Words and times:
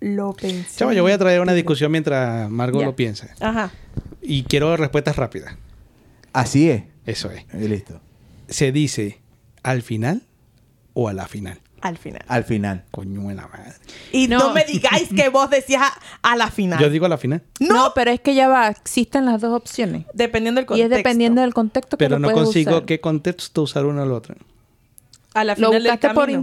lo 0.00 0.32
pensé. 0.34 0.78
Chavo, 0.78 0.92
yo 0.92 1.02
voy 1.02 1.12
a 1.12 1.18
traer 1.18 1.40
una 1.40 1.52
discusión 1.54 1.90
mientras 1.92 2.50
Margot 2.50 2.80
Ya. 2.80 2.86
lo 2.86 2.96
piensa. 2.96 3.28
Ajá. 3.40 3.70
Y 4.22 4.42
quiero 4.44 4.76
respuestas 4.76 5.16
rápidas. 5.16 5.56
Así 6.32 6.70
es. 6.70 6.82
Eso 7.06 7.30
es. 7.30 7.44
Y 7.54 7.68
listo. 7.68 8.00
¿Se 8.48 8.72
dice 8.72 9.20
al 9.62 9.82
final 9.82 10.22
o 10.92 11.08
a 11.08 11.12
la 11.12 11.26
final? 11.28 11.60
Al 11.82 11.98
final. 11.98 12.24
Al 12.26 12.42
final. 12.44 12.84
Coño 12.90 13.28
de 13.28 13.34
la 13.34 13.46
madre. 13.48 13.72
Y 14.10 14.26
no, 14.28 14.38
No. 14.38 14.52
me 14.54 14.64
digáis 14.64 15.08
que 15.14 15.28
vos 15.28 15.48
decías 15.50 15.82
a, 16.22 16.32
a 16.32 16.36
la 16.36 16.50
final. 16.50 16.80
Yo 16.80 16.90
digo 16.90 17.06
a 17.06 17.08
la 17.08 17.18
final. 17.18 17.42
No. 17.60 17.92
pero 17.94 18.10
es 18.10 18.20
que 18.20 18.34
ya 18.34 18.48
va, 18.48 18.68
existen 18.68 19.24
las 19.26 19.40
dos 19.40 19.54
opciones. 19.54 20.04
Dependiendo 20.12 20.58
del 20.58 20.64
Y 20.64 20.66
contexto. 20.66 20.92
es 20.94 20.98
dependiendo 20.98 21.40
del 21.42 21.54
contexto 21.54 21.96
que 21.96 22.04
Pero 22.04 22.16
lo 22.16 22.20
no 22.20 22.28
puedes 22.32 22.44
consigo 22.46 22.70
usar. 22.72 22.84
qué 22.86 23.00
contexto 23.00 23.62
usar 23.62 23.86
una 23.86 24.02
o 24.02 24.06
la 24.06 24.14
otra. 24.14 24.34
A 25.34 25.44
la 25.44 25.52
¿Lo 25.52 25.56
final 25.68 25.72
del 25.74 25.82
buscaste 25.92 26.08
por 26.14 26.24
camino. 26.24 26.38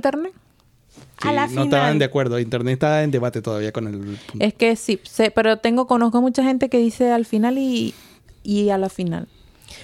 Internet? 1.31 1.49
A 1.49 1.53
la 1.53 1.55
no 1.55 1.63
estaban 1.63 1.99
de 1.99 2.05
acuerdo. 2.05 2.39
Internet 2.39 2.73
está 2.73 3.03
en 3.03 3.11
debate 3.11 3.41
todavía 3.41 3.71
con 3.71 3.87
el 3.87 3.97
punto. 3.97 4.33
Es 4.39 4.53
que 4.53 4.75
sí, 4.75 4.99
sé, 5.03 5.31
pero 5.31 5.57
tengo, 5.57 5.87
conozco 5.87 6.21
mucha 6.21 6.43
gente 6.43 6.69
que 6.69 6.77
dice 6.77 7.11
al 7.11 7.25
final 7.25 7.57
y, 7.57 7.93
y 8.43 8.69
a 8.69 8.77
la 8.77 8.89
final. 8.89 9.27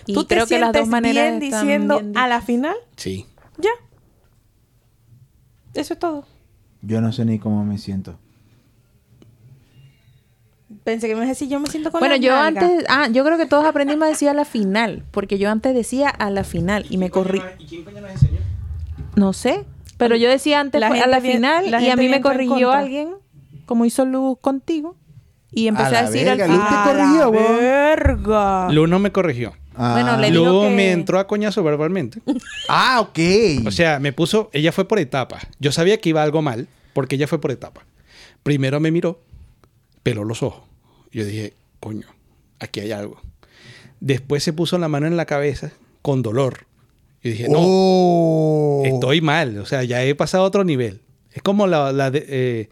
Y 0.05 0.13
¿Tú 0.13 0.23
te 0.25 0.35
creo 0.35 0.45
que 0.45 0.49
sientes 0.49 0.73
las 0.73 0.81
dos 0.81 0.87
maneras 0.89 1.23
bien 1.31 1.43
están 1.43 1.61
diciendo 1.61 1.99
bien 1.99 2.17
a 2.17 2.27
la 2.27 2.41
final? 2.41 2.75
Sí. 2.95 3.25
Ya. 3.57 3.71
Eso 5.73 5.93
es 5.93 5.99
todo. 5.99 6.25
Yo 6.81 7.01
no 7.01 7.11
sé 7.11 7.25
ni 7.25 7.39
cómo 7.39 7.63
me 7.65 7.77
siento. 7.77 8.17
Pensé 10.83 11.07
que 11.07 11.13
me 11.15 11.19
ibas 11.19 11.27
a 11.27 11.29
decir, 11.29 11.49
yo 11.49 11.59
me 11.59 11.67
siento 11.67 11.91
con 11.91 11.99
Bueno, 11.99 12.15
yo 12.15 12.31
nalgas. 12.31 12.63
antes, 12.63 12.85
ah, 12.89 13.07
yo 13.11 13.25
creo 13.25 13.37
que 13.37 13.47
todos 13.47 13.65
aprendimos 13.65 14.05
a 14.05 14.09
decir 14.09 14.29
a 14.29 14.33
la 14.33 14.45
final, 14.45 15.03
porque 15.11 15.37
yo 15.39 15.49
antes 15.49 15.73
decía 15.73 16.09
a 16.09 16.29
la 16.29 16.43
final 16.43 16.85
y 16.89 16.97
me 16.97 17.09
corrí. 17.09 17.41
¿Y 17.57 17.65
quién 17.65 17.83
coño 17.83 18.01
nos 18.01 18.11
enseñó? 18.11 18.39
No 19.15 19.33
sé, 19.33 19.65
pero 19.99 20.15
yo 20.15 20.27
decía 20.29 20.59
antes 20.59 20.81
La 20.81 20.87
fue 20.87 20.99
a 21.01 21.05
la 21.07 21.19
bien- 21.19 21.35
final 21.35 21.69
la 21.69 21.79
y 21.81 21.89
a 21.91 21.95
mí 21.95 22.09
me 22.09 22.21
corrigió 22.21 22.71
alguien, 22.71 23.09
como 23.67 23.85
hizo 23.85 24.03
Luz 24.05 24.39
contigo, 24.41 24.95
y 25.51 25.67
empecé 25.67 25.95
a, 25.97 26.09
decir 26.09 26.25
verga, 26.25 26.45
al 26.45 26.51
Luz 26.51 26.59
final. 26.59 26.69
te 26.69 26.89
¡A 26.89 26.93
la 26.93 27.03
corrigió, 27.05 27.29
weón. 27.29 27.57
verga! 27.59 28.67
Lu 28.71 28.87
no 28.87 28.97
me 28.99 29.11
corrigió. 29.11 29.53
Ah. 29.75 29.91
Bueno, 29.93 30.17
le 30.17 30.31
digo 30.31 30.45
Lu 30.45 30.61
que- 30.61 30.69
me 30.75 30.91
entró 30.91 31.19
a 31.19 31.27
coñazo 31.27 31.63
verbalmente. 31.63 32.19
Ah, 32.69 32.99
ok. 33.01 33.19
O 33.67 33.71
sea, 33.71 33.99
me 33.99 34.11
puso, 34.13 34.49
ella 34.53 34.71
fue 34.71 34.87
por 34.87 34.99
etapas. 34.99 35.45
Yo 35.59 35.71
sabía 35.71 35.97
que 35.99 36.09
iba 36.09 36.21
algo 36.23 36.41
mal 36.41 36.67
porque 36.93 37.15
ella 37.15 37.27
fue 37.27 37.39
por 37.39 37.51
etapas. 37.51 37.83
Primero 38.43 38.79
me 38.79 38.91
miró, 38.91 39.19
peló 40.03 40.23
los 40.23 40.43
ojos. 40.43 40.63
Yo 41.11 41.25
dije, 41.25 41.53
coño, 41.79 42.07
aquí 42.59 42.79
hay 42.81 42.91
algo. 42.91 43.21
Después 43.99 44.43
se 44.43 44.53
puso 44.53 44.77
la 44.77 44.87
mano 44.87 45.07
en 45.07 45.17
la 45.17 45.25
cabeza 45.25 45.71
con 46.01 46.21
dolor. 46.21 46.65
Yo 47.23 47.31
dije, 47.31 47.49
no, 47.49 47.59
Oh. 47.61 48.83
estoy 48.85 49.21
mal. 49.21 49.57
O 49.59 49.65
sea, 49.65 49.83
ya 49.83 50.03
he 50.03 50.15
pasado 50.15 50.43
a 50.43 50.47
otro 50.47 50.63
nivel. 50.63 51.01
Es 51.31 51.41
como 51.41 51.67
la, 51.67 51.91
la 51.91 52.11
de- 52.11 52.25
eh, 52.27 52.69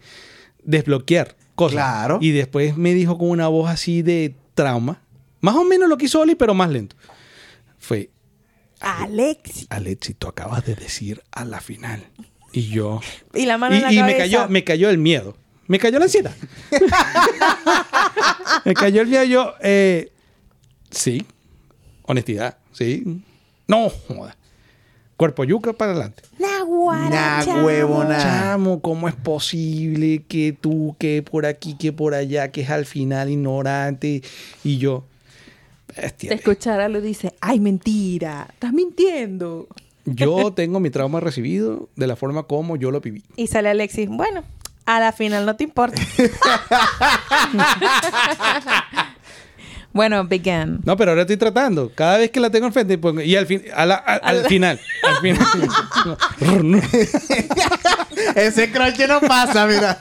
desbloquear 0.62 1.36
cosas. 1.54 1.74
Claro. 1.74 2.18
Y 2.20 2.30
después 2.30 2.76
me 2.76 2.94
dijo 2.94 3.18
con 3.18 3.30
una 3.30 3.48
voz 3.48 3.68
así 3.70 4.02
de 4.02 4.34
trauma. 4.54 5.02
Más 5.40 5.54
o 5.54 5.64
menos 5.64 5.88
lo 5.88 5.96
que 5.98 6.06
hizo 6.06 6.20
Oli, 6.20 6.34
pero 6.34 6.54
más 6.54 6.70
lento. 6.70 6.96
Fue, 7.78 8.10
Alexi. 8.80 9.66
Alexi, 9.70 10.14
tú 10.14 10.28
acabas 10.28 10.64
de 10.64 10.74
decir 10.74 11.22
a 11.30 11.44
la 11.44 11.60
final. 11.60 12.04
Y 12.52 12.68
yo... 12.68 13.00
Y 13.34 13.44
la 13.46 13.58
mano 13.58 13.74
Y, 13.74 13.78
en 13.78 13.84
la 13.84 13.92
y 13.92 14.02
me, 14.02 14.16
cayó, 14.16 14.48
me 14.48 14.64
cayó 14.64 14.88
el 14.90 14.98
miedo. 14.98 15.36
Me 15.66 15.78
cayó 15.78 15.98
la 15.98 16.06
ansiedad. 16.06 16.34
me 18.64 18.74
cayó 18.74 19.02
el 19.02 19.08
miedo. 19.08 19.24
Yo, 19.24 19.54
eh, 19.60 20.12
sí. 20.90 21.24
Honestidad, 22.02 22.58
sí. 22.72 23.22
No, 23.68 23.90
joda. 23.90 24.34
Cuerpo 25.16 25.44
yuca 25.44 25.72
para 25.72 25.92
adelante. 25.92 26.22
Nah, 26.38 27.44
chamo. 27.44 27.66
huevona. 27.66 28.18
Chamo, 28.18 28.80
¿cómo 28.80 29.08
es 29.08 29.14
posible 29.14 30.22
que 30.26 30.56
tú, 30.58 30.96
que 30.98 31.22
por 31.22 31.44
aquí, 31.44 31.74
que 31.74 31.92
por 31.92 32.14
allá, 32.14 32.50
que 32.50 32.62
es 32.62 32.70
al 32.70 32.86
final 32.86 33.28
ignorante? 33.28 34.22
Y 34.64 34.78
yo, 34.78 35.04
bestia. 35.94 36.30
Te 36.30 36.36
escuchara 36.36 36.88
Luz 36.88 37.02
dice, 37.02 37.34
ay, 37.40 37.60
mentira, 37.60 38.48
estás 38.52 38.72
mintiendo. 38.72 39.68
Yo 40.04 40.52
tengo 40.54 40.80
mi 40.80 40.90
trauma 40.90 41.20
recibido 41.20 41.88
de 41.96 42.06
la 42.06 42.16
forma 42.16 42.44
como 42.44 42.76
yo 42.76 42.90
lo 42.90 43.00
viví. 43.00 43.24
Y 43.36 43.48
sale 43.48 43.68
Alexis. 43.68 44.08
Bueno, 44.08 44.44
a 44.86 45.00
la 45.00 45.12
final 45.12 45.44
no 45.44 45.56
te 45.56 45.64
importa. 45.64 46.00
Bueno, 49.98 50.22
began. 50.28 50.78
No, 50.84 50.96
pero 50.96 51.10
ahora 51.10 51.22
estoy 51.22 51.36
tratando. 51.36 51.90
Cada 51.92 52.18
vez 52.18 52.30
que 52.30 52.38
la 52.38 52.50
tengo 52.50 52.66
enfrente, 52.68 52.96
pongo- 52.98 53.20
y 53.20 53.34
al, 53.34 53.46
fin, 53.46 53.64
a 53.74 53.84
la- 53.84 53.96
a- 53.96 54.14
al 54.14 54.44
final. 54.46 54.78
Al 55.02 55.16
final. 55.16 55.46
Ese 58.36 58.70
croche 58.70 59.08
no 59.08 59.20
pasa, 59.20 59.66
mira. 59.66 59.98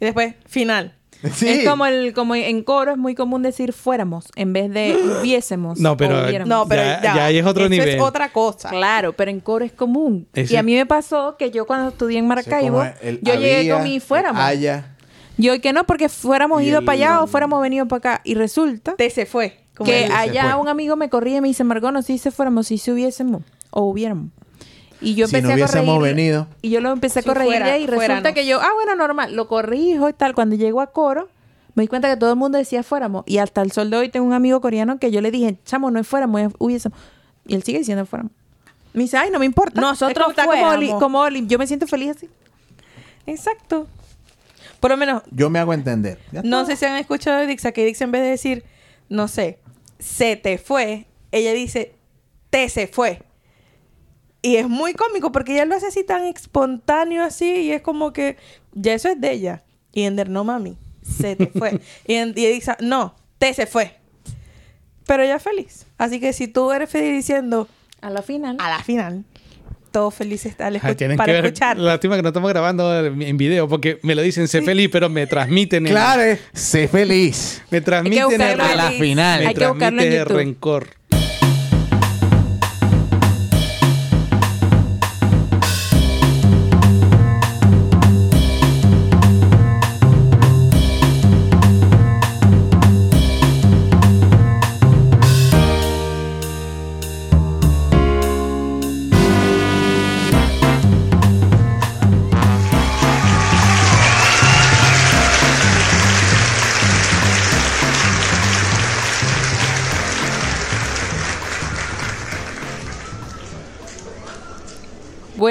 y 0.00 0.04
después, 0.06 0.34
final. 0.46 0.94
Sí. 1.34 1.46
Es 1.48 1.68
como 1.68 1.84
el, 1.84 2.14
como 2.14 2.34
en 2.36 2.62
coro 2.62 2.92
es 2.92 2.98
muy 2.98 3.14
común 3.14 3.42
decir 3.42 3.72
fuéramos 3.74 4.26
en 4.34 4.52
vez 4.54 4.70
de 4.70 4.96
hubiésemos. 5.20 5.78
No, 5.78 5.96
pero-. 5.96 6.22
No, 6.46 6.66
pero 6.66 6.82
Ya- 6.82 7.02
ya, 7.02 7.14
ya 7.16 7.24
ahí 7.26 7.38
es 7.38 7.44
otro 7.46 7.64
eso 7.64 7.70
nivel. 7.70 7.88
es 7.90 8.00
otra 8.00 8.30
cosa. 8.32 8.70
Claro, 8.70 9.12
pero 9.14 9.30
en 9.30 9.40
coro 9.40 9.64
es 9.64 9.72
común. 9.72 10.26
Ese- 10.34 10.54
Y 10.54 10.56
a 10.56 10.62
mí 10.62 10.74
me 10.74 10.86
pasó 10.86 11.36
que 11.38 11.50
yo 11.50 11.66
cuando 11.66 11.88
estudié 11.90 12.18
en 12.18 12.26
Maracaibo, 12.28 12.82
el 13.02 13.20
yo 13.22 13.34
llegué 13.34 13.70
con 13.70 13.82
mi 13.82 14.00
fuéramos. 14.00 14.40
haya. 14.42 14.95
Yo 15.38 15.60
que 15.60 15.72
no, 15.72 15.84
porque 15.84 16.08
fuéramos 16.08 16.62
Y 16.62 16.66
ido 16.68 16.78
el- 16.80 16.84
para 16.84 16.94
allá 16.94 17.22
o 17.22 17.26
fuéramos 17.26 17.60
venido 17.62 17.86
para 17.86 17.98
acá. 17.98 18.20
Y 18.24 18.34
resulta 18.34 18.94
Te 18.96 19.10
se 19.10 19.26
fue. 19.26 19.58
como 19.76 19.90
que 19.90 20.06
él. 20.06 20.12
allá 20.12 20.52
fue. 20.52 20.60
un 20.62 20.68
amigo 20.68 20.96
me 20.96 21.08
corría 21.10 21.38
y 21.38 21.40
me 21.40 21.48
dice, 21.48 21.62
Margot, 21.64 21.92
no 21.92 22.02
si 22.02 22.18
se 22.18 22.30
fuéramos, 22.30 22.68
si 22.68 22.78
se 22.78 22.92
hubiésemos 22.92 23.42
o 23.70 23.82
hubiéramos. 23.82 24.30
Y 25.02 25.14
yo 25.14 25.26
Si 25.28 25.36
empecé 25.36 25.42
no 25.42 25.50
a 25.52 25.54
hubiésemos 25.56 25.96
corregir. 25.98 26.16
venido. 26.16 26.46
Y 26.62 26.70
yo 26.70 26.80
lo 26.80 26.90
empecé 26.90 27.18
a 27.18 27.22
Si 27.22 27.28
corregir 27.28 27.52
fuera- 27.52 27.76
y 27.78 27.86
resulta 27.86 27.96
fuéramos. 28.06 28.32
que 28.32 28.46
yo, 28.46 28.60
ah, 28.62 28.70
bueno, 28.74 28.96
normal, 28.96 29.36
lo 29.36 29.46
corrijo 29.46 30.08
y 30.08 30.14
tal. 30.14 30.34
Cuando 30.34 30.56
llego 30.56 30.80
a 30.80 30.86
coro, 30.86 31.28
me 31.74 31.82
di 31.82 31.88
cuenta 31.88 32.08
que 32.08 32.16
todo 32.16 32.30
el 32.30 32.36
mundo 32.36 32.56
decía 32.56 32.82
fuéramos. 32.82 33.22
Y 33.26 33.36
hasta 33.36 33.60
el 33.60 33.72
sol 33.72 33.90
de 33.90 33.98
hoy 33.98 34.08
tengo 34.08 34.24
un 34.26 34.32
amigo 34.32 34.62
coreano 34.62 34.98
que 34.98 35.10
yo 35.10 35.20
le 35.20 35.30
dije, 35.30 35.58
chamo, 35.66 35.90
no 35.90 36.00
es 36.00 36.06
fuéramos, 36.06 36.40
es 36.40 36.48
hubiésemos. 36.58 36.98
Y 37.46 37.54
él 37.54 37.62
sigue 37.62 37.78
diciendo 37.80 38.06
fuéramos. 38.06 38.32
Me 38.94 39.02
dice, 39.02 39.18
ay, 39.18 39.28
no 39.30 39.38
me 39.38 39.44
importa. 39.44 39.78
Nosotros 39.82 40.28
Es 40.30 40.34
como, 40.34 40.48
como 40.56 40.66
fuéramos. 40.70 40.98
como 41.02 41.20
Oli. 41.20 41.46
Yo 41.46 41.58
me 41.58 41.66
siento 41.66 41.86
feliz 41.86 42.16
así. 42.16 42.30
Exacto. 43.26 43.86
Por 44.80 44.90
lo 44.90 44.96
menos, 44.96 45.22
Yo 45.30 45.50
me 45.50 45.58
hago 45.58 45.72
entender. 45.72 46.18
Ya 46.32 46.42
no 46.42 46.64
sé 46.64 46.76
si 46.76 46.84
han 46.84 46.96
escuchado 46.96 47.40
de 47.40 47.46
Dixa, 47.46 47.72
que 47.72 47.84
Dixa 47.84 48.04
en 48.04 48.12
vez 48.12 48.22
de 48.22 48.28
decir, 48.28 48.64
no 49.08 49.28
sé, 49.28 49.58
se 49.98 50.36
te 50.36 50.58
fue, 50.58 51.06
ella 51.32 51.52
dice, 51.52 51.94
te 52.50 52.68
se 52.68 52.86
fue. 52.86 53.22
Y 54.42 54.56
es 54.56 54.68
muy 54.68 54.94
cómico 54.94 55.32
porque 55.32 55.54
ella 55.54 55.64
lo 55.64 55.74
hace 55.74 55.86
así 55.86 56.04
tan 56.04 56.24
espontáneo 56.24 57.24
así 57.24 57.46
y 57.62 57.72
es 57.72 57.82
como 57.82 58.12
que 58.12 58.36
ya 58.72 58.94
eso 58.94 59.08
es 59.08 59.20
de 59.20 59.32
ella. 59.32 59.64
Y 59.92 60.02
Ender, 60.02 60.28
no 60.28 60.44
mami, 60.44 60.76
se 61.02 61.34
te 61.36 61.46
fue. 61.48 61.80
y, 62.06 62.14
en, 62.14 62.28
y 62.30 62.46
Dixa, 62.46 62.76
no, 62.80 63.14
te 63.38 63.52
se 63.54 63.66
fue. 63.66 63.96
Pero 65.06 65.22
ella 65.22 65.36
es 65.36 65.42
feliz. 65.42 65.86
Así 65.98 66.20
que 66.20 66.32
si 66.32 66.48
tú 66.48 66.70
eres 66.72 66.90
feliz 66.90 67.12
diciendo 67.12 67.68
A 68.00 68.10
la 68.10 68.22
final. 68.22 68.56
a 68.60 68.68
la 68.68 68.82
final, 68.82 69.24
todos 69.90 70.14
felices 70.14 70.54
al 70.60 70.76
escu- 70.76 70.96
Ay, 71.00 71.16
para 71.16 71.26
que 71.26 71.32
ver- 71.32 71.44
escuchar. 71.46 71.78
Lástima 71.78 72.16
que 72.16 72.22
no 72.22 72.28
estamos 72.28 72.50
grabando 72.50 73.04
en 73.06 73.36
video 73.36 73.68
porque 73.68 73.98
me 74.02 74.14
lo 74.14 74.22
dicen 74.22 74.48
sé 74.48 74.62
feliz, 74.62 74.88
pero 74.92 75.08
me 75.08 75.26
transmiten 75.26 75.86
el, 75.86 75.92
Claro, 75.92 76.38
sé 76.52 76.88
feliz. 76.88 77.62
me 77.70 77.80
transmiten 77.80 78.40
el, 78.40 78.60
A 78.60 78.74
la 78.74 78.90
final. 78.92 79.40
me 79.40 79.46
Hay 79.48 79.54
que 79.54 79.66
buscarlo 79.66 80.02
en 80.02 80.12
YouTube. 80.12 80.36
rencor. 80.36 80.88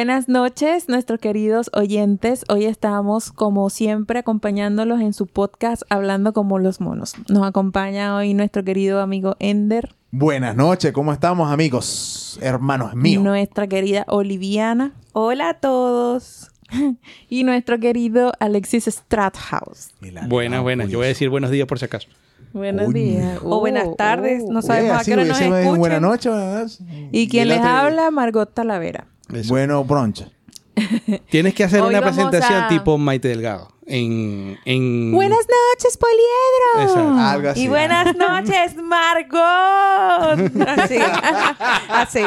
Buenas 0.06 0.30
noches, 0.30 0.88
nuestros 0.88 1.20
queridos 1.20 1.72
oyentes. 1.74 2.46
Hoy 2.48 2.66
estamos, 2.66 3.32
como 3.32 3.72
siempre, 3.72 4.20
acompañándolos 4.20 5.02
en 5.02 5.14
su 5.14 5.26
podcast 5.26 5.82
Hablando 5.90 6.32
como 6.32 6.60
los 6.60 6.80
monos. 6.80 7.16
Nos 7.28 7.44
acompaña 7.44 8.16
hoy 8.16 8.36
nuestro 8.36 8.64
querido 8.64 9.02
amigo 9.02 9.36
Ender, 9.40 9.96
Buenas 10.12 10.56
noches, 10.56 10.92
¿cómo 10.92 11.12
estamos, 11.12 11.52
amigos? 11.52 12.38
Hermanos 12.44 12.94
míos. 12.94 13.24
nuestra 13.24 13.66
querida 13.66 14.06
Oliviana 14.08 14.94
Hola 15.14 15.50
a 15.50 15.54
todos. 15.56 16.52
y 17.30 17.44
nuestro 17.44 17.80
querido 17.80 18.32
Alexis 18.40 18.86
Strathouse. 18.86 19.90
Buenas, 20.30 20.62
buenas. 20.62 20.88
Yo 20.88 21.00
voy 21.00 21.06
a 21.06 21.08
decir 21.08 21.30
buenos 21.32 21.50
días 21.50 21.68
por 21.68 21.80
si 21.80 21.86
acaso. 21.86 22.10
Buenos 22.54 22.90
Uy. 22.90 22.94
días. 22.94 23.40
O 23.44 23.60
buenas 23.60 23.88
Oh, 23.88 23.96
tardes, 23.96 24.44
oh. 24.46 24.54
no 24.54 24.62
sabemos 24.62 25.02
a 25.02 25.04
qué 25.04 25.14
hora 25.14 25.26
nos 25.26 25.42
escuchan. 25.42 25.78
Buenas 25.80 26.00
noches. 26.00 26.32
¿verdad? 26.32 26.70
Y 27.12 27.28
quien 27.28 27.48
les 27.48 27.60
habla, 27.60 28.12
Margot 28.12 28.54
Talavera. 28.54 29.08
Eso. 29.34 29.50
Bueno, 29.50 29.84
broncha. 29.84 30.30
Tienes 31.30 31.54
que 31.54 31.64
hacer 31.64 31.82
Hoy 31.82 31.90
una 31.90 32.02
vamos 32.02 32.16
presentación 32.16 32.64
a- 32.64 32.68
tipo 32.68 32.98
Maite 32.98 33.28
Delgado. 33.30 33.70
En, 33.88 34.58
en... 34.66 35.12
Buenas 35.12 35.40
noches, 35.48 35.98
Poliedro. 35.98 36.92
Exacto. 36.92 37.20
Algo 37.22 37.50
así. 37.50 37.62
Y 37.64 37.68
buenas 37.68 38.16
noches, 38.18 38.76
Margot. 38.78 40.68
Así. 40.68 40.98
Así. 41.90 42.22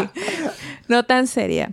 No 0.88 1.04
tan 1.04 1.26
seria. 1.26 1.72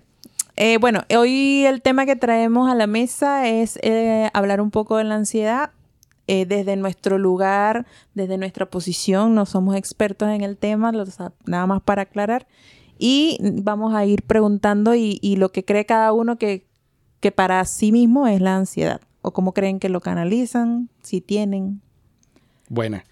Eh, 0.56 0.78
bueno, 0.80 1.04
hoy 1.16 1.66
el 1.66 1.82
tema 1.82 2.06
que 2.06 2.16
traemos 2.16 2.70
a 2.72 2.76
la 2.76 2.88
mesa 2.88 3.48
es 3.48 3.78
eh, 3.84 4.30
hablar 4.34 4.62
un 4.62 4.72
poco 4.72 4.98
de 4.98 5.04
la 5.04 5.16
ansiedad 5.16 5.72
eh, 6.28 6.46
desde 6.46 6.76
nuestro 6.78 7.18
lugar, 7.20 7.86
desde 8.14 8.38
nuestra 8.38 8.66
posición. 8.66 9.36
No 9.36 9.46
somos 9.46 9.76
expertos 9.76 10.30
en 10.30 10.42
el 10.42 10.58
tema, 10.58 10.92
lo- 10.92 11.06
nada 11.46 11.68
más 11.68 11.82
para 11.84 12.04
aclarar. 12.04 12.48
Y 12.98 13.38
vamos 13.42 13.94
a 13.94 14.06
ir 14.06 14.24
preguntando 14.24 14.96
y, 14.96 15.20
y 15.22 15.36
lo 15.36 15.52
que 15.52 15.66
cree 15.66 15.86
cada 15.86 16.14
uno 16.14 16.38
que, 16.38 16.66
que 17.20 17.32
para 17.32 17.64
sí 17.66 17.92
mismo 17.92 18.28
es 18.28 18.42
la 18.42 18.56
ansiedad. 18.56 19.02
O 19.22 19.34
cómo 19.34 19.54
creen 19.54 19.80
que 19.80 19.90
lo 19.90 20.02
canalizan, 20.02 20.90
si 21.02 21.22
tienen. 21.22 21.82
Buena. 22.70 23.06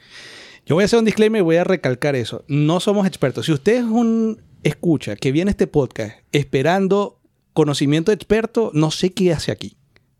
Yo 0.66 0.76
voy 0.76 0.84
a 0.84 0.86
hacer 0.86 1.00
un 1.00 1.06
disclaimer 1.06 1.40
y 1.40 1.44
voy 1.44 1.58
a 1.58 1.64
recalcar 1.64 2.16
eso. 2.16 2.46
No 2.48 2.80
somos 2.80 3.06
expertos. 3.06 3.48
Si 3.48 3.52
usted 3.52 3.78
es 3.78 3.84
un 3.84 4.42
escucha 4.64 5.16
que 5.16 5.32
viene 5.32 5.50
a 5.50 5.54
este 5.54 5.68
podcast 5.68 6.18
esperando 6.32 7.20
conocimiento 7.54 8.12
experto, 8.12 8.72
no 8.74 8.92
sé 8.92 9.14
qué 9.14 9.34
hace 9.34 9.52
aquí. 9.52 9.78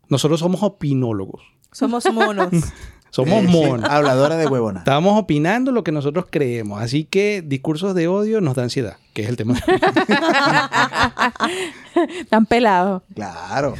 Nosotros 0.08 0.40
somos 0.40 0.62
opinólogos. 0.62 1.42
Somos 1.72 2.04
monos. 2.12 2.50
Somos 3.14 3.44
Eh, 3.44 3.46
sí, 3.46 3.52
monos. 3.52 3.88
habladora 3.88 4.36
de 4.36 4.48
huevona. 4.48 4.80
Estamos 4.80 5.16
opinando 5.16 5.70
lo 5.70 5.84
que 5.84 5.92
nosotros 5.92 6.26
creemos. 6.28 6.82
Así 6.82 7.04
que 7.04 7.42
discursos 7.46 7.94
de 7.94 8.08
odio 8.08 8.40
nos 8.40 8.56
da 8.56 8.64
ansiedad, 8.64 8.96
que 9.12 9.22
es 9.22 9.28
el 9.28 9.36
tema. 9.36 9.54
Tan 12.28 12.46
pelados. 12.46 13.04
Claro. 13.14 13.76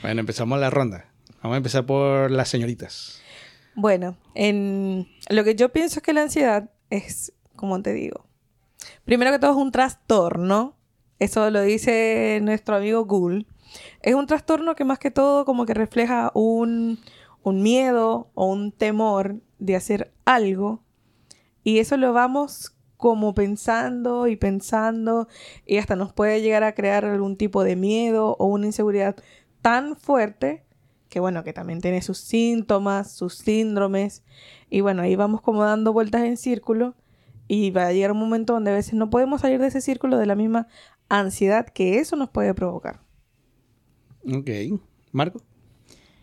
bueno, 0.00 0.20
empezamos 0.20 0.58
la 0.58 0.70
ronda. 0.70 1.04
Vamos 1.42 1.56
a 1.56 1.58
empezar 1.58 1.84
por 1.84 2.30
las 2.30 2.48
señoritas. 2.48 3.20
Bueno, 3.74 4.16
en 4.34 5.06
lo 5.28 5.44
que 5.44 5.54
yo 5.54 5.68
pienso 5.70 5.98
es 5.98 6.02
que 6.02 6.14
la 6.14 6.22
ansiedad 6.22 6.70
es, 6.88 7.34
como 7.56 7.82
te 7.82 7.92
digo, 7.92 8.24
primero 9.04 9.32
que 9.32 9.38
todo 9.38 9.50
es 9.50 9.58
un 9.58 9.70
trastorno. 9.70 10.78
Eso 11.18 11.50
lo 11.50 11.60
dice 11.60 12.38
nuestro 12.42 12.76
amigo 12.76 13.04
Google. 13.04 13.44
Es 14.00 14.14
un 14.14 14.26
trastorno 14.26 14.74
que 14.74 14.86
más 14.86 14.98
que 14.98 15.10
todo 15.10 15.44
como 15.44 15.66
que 15.66 15.74
refleja 15.74 16.30
un, 16.32 16.98
un 17.46 17.62
miedo 17.62 18.28
o 18.34 18.46
un 18.46 18.72
temor 18.72 19.36
de 19.60 19.76
hacer 19.76 20.12
algo. 20.24 20.82
Y 21.62 21.78
eso 21.78 21.96
lo 21.96 22.12
vamos 22.12 22.76
como 22.96 23.34
pensando 23.34 24.26
y 24.26 24.34
pensando 24.34 25.28
y 25.64 25.76
hasta 25.76 25.94
nos 25.94 26.12
puede 26.12 26.42
llegar 26.42 26.64
a 26.64 26.74
crear 26.74 27.04
algún 27.04 27.36
tipo 27.36 27.62
de 27.62 27.76
miedo 27.76 28.34
o 28.40 28.46
una 28.46 28.66
inseguridad 28.66 29.14
tan 29.62 29.94
fuerte 29.94 30.64
que 31.08 31.20
bueno, 31.20 31.44
que 31.44 31.52
también 31.52 31.80
tiene 31.80 32.02
sus 32.02 32.18
síntomas, 32.18 33.12
sus 33.12 33.36
síndromes 33.36 34.24
y 34.68 34.80
bueno, 34.80 35.02
ahí 35.02 35.14
vamos 35.14 35.40
como 35.40 35.62
dando 35.62 35.92
vueltas 35.92 36.24
en 36.24 36.36
círculo 36.36 36.96
y 37.46 37.70
va 37.70 37.86
a 37.86 37.92
llegar 37.92 38.10
un 38.10 38.18
momento 38.18 38.54
donde 38.54 38.72
a 38.72 38.74
veces 38.74 38.94
no 38.94 39.08
podemos 39.08 39.42
salir 39.42 39.60
de 39.60 39.68
ese 39.68 39.80
círculo 39.80 40.18
de 40.18 40.26
la 40.26 40.34
misma 40.34 40.66
ansiedad 41.08 41.66
que 41.66 42.00
eso 42.00 42.16
nos 42.16 42.28
puede 42.30 42.54
provocar. 42.54 43.02
Ok. 44.26 44.50
Marco, 45.12 45.40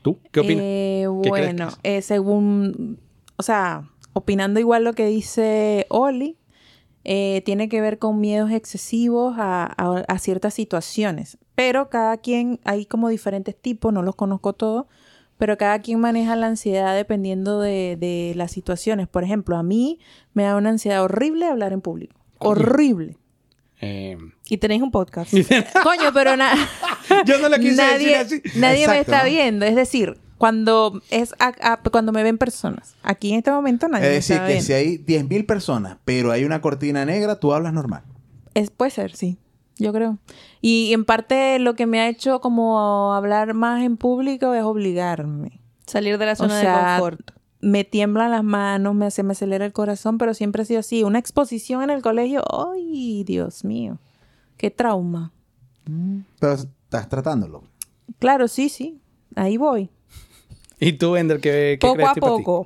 ¿tú 0.04 0.20
qué 0.32 0.42
opinas? 0.42 0.64
Eh, 0.64 1.08
¿Qué 1.24 1.32
crees 1.32 1.56
bueno, 1.56 1.70
eh, 1.82 2.02
según, 2.04 3.00
o 3.38 3.42
sea, 3.44 3.90
opinando 4.14 4.60
igual 4.60 4.84
lo 4.84 4.94
que 4.94 5.08
dice 5.08 5.88
Oli, 5.90 6.38
eh, 7.04 7.42
tiene 7.46 7.68
que 7.68 7.82
ver 7.82 7.98
con 7.98 8.20
miedos 8.22 8.52
excesivos 8.52 9.36
a, 9.38 9.64
a- 9.66 10.06
a 10.08 10.20
ciertas 10.20 10.54
situaciones. 10.54 11.38
Pero 11.56 11.90
cada 11.90 12.18
quien, 12.18 12.60
hay 12.64 12.86
como 12.86 13.10
diferentes 13.10 13.60
tipos, 13.60 13.92
no 13.92 14.04
los 14.04 14.16
conozco 14.16 14.54
todos, 14.54 14.86
pero 15.38 15.58
cada 15.58 15.80
quien 15.80 16.00
maneja 16.00 16.36
la 16.36 16.48
ansiedad 16.48 16.96
dependiendo 16.96 17.60
de, 17.60 17.98
de 18.00 18.34
las 18.36 18.52
situaciones. 18.52 19.08
Por 19.08 19.24
ejemplo, 19.24 19.58
a 19.58 19.64
mí 19.64 20.00
me 20.34 20.44
da 20.44 20.56
una 20.56 20.70
ansiedad 20.70 21.04
horrible 21.04 21.46
hablar 21.48 21.74
en 21.74 21.82
público. 21.82 22.16
Horrible. 22.40 23.18
Eh, 23.86 24.18
Y 24.48 24.58
tenéis 24.58 24.82
un 24.82 24.92
podcast. 24.92 25.32
Coño, 25.84 26.14
pero 26.14 26.38
na- 26.38 26.54
Yo 27.26 27.38
no 27.40 27.50
la 27.50 27.60
quise 27.60 27.76
nadie, 27.76 28.18
decir 28.18 28.42
así. 28.46 28.60
nadie 28.60 28.88
me 28.88 29.00
está 29.00 29.24
viendo. 29.26 29.66
Es 29.66 29.76
decir, 29.76 30.18
cuando 30.38 31.02
es 31.10 31.34
a- 31.40 31.54
a- 31.74 31.78
cuando 31.92 32.12
me 32.14 32.24
ven 32.24 32.38
personas. 32.38 32.96
Aquí 33.04 33.32
en 33.32 33.40
este 33.40 33.52
momento 33.52 33.88
nadie 33.90 34.06
Es 34.06 34.10
me 34.10 34.16
decir, 34.16 34.36
está 34.36 34.48
que 34.48 34.54
viendo. 34.54 34.66
si 34.68 34.74
hay 34.74 34.98
10.000 35.00 35.46
personas, 35.46 35.98
pero 36.06 36.32
hay 36.32 36.46
una 36.46 36.62
cortina 36.62 37.04
negra, 37.06 37.40
tú 37.40 37.54
hablas 37.54 37.74
normal. 37.74 38.04
Es, 38.54 38.70
puede 38.72 38.92
ser, 38.92 39.16
sí. 39.16 39.38
Yo 39.78 39.92
creo. 39.92 40.20
Y 40.62 40.94
en 40.94 41.04
parte 41.04 41.58
lo 41.60 41.74
que 41.76 41.86
me 41.88 42.00
ha 42.00 42.08
hecho 42.08 42.40
como 42.40 43.14
hablar 43.16 43.54
más 43.54 43.84
en 43.84 43.98
público 43.98 44.54
es 44.54 44.64
obligarme. 44.64 45.60
Salir 45.88 46.18
de 46.18 46.26
la 46.28 46.34
O 46.34 46.36
zona 46.38 46.62
sea, 46.62 46.78
de 46.78 47.02
confort. 47.02 47.32
Me 47.64 47.84
tiemblan 47.84 48.32
las 48.32 48.44
manos, 48.44 48.94
me, 48.94 49.10
se 49.12 49.24
me 49.24 49.32
acelera 49.32 49.66
el 49.66 49.74
corazón, 49.74 50.18
pero 50.18 50.34
siempre 50.34 50.62
ha 50.62 50.66
sido 50.66 50.82
así. 50.82 51.04
Una 51.04 51.20
exposición 51.20 51.82
en 51.84 51.90
el 51.90 52.02
colegio, 52.02 52.44
¡ay, 52.52 53.24
Dios 53.26 53.64
mío! 53.64 54.00
¡Qué 54.58 54.70
trauma! 54.70 55.32
Pero 56.40 56.54
estás 56.54 57.10
tratándolo. 57.10 57.64
Claro, 58.20 58.48
sí, 58.48 58.70
sí. 58.70 59.00
Ahí 59.36 59.58
voy. 59.58 59.90
¿Y 60.80 60.94
tú, 60.94 61.16
Ender, 61.16 61.40
qué, 61.40 61.78
qué 61.80 61.88
Poco 61.88 61.94
crees 61.96 62.10
a 62.10 62.14
ti? 62.14 62.20
poco. 62.20 62.60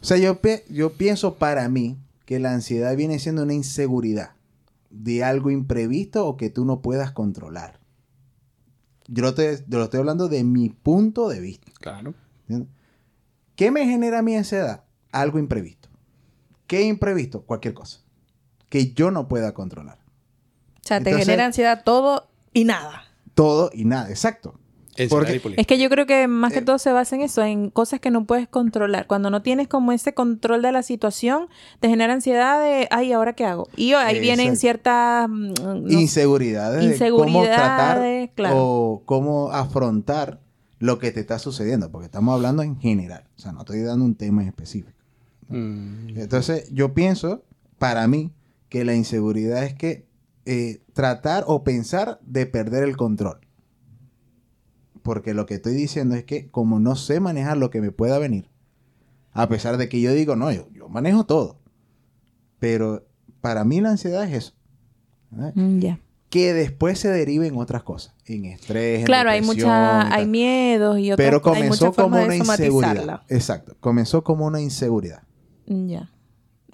O 0.00 0.04
sea, 0.04 0.16
yo, 0.16 0.40
pe- 0.40 0.64
yo 0.68 0.92
pienso 0.94 1.34
para 1.34 1.68
mí 1.68 1.96
que 2.24 2.38
la 2.38 2.52
ansiedad 2.52 2.96
viene 2.96 3.18
siendo 3.18 3.42
una 3.42 3.54
inseguridad 3.54 4.32
de 4.90 5.24
algo 5.24 5.50
imprevisto 5.50 6.26
o 6.26 6.36
que 6.36 6.50
tú 6.50 6.64
no 6.64 6.80
puedas 6.80 7.12
controlar. 7.12 7.78
Yo 9.08 9.22
lo, 9.22 9.34
te- 9.34 9.64
yo 9.68 9.78
lo 9.78 9.84
estoy 9.84 10.00
hablando 10.00 10.28
de 10.28 10.44
mi 10.44 10.68
punto 10.70 11.28
de 11.28 11.40
vista. 11.40 11.70
Claro. 11.80 12.14
¿entiendes? 12.42 12.68
¿Qué 13.62 13.70
me 13.70 13.84
genera 13.86 14.22
mi 14.22 14.34
ansiedad? 14.34 14.82
Algo 15.12 15.38
imprevisto. 15.38 15.88
¿Qué 16.66 16.82
imprevisto? 16.82 17.42
Cualquier 17.42 17.74
cosa. 17.74 18.00
Que 18.68 18.92
yo 18.92 19.12
no 19.12 19.28
pueda 19.28 19.54
controlar. 19.54 19.98
O 19.98 20.80
sea, 20.82 21.00
te 21.00 21.14
genera 21.16 21.44
ansiedad 21.46 21.82
todo 21.84 22.28
y 22.52 22.64
nada. 22.64 23.04
Todo 23.34 23.70
y 23.72 23.84
nada, 23.84 24.10
exacto. 24.10 24.58
Porque- 25.08 25.40
Es 25.58 25.66
que 25.68 25.78
yo 25.78 25.88
creo 25.90 26.06
que 26.06 26.26
más 26.26 26.52
que 26.52 26.58
Eh. 26.58 26.62
todo 26.62 26.80
se 26.80 26.90
basa 26.90 27.14
en 27.14 27.22
eso, 27.22 27.40
en 27.44 27.70
cosas 27.70 28.00
que 28.00 28.10
no 28.10 28.26
puedes 28.26 28.48
controlar. 28.48 29.06
Cuando 29.06 29.30
no 29.30 29.42
tienes 29.42 29.68
como 29.68 29.92
ese 29.92 30.12
control 30.12 30.60
de 30.60 30.72
la 30.72 30.82
situación, 30.82 31.46
te 31.78 31.88
genera 31.88 32.14
ansiedad 32.14 32.60
de, 32.60 32.88
ay, 32.90 33.12
¿ahora 33.12 33.34
qué 33.34 33.44
hago? 33.44 33.68
Y 33.76 33.92
ahí 33.92 34.18
vienen 34.18 34.56
ciertas... 34.56 35.28
mm, 35.28 35.52
no 35.60 35.88
Inseguridades. 36.00 36.98
de 36.98 37.10
cómo 37.10 37.44
tratar 37.44 37.98
Inseguridades, 37.98 38.30
claro. 38.34 38.56
o 38.58 39.02
cómo 39.06 39.52
afrontar 39.52 40.40
lo 40.82 40.98
que 40.98 41.12
te 41.12 41.20
está 41.20 41.38
sucediendo. 41.38 41.92
Porque 41.92 42.06
estamos 42.06 42.34
hablando 42.34 42.64
en 42.64 42.76
general. 42.76 43.24
O 43.36 43.40
sea, 43.40 43.52
no 43.52 43.60
estoy 43.60 43.82
dando 43.82 44.04
un 44.04 44.16
tema 44.16 44.42
en 44.42 44.48
específico. 44.48 44.98
Mm, 45.48 46.18
Entonces, 46.18 46.68
yo 46.72 46.92
pienso, 46.92 47.44
para 47.78 48.08
mí, 48.08 48.32
que 48.68 48.84
la 48.84 48.92
inseguridad 48.96 49.62
es 49.62 49.74
que 49.74 50.08
eh, 50.44 50.82
tratar 50.92 51.44
o 51.46 51.62
pensar 51.62 52.18
de 52.24 52.46
perder 52.46 52.82
el 52.82 52.96
control. 52.96 53.38
Porque 55.02 55.34
lo 55.34 55.46
que 55.46 55.54
estoy 55.54 55.74
diciendo 55.74 56.16
es 56.16 56.24
que 56.24 56.50
como 56.50 56.80
no 56.80 56.96
sé 56.96 57.20
manejar 57.20 57.58
lo 57.58 57.70
que 57.70 57.80
me 57.80 57.92
pueda 57.92 58.18
venir, 58.18 58.48
a 59.30 59.48
pesar 59.48 59.76
de 59.76 59.88
que 59.88 60.00
yo 60.00 60.12
digo, 60.12 60.34
no, 60.34 60.50
yo, 60.50 60.68
yo 60.72 60.88
manejo 60.88 61.24
todo. 61.24 61.60
Pero 62.58 63.06
para 63.40 63.64
mí 63.64 63.80
la 63.80 63.90
ansiedad 63.90 64.24
es 64.24 64.34
eso. 64.34 64.54
Mm, 65.30 65.78
ya. 65.78 66.00
Que 66.32 66.54
después 66.54 66.98
se 66.98 67.08
derive 67.08 67.46
en 67.46 67.58
otras 67.58 67.82
cosas. 67.82 68.14
En 68.24 68.46
estrés, 68.46 69.00
en 69.00 69.04
Claro, 69.04 69.28
hay 69.28 69.40
depresión 69.42 69.68
mucha, 69.68 70.14
hay 70.14 70.26
miedos 70.26 70.98
y 70.98 71.12
otras 71.12 71.26
Pero 71.26 71.42
cosas. 71.42 71.56
Hay 71.58 71.62
comenzó 71.68 71.84
muchas 71.86 72.02
como 72.04 72.22
una 72.22 72.36
inseguridad. 72.36 73.22
Exacto. 73.28 73.76
Comenzó 73.80 74.24
como 74.24 74.46
una 74.46 74.60
inseguridad. 74.60 75.22
Mm, 75.66 75.88
Ya. 75.88 76.10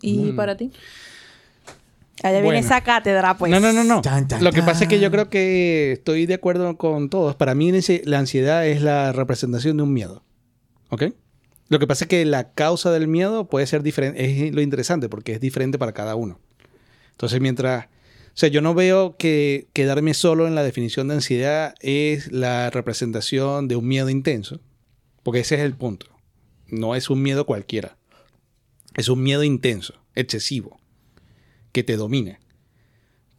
¿Y 0.01 0.17
Mm. 0.33 0.37
para 0.37 0.57
ti? 0.57 0.71
Allá 2.23 2.33
viene 2.41 2.45
Bueno. 2.47 2.59
esa 2.61 2.81
cátedra, 2.83 3.37
pues. 3.37 3.51
no, 3.51 3.59
no, 3.61 3.73
no, 3.73 3.83
no. 3.85 4.01
Chan, 4.03 4.27
chan, 4.29 4.43
Lo 4.45 4.53
que 4.53 4.63
pasa 4.63 4.85
es 4.85 4.89
que 4.89 4.99
yo 5.01 5.11
creo 5.11 5.29
que 5.29 5.93
estoy 5.93 6.27
de 6.27 6.35
acuerdo 6.35 6.77
con 6.77 7.11
todos. 7.11 7.35
Para 7.37 7.55
mí 7.55 7.73
la 8.05 8.19
ansiedad 8.19 8.67
es 8.67 8.81
la 8.83 9.13
representación 9.13 9.77
de 9.77 9.83
un 9.83 9.93
miedo. 9.93 10.23
¿Ok? 10.91 11.05
Lo 11.69 11.79
que 11.79 11.87
pasa 11.87 12.05
es 12.05 12.09
que 12.09 12.25
la 12.25 12.53
causa 12.53 12.91
del 12.91 13.09
miedo 13.09 13.49
puede 13.49 13.67
ser 13.67 13.83
diferente. 13.83 14.25
Es 14.47 14.53
lo 14.55 14.61
interesante 14.63 15.09
porque 15.09 15.33
es 15.33 15.41
diferente 15.41 15.79
para 15.79 15.93
cada 15.93 16.15
uno. 16.15 16.39
Entonces, 17.13 17.41
mientras... 17.41 17.87
O 18.39 18.41
sea, 18.41 18.51
yo 18.51 18.61
no 18.61 18.73
veo 18.73 19.17
que 19.17 19.67
quedarme 19.73 20.15
solo 20.15 20.47
en 20.47 20.55
la 20.55 20.63
definición 20.63 21.09
de 21.09 21.15
ansiedad 21.15 21.75
es 21.81 22.31
la 22.31 22.71
representación 22.71 23.67
de 23.67 23.75
un 23.75 23.89
miedo 23.89 24.11
intenso. 24.11 24.61
Porque 25.25 25.41
ese 25.41 25.57
es 25.57 25.63
el 25.63 25.75
punto. 25.75 26.07
No 26.69 26.95
es 26.95 27.11
un 27.11 27.21
miedo 27.21 27.47
cualquiera. 27.47 27.97
Es 28.95 29.09
un 29.09 29.25
miedo 29.25 29.43
intenso, 29.43 29.95
excesivo, 30.15 30.79
que 31.73 31.83
te 31.83 31.97
domina. 31.97 32.39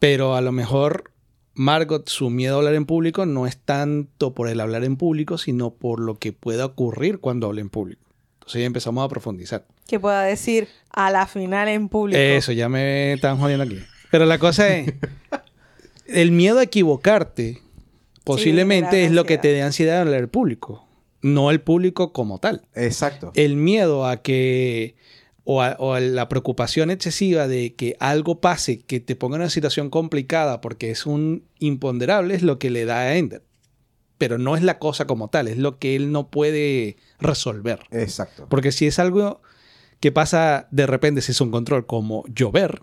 Pero 0.00 0.36
a 0.36 0.42
lo 0.42 0.52
mejor 0.52 1.14
Margot, 1.54 2.06
su 2.10 2.28
miedo 2.28 2.56
a 2.56 2.58
hablar 2.58 2.74
en 2.74 2.84
público 2.84 3.24
no 3.24 3.46
es 3.46 3.56
tanto 3.56 4.34
por 4.34 4.48
el 4.48 4.60
hablar 4.60 4.84
en 4.84 4.98
público, 4.98 5.38
sino 5.38 5.70
por 5.70 5.98
lo 5.98 6.16
que 6.16 6.34
pueda 6.34 6.66
ocurrir 6.66 7.20
cuando 7.20 7.46
hable 7.46 7.62
en 7.62 7.70
público. 7.70 8.02
Entonces 8.34 8.60
ya 8.60 8.66
empezamos 8.66 9.02
a 9.02 9.08
profundizar. 9.08 9.66
Que 9.86 9.98
pueda 9.98 10.24
decir 10.24 10.68
a 10.90 11.10
la 11.10 11.26
final 11.26 11.68
en 11.68 11.88
público. 11.88 12.20
Eso, 12.20 12.52
ya 12.52 12.68
me 12.68 13.14
están 13.14 13.38
jodiendo 13.38 13.64
aquí. 13.64 13.78
Pero 14.10 14.26
la 14.26 14.38
cosa 14.38 14.76
es, 14.76 14.92
el 16.06 16.32
miedo 16.32 16.58
a 16.58 16.64
equivocarte 16.64 17.62
posiblemente 18.24 19.04
es 19.04 19.12
lo 19.12 19.24
que 19.24 19.38
te 19.38 19.48
dé 19.48 19.62
ansiedad 19.62 20.00
al 20.00 20.08
hablar 20.08 20.20
en 20.24 20.28
público. 20.28 20.86
no 21.22 21.50
el 21.50 21.60
público 21.60 22.12
como 22.12 22.38
tal. 22.38 22.62
Exacto. 22.74 23.32
El 23.34 23.56
miedo 23.56 24.06
a 24.06 24.22
que, 24.22 24.96
o 25.44 25.62
a, 25.62 25.76
o 25.78 25.94
a 25.94 26.00
la 26.00 26.28
preocupación 26.28 26.90
excesiva 26.90 27.48
de 27.48 27.74
que 27.74 27.96
algo 28.00 28.40
pase, 28.40 28.80
que 28.80 29.00
te 29.00 29.16
ponga 29.16 29.36
en 29.36 29.42
una 29.42 29.50
situación 29.50 29.90
complicada 29.90 30.60
porque 30.60 30.90
es 30.90 31.06
un 31.06 31.44
imponderable, 31.58 32.34
es 32.34 32.42
lo 32.42 32.58
que 32.58 32.70
le 32.70 32.84
da 32.84 33.00
a 33.00 33.16
Ender. 33.16 33.42
Pero 34.18 34.36
no 34.38 34.54
es 34.54 34.62
la 34.62 34.78
cosa 34.78 35.06
como 35.06 35.28
tal, 35.28 35.48
es 35.48 35.56
lo 35.56 35.78
que 35.78 35.96
él 35.96 36.12
no 36.12 36.28
puede 36.28 36.96
resolver. 37.20 37.80
Exacto. 37.90 38.46
Porque 38.48 38.70
si 38.70 38.86
es 38.86 38.98
algo 38.98 39.40
que 39.98 40.12
pasa 40.12 40.68
de 40.70 40.86
repente, 40.86 41.22
si 41.22 41.32
es 41.32 41.40
un 41.40 41.50
control 41.50 41.86
como 41.86 42.24
llover, 42.26 42.82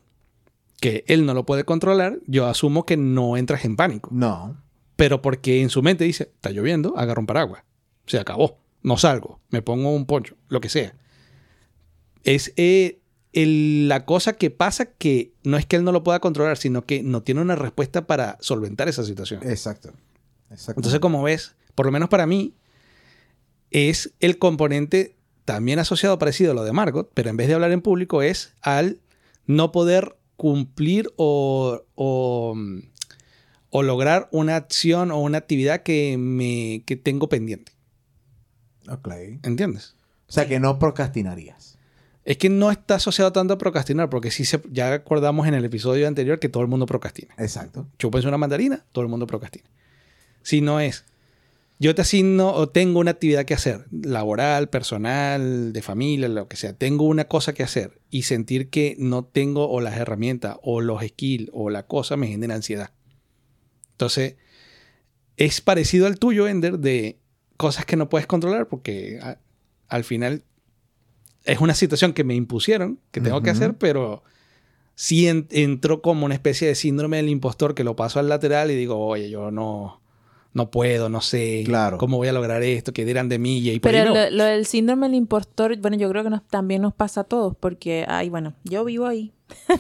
que 0.80 1.04
él 1.08 1.26
no 1.26 1.34
lo 1.34 1.46
puede 1.46 1.64
controlar, 1.64 2.20
yo 2.28 2.46
asumo 2.48 2.86
que 2.86 2.98
no 2.98 3.36
entras 3.38 3.66
en 3.66 3.76
pánico. 3.76 4.10
No. 4.14 4.58
Pero 4.96 5.22
porque 5.22 5.62
en 5.62 5.70
su 5.70 5.82
mente 5.82 6.04
dice, 6.04 6.32
está 6.36 6.50
lloviendo, 6.52 6.98
agarro 6.98 7.22
un 7.22 7.28
paraguas. 7.28 7.64
Se 8.06 8.20
acabó. 8.20 8.60
No 8.84 8.98
salgo. 8.98 9.40
Me 9.50 9.62
pongo 9.62 9.94
un 9.94 10.06
poncho. 10.06 10.36
Lo 10.50 10.62
que 10.62 10.70
sea. 10.70 10.94
Es 12.24 12.54
eh, 12.58 13.00
el- 13.34 13.88
la 13.88 14.06
cosa 14.06 14.34
que 14.34 14.50
pasa 14.52 14.86
que 14.86 15.34
no 15.44 15.58
es 15.58 15.66
que 15.66 15.76
él 15.78 15.84
no 15.84 15.92
lo 15.92 16.04
pueda 16.04 16.20
controlar, 16.20 16.58
sino 16.58 16.86
que 16.86 17.04
no 17.04 17.22
tiene 17.24 17.42
una 17.42 17.56
respuesta 17.56 18.08
para 18.08 18.38
solventar 18.40 18.88
esa 18.88 19.04
situación. 19.04 19.42
Exacto. 19.44 19.94
Exacto. 20.50 20.80
Entonces, 20.80 21.00
como 21.00 21.24
ves, 21.24 21.56
por 21.76 21.86
lo 21.86 21.92
menos 21.92 22.10
para 22.10 22.26
mí, 22.26 22.54
es 23.72 24.14
el 24.20 24.38
componente 24.38 25.16
también 25.46 25.80
asociado 25.80 26.18
parecido 26.20 26.52
a 26.52 26.56
lo 26.56 26.64
de 26.64 26.72
Margot, 26.74 27.10
pero 27.14 27.30
en 27.30 27.38
vez 27.38 27.48
de 27.48 27.54
hablar 27.54 27.72
en 27.72 27.82
público 27.82 28.22
es 28.22 28.54
al 28.62 29.00
no 29.46 29.72
poder 29.72 30.16
cumplir 30.38 31.12
o, 31.18 31.84
o, 31.96 32.56
o 33.70 33.84
lograr 33.84 34.30
una 34.32 34.56
acción 34.56 35.12
o 35.12 35.20
una 35.20 35.40
actividad 35.40 35.84
que, 35.84 36.16
me, 36.18 36.84
que 36.86 36.96
tengo 36.96 37.28
pendiente. 37.28 37.74
Ok. 38.88 39.10
¿Entiendes? 39.44 39.96
O 40.30 40.32
sea, 40.32 40.48
que 40.48 40.60
no 40.60 40.80
procrastinarías. 40.80 41.78
Es 42.24 42.38
que 42.38 42.50
no 42.50 42.72
está 42.72 42.96
asociado 42.96 43.32
tanto 43.32 43.54
a 43.54 43.58
procrastinar, 43.58 44.10
porque 44.10 44.32
sí 44.32 44.44
se, 44.44 44.62
ya 44.70 44.94
acordamos 44.94 45.48
en 45.48 45.54
el 45.54 45.64
episodio 45.64 46.08
anterior 46.08 46.40
que 46.40 46.50
todo 46.50 46.62
el 46.62 46.70
mundo 46.70 46.86
procrastina. 46.86 47.34
Exacto. 47.38 47.88
Chúpense 47.98 48.28
una 48.28 48.38
mandarina, 48.38 48.86
todo 48.92 49.04
el 49.04 49.10
mundo 49.10 49.26
procrastina. 49.28 49.70
Si 50.44 50.60
no 50.60 50.80
es, 50.80 51.06
yo 51.80 51.94
te 51.94 52.02
asigno 52.02 52.52
o 52.54 52.70
tengo 52.70 53.00
una 53.00 53.12
actividad 53.12 53.46
que 53.46 53.54
hacer, 53.54 53.86
laboral, 53.92 54.70
personal, 54.70 55.74
de 55.74 55.82
familia, 55.82 56.28
lo 56.28 56.48
que 56.48 56.58
sea, 56.58 56.74
tengo 56.74 57.04
una 57.06 57.26
cosa 57.28 57.54
que 57.54 57.64
hacer 57.64 58.00
y 58.10 58.24
sentir 58.24 58.70
que 58.70 58.96
no 59.00 59.24
tengo 59.26 59.70
o 59.70 59.80
las 59.82 59.96
herramientas 59.98 60.58
o 60.64 60.82
los 60.82 61.04
skills 61.04 61.50
o 61.54 61.70
la 61.70 61.86
cosa 61.86 62.18
me 62.18 62.28
genera 62.28 62.56
ansiedad. 62.56 62.92
Entonces, 63.92 64.36
es 65.38 65.62
parecido 65.62 66.08
al 66.08 66.18
tuyo, 66.20 66.48
Ender, 66.48 66.80
de 66.80 67.20
cosas 67.58 67.86
que 67.86 67.96
no 67.96 68.10
puedes 68.10 68.28
controlar 68.28 68.68
porque 68.68 69.20
a- 69.22 69.38
al 69.88 70.04
final 70.04 70.44
es 71.44 71.60
una 71.60 71.74
situación 71.76 72.14
que 72.14 72.24
me 72.24 72.36
impusieron, 72.36 73.00
que 73.12 73.22
tengo 73.22 73.42
que 73.42 73.50
hacer, 73.52 73.78
pero 73.78 74.24
sí 74.96 75.28
en- 75.28 75.48
entró 75.52 76.02
como 76.02 76.26
una 76.26 76.34
especie 76.34 76.68
de 76.68 76.76
síndrome 76.76 77.18
del 77.18 77.30
impostor 77.30 77.76
que 77.76 77.84
lo 77.84 77.96
paso 77.96 78.20
al 78.20 78.30
lateral 78.30 78.72
y 78.72 78.76
digo, 78.76 78.98
oye, 78.98 79.30
yo 79.30 79.52
no, 79.52 80.02
no 80.58 80.70
puedo, 80.72 81.08
no 81.08 81.22
sé 81.22 81.62
Claro. 81.66 81.98
cómo 81.98 82.18
voy 82.18 82.28
a 82.28 82.34
lograr 82.34 82.62
esto, 82.64 82.92
que 82.92 83.06
dirán 83.06 83.30
de 83.30 83.40
mí 83.40 83.60
y 83.60 83.70
ahí 83.70 83.80
por 83.80 83.92
ahí 83.96 84.02
Pero 84.02 84.14
lo, 84.14 84.20
voy. 84.22 84.32
lo 84.36 84.44
del 84.44 84.66
síndrome 84.66 85.08
del 85.08 85.16
impostor, 85.16 85.78
bueno, 85.78 85.96
yo 85.96 86.10
creo 86.10 86.24
que 86.24 86.30
nos, 86.30 86.46
también 86.48 86.82
nos 86.82 86.94
pasa 86.94 87.22
a 87.22 87.24
todos, 87.24 87.56
porque, 87.58 88.04
ay, 88.10 88.28
bueno, 88.30 88.54
yo 88.66 88.84
vivo 88.84 89.06
ahí. 89.08 89.32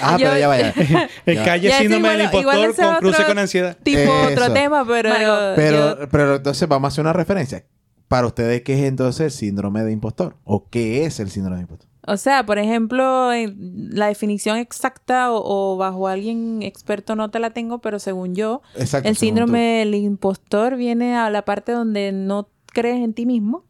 Ah, 0.00 0.16
Yo- 0.18 0.26
pero 0.26 0.38
ya 0.38 0.48
vaya. 0.48 0.74
El 1.26 1.42
calle 1.44 1.68
Ya, 1.68 1.76
sí, 1.78 1.82
síndrome 1.84 2.08
del 2.10 2.22
impostor 2.22 2.74
con 2.76 2.96
cruce 2.96 3.24
con 3.24 3.38
ansiedad. 3.38 3.76
Tipo 3.82 4.10
otro 4.32 4.52
tema, 4.52 4.84
pero... 4.86 5.10
Pero, 5.56 5.98
yo- 6.00 6.08
pero 6.10 6.36
entonces 6.36 6.68
vamos 6.68 6.88
a 6.88 6.90
hacer 6.92 7.02
una 7.02 7.12
referencia. 7.12 7.64
Para 8.08 8.26
ustedes, 8.26 8.62
¿qué 8.62 8.74
es 8.74 8.84
entonces 8.84 9.20
el 9.26 9.30
síndrome 9.30 9.82
de 9.84 9.92
impostor? 9.92 10.36
¿O 10.44 10.68
qué 10.68 11.04
es 11.06 11.18
el 11.20 11.30
síndrome 11.30 11.56
de 11.56 11.62
impostor? 11.62 11.88
O 12.06 12.16
sea, 12.16 12.44
por 12.44 12.58
ejemplo, 12.58 13.30
la 13.32 14.08
definición 14.08 14.58
exacta 14.58 15.32
o, 15.32 15.74
o 15.74 15.76
bajo 15.76 16.08
alguien 16.08 16.62
experto 16.62 17.14
no 17.14 17.30
te 17.30 17.38
la 17.38 17.50
tengo, 17.50 17.78
pero 17.78 17.98
según 17.98 18.34
yo, 18.34 18.62
Exacto. 18.76 19.08
el 19.08 19.16
síndrome 19.16 19.78
del 19.78 19.94
impostor 19.94 20.76
viene 20.76 21.16
a 21.16 21.30
la 21.30 21.44
parte 21.44 21.72
donde 21.72 22.10
no 22.12 22.48
crees 22.66 23.04
en 23.04 23.12
ti 23.12 23.26
mismo 23.26 23.64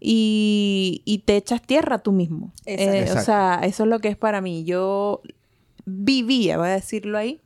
y, 0.00 1.02
y 1.04 1.18
te 1.18 1.36
echas 1.36 1.62
tierra 1.62 1.98
tú 1.98 2.12
mismo. 2.12 2.52
Eh, 2.66 3.10
o 3.16 3.20
sea, 3.20 3.60
eso 3.64 3.84
es 3.84 3.88
lo 3.88 3.98
que 3.98 4.08
es 4.08 4.16
para 4.16 4.40
mí. 4.40 4.64
Yo 4.64 5.22
vivía, 5.84 6.58
voy 6.58 6.68
a 6.68 6.72
decirlo 6.72 7.18
ahí, 7.18 7.40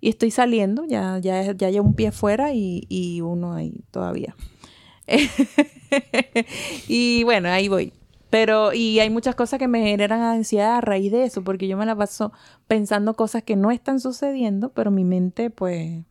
y 0.00 0.10
estoy 0.10 0.30
saliendo, 0.30 0.84
ya, 0.84 1.18
ya, 1.18 1.52
ya 1.52 1.70
llevo 1.70 1.88
un 1.88 1.94
pie 1.94 2.12
fuera 2.12 2.52
y, 2.52 2.86
y 2.88 3.22
uno 3.22 3.54
ahí 3.54 3.80
todavía. 3.90 4.36
y 6.88 7.24
bueno, 7.24 7.48
ahí 7.48 7.68
voy. 7.68 7.92
Pero, 8.36 8.74
y 8.74 9.00
hay 9.00 9.08
muchas 9.08 9.34
cosas 9.34 9.58
que 9.58 9.66
me 9.66 9.80
generan 9.80 10.20
ansiedad 10.20 10.76
a 10.76 10.80
raíz 10.82 11.10
de 11.10 11.24
eso, 11.24 11.42
porque 11.42 11.68
yo 11.68 11.78
me 11.78 11.86
la 11.86 11.96
paso 11.96 12.34
pensando 12.66 13.14
cosas 13.14 13.42
que 13.42 13.56
no 13.56 13.70
están 13.70 13.98
sucediendo, 13.98 14.68
pero 14.74 14.90
mi 14.90 15.04
mente, 15.04 15.48
pues, 15.48 16.04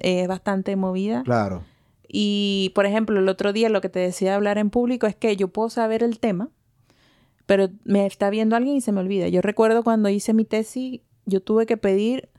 es 0.00 0.26
bastante 0.26 0.74
movida. 0.74 1.22
Claro. 1.24 1.64
Y, 2.08 2.72
por 2.74 2.86
ejemplo, 2.86 3.20
el 3.20 3.28
otro 3.28 3.52
día 3.52 3.68
lo 3.68 3.82
que 3.82 3.90
te 3.90 3.98
decía 3.98 4.30
de 4.30 4.36
hablar 4.36 4.56
en 4.56 4.70
público 4.70 5.06
es 5.06 5.14
que 5.14 5.36
yo 5.36 5.48
puedo 5.48 5.68
saber 5.68 6.02
el 6.02 6.18
tema, 6.18 6.48
pero 7.44 7.68
me 7.84 8.06
está 8.06 8.30
viendo 8.30 8.56
alguien 8.56 8.76
y 8.76 8.80
se 8.80 8.92
me 8.92 9.00
olvida. 9.00 9.28
Yo 9.28 9.42
recuerdo 9.42 9.84
cuando 9.84 10.08
hice 10.08 10.32
mi 10.32 10.46
tesis, 10.46 11.02
yo 11.26 11.42
tuve 11.42 11.66
que 11.66 11.76
pedir 11.76 12.30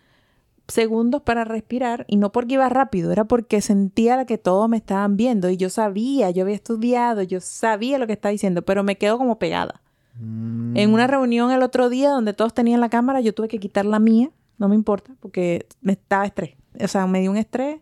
segundos 0.67 1.21
para 1.21 1.43
respirar 1.43 2.05
y 2.07 2.17
no 2.17 2.31
porque 2.31 2.55
iba 2.55 2.67
rápido, 2.69 3.11
era 3.11 3.25
porque 3.25 3.61
sentía 3.61 4.25
que 4.25 4.37
todos 4.37 4.67
me 4.69 4.77
estaban 4.77 5.17
viendo 5.17 5.49
y 5.49 5.57
yo 5.57 5.69
sabía, 5.69 6.29
yo 6.31 6.43
había 6.43 6.55
estudiado, 6.55 7.23
yo 7.23 7.39
sabía 7.39 7.97
lo 7.97 8.07
que 8.07 8.13
estaba 8.13 8.31
diciendo, 8.31 8.61
pero 8.63 8.83
me 8.83 8.97
quedo 8.97 9.17
como 9.17 9.39
pegada. 9.39 9.81
Mm, 10.19 10.75
En 10.77 10.93
una 10.93 11.07
reunión 11.07 11.51
el 11.51 11.63
otro 11.63 11.89
día 11.89 12.09
donde 12.09 12.33
todos 12.33 12.53
tenían 12.53 12.81
la 12.81 12.89
cámara, 12.89 13.21
yo 13.21 13.33
tuve 13.33 13.47
que 13.47 13.59
quitar 13.59 13.85
la 13.85 13.99
mía, 13.99 14.29
no 14.57 14.67
me 14.67 14.75
importa, 14.75 15.13
porque 15.19 15.67
me 15.81 15.93
estaba 15.93 16.25
estrés. 16.25 16.55
O 16.79 16.87
sea, 16.87 17.07
me 17.07 17.21
dio 17.21 17.31
un 17.31 17.37
estrés 17.37 17.79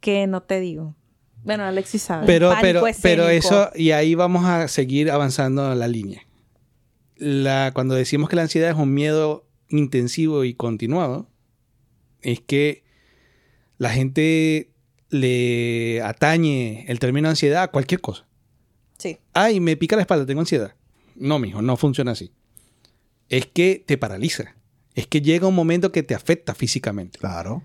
que 0.00 0.26
no 0.26 0.42
te 0.42 0.60
digo. 0.60 0.94
Bueno, 1.44 1.64
Alexis 1.64 2.02
sabe. 2.02 2.26
Pero, 2.26 2.52
pero, 2.60 2.82
pero 3.02 3.28
eso, 3.28 3.70
y 3.74 3.90
ahí 3.90 4.14
vamos 4.14 4.44
a 4.44 4.66
seguir 4.68 5.10
avanzando 5.10 5.72
en 5.72 5.78
la 5.78 5.88
línea. 5.88 6.22
La, 7.16 7.70
cuando 7.74 7.94
decimos 7.94 8.28
que 8.28 8.36
la 8.36 8.42
ansiedad 8.42 8.70
es 8.70 8.76
un 8.76 8.92
miedo 8.92 9.46
intensivo 9.68 10.44
y 10.44 10.54
continuado, 10.54 11.28
es 12.24 12.40
que 12.40 12.82
la 13.78 13.90
gente 13.90 14.70
le 15.10 16.02
atañe 16.02 16.84
el 16.88 16.98
término 16.98 17.28
ansiedad 17.28 17.62
a 17.64 17.70
cualquier 17.70 18.00
cosa. 18.00 18.26
Sí. 18.98 19.18
Ay, 19.32 19.60
me 19.60 19.76
pica 19.76 19.96
la 19.96 20.02
espalda, 20.02 20.26
tengo 20.26 20.40
ansiedad. 20.40 20.74
No, 21.14 21.38
mijo, 21.38 21.62
no 21.62 21.76
funciona 21.76 22.12
así. 22.12 22.32
Es 23.28 23.46
que 23.46 23.82
te 23.86 23.96
paraliza. 23.98 24.56
Es 24.94 25.06
que 25.06 25.20
llega 25.20 25.46
un 25.46 25.54
momento 25.54 25.92
que 25.92 26.02
te 26.02 26.14
afecta 26.14 26.54
físicamente 26.54 27.18
Claro. 27.18 27.62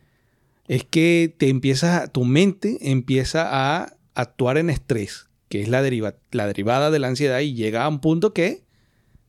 es 0.68 0.84
que 0.84 1.34
te 1.38 1.50
empieza, 1.50 2.08
tu 2.08 2.25
mente 2.25 2.78
empieza 2.92 3.48
a 3.51 3.96
actuar 4.16 4.58
en 4.58 4.70
estrés, 4.70 5.30
que 5.48 5.62
es 5.62 5.70
la, 5.70 5.82
deriva, 5.82 6.16
la 6.32 6.48
derivada 6.48 6.92
de 6.92 7.00
la 7.00 7.08
ansiedad 7.08 7.39
y 7.39 7.54
llega 7.54 7.84
a 7.84 7.88
un 7.89 8.00
punto 8.01 8.34
que 8.34 8.63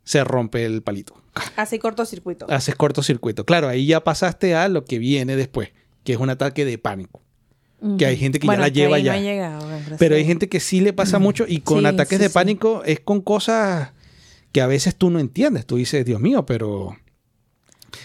se 0.04 0.24
rompe 0.24 0.64
el 0.64 0.82
palito. 0.82 1.14
Así 1.56 1.78
cortocircuito. 1.78 2.46
Haces 2.50 2.74
cortocircuito. 2.74 3.44
Claro, 3.44 3.68
ahí 3.68 3.86
ya 3.86 4.02
pasaste 4.02 4.54
a 4.54 4.68
lo 4.68 4.84
que 4.84 4.98
viene 4.98 5.36
después, 5.36 5.70
que 6.04 6.12
es 6.12 6.18
un 6.18 6.30
ataque 6.30 6.64
de 6.64 6.78
pánico. 6.78 7.22
que 7.98 8.04
hay 8.06 8.16
gente 8.16 8.38
que 8.40 8.46
ya 8.46 8.56
la 8.58 8.68
lleva 8.68 8.98
ya. 8.98 9.14
No 9.14 9.20
llegado, 9.22 9.68
Pero 9.98 10.16
hay 10.16 10.24
gente 10.24 10.48
que 10.48 10.60
sí 10.60 10.80
le 10.80 10.92
pasa 10.92 11.18
mucho 11.18 11.44
y 11.48 11.60
con 11.60 11.80
Sí, 11.80 11.86
ataques 11.86 12.18
sí, 12.18 12.22
de 12.22 12.28
sí. 12.28 12.34
pánico 12.34 12.82
es 12.84 13.00
con 13.00 13.20
cosas 13.20 13.92
que 14.52 14.60
a 14.60 14.66
veces 14.66 14.96
tú 14.96 15.10
no 15.10 15.18
entiendes. 15.20 15.64
Tú 15.66 15.76
dices, 15.76 16.04
Dios 16.04 16.20
mío, 16.20 16.44
pero... 16.44 16.96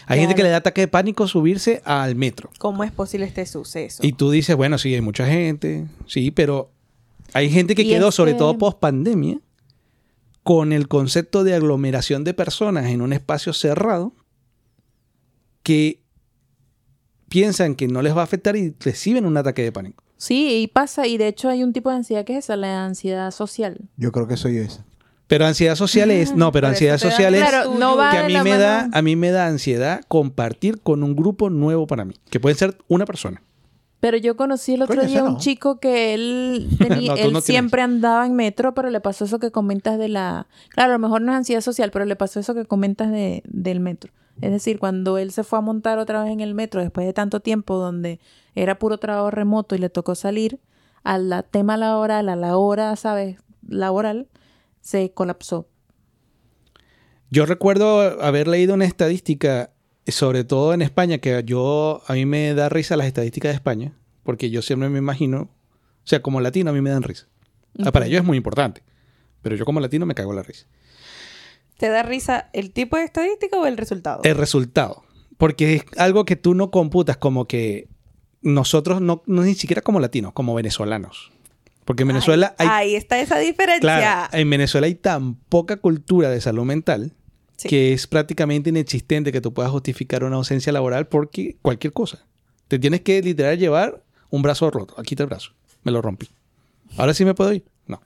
Hay 0.07 0.19
gente 0.19 0.33
que 0.35 0.43
le 0.43 0.49
da 0.49 0.57
ataque 0.57 0.81
de 0.81 0.87
pánico 0.87 1.27
subirse 1.27 1.81
al 1.85 2.15
metro. 2.15 2.49
¿Cómo 2.59 2.83
es 2.83 2.91
posible 2.91 3.25
este 3.25 3.45
suceso? 3.45 4.05
Y 4.05 4.13
tú 4.13 4.31
dices, 4.31 4.55
bueno, 4.55 4.77
sí, 4.77 4.93
hay 4.93 5.01
mucha 5.01 5.27
gente, 5.27 5.85
sí, 6.07 6.31
pero 6.31 6.71
hay 7.33 7.49
gente 7.49 7.75
que 7.75 7.83
quedó, 7.85 8.11
sobre 8.11 8.33
todo 8.33 8.57
post 8.57 8.79
pandemia, 8.79 9.39
con 10.45 10.71
el 10.73 10.87
concepto 10.87 11.43
de 11.43 11.55
aglomeración 11.55 12.23
de 12.23 12.35
personas 12.35 12.85
en 12.85 13.01
un 13.01 13.13
espacio 13.13 13.51
cerrado, 13.51 14.13
que 15.63 16.03
piensan 17.29 17.73
que 17.73 17.87
no 17.87 18.03
les 18.03 18.15
va 18.15 18.21
a 18.21 18.25
afectar 18.25 18.55
y 18.55 18.75
reciben 18.79 19.25
un 19.25 19.37
ataque 19.37 19.63
de 19.63 19.71
pánico. 19.71 20.03
Sí, 20.17 20.61
y 20.61 20.67
pasa, 20.67 21.07
y 21.07 21.17
de 21.17 21.29
hecho 21.29 21.49
hay 21.49 21.63
un 21.63 21.73
tipo 21.73 21.89
de 21.89 21.95
ansiedad 21.95 22.23
que 22.25 22.33
es 22.37 22.45
esa, 22.45 22.55
la 22.57 22.85
ansiedad 22.85 23.31
social. 23.31 23.89
Yo 23.97 24.11
creo 24.11 24.27
que 24.27 24.37
soy 24.37 24.57
esa. 24.57 24.85
Pero 25.25 25.47
ansiedad 25.47 25.73
social 25.75 26.11
es, 26.11 26.35
no, 26.35 26.51
pero 26.51 26.67
ansiedad 26.67 26.99
social 26.99 27.33
es 27.33 27.41
Claro, 27.41 27.73
no 27.79 27.97
va 27.97 28.11
que 28.11 28.17
a 28.19 28.27
mí 28.27 28.33
me 28.33 28.43
mano- 28.43 28.59
da, 28.59 28.89
a 28.93 29.01
mí 29.01 29.15
me 29.15 29.31
da 29.31 29.47
ansiedad 29.47 30.01
compartir 30.07 30.79
con 30.81 31.01
un 31.01 31.15
grupo 31.15 31.49
nuevo 31.49 31.87
para 31.87 32.05
mí, 32.05 32.13
que 32.29 32.39
puede 32.39 32.53
ser 32.55 32.77
una 32.87 33.05
persona. 33.05 33.41
Pero 33.99 34.17
yo 34.17 34.35
conocí 34.35 34.73
el 34.75 34.81
otro 34.83 34.97
Coño, 34.97 35.07
día 35.07 35.19
ese 35.19 35.27
un 35.27 35.37
chico 35.37 35.79
que 35.79 36.13
él, 36.13 36.67
tenía- 36.77 37.13
No, 37.13 37.15
él 37.15 37.23
no 37.23 37.27
tienes. 37.29 37.43
siempre 37.45 37.81
andaba 37.81 38.25
en 38.25 38.35
metro, 38.35 38.73
pero 38.73 38.89
le 38.89 38.99
pasó 39.01 39.25
eso 39.25 39.39
que 39.39 39.51
comentas 39.51 39.97
de 39.97 40.09
la... 40.09 40.47
Claro, 40.69 40.91
a 40.91 40.97
lo 40.97 40.99
mejor 40.99 41.21
no 41.21 41.31
es 41.31 41.37
ansiedad 41.37 41.61
social, 41.61 41.91
pero 41.91 42.05
le 42.05 42.15
pasó 42.15 42.39
eso 42.39 42.53
que 42.53 42.65
comentas 42.65 43.09
de, 43.11 43.41
del 43.47 43.79
metro. 43.79 44.11
Es 44.41 44.51
decir, 44.51 44.79
cuando 44.79 45.17
él 45.17 45.31
se 45.31 45.43
fue 45.45 45.59
a 45.59 45.61
montar 45.61 45.97
otra 45.97 46.21
vez 46.23 46.31
en 46.33 46.41
el 46.41 46.53
metro 46.55 46.81
después 46.81 47.07
de 47.07 47.13
tanto 47.13 47.39
tiempo 47.39 47.77
donde 47.77 48.19
era 48.53 48.77
puro 48.77 48.97
trabajo 48.97 49.31
remoto 49.31 49.75
y 49.75 49.77
le 49.77 49.89
tocó 49.89 50.13
salir, 50.13 50.59
al 51.03 51.45
tema 51.49 51.77
laboral, 51.77 52.27
a 52.29 52.35
la 52.35 52.57
hora, 52.57 52.95
¿sabes? 52.97 53.37
Laboral, 53.67 54.27
se 54.81 55.11
colapsó. 55.13 55.67
Yo 57.31 57.45
recuerdo 57.45 58.21
haber 58.21 58.47
leído 58.47 58.73
una 58.73 58.85
estadística, 58.85 59.71
sobre 60.07 60.43
todo 60.43 60.73
en 60.73 60.81
España, 60.81 61.17
que 61.17 61.43
yo 61.45 62.01
a 62.07 62.13
mí 62.13 62.25
me 62.25 62.53
da 62.53 62.69
risa 62.69 62.95
las 62.97 63.07
estadísticas 63.07 63.51
de 63.51 63.55
España, 63.55 63.93
porque 64.23 64.49
yo 64.49 64.61
siempre 64.61 64.89
me 64.89 64.99
imagino, 64.99 65.41
o 65.41 66.07
sea, 66.07 66.21
como 66.21 66.41
latino 66.41 66.69
a 66.69 66.73
mí 66.73 66.81
me 66.81 66.89
dan 66.89 67.03
risa. 67.03 67.27
Ah, 67.83 67.91
Para 67.91 68.05
ellos 68.05 68.19
es 68.19 68.25
muy 68.25 68.37
importante, 68.37 68.83
pero 69.41 69.55
yo 69.55 69.65
como 69.65 69.79
latino 69.79 70.05
me 70.05 70.15
cago 70.15 70.31
en 70.31 70.37
la 70.37 70.43
risa. 70.43 70.67
¿Te 71.77 71.89
da 71.89 72.03
risa 72.03 72.49
el 72.53 72.71
tipo 72.71 72.97
de 72.97 73.03
estadística 73.03 73.57
o 73.57 73.65
el 73.65 73.77
resultado? 73.77 74.21
El 74.23 74.35
resultado, 74.35 75.03
porque 75.37 75.75
es 75.75 75.85
algo 75.97 76.23
que 76.23 76.35
tú 76.35 76.53
no 76.53 76.71
computas 76.71 77.17
como 77.17 77.47
que 77.47 77.89
nosotros 78.41 79.01
no, 79.01 79.23
no 79.25 79.41
ni 79.41 79.55
siquiera 79.55 79.81
como 79.81 79.99
latinos, 79.99 80.33
como 80.33 80.53
venezolanos. 80.53 81.31
Porque 81.83 82.03
en 82.03 82.07
Venezuela 82.07 82.55
hay 82.57 82.67
Ahí 82.69 82.95
está 82.95 83.19
esa 83.19 83.37
diferencia. 83.37 83.79
Claro, 83.79 84.29
en 84.31 84.49
Venezuela 84.49 84.87
hay 84.87 84.95
tan 84.95 85.35
poca 85.35 85.77
cultura 85.77 86.29
de 86.29 86.41
salud 86.41 86.63
mental 86.63 87.13
Sí. 87.57 87.69
que 87.69 87.93
es 87.93 88.05
prácticamente 88.07 88.69
inexistente 88.69 89.31
que 89.31 89.39
tú 89.41 89.53
puedas 89.53 89.71
justificar 89.71 90.23
una 90.25 90.35
ausencia 90.35 90.73
laboral 90.73 91.07
porque 91.07 91.57
cualquier 91.61 91.93
cosa. 91.93 92.25
Te 92.67 92.79
tienes 92.79 93.01
que 93.01 93.21
literal 93.21 93.57
llevar 93.57 94.03
un 94.29 94.41
brazo 94.41 94.69
roto. 94.71 94.93
Aquí 94.99 95.13
está 95.13 95.23
el 95.23 95.29
brazo. 95.29 95.51
Me 95.83 95.91
lo 95.91 96.01
rompí. 96.01 96.27
Ahora 96.97 97.13
sí 97.13 97.23
me 97.23 97.33
puedo 97.33 97.53
ir. 97.53 97.63
No. 97.87 98.01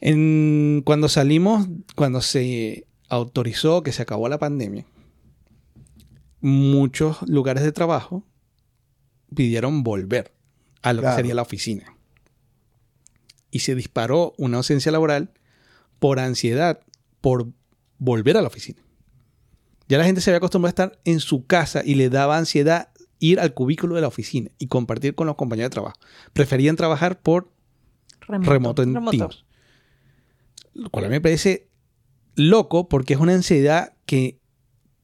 En- 0.00 0.82
cuando 0.84 1.08
salimos, 1.08 1.66
cuando 1.96 2.20
se 2.20 2.86
autorizó 3.08 3.82
que 3.82 3.92
se 3.92 4.02
acabó 4.02 4.28
la 4.28 4.38
pandemia, 4.38 4.84
muchos 6.40 7.22
lugares 7.28 7.62
de 7.64 7.72
trabajo 7.72 8.24
pidieron 9.34 9.82
volver 9.82 10.32
a 10.82 10.92
lo 10.92 11.00
Claro. 11.00 11.16
que 11.16 11.22
sería 11.22 11.34
la 11.34 11.42
oficina 11.42 11.96
y 13.50 13.60
se 13.60 13.74
disparó 13.74 14.34
una 14.38 14.58
ausencia 14.58 14.92
laboral 14.92 15.32
por 15.98 16.18
ansiedad, 16.20 16.80
por 17.20 17.48
volver 17.98 18.36
a 18.36 18.42
la 18.42 18.48
oficina. 18.48 18.82
Ya 19.88 19.98
la 19.98 20.04
gente 20.04 20.20
se 20.20 20.30
había 20.30 20.38
acostumbrado 20.38 20.68
a 20.68 20.84
estar 20.84 21.00
en 21.04 21.20
su 21.20 21.46
casa 21.46 21.82
y 21.84 21.94
le 21.94 22.10
daba 22.10 22.36
ansiedad 22.36 22.90
ir 23.18 23.40
al 23.40 23.54
cubículo 23.54 23.94
de 23.94 24.02
la 24.02 24.08
oficina 24.08 24.50
y 24.58 24.66
compartir 24.66 25.14
con 25.14 25.26
los 25.26 25.36
compañeros 25.36 25.70
de 25.70 25.74
trabajo. 25.74 25.98
Preferían 26.32 26.76
trabajar 26.76 27.20
por 27.20 27.50
Remoto. 28.20 28.50
remoto, 28.50 28.82
en 28.82 28.94
Remoto. 28.94 29.16
Teams. 29.16 29.44
Lo 30.74 30.90
cual 30.90 31.06
a 31.06 31.08
mí 31.08 31.12
me 31.12 31.20
parece 31.20 31.68
loco 32.34 32.88
porque 32.88 33.14
es 33.14 33.20
una 33.20 33.34
ansiedad 33.34 33.94
que... 34.06 34.38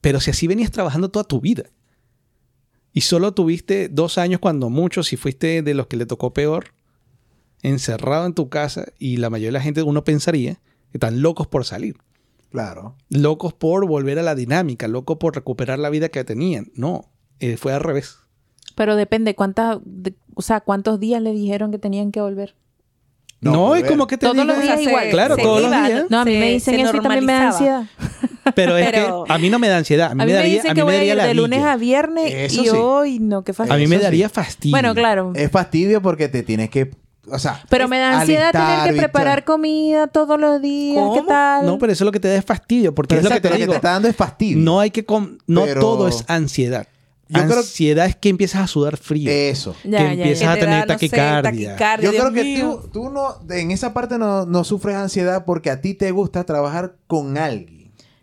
Pero 0.01 0.19
si 0.19 0.29
así 0.29 0.47
venías 0.47 0.71
trabajando 0.71 1.09
toda 1.09 1.23
tu 1.23 1.41
vida. 1.41 1.63
Y 2.93 3.01
solo 3.01 3.33
tuviste 3.33 3.89
dos 3.89 4.17
años 4.17 4.39
cuando 4.39 4.69
mucho, 4.69 5.03
si 5.03 5.17
fuiste 5.17 5.63
de 5.63 5.73
los 5.73 5.87
que 5.87 5.97
le 5.97 6.05
tocó 6.05 6.31
peor, 6.31 6.73
encerrado 7.61 8.25
en 8.25 8.33
tu 8.33 8.49
casa 8.49 8.85
y 8.99 9.17
la 9.17 9.29
mayoría 9.29 9.49
de 9.49 9.53
la 9.53 9.61
gente 9.61 9.81
uno 9.83 10.03
pensaría 10.03 10.55
que 10.91 10.97
están 10.97 11.21
locos 11.21 11.47
por 11.47 11.65
salir. 11.65 11.97
Claro. 12.51 12.95
Locos 13.09 13.53
por 13.53 13.85
volver 13.87 14.17
a 14.19 14.23
la 14.23 14.35
dinámica, 14.35 14.87
locos 14.87 15.17
por 15.17 15.35
recuperar 15.35 15.79
la 15.79 15.89
vida 15.89 16.09
que 16.09 16.23
tenían. 16.23 16.71
No, 16.75 17.11
eh, 17.39 17.57
fue 17.57 17.73
al 17.73 17.81
revés. 17.81 18.17
Pero 18.75 18.95
depende 18.95 19.35
cuántas, 19.35 19.79
de- 19.85 20.15
o 20.35 20.41
sea, 20.41 20.61
cuántos 20.61 20.99
días 20.99 21.21
le 21.21 21.31
dijeron 21.31 21.71
que 21.71 21.79
tenían 21.79 22.11
que 22.11 22.21
volver. 22.21 22.55
No, 23.41 23.51
No, 23.51 23.75
es 23.75 23.81
volver. 23.81 23.91
como 23.91 24.07
que 24.07 24.17
te 24.17 24.25
Todos 24.25 24.45
los 24.45 24.61
días 24.61 24.81
igual. 24.81 25.09
Claro, 25.09 25.35
se 25.35 25.41
todos 25.41 25.61
los 25.61 25.69
días. 25.71 26.05
No, 26.09 26.19
a 26.21 26.25
mí 26.25 26.33
se- 26.33 26.39
me 26.39 26.49
dicen 26.51 26.79
eso 26.79 26.95
y 26.97 26.99
también 27.01 27.25
me 27.25 27.33
da 27.33 27.47
ansiedad. 27.49 27.83
Pero 28.55 28.77
es 28.77 28.89
Pero- 28.91 29.23
que 29.25 29.33
a 29.33 29.37
mí 29.37 29.49
no 29.49 29.59
me 29.59 29.67
da 29.67 29.77
ansiedad. 29.77 30.11
A 30.11 30.15
mí, 30.15 30.23
A 30.23 30.25
mí 30.25 30.31
me 30.31 30.37
daría, 30.37 30.53
dicen 30.53 30.71
a 30.71 30.73
mí 30.73 30.79
que 30.79 30.81
me 30.81 30.85
voy 30.85 30.93
a 30.95 30.97
daría 31.15 31.23
ir 31.23 31.27
de 31.29 31.33
lunes 31.35 31.63
a 31.63 31.75
viernes 31.77 32.31
Eso 32.33 32.61
y 32.61 32.65
sí. 32.65 32.69
hoy 32.71 33.19
no, 33.19 33.43
qué 33.43 33.51
A 33.51 33.55
fastidio. 33.55 33.79
mí 33.79 33.87
me 33.87 33.97
daría 33.99 34.29
fastidio. 34.29 34.71
Bueno, 34.73 34.93
claro. 34.95 35.31
Es 35.35 35.51
fastidio 35.51 36.01
porque 36.01 36.27
te 36.29 36.43
tienes 36.43 36.69
que. 36.69 36.91
O 37.31 37.39
sea. 37.39 37.63
Pero 37.69 37.87
me 37.87 37.97
da 37.99 38.19
ansiedad 38.21 38.45
alistar, 38.55 38.77
tener 38.79 38.93
que 38.93 38.99
preparar 39.01 39.43
comida 39.45 40.07
todos 40.07 40.39
los 40.39 40.61
días. 40.61 41.03
¿Qué 41.13 41.19
¿Cómo? 41.19 41.25
tal? 41.27 41.65
No, 41.65 41.79
pero 41.79 41.91
eso 41.93 42.03
es 42.03 42.05
lo 42.05 42.11
que 42.11 42.19
te 42.19 42.27
da 42.27 42.35
es 42.35 42.45
fastidio. 42.45 42.93
Porque 42.93 43.15
Pero 43.15 43.27
es 43.27 43.33
lo 43.35 43.41
que 43.41 43.49
te 43.49 43.57
digo. 43.57 43.73
está 43.73 43.91
dando 43.91 44.07
es 44.07 44.15
fastidio. 44.15 44.57
No 44.57 44.79
hay 44.79 44.91
que... 44.91 45.05
com- 45.05 45.37
no 45.47 45.63
Pero- 45.65 45.81
todo 45.81 46.07
es 46.07 46.23
ansiedad. 46.27 46.87
Yo 47.27 47.43
creo- 47.43 47.57
ansiedad 47.57 48.05
es 48.05 48.15
que 48.15 48.29
empiezas 48.29 48.61
a 48.61 48.67
sudar 48.67 48.97
frío. 48.97 49.31
Eso. 49.31 49.75
Ya, 49.83 49.97
que 49.97 50.03
ya, 50.03 50.03
ya. 50.03 50.11
empiezas 50.11 50.47
a 50.47 50.53
Que 50.53 50.59
te 50.59 50.65
tener 50.65 50.79
da, 50.87 50.93
no 50.93 50.99
sé, 50.99 51.09
taquicardia. 51.09 51.77
Yo 52.01 52.11
Dios 52.11 52.23
creo 52.23 52.33
que 52.33 52.59
tú, 52.61 52.89
tú 52.93 53.09
no, 53.09 53.39
en 53.49 53.71
esa 53.71 53.93
parte 53.95 54.19
no, 54.19 54.45
no 54.45 54.63
sufres 54.63 54.95
ansiedad 54.95 55.43
porque 55.43 55.71
a 55.71 55.81
ti 55.81 55.95
te 55.95 56.11
gusta 56.11 56.43
trabajar 56.43 56.97
con 57.07 57.39
alguien. 57.39 57.74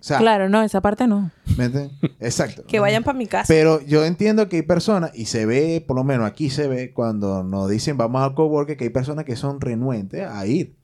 O 0.03 0.05
sea, 0.05 0.19
Claro, 0.19 0.49
no, 0.49 0.65
esa 0.65 0.81
parte 0.81 1.07
no. 1.07 1.31
¿me 1.57 1.67
entiendes? 1.67 1.93
Exacto. 2.19 2.65
Que 2.67 2.81
vayan 2.81 3.05
para 3.05 3.17
mi 3.17 3.29
casa. 3.29 3.45
Pero 3.47 3.81
yo 3.83 4.05
entiendo 4.05 4.49
que 4.49 4.57
hay 4.57 4.63
personas, 4.63 5.13
y 5.15 5.27
se 5.27 5.47
ve, 5.47 5.81
por 5.87 5.95
lo 5.95 6.03
menos 6.03 6.27
aquí 6.27 6.51
se 6.51 6.67
ve, 6.67 6.93
cuando 6.93 7.45
nos 7.45 7.71
dicen 7.71 7.97
vamos 7.97 8.21
al 8.21 8.35
coworker, 8.35 8.77
que 8.77 8.83
hay 8.83 8.91
personas 8.91 9.25
que 9.25 9.37
son 9.37 9.61
renuentes 9.61 10.27
a 10.27 10.45
ir. 10.45 10.75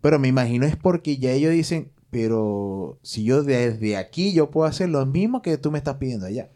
Pero 0.00 0.18
me 0.18 0.26
imagino 0.26 0.66
es 0.66 0.74
porque 0.74 1.18
ya 1.18 1.30
ellos 1.30 1.52
dicen, 1.52 1.92
pero 2.10 2.98
si 3.02 3.22
yo 3.22 3.44
desde 3.44 3.96
aquí 3.96 4.32
yo 4.32 4.50
puedo 4.50 4.66
hacer 4.66 4.88
lo 4.88 5.06
mismo 5.06 5.40
que 5.40 5.56
tú 5.56 5.70
me 5.70 5.78
estás 5.78 5.98
pidiendo 5.98 6.26
allá. 6.26 6.50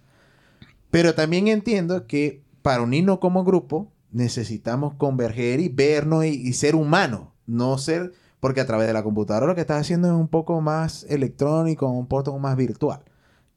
Pero 0.91 1.15
también 1.15 1.47
entiendo 1.47 2.09
que 2.09 2.43
para 2.63 2.83
unirnos 2.83 3.21
como 3.21 3.45
grupo 3.45 3.93
necesitamos 4.11 4.95
converger 4.95 5.61
y 5.61 5.69
vernos 5.69 6.25
y, 6.25 6.31
y 6.31 6.53
ser 6.53 6.75
humanos, 6.75 7.29
no 7.47 7.79
ser, 7.79 8.13
porque 8.41 8.61
a 8.61 8.67
través 8.67 8.87
de 8.87 8.93
la 8.93 9.03
computadora 9.03 9.47
lo 9.47 9.55
que 9.55 9.61
estás 9.61 9.81
haciendo 9.81 10.09
es 10.09 10.15
un 10.15 10.29
poco 10.29 10.61
más 10.61 11.05
electrónico, 11.09 11.89
un 11.89 12.07
poco 12.07 12.39
más 12.39 12.57
virtual. 12.57 13.01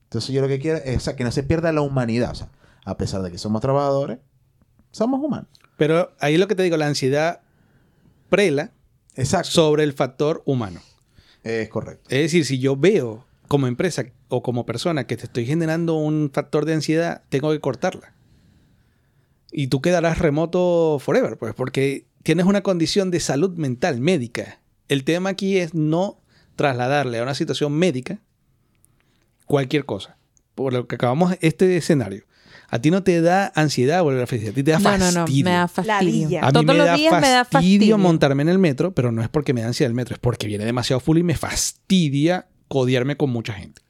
Entonces 0.04 0.34
yo 0.34 0.42
lo 0.42 0.48
que 0.48 0.60
quiero 0.60 0.80
es 0.84 0.98
o 0.98 1.00
sea, 1.00 1.16
que 1.16 1.24
no 1.24 1.32
se 1.32 1.44
pierda 1.44 1.72
la 1.72 1.82
humanidad. 1.82 2.32
O 2.32 2.36
sea, 2.36 2.50
a 2.86 2.98
pesar 2.98 3.22
de 3.22 3.32
que 3.32 3.38
somos 3.38 3.62
trabajadores, 3.62 4.20
somos 4.92 5.22
humanos. 5.24 5.48
Pero 5.78 6.12
ahí 6.20 6.38
lo 6.38 6.48
que 6.48 6.56
te 6.56 6.64
digo, 6.64 6.78
la 6.78 6.88
ansiedad 6.88 7.42
prela 8.30 8.72
Exacto. 9.16 9.50
sobre 9.52 9.84
el 9.84 9.94
factor 9.94 10.42
humano. 10.46 10.80
es 11.44 11.70
correcto. 11.70 12.10
Es 12.10 12.20
decir, 12.22 12.46
si 12.46 12.60
yo 12.60 12.76
veo 12.76 13.26
como 13.48 13.68
empresa 13.68 14.06
o 14.30 14.42
como 14.42 14.66
persona 14.66 15.06
que 15.06 15.18
te 15.18 15.26
estoy 15.26 15.46
generando 15.46 15.96
un 15.96 16.32
factor 16.34 16.66
de 16.66 16.74
ansiedad, 16.74 17.24
tengo 17.30 17.52
que 17.52 17.60
cortarla. 17.60 18.14
Y 19.52 19.68
tú 19.68 19.82
quedarás 19.82 20.20
remoto 20.20 20.98
forever, 21.00 21.38
pues, 21.38 21.54
porque 21.54 22.06
tienes 22.24 22.46
una 22.46 22.62
condición 22.62 23.12
de 23.12 23.20
salud 23.20 23.52
mental, 23.58 24.00
médica. 24.00 24.61
El 24.92 25.06
tema 25.06 25.30
aquí 25.30 25.58
es 25.58 25.74
no 25.74 26.20
trasladarle 26.58 27.20
a 27.20 27.24
una 27.24 27.34
situación 27.34 27.72
médica 27.72 28.20
cualquier 29.46 29.86
cosa. 29.86 30.18
Por 30.54 30.74
lo 30.74 30.86
que 30.86 30.96
acabamos 30.96 31.34
este 31.40 31.78
escenario. 31.78 32.26
A 32.68 32.80
ti 32.80 32.92
no 32.92 33.02
te 33.02 33.22
da 33.22 33.54
ansiedad 33.56 34.04
volver 34.04 34.18
a 34.18 34.20
la 34.20 34.24
oficina, 34.26 34.52
a 34.52 34.54
ti 34.54 34.64
te 34.64 34.72
da 34.72 34.80
No, 34.80 34.98
no, 34.98 35.06
fastidio. 35.06 35.44
no, 35.46 35.50
me 35.50 35.56
da 35.56 35.68
fastidio. 35.70 36.40
A 36.44 36.46
mí 36.48 36.52
Todos 36.52 36.66
me 36.66 36.74
los 36.74 36.86
da, 36.88 36.96
días 36.96 37.22
me 37.22 37.30
da 37.30 37.46
fastidio 37.46 37.78
fastidio. 37.78 37.98
montarme 38.00 38.42
en 38.44 38.50
el 38.50 38.60
metro, 38.60 38.94
pero 38.94 39.14
no 39.14 39.22
es 39.24 39.30
porque 39.30 39.54
me 39.54 39.62
da 39.62 39.68
ansiedad 39.68 39.90
el 39.90 39.96
metro, 39.96 40.14
es 40.14 40.20
porque 40.20 40.48
viene 40.48 40.66
demasiado 40.66 41.00
full 41.00 41.18
y 41.20 41.24
me 41.24 41.36
fastidia 41.36 42.48
codiarme 42.68 43.16
con 43.16 43.30
mucha 43.30 43.54
gente. 43.54 43.82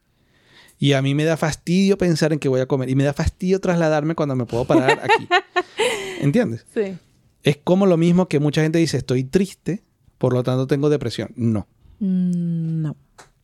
Y 0.78 0.94
a 0.94 1.02
mí 1.02 1.16
me 1.16 1.24
da 1.24 1.36
fastidio 1.36 1.98
pensar 1.98 2.32
en 2.32 2.38
que 2.38 2.48
voy 2.48 2.62
a 2.62 2.68
comer 2.68 2.90
y 2.90 2.96
me 2.96 3.04
da 3.06 3.14
fastidio 3.14 3.60
trasladarme 3.60 4.14
cuando 4.14 4.36
me 4.36 4.46
puedo 4.46 4.66
parar 4.66 5.02
aquí. 5.04 5.28
¿Entiendes? 6.22 6.68
Sí. 6.76 6.96
Es 7.42 7.58
como 7.58 7.88
lo 7.88 7.98
mismo 7.98 8.28
que 8.28 8.40
mucha 8.40 8.62
gente 8.62 8.78
dice, 8.78 8.98
estoy 8.98 9.24
triste, 9.24 9.84
por 10.22 10.34
lo 10.34 10.44
tanto 10.44 10.68
tengo 10.68 10.92
depresión. 10.92 11.32
No. 11.36 11.68
Mm, 11.98 12.84
no. 12.84 12.96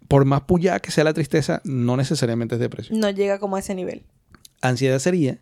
Por 0.08 0.26
más 0.26 0.42
puya 0.42 0.80
que 0.80 0.92
sea 0.92 1.04
la 1.04 1.14
tristeza, 1.16 1.60
no 1.64 1.98
necesariamente 1.98 2.54
es 2.54 2.62
depresión. 2.62 3.00
No 3.00 3.10
llega 3.10 3.40
como 3.40 3.56
a 3.56 3.60
ese 3.60 3.74
nivel. 3.74 4.04
Ansiedad 4.62 5.00
sería, 5.00 5.40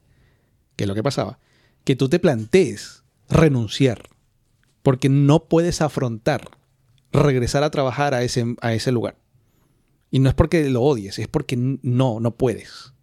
que 0.77 0.85
es 0.85 0.87
lo 0.87 0.95
que 0.95 1.03
pasaba, 1.03 1.37
que 1.83 1.97
tú 1.97 2.07
te 2.07 2.19
plantees 2.19 3.03
renunciar 3.27 4.03
porque 4.81 5.09
no 5.09 5.43
puedes 5.43 5.81
afrontar 5.81 6.51
regresar 7.11 7.63
a 7.63 7.69
trabajar 7.69 8.13
a 8.13 8.23
ese, 8.23 8.55
a 8.61 8.73
ese 8.73 8.93
lugar. 8.93 9.17
Y 10.11 10.19
no 10.19 10.29
es 10.29 10.35
porque 10.35 10.69
lo 10.69 10.83
odies, 10.83 11.19
es 11.19 11.27
porque 11.27 11.57
no, 11.57 12.21
no 12.21 12.31
puedes. 12.37 12.93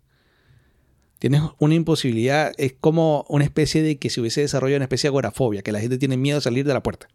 Tienes 1.19 1.43
una 1.59 1.75
imposibilidad, 1.75 2.53
es 2.57 2.73
como 2.81 3.27
una 3.29 3.45
especie 3.45 3.83
de 3.83 3.99
que 3.99 4.09
se 4.09 4.23
hubiese 4.23 4.41
desarrollado 4.41 4.79
una 4.79 4.87
especie 4.87 5.09
de 5.09 5.11
agorafobia, 5.11 5.61
que 5.61 5.73
la 5.73 5.81
gente 5.81 5.99
tiene 5.99 6.17
miedo 6.17 6.39
de 6.39 6.43
salir 6.43 6.65
de 6.65 6.73
la 6.73 6.83
puerta. 6.83 7.09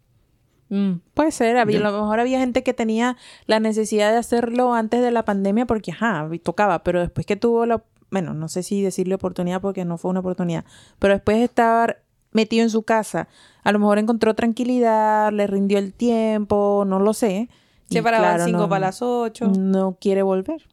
Mm, 0.69 0.93
puede 1.13 1.31
ser, 1.31 1.57
había, 1.57 1.77
a 1.79 1.91
lo 1.91 1.91
mejor 1.91 2.19
había 2.19 2.39
gente 2.39 2.63
que 2.63 2.73
tenía 2.73 3.15
la 3.45 3.59
necesidad 3.59 4.11
de 4.11 4.17
hacerlo 4.17 4.73
antes 4.73 5.01
de 5.01 5.11
la 5.11 5.23
pandemia 5.23 5.65
porque, 5.65 5.91
ajá, 5.91 6.29
tocaba, 6.43 6.83
pero 6.83 6.99
después 6.99 7.25
que 7.25 7.35
tuvo 7.35 7.65
la, 7.65 7.83
bueno, 8.11 8.33
no 8.33 8.47
sé 8.49 8.63
si 8.63 8.81
decirle 8.81 9.15
oportunidad 9.15 9.61
porque 9.61 9.85
no 9.85 9.97
fue 9.97 10.11
una 10.11 10.19
oportunidad, 10.19 10.65
pero 10.99 11.13
después 11.13 11.37
de 11.37 11.45
estar 11.45 12.03
metido 12.31 12.63
en 12.63 12.69
su 12.69 12.83
casa, 12.83 13.27
a 13.63 13.71
lo 13.71 13.79
mejor 13.79 13.97
encontró 13.97 14.35
tranquilidad, 14.35 15.31
le 15.31 15.47
rindió 15.47 15.77
el 15.79 15.93
tiempo, 15.93 16.83
no 16.85 16.99
lo 16.99 17.13
sé. 17.13 17.49
Se 17.89 18.03
paraban 18.03 18.35
claro, 18.35 18.45
5 18.45 18.57
no- 18.59 18.69
para 18.69 18.87
las 18.87 19.01
8. 19.01 19.47
No 19.57 19.97
quiere 19.99 20.21
volver. 20.21 20.67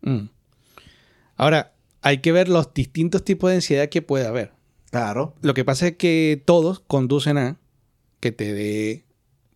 Mm. 0.00 0.28
Ahora, 1.36 1.72
hay 2.00 2.18
que 2.18 2.32
ver 2.32 2.48
los 2.48 2.72
distintos 2.74 3.24
tipos 3.24 3.50
de 3.50 3.56
ansiedad 3.56 3.88
que 3.88 4.02
puede 4.02 4.26
haber. 4.26 4.52
Claro. 4.90 5.34
Lo 5.42 5.54
que 5.54 5.64
pasa 5.64 5.88
es 5.88 5.96
que 5.96 6.42
todos 6.44 6.80
conducen 6.80 7.38
a 7.38 7.56
que 8.22 8.32
te 8.32 8.54
dé... 8.54 9.04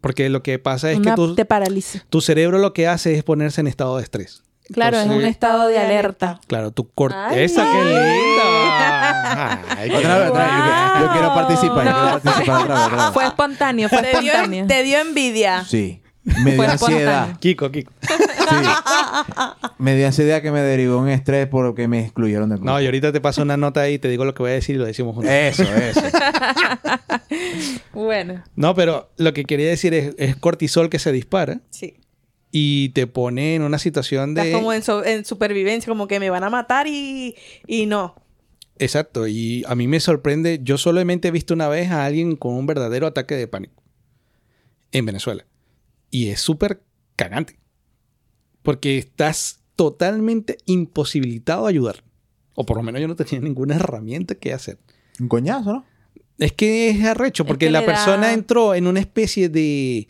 Porque 0.02 0.28
lo 0.28 0.42
que 0.42 0.58
pasa 0.58 0.90
es 0.90 0.98
Una- 0.98 1.12
que 1.12 1.16
tu, 1.16 1.34
te 1.34 1.44
paraliza. 1.46 2.04
tu 2.10 2.20
cerebro 2.20 2.58
lo 2.58 2.72
que 2.74 2.86
hace 2.88 3.14
es 3.14 3.22
ponerse 3.24 3.60
en 3.62 3.66
estado 3.68 3.96
de 3.96 4.02
estrés. 4.02 4.42
Claro, 4.72 4.96
es 4.96 5.04
un 5.04 5.12
Entonces, 5.12 5.30
estado 5.30 5.68
de 5.68 5.78
alerta. 5.78 6.40
Claro, 6.48 6.72
tu 6.72 6.88
corteza... 6.90 7.28
Ay. 7.30 7.44
¡Esa, 7.44 7.64
qué 7.64 7.84
linda! 7.84 9.62
Ay, 9.78 9.90
Otra 9.94 10.18
vez, 10.18 10.30
otra 10.30 10.44
vez. 10.44 10.52
Yo, 10.52 10.62
quiero- 10.64 11.06
yo 11.06 11.12
quiero 11.12 11.34
participar. 11.34 11.84
Yo 11.86 11.92
quiero 11.92 12.10
participar 12.20 12.60
otra 12.62 12.74
vez, 12.74 12.84
otra 12.86 13.04
vez. 13.04 13.14
Fue 13.14 13.24
espontáneo, 13.26 13.88
fue 13.88 14.02
Te 14.02 14.20
dio, 14.20 14.32
espontáneo. 14.32 14.66
te 14.66 14.82
dio 14.82 14.98
envidia. 14.98 15.64
Sí. 15.64 16.02
Me 16.44 16.52
dio 16.54 16.62
ansiedad. 16.62 17.38
Kiko, 17.38 17.70
Kiko. 17.70 17.92
Sí. 18.00 18.14
Me 19.78 19.94
dio 19.96 20.06
ansiedad 20.06 20.42
que 20.42 20.50
me 20.50 20.60
derivó 20.60 20.98
un 20.98 21.08
estrés 21.08 21.46
porque 21.46 21.88
me 21.88 22.00
excluyeron 22.00 22.48
del 22.48 22.58
grupo. 22.58 22.72
No, 22.72 22.80
y 22.80 22.86
ahorita 22.86 23.12
te 23.12 23.20
paso 23.20 23.42
una 23.42 23.56
nota 23.56 23.80
ahí 23.82 23.94
y 23.94 23.98
te 23.98 24.08
digo 24.08 24.24
lo 24.24 24.34
que 24.34 24.42
voy 24.42 24.50
a 24.50 24.54
decir 24.54 24.74
y 24.76 24.78
lo 24.78 24.84
decimos 24.84 25.14
juntos. 25.14 25.32
Eso, 25.32 25.62
eso. 25.62 26.00
Bueno. 27.92 28.42
No, 28.56 28.74
pero 28.74 29.10
lo 29.16 29.32
que 29.32 29.44
quería 29.44 29.68
decir 29.68 29.94
es, 29.94 30.14
es 30.18 30.36
cortisol 30.36 30.90
que 30.90 30.98
se 30.98 31.12
dispara 31.12 31.60
Sí. 31.70 31.94
y 32.50 32.90
te 32.90 33.06
pone 33.06 33.54
en 33.54 33.62
una 33.62 33.78
situación 33.78 34.34
de... 34.34 34.42
Estás 34.42 34.58
como 34.60 34.72
en, 34.72 34.82
so- 34.82 35.04
en 35.04 35.24
supervivencia, 35.24 35.88
como 35.90 36.06
que 36.06 36.20
me 36.20 36.30
van 36.30 36.44
a 36.44 36.50
matar 36.50 36.86
y, 36.86 37.34
y 37.66 37.86
no. 37.86 38.14
Exacto, 38.78 39.26
y 39.26 39.64
a 39.66 39.74
mí 39.74 39.88
me 39.88 40.00
sorprende, 40.00 40.60
yo 40.62 40.76
solamente 40.76 41.28
he 41.28 41.30
visto 41.30 41.54
una 41.54 41.68
vez 41.68 41.90
a 41.90 42.04
alguien 42.04 42.36
con 42.36 42.54
un 42.54 42.66
verdadero 42.66 43.06
ataque 43.06 43.34
de 43.34 43.48
pánico 43.48 43.82
en 44.92 45.06
Venezuela. 45.06 45.46
Y 46.16 46.28
es 46.30 46.40
súper 46.40 46.82
cagante. 47.14 47.58
Porque 48.62 48.96
estás 48.96 49.60
totalmente 49.76 50.56
imposibilitado 50.64 51.66
a 51.66 51.68
ayudar. 51.68 52.04
O 52.54 52.64
por 52.64 52.78
lo 52.78 52.82
menos 52.82 53.00
yo 53.02 53.08
no 53.08 53.16
tenía 53.16 53.40
ninguna 53.46 53.76
herramienta 53.76 54.34
que 54.34 54.52
hacer. 54.54 54.78
Un 55.20 55.28
coñazo, 55.28 55.72
¿no? 55.72 55.84
Es 56.38 56.52
que 56.52 56.88
es 56.90 57.04
arrecho, 57.04 57.42
Es 57.42 57.46
porque 57.48 57.66
que 57.66 57.72
la 57.72 57.80
da- 57.80 57.86
persona 57.86 58.32
entró 58.32 58.74
en 58.74 58.86
una 58.86 59.00
especie 59.00 59.48
de... 59.50 60.08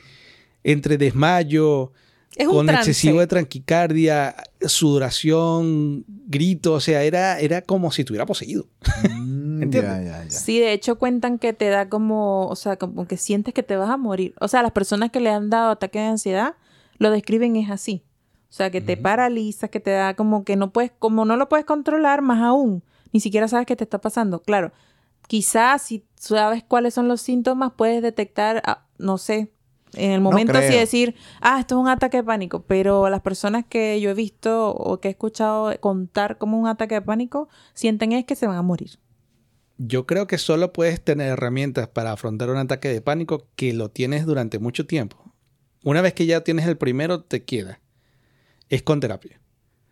entre 0.64 0.96
desmayo, 0.98 1.92
Es 2.36 2.46
un 2.46 2.52
con 2.54 2.66
trance. 2.66 2.90
excesivo 2.90 3.20
de 3.20 3.26
tranquicardia, 3.26 4.34
sudoración, 4.60 6.04
grito, 6.26 6.72
o 6.74 6.80
sea, 6.80 7.02
era, 7.04 7.38
era 7.40 7.62
como 7.62 7.90
si 7.92 8.02
estuviera 8.02 8.26
poseído. 8.26 8.68
Mm, 9.10 9.45
¿Entiendes? 9.62 9.82
ya, 9.82 10.02
ya, 10.02 10.24
ya. 10.24 10.30
Sí, 10.30 10.58
de 10.58 10.72
hecho 10.72 10.98
cuentan 10.98 11.38
que 11.38 11.52
te 11.52 11.68
da 11.68 11.88
como, 11.88 12.46
o 12.48 12.56
sea, 12.56 12.76
como 12.76 13.06
que 13.06 13.16
sientes 13.16 13.54
que 13.54 13.62
te 13.62 13.76
vas 13.76 13.90
a 13.90 13.96
morir. 13.96 14.34
O 14.40 14.48
sea, 14.48 14.62
las 14.62 14.72
personas 14.72 15.10
que 15.10 15.20
le 15.20 15.30
han 15.30 15.50
dado 15.50 15.70
ataque 15.70 15.98
de 15.98 16.06
ansiedad 16.06 16.54
lo 16.98 17.10
describen 17.10 17.56
es 17.56 17.70
así. 17.70 18.02
O 18.48 18.52
sea, 18.56 18.70
que 18.70 18.80
te 18.80 18.96
paralizas, 18.96 19.68
que 19.70 19.80
te 19.80 19.90
da 19.90 20.14
como 20.14 20.44
que 20.44 20.56
no 20.56 20.72
puedes, 20.72 20.92
como 20.98 21.24
no 21.24 21.36
lo 21.36 21.48
puedes 21.48 21.66
controlar, 21.66 22.22
más 22.22 22.40
aún, 22.40 22.82
ni 23.12 23.20
siquiera 23.20 23.48
sabes 23.48 23.66
qué 23.66 23.76
te 23.76 23.84
está 23.84 24.00
pasando. 24.00 24.40
Claro, 24.40 24.72
quizás 25.26 25.82
si 25.82 26.06
sabes 26.14 26.64
cuáles 26.64 26.94
son 26.94 27.08
los 27.08 27.20
síntomas, 27.20 27.72
puedes 27.76 28.02
detectar, 28.02 28.62
ah, 28.64 28.86
no 28.98 29.18
sé, 29.18 29.52
en 29.94 30.12
el 30.12 30.20
momento 30.20 30.54
sí 30.54 30.68
creo. 30.68 30.80
decir, 30.80 31.16
ah, 31.40 31.60
esto 31.60 31.76
es 31.76 31.80
un 31.80 31.88
ataque 31.88 32.18
de 32.18 32.24
pánico, 32.24 32.62
pero 32.62 33.08
las 33.08 33.20
personas 33.20 33.64
que 33.68 34.00
yo 34.00 34.10
he 34.10 34.14
visto 34.14 34.70
o 34.70 35.00
que 35.00 35.08
he 35.08 35.10
escuchado 35.10 35.72
contar 35.80 36.38
como 36.38 36.58
un 36.58 36.68
ataque 36.68 36.94
de 36.96 37.02
pánico, 37.02 37.48
sienten 37.74 38.12
es 38.12 38.24
que 38.24 38.36
se 38.36 38.46
van 38.46 38.56
a 38.56 38.62
morir. 38.62 38.98
Yo 39.78 40.06
creo 40.06 40.26
que 40.26 40.38
solo 40.38 40.72
puedes 40.72 41.02
tener 41.02 41.28
herramientas 41.28 41.88
para 41.88 42.12
afrontar 42.12 42.50
un 42.50 42.56
ataque 42.56 42.88
de 42.88 43.02
pánico 43.02 43.46
que 43.56 43.72
lo 43.72 43.90
tienes 43.90 44.24
durante 44.24 44.58
mucho 44.58 44.86
tiempo. 44.86 45.32
Una 45.84 46.00
vez 46.00 46.14
que 46.14 46.26
ya 46.26 46.42
tienes 46.42 46.66
el 46.66 46.76
primero, 46.78 47.22
te 47.22 47.44
queda. 47.44 47.80
Es 48.68 48.82
con 48.82 49.00
terapia. 49.00 49.40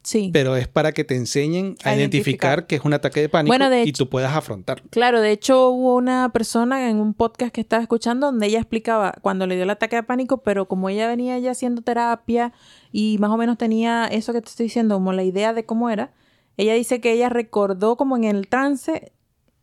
Sí. 0.02 0.30
Pero 0.32 0.54
es 0.56 0.68
para 0.68 0.92
que 0.92 1.02
te 1.04 1.16
enseñen 1.16 1.76
a, 1.82 1.90
A 1.90 1.96
identificar, 1.96 1.98
identificar. 1.98 2.66
que 2.66 2.76
es 2.76 2.84
un 2.84 2.92
ataque 2.92 3.20
de 3.20 3.28
pánico 3.30 3.50
Bueno, 3.50 3.70
de 3.70 3.84
y 3.84 3.92
tú 3.92 4.10
puedas 4.10 4.34
afrontarlo. 4.36 4.84
Claro, 4.90 5.20
de 5.22 5.30
hecho 5.30 5.70
hubo 5.70 5.96
una 5.96 6.30
persona 6.30 6.90
en 6.90 6.98
un 6.98 7.14
podcast 7.14 7.54
que 7.54 7.62
estaba 7.62 7.82
escuchando 7.82 8.26
donde 8.26 8.46
ella 8.46 8.58
explicaba 8.58 9.14
cuando 9.22 9.46
le 9.46 9.54
dio 9.54 9.64
el 9.64 9.70
ataque 9.70 9.96
de 9.96 10.02
pánico, 10.02 10.42
pero 10.42 10.68
como 10.68 10.90
ella 10.90 11.06
venía 11.08 11.38
ya 11.38 11.52
haciendo 11.52 11.80
terapia 11.80 12.52
y 12.92 13.16
más 13.18 13.30
o 13.30 13.38
menos 13.38 13.56
tenía 13.56 14.06
eso 14.06 14.34
que 14.34 14.42
te 14.42 14.48
estoy 14.50 14.64
diciendo, 14.64 14.96
como 14.96 15.14
la 15.14 15.22
idea 15.24 15.54
de 15.54 15.64
cómo 15.64 15.88
era, 15.88 16.12
ella 16.58 16.74
dice 16.74 17.00
que 17.00 17.12
ella 17.12 17.30
recordó 17.30 17.96
como 17.96 18.16
en 18.16 18.24
el 18.24 18.46
trance 18.48 19.12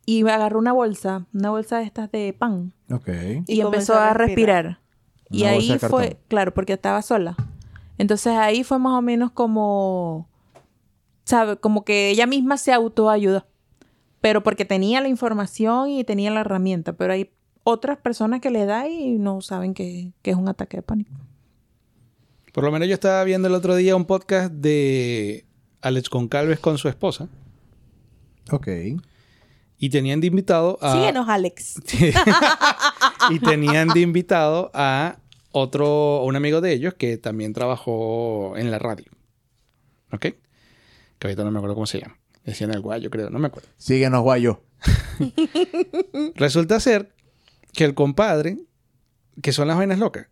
y 0.05 0.27
agarró 0.27 0.59
una 0.59 0.73
bolsa, 0.73 1.25
una 1.33 1.49
bolsa 1.51 1.77
de 1.77 1.83
estas 1.85 2.11
de 2.11 2.33
pan 2.37 2.73
Ok. 2.91 3.09
y, 3.47 3.55
Y 3.55 3.61
empezó 3.61 3.93
a 3.95 4.13
respirar. 4.13 4.65
respirar. 4.65 4.79
Y 5.29 5.43
Una 5.43 5.53
bolsa 5.53 5.73
ahí 5.73 5.79
de 5.79 5.87
fue, 5.89 6.17
claro, 6.27 6.53
porque 6.53 6.73
estaba 6.73 7.01
sola. 7.01 7.35
Entonces 7.97 8.33
ahí 8.33 8.63
fue 8.63 8.79
más 8.79 8.93
o 8.93 9.01
menos 9.01 9.31
como, 9.31 10.27
¿sabe? 11.23 11.57
Como 11.57 11.85
que 11.85 12.09
ella 12.09 12.25
misma 12.27 12.57
se 12.57 12.73
autoayudó. 12.73 13.45
Pero 14.21 14.43
porque 14.43 14.65
tenía 14.65 15.01
la 15.01 15.07
información 15.07 15.89
y 15.89 16.03
tenía 16.03 16.31
la 16.31 16.41
herramienta. 16.41 16.93
Pero 16.93 17.13
hay 17.13 17.31
otras 17.63 17.97
personas 17.97 18.41
que 18.41 18.49
le 18.49 18.65
da 18.65 18.87
y 18.87 19.17
no 19.17 19.41
saben 19.41 19.73
que, 19.73 20.13
que 20.21 20.31
es 20.31 20.37
un 20.37 20.47
ataque 20.49 20.77
de 20.77 20.83
pánico. 20.83 21.11
Por 22.53 22.63
lo 22.63 22.71
menos 22.71 22.87
yo 22.87 22.93
estaba 22.95 23.23
viendo 23.23 23.47
el 23.47 23.53
otro 23.55 23.75
día 23.75 23.95
un 23.95 24.05
podcast 24.05 24.51
de 24.51 25.45
Alex 25.81 26.09
Concalves 26.09 26.59
con 26.59 26.77
su 26.77 26.89
esposa 26.89 27.29
Ok. 28.51 28.67
Y 29.81 29.89
tenían 29.89 30.21
de 30.21 30.27
invitado 30.27 30.77
a... 30.79 30.93
Síguenos, 30.93 31.27
Alex. 31.27 31.81
y 33.31 33.39
tenían 33.39 33.87
de 33.87 34.01
invitado 34.01 34.69
a 34.75 35.17
otro, 35.51 36.23
un 36.23 36.35
amigo 36.35 36.61
de 36.61 36.71
ellos 36.71 36.93
que 36.93 37.17
también 37.17 37.51
trabajó 37.51 38.53
en 38.57 38.69
la 38.69 38.77
radio. 38.77 39.11
¿Ok? 40.11 40.21
Que 40.21 40.37
ahorita 41.27 41.43
no 41.43 41.49
me 41.49 41.57
acuerdo 41.57 41.73
cómo 41.73 41.87
se 41.87 41.99
llama. 41.99 42.19
Decían 42.45 42.71
el 42.71 42.81
guayo, 42.81 43.09
creo, 43.09 43.31
no 43.31 43.39
me 43.39 43.47
acuerdo. 43.47 43.69
Síguenos, 43.77 44.21
guayo. 44.21 44.61
Resulta 46.35 46.79
ser 46.79 47.15
que 47.73 47.83
el 47.83 47.95
compadre, 47.95 48.59
que 49.41 49.51
son 49.51 49.67
las 49.67 49.77
vainas 49.77 49.97
locas, 49.97 50.27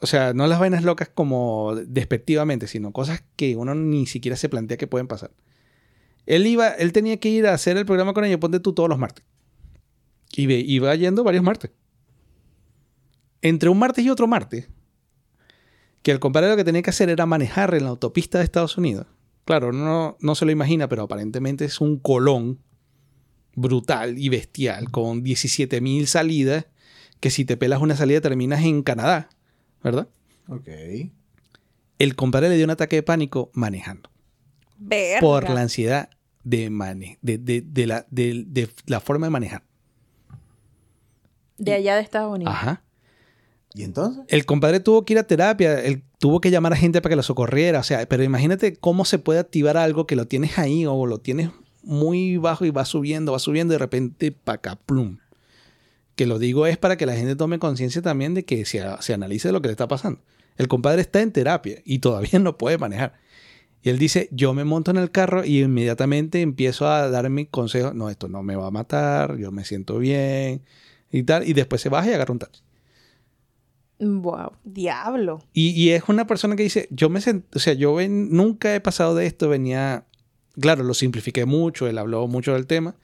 o 0.00 0.06
sea, 0.06 0.32
no 0.32 0.46
las 0.46 0.58
vainas 0.58 0.82
locas 0.82 1.10
como 1.12 1.74
despectivamente, 1.76 2.68
sino 2.68 2.90
cosas 2.92 3.22
que 3.36 3.54
uno 3.54 3.74
ni 3.74 4.06
siquiera 4.06 4.38
se 4.38 4.48
plantea 4.48 4.78
que 4.78 4.86
pueden 4.86 5.08
pasar. 5.08 5.30
Él 6.26 6.46
iba, 6.46 6.68
él 6.68 6.92
tenía 6.92 7.18
que 7.18 7.28
ir 7.28 7.46
a 7.46 7.54
hacer 7.54 7.76
el 7.76 7.84
programa 7.86 8.12
con 8.14 8.24
ellos, 8.24 8.38
ponte 8.40 8.60
tú 8.60 8.72
todos 8.72 8.88
los 8.88 8.98
martes. 8.98 9.24
Y 10.36 10.46
ve- 10.46 10.64
iba 10.66 10.94
yendo 10.94 11.22
varios 11.24 11.44
martes. 11.44 11.70
Entre 13.42 13.68
un 13.68 13.78
martes 13.78 14.04
y 14.04 14.10
otro 14.10 14.26
martes, 14.26 14.68
que 16.02 16.10
el 16.10 16.20
compadre 16.20 16.48
lo 16.48 16.56
que 16.56 16.64
tenía 16.64 16.82
que 16.82 16.90
hacer 16.90 17.08
era 17.10 17.26
manejar 17.26 17.74
en 17.74 17.84
la 17.84 17.90
autopista 17.90 18.38
de 18.38 18.44
Estados 18.44 18.76
Unidos. 18.78 19.06
Claro, 19.44 19.72
no, 19.72 20.16
no 20.20 20.34
se 20.34 20.44
lo 20.46 20.50
imagina, 20.50 20.88
pero 20.88 21.02
aparentemente 21.02 21.66
es 21.66 21.80
un 21.80 21.98
colón 21.98 22.60
brutal 23.54 24.18
y 24.18 24.30
bestial, 24.30 24.90
con 24.90 25.22
17.000 25.22 26.06
salidas, 26.06 26.66
que 27.20 27.30
si 27.30 27.44
te 27.44 27.56
pelas 27.56 27.80
una 27.82 27.96
salida 27.96 28.20
terminas 28.20 28.64
en 28.64 28.82
Canadá, 28.82 29.28
¿verdad? 29.82 30.08
Ok. 30.48 30.68
El 31.98 32.16
compadre 32.16 32.48
le 32.48 32.56
dio 32.56 32.64
un 32.64 32.70
ataque 32.70 32.96
de 32.96 33.02
pánico 33.02 33.50
manejando, 33.54 34.10
Verga. 34.78 35.20
por 35.20 35.48
la 35.50 35.60
ansiedad 35.60 36.10
de, 36.44 36.70
mane 36.70 37.18
de, 37.22 37.38
de- 37.38 37.62
de 37.62 37.86
la, 37.86 38.06
de- 38.10 38.44
de 38.46 38.68
la 38.86 39.00
forma 39.00 39.26
de 39.26 39.30
manejar. 39.30 39.62
De 41.58 41.72
allá 41.72 41.96
de 41.96 42.02
Estados 42.02 42.34
Unidos. 42.34 42.52
Ajá. 42.54 42.82
¿Y 43.74 43.82
entonces? 43.82 44.24
El 44.28 44.44
compadre 44.46 44.78
tuvo 44.80 45.04
que 45.04 45.14
ir 45.14 45.18
a 45.18 45.24
terapia, 45.26 45.80
él 45.80 46.04
tuvo 46.18 46.40
que 46.40 46.50
llamar 46.50 46.72
a 46.72 46.76
gente 46.76 47.00
para 47.02 47.10
que 47.12 47.16
lo 47.16 47.22
socorriera, 47.24 47.80
o 47.80 47.82
sea, 47.82 48.06
pero 48.08 48.22
imagínate 48.22 48.76
cómo 48.76 49.04
se 49.04 49.18
puede 49.18 49.40
activar 49.40 49.76
algo 49.76 50.06
que 50.06 50.14
lo 50.16 50.26
tienes 50.26 50.58
ahí 50.58 50.86
o 50.86 51.06
lo 51.06 51.18
tienes 51.18 51.50
muy 51.82 52.36
bajo 52.36 52.64
y 52.64 52.70
va 52.70 52.84
subiendo, 52.84 53.32
va 53.32 53.38
subiendo 53.40 53.72
y 53.72 53.76
de 53.76 53.78
repente 53.78 54.30
paca 54.32 54.76
plum. 54.76 55.18
Que 56.14 56.26
lo 56.26 56.38
digo 56.38 56.66
es 56.68 56.78
para 56.78 56.96
que 56.96 57.06
la 57.06 57.14
gente 57.16 57.34
tome 57.34 57.58
conciencia 57.58 58.00
también 58.00 58.34
de 58.34 58.44
que 58.44 58.64
se, 58.64 58.80
se 59.00 59.12
analice 59.14 59.50
lo 59.50 59.60
que 59.60 59.68
le 59.68 59.72
está 59.72 59.88
pasando. 59.88 60.20
El 60.56 60.68
compadre 60.68 61.00
está 61.00 61.20
en 61.20 61.32
terapia 61.32 61.80
y 61.84 61.98
todavía 61.98 62.38
no 62.38 62.56
puede 62.56 62.78
manejar. 62.78 63.14
Y 63.84 63.90
él 63.90 63.98
dice, 63.98 64.30
yo 64.32 64.54
me 64.54 64.64
monto 64.64 64.90
en 64.90 64.96
el 64.96 65.10
carro 65.10 65.44
y 65.44 65.60
inmediatamente 65.62 66.40
empiezo 66.40 66.88
a 66.88 67.10
dar 67.10 67.28
mi 67.28 67.44
consejo, 67.44 67.92
no, 67.92 68.08
esto 68.08 68.28
no 68.28 68.42
me 68.42 68.56
va 68.56 68.68
a 68.68 68.70
matar, 68.70 69.36
yo 69.36 69.52
me 69.52 69.66
siento 69.66 69.98
bien 69.98 70.62
y 71.12 71.22
tal, 71.24 71.46
y 71.46 71.52
después 71.52 71.82
se 71.82 71.90
baja 71.90 72.08
y 72.10 72.14
agarra 72.14 72.32
un 72.32 72.38
taxi. 72.38 72.62
Wow. 74.00 74.52
Diablo. 74.64 75.40
Y, 75.52 75.68
y 75.70 75.90
es 75.90 76.04
una 76.08 76.26
persona 76.26 76.56
que 76.56 76.62
dice, 76.62 76.88
yo 76.90 77.10
me 77.10 77.20
sent, 77.20 77.44
o 77.54 77.58
sea, 77.58 77.74
yo 77.74 77.94
ven- 77.94 78.30
nunca 78.30 78.74
he 78.74 78.80
pasado 78.80 79.14
de 79.14 79.26
esto, 79.26 79.50
venía, 79.50 80.06
claro, 80.58 80.82
lo 80.82 80.94
simplifiqué 80.94 81.44
mucho, 81.44 81.86
él 81.86 81.98
habló 81.98 82.26
mucho 82.26 82.54
del 82.54 82.66
tema, 82.66 82.96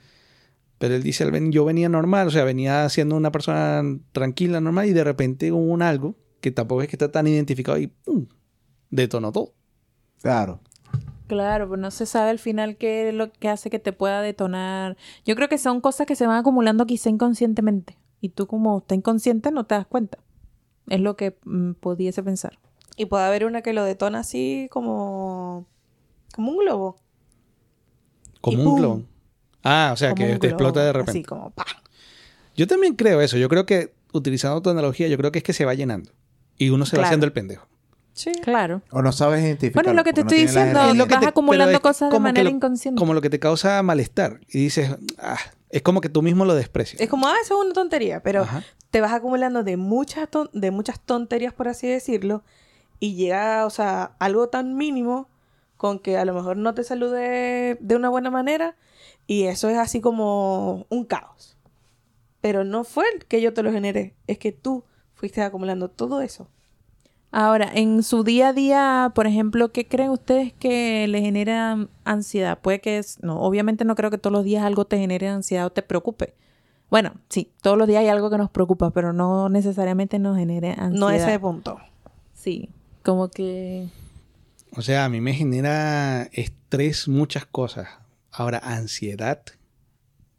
pero 0.79 0.95
él 0.95 1.03
dice, 1.03 1.25
él 1.25 1.31
ven- 1.31 1.53
yo 1.53 1.67
venía 1.67 1.91
normal, 1.91 2.29
o 2.29 2.31
sea, 2.31 2.45
venía 2.45 2.89
siendo 2.89 3.17
una 3.17 3.31
persona 3.31 3.83
tranquila, 4.13 4.63
normal, 4.63 4.89
y 4.89 4.95
de 4.95 5.05
repente 5.05 5.53
hubo 5.53 5.61
un 5.61 5.83
algo 5.83 6.17
que 6.41 6.51
tampoco 6.51 6.81
es 6.81 6.89
que 6.89 6.97
está 6.97 7.13
tan 7.13 7.27
identificado 7.27 7.77
y 7.77 7.89
¡pum! 7.89 8.27
detonó 8.89 9.31
todo. 9.31 9.53
Claro. 10.23 10.61
Claro, 11.31 11.71
pero 11.71 11.81
no 11.81 11.93
se 11.93 12.07
sabe 12.07 12.31
al 12.31 12.41
final 12.41 12.77
qué 12.77 13.09
es 13.09 13.15
lo 13.15 13.31
que 13.31 13.49
hace 13.49 13.71
que 13.71 13.79
te 13.79 13.93
pueda 13.93 14.21
detonar. 14.21 14.97
Yo 15.25 15.37
creo 15.37 15.49
que 15.49 15.59
son 15.59 15.81
cosas 15.81 16.05
que 16.09 16.17
se 16.17 16.27
van 16.27 16.39
acumulando 16.39 16.87
quizá 16.87 17.09
inconscientemente. 17.09 17.97
Y 18.21 18.31
tú 18.31 18.49
como 18.49 18.79
estás 18.79 18.99
inconsciente 18.99 19.53
no 19.53 19.65
te 19.65 19.77
das 19.77 19.87
cuenta. 19.87 20.19
Es 20.89 21.01
lo 21.01 21.15
que 21.15 21.39
mm, 21.45 21.75
pudiese 21.75 22.25
pensar. 22.25 22.59
Y 22.97 23.05
puede 23.05 23.23
haber 23.23 23.45
una 23.45 23.63
que 23.63 23.73
lo 23.73 23.85
detona 23.85 24.19
así 24.19 24.67
como... 24.73 25.69
Como 26.35 26.51
un 26.51 26.59
globo. 26.59 26.97
Como 28.41 28.57
Y 28.57 28.61
un 28.61 28.65
¡pum! 28.65 28.79
clon. 28.81 29.09
Ah, 29.63 29.91
o 29.93 29.97
sea, 29.97 30.17
Como 30.17 30.27
que 30.27 30.39
te 30.41 30.49
explota 30.49 30.81
de 30.81 30.91
globo, 30.91 30.99
repente. 30.99 31.21
Así 31.21 31.23
como 31.23 31.51
¡pa! 31.51 31.65
Yo 32.57 32.67
también 32.67 32.97
creo 32.97 33.21
eso. 33.21 33.37
Yo 33.37 33.49
creo 33.49 33.67
que 33.67 33.95
utilizando 34.13 34.61
tu 34.63 34.71
analogía, 34.71 35.07
yo 35.07 35.17
creo 35.17 35.31
que 35.31 35.39
es 35.39 35.45
que 35.45 35.53
se 35.53 35.65
va 35.65 35.75
llenando. 35.75 36.11
Y 36.59 36.71
uno 36.71 36.87
se 36.87 36.97
va 36.97 37.05
haciendo 37.05 37.25
el 37.25 37.33
pendejo. 37.33 37.69
Sí. 38.13 38.33
Claro. 38.43 38.83
O 38.91 39.03
no 39.03 39.13
sabes 39.13 39.43
identificar. 39.43 39.83
Bueno, 39.85 39.91
es 39.91 39.97
lo 39.97 40.05
que 40.05 40.13
te 40.13 40.21
estoy 40.23 40.39
diciendo, 40.41 40.81
Es 40.91 40.97
lo 40.97 41.07
que 41.07 41.15
vas 41.15 41.21
te- 41.23 41.29
acumulando 41.29 41.73
es 41.73 41.81
cosas 41.81 42.11
de 42.13 42.19
manera 42.21 42.45
lo- 42.45 42.51
inconsciente. 42.51 42.99
Como 42.99 43.15
lo 43.15 43.21
que 43.21 43.31
te 43.31 43.39
causa 43.39 43.83
malestar. 43.83 44.41
Y 44.49 44.59
dices, 44.59 44.91
ah, 45.19 45.39
es 45.71 45.83
como 45.83 46.01
que 46.01 46.09
tú 46.09 46.21
mismo 46.23 46.45
lo 46.45 46.55
desprecias. 46.55 47.01
Es 47.01 47.09
como, 47.09 47.27
ah, 47.29 47.35
eso 47.43 47.59
es 47.59 47.65
una 47.65 47.73
tontería, 47.75 48.23
pero 48.23 48.43
Ajá. 48.43 48.63
te 48.91 49.01
vas 49.01 49.13
acumulando 49.13 49.63
de 49.63 49.77
muchas, 49.77 50.29
ton- 50.29 50.51
de 50.53 50.71
muchas 50.71 51.01
tonterías, 51.01 51.55
por 51.55 51.69
así 51.69 51.87
decirlo, 51.89 52.43
y 52.99 53.15
llega, 53.15 53.65
o 53.65 53.71
sea, 53.71 54.13
algo 54.19 54.49
tan 54.49 54.77
mínimo 54.77 55.29
con 55.77 55.99
que 55.99 56.19
a 56.19 56.25
lo 56.27 56.35
mejor 56.35 56.57
no 56.59 56.75
te 56.75 56.85
salude 56.85 57.79
de 57.81 57.97
una 57.97 58.11
buena 58.11 58.31
manera 58.31 58.77
y 59.27 59.45
eso 59.45 59.71
es 59.71 59.79
así 59.79 60.01
como 60.03 60.85
un 60.91 61.05
caos. 61.05 61.57
Pero 62.43 62.65
no 62.65 62.85
fue 62.85 63.05
el 63.15 63.25
que 63.25 63.41
yo 63.41 63.55
te 63.55 63.63
lo 63.63 63.73
generé, 63.73 64.15
es 64.27 64.37
que 64.39 64.53
tú 64.53 64.85
fuiste 65.15 65.41
acumulando 65.43 65.89
todo 65.89 66.21
eso. 66.21 66.49
Ahora, 67.33 67.71
en 67.73 68.03
su 68.03 68.25
día 68.25 68.49
a 68.49 68.53
día, 68.53 69.13
por 69.15 69.27
ejemplo, 69.29 69.71
¿qué 69.71 69.87
creen 69.87 70.11
ustedes 70.11 70.53
que 70.53 71.07
le 71.07 71.21
genera 71.21 71.87
ansiedad? 72.05 72.59
Puede 72.59 72.81
que 72.81 72.99
es, 72.99 73.23
no, 73.23 73.41
obviamente 73.41 73.85
no 73.85 73.95
creo 73.95 74.11
que 74.11 74.19
todos 74.19 74.33
los 74.33 74.45
días 74.45 74.65
algo 74.65 74.85
te 74.85 74.99
genere 74.99 75.29
ansiedad 75.29 75.67
o 75.67 75.71
te 75.71 75.83
preocupe. 75.83 76.35
Bueno, 76.91 77.13
sí, 77.29 77.53
todos 77.63 77.79
los 77.79 77.87
días 77.87 78.01
hay 78.01 78.09
algo 78.09 78.31
que 78.31 78.39
nos 78.39 78.51
preocupa, 78.51 78.91
pero 78.91 79.13
no 79.13 79.49
necesariamente 79.49 80.19
nos 80.19 80.37
genere 80.37 80.71
ansiedad. 80.71 80.91
No 80.91 81.11
ese 81.11 81.39
punto. 81.39 81.79
Sí, 82.35 82.69
como 83.05 83.29
que 83.29 83.89
O 84.77 84.83
sea, 84.83 85.05
a 85.05 85.09
mí 85.09 85.21
me 85.21 85.33
genera 85.33 86.25
estrés 86.33 87.07
muchas 87.07 87.47
cosas. 87.47 87.89
Ahora, 88.33 88.59
ansiedad, 88.59 89.43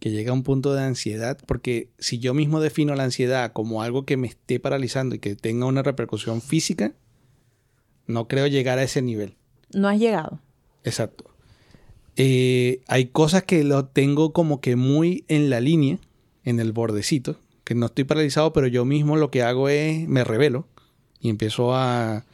que 0.01 0.09
llega 0.09 0.31
a 0.31 0.33
un 0.33 0.41
punto 0.41 0.73
de 0.73 0.81
ansiedad, 0.81 1.37
porque 1.45 1.91
si 1.99 2.17
yo 2.17 2.33
mismo 2.33 2.59
defino 2.59 2.95
la 2.95 3.03
ansiedad 3.03 3.53
como 3.53 3.83
algo 3.83 4.03
que 4.03 4.17
me 4.17 4.27
esté 4.27 4.59
paralizando 4.59 5.13
y 5.13 5.19
que 5.19 5.35
tenga 5.35 5.67
una 5.67 5.83
repercusión 5.83 6.41
física, 6.41 6.93
no 8.07 8.27
creo 8.27 8.47
llegar 8.47 8.79
a 8.79 8.83
ese 8.83 9.03
nivel. 9.03 9.35
no 9.75 9.87
has 9.87 9.99
llegado. 9.99 10.39
Exacto. 10.83 11.25
Eh, 12.15 12.81
hay 12.87 13.05
cosas 13.09 13.43
que 13.43 13.63
lo 13.63 13.85
tengo 13.85 14.33
como 14.33 14.59
que 14.59 14.75
muy 14.75 15.23
en 15.27 15.51
la 15.51 15.59
línea, 15.59 15.99
en 16.45 16.59
el 16.59 16.71
bordecito, 16.71 17.37
que 17.63 17.75
no 17.75 17.85
estoy 17.85 18.03
paralizado, 18.03 18.53
pero 18.53 18.65
yo 18.65 18.85
mismo 18.85 19.17
lo 19.17 19.29
que 19.29 19.43
hago 19.43 19.69
es 19.69 20.07
me 20.07 20.23
revelo 20.23 20.67
y 21.19 21.29
empiezo 21.29 21.75
a 21.75 22.25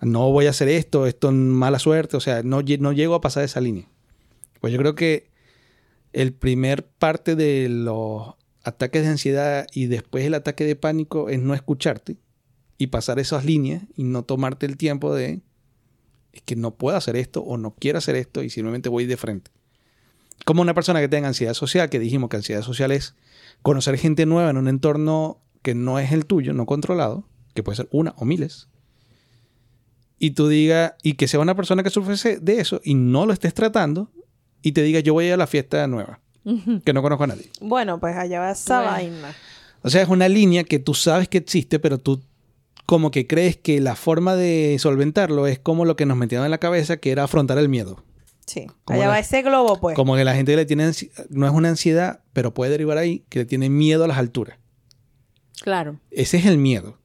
no 0.00 0.28
voy 0.32 0.46
a 0.46 0.50
hacer 0.50 0.68
esto, 0.68 1.06
esto 1.06 1.28
es 1.28 1.34
mala 1.34 1.78
suerte, 1.78 2.16
o 2.16 2.20
sea, 2.20 2.42
no, 2.42 2.62
no 2.80 2.92
llego 2.92 3.14
a 3.14 3.20
pasar 3.20 3.44
esa 3.44 3.60
línea. 3.60 3.86
Pues 4.60 4.72
yo 4.72 4.78
creo 4.80 4.96
que 4.96 5.30
el 6.12 6.32
primer 6.32 6.86
parte 6.86 7.36
de 7.36 7.68
los 7.68 8.34
ataques 8.64 9.02
de 9.02 9.08
ansiedad 9.08 9.66
y 9.72 9.86
después 9.86 10.24
el 10.24 10.34
ataque 10.34 10.64
de 10.64 10.76
pánico 10.76 11.28
es 11.28 11.40
no 11.40 11.54
escucharte 11.54 12.16
y 12.78 12.88
pasar 12.88 13.18
esas 13.18 13.44
líneas 13.44 13.82
y 13.96 14.04
no 14.04 14.24
tomarte 14.24 14.66
el 14.66 14.76
tiempo 14.76 15.14
de 15.14 15.40
es 16.32 16.42
que 16.42 16.56
no 16.56 16.74
puedo 16.74 16.96
hacer 16.96 17.16
esto 17.16 17.42
o 17.42 17.58
no 17.58 17.74
quiero 17.74 17.98
hacer 17.98 18.16
esto 18.16 18.42
y 18.42 18.50
simplemente 18.50 18.88
voy 18.88 19.04
de 19.04 19.16
frente. 19.16 19.50
Como 20.44 20.62
una 20.62 20.74
persona 20.74 21.00
que 21.00 21.08
tenga 21.08 21.28
ansiedad 21.28 21.54
social, 21.54 21.90
que 21.90 21.98
dijimos 21.98 22.30
que 22.30 22.36
ansiedad 22.36 22.62
social 22.62 22.90
es 22.90 23.14
conocer 23.60 23.98
gente 23.98 24.26
nueva 24.26 24.50
en 24.50 24.56
un 24.56 24.68
entorno 24.68 25.40
que 25.60 25.74
no 25.74 25.98
es 25.98 26.10
el 26.10 26.26
tuyo, 26.26 26.54
no 26.54 26.66
controlado, 26.66 27.28
que 27.54 27.62
puede 27.62 27.76
ser 27.76 27.88
una 27.92 28.14
o 28.16 28.24
miles, 28.24 28.68
y 30.18 30.30
tú 30.30 30.48
digas, 30.48 30.94
y 31.02 31.14
que 31.14 31.26
sea 31.26 31.40
una 31.40 31.56
persona 31.56 31.82
que 31.82 31.90
sufre 31.90 32.38
de 32.38 32.60
eso 32.60 32.80
y 32.84 32.94
no 32.94 33.26
lo 33.26 33.32
estés 33.32 33.54
tratando, 33.54 34.10
y 34.62 34.72
te 34.72 34.82
diga, 34.82 35.00
yo 35.00 35.12
voy 35.14 35.24
a 35.24 35.28
ir 35.28 35.34
a 35.34 35.36
la 35.36 35.46
fiesta 35.46 35.86
nueva, 35.86 36.20
que 36.84 36.92
no 36.92 37.02
conozco 37.02 37.24
a 37.24 37.28
nadie. 37.28 37.50
Bueno, 37.60 37.98
pues 38.00 38.16
allá 38.16 38.40
va 38.40 38.50
esa 38.52 38.76
Bueno. 38.78 38.92
vaina. 38.92 39.34
O 39.82 39.90
sea, 39.90 40.02
es 40.02 40.08
una 40.08 40.28
línea 40.28 40.64
que 40.64 40.78
tú 40.78 40.94
sabes 40.94 41.28
que 41.28 41.38
existe, 41.38 41.78
pero 41.78 41.98
tú 41.98 42.22
como 42.86 43.10
que 43.10 43.26
crees 43.26 43.56
que 43.56 43.80
la 43.80 43.94
forma 43.96 44.34
de 44.36 44.76
solventarlo 44.78 45.46
es 45.46 45.58
como 45.58 45.84
lo 45.84 45.96
que 45.96 46.06
nos 46.06 46.16
metieron 46.16 46.44
en 46.44 46.50
la 46.50 46.58
cabeza, 46.58 46.96
que 46.98 47.10
era 47.12 47.24
afrontar 47.24 47.58
el 47.58 47.68
miedo. 47.68 48.04
Sí. 48.46 48.66
Como 48.84 48.98
Allá 48.98 49.06
la- 49.08 49.12
va 49.14 49.18
ese 49.20 49.42
globo, 49.42 49.78
pues. 49.80 49.94
Como 49.96 50.16
que 50.16 50.24
la 50.24 50.34
gente 50.34 50.54
le 50.56 50.66
tiene, 50.66 50.90
no 51.30 51.46
es 51.46 51.52
una 51.52 51.68
ansiedad, 51.68 52.20
pero 52.32 52.52
puede 52.54 52.72
derivar 52.72 52.98
ahí, 52.98 53.24
que 53.28 53.40
le 53.40 53.44
tiene 53.44 53.70
miedo 53.70 54.04
a 54.04 54.08
las 54.08 54.18
alturas. 54.18 54.58
Claro. 55.62 55.98
Ese 56.10 56.38
es 56.38 56.46
el 56.46 56.58
miedo. 56.58 56.98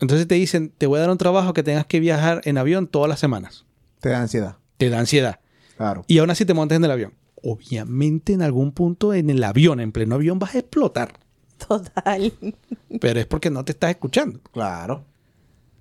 Entonces 0.00 0.26
te 0.26 0.34
dicen, 0.36 0.72
te 0.76 0.86
voy 0.86 0.96
a 0.98 1.02
dar 1.02 1.10
un 1.10 1.18
trabajo 1.18 1.52
que 1.52 1.62
tengas 1.62 1.84
que 1.86 2.00
viajar 2.00 2.40
en 2.44 2.56
avión 2.56 2.86
todas 2.86 3.08
las 3.08 3.20
semanas. 3.20 3.66
Te 4.00 4.08
da 4.08 4.20
ansiedad. 4.22 4.56
Te 4.78 4.88
da 4.88 4.98
ansiedad. 4.98 5.40
Claro. 5.80 6.04
Y 6.08 6.18
aún 6.18 6.28
así 6.28 6.44
te 6.44 6.52
montas 6.52 6.76
en 6.76 6.84
el 6.84 6.90
avión. 6.90 7.14
Obviamente 7.42 8.34
en 8.34 8.42
algún 8.42 8.72
punto 8.72 9.14
en 9.14 9.30
el 9.30 9.42
avión, 9.42 9.80
en 9.80 9.92
pleno 9.92 10.16
avión, 10.16 10.38
vas 10.38 10.54
a 10.54 10.58
explotar. 10.58 11.18
Total. 11.56 12.34
Pero 13.00 13.18
es 13.18 13.24
porque 13.24 13.48
no 13.48 13.64
te 13.64 13.72
estás 13.72 13.92
escuchando. 13.92 14.40
Claro. 14.52 15.06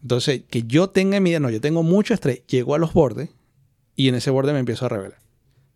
Entonces, 0.01 0.43
que 0.49 0.63
yo 0.63 0.89
tenga 0.89 1.19
miedo, 1.19 1.41
no, 1.41 1.49
yo 1.49 1.59
tengo 1.59 1.83
mucho 1.83 2.13
estrés, 2.13 2.47
llego 2.47 2.75
a 2.75 2.77
los 2.77 2.93
bordes 2.93 3.29
y 3.97 4.07
en 4.07 4.15
ese 4.15 4.29
borde 4.29 4.53
me 4.53 4.59
empiezo 4.59 4.85
a 4.85 4.89
revelar. 4.89 5.19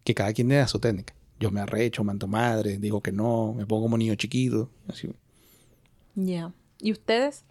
Que 0.05 0.13
cada 0.13 0.31
quien 0.31 0.47
tiene 0.47 0.65
su 0.69 0.79
técnica. 0.79 1.13
Yo 1.37 1.51
me 1.51 1.59
arrecho, 1.59 2.05
manto 2.05 2.25
madre, 2.25 2.77
digo 2.77 3.01
que 3.01 3.11
no, 3.11 3.53
me 3.53 3.65
pongo 3.65 3.83
como 3.83 3.97
niño 3.97 4.15
chiquito. 4.15 4.69
Así. 4.87 5.09
Ya. 6.15 6.53
¿Y 6.79 6.93
ustedes? 6.93 7.43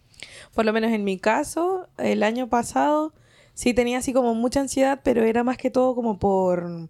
Por 0.55 0.65
lo 0.65 0.73
menos 0.73 0.91
en 0.91 1.03
mi 1.03 1.19
caso, 1.19 1.87
el 1.99 2.23
año 2.23 2.49
pasado 2.49 3.13
sí 3.53 3.73
tenía 3.73 3.99
así 3.99 4.13
como 4.13 4.33
mucha 4.35 4.59
ansiedad, 4.59 5.01
pero 5.03 5.23
era 5.23 5.43
más 5.43 5.57
que 5.57 5.69
todo 5.69 5.95
como 5.95 6.19
por 6.19 6.89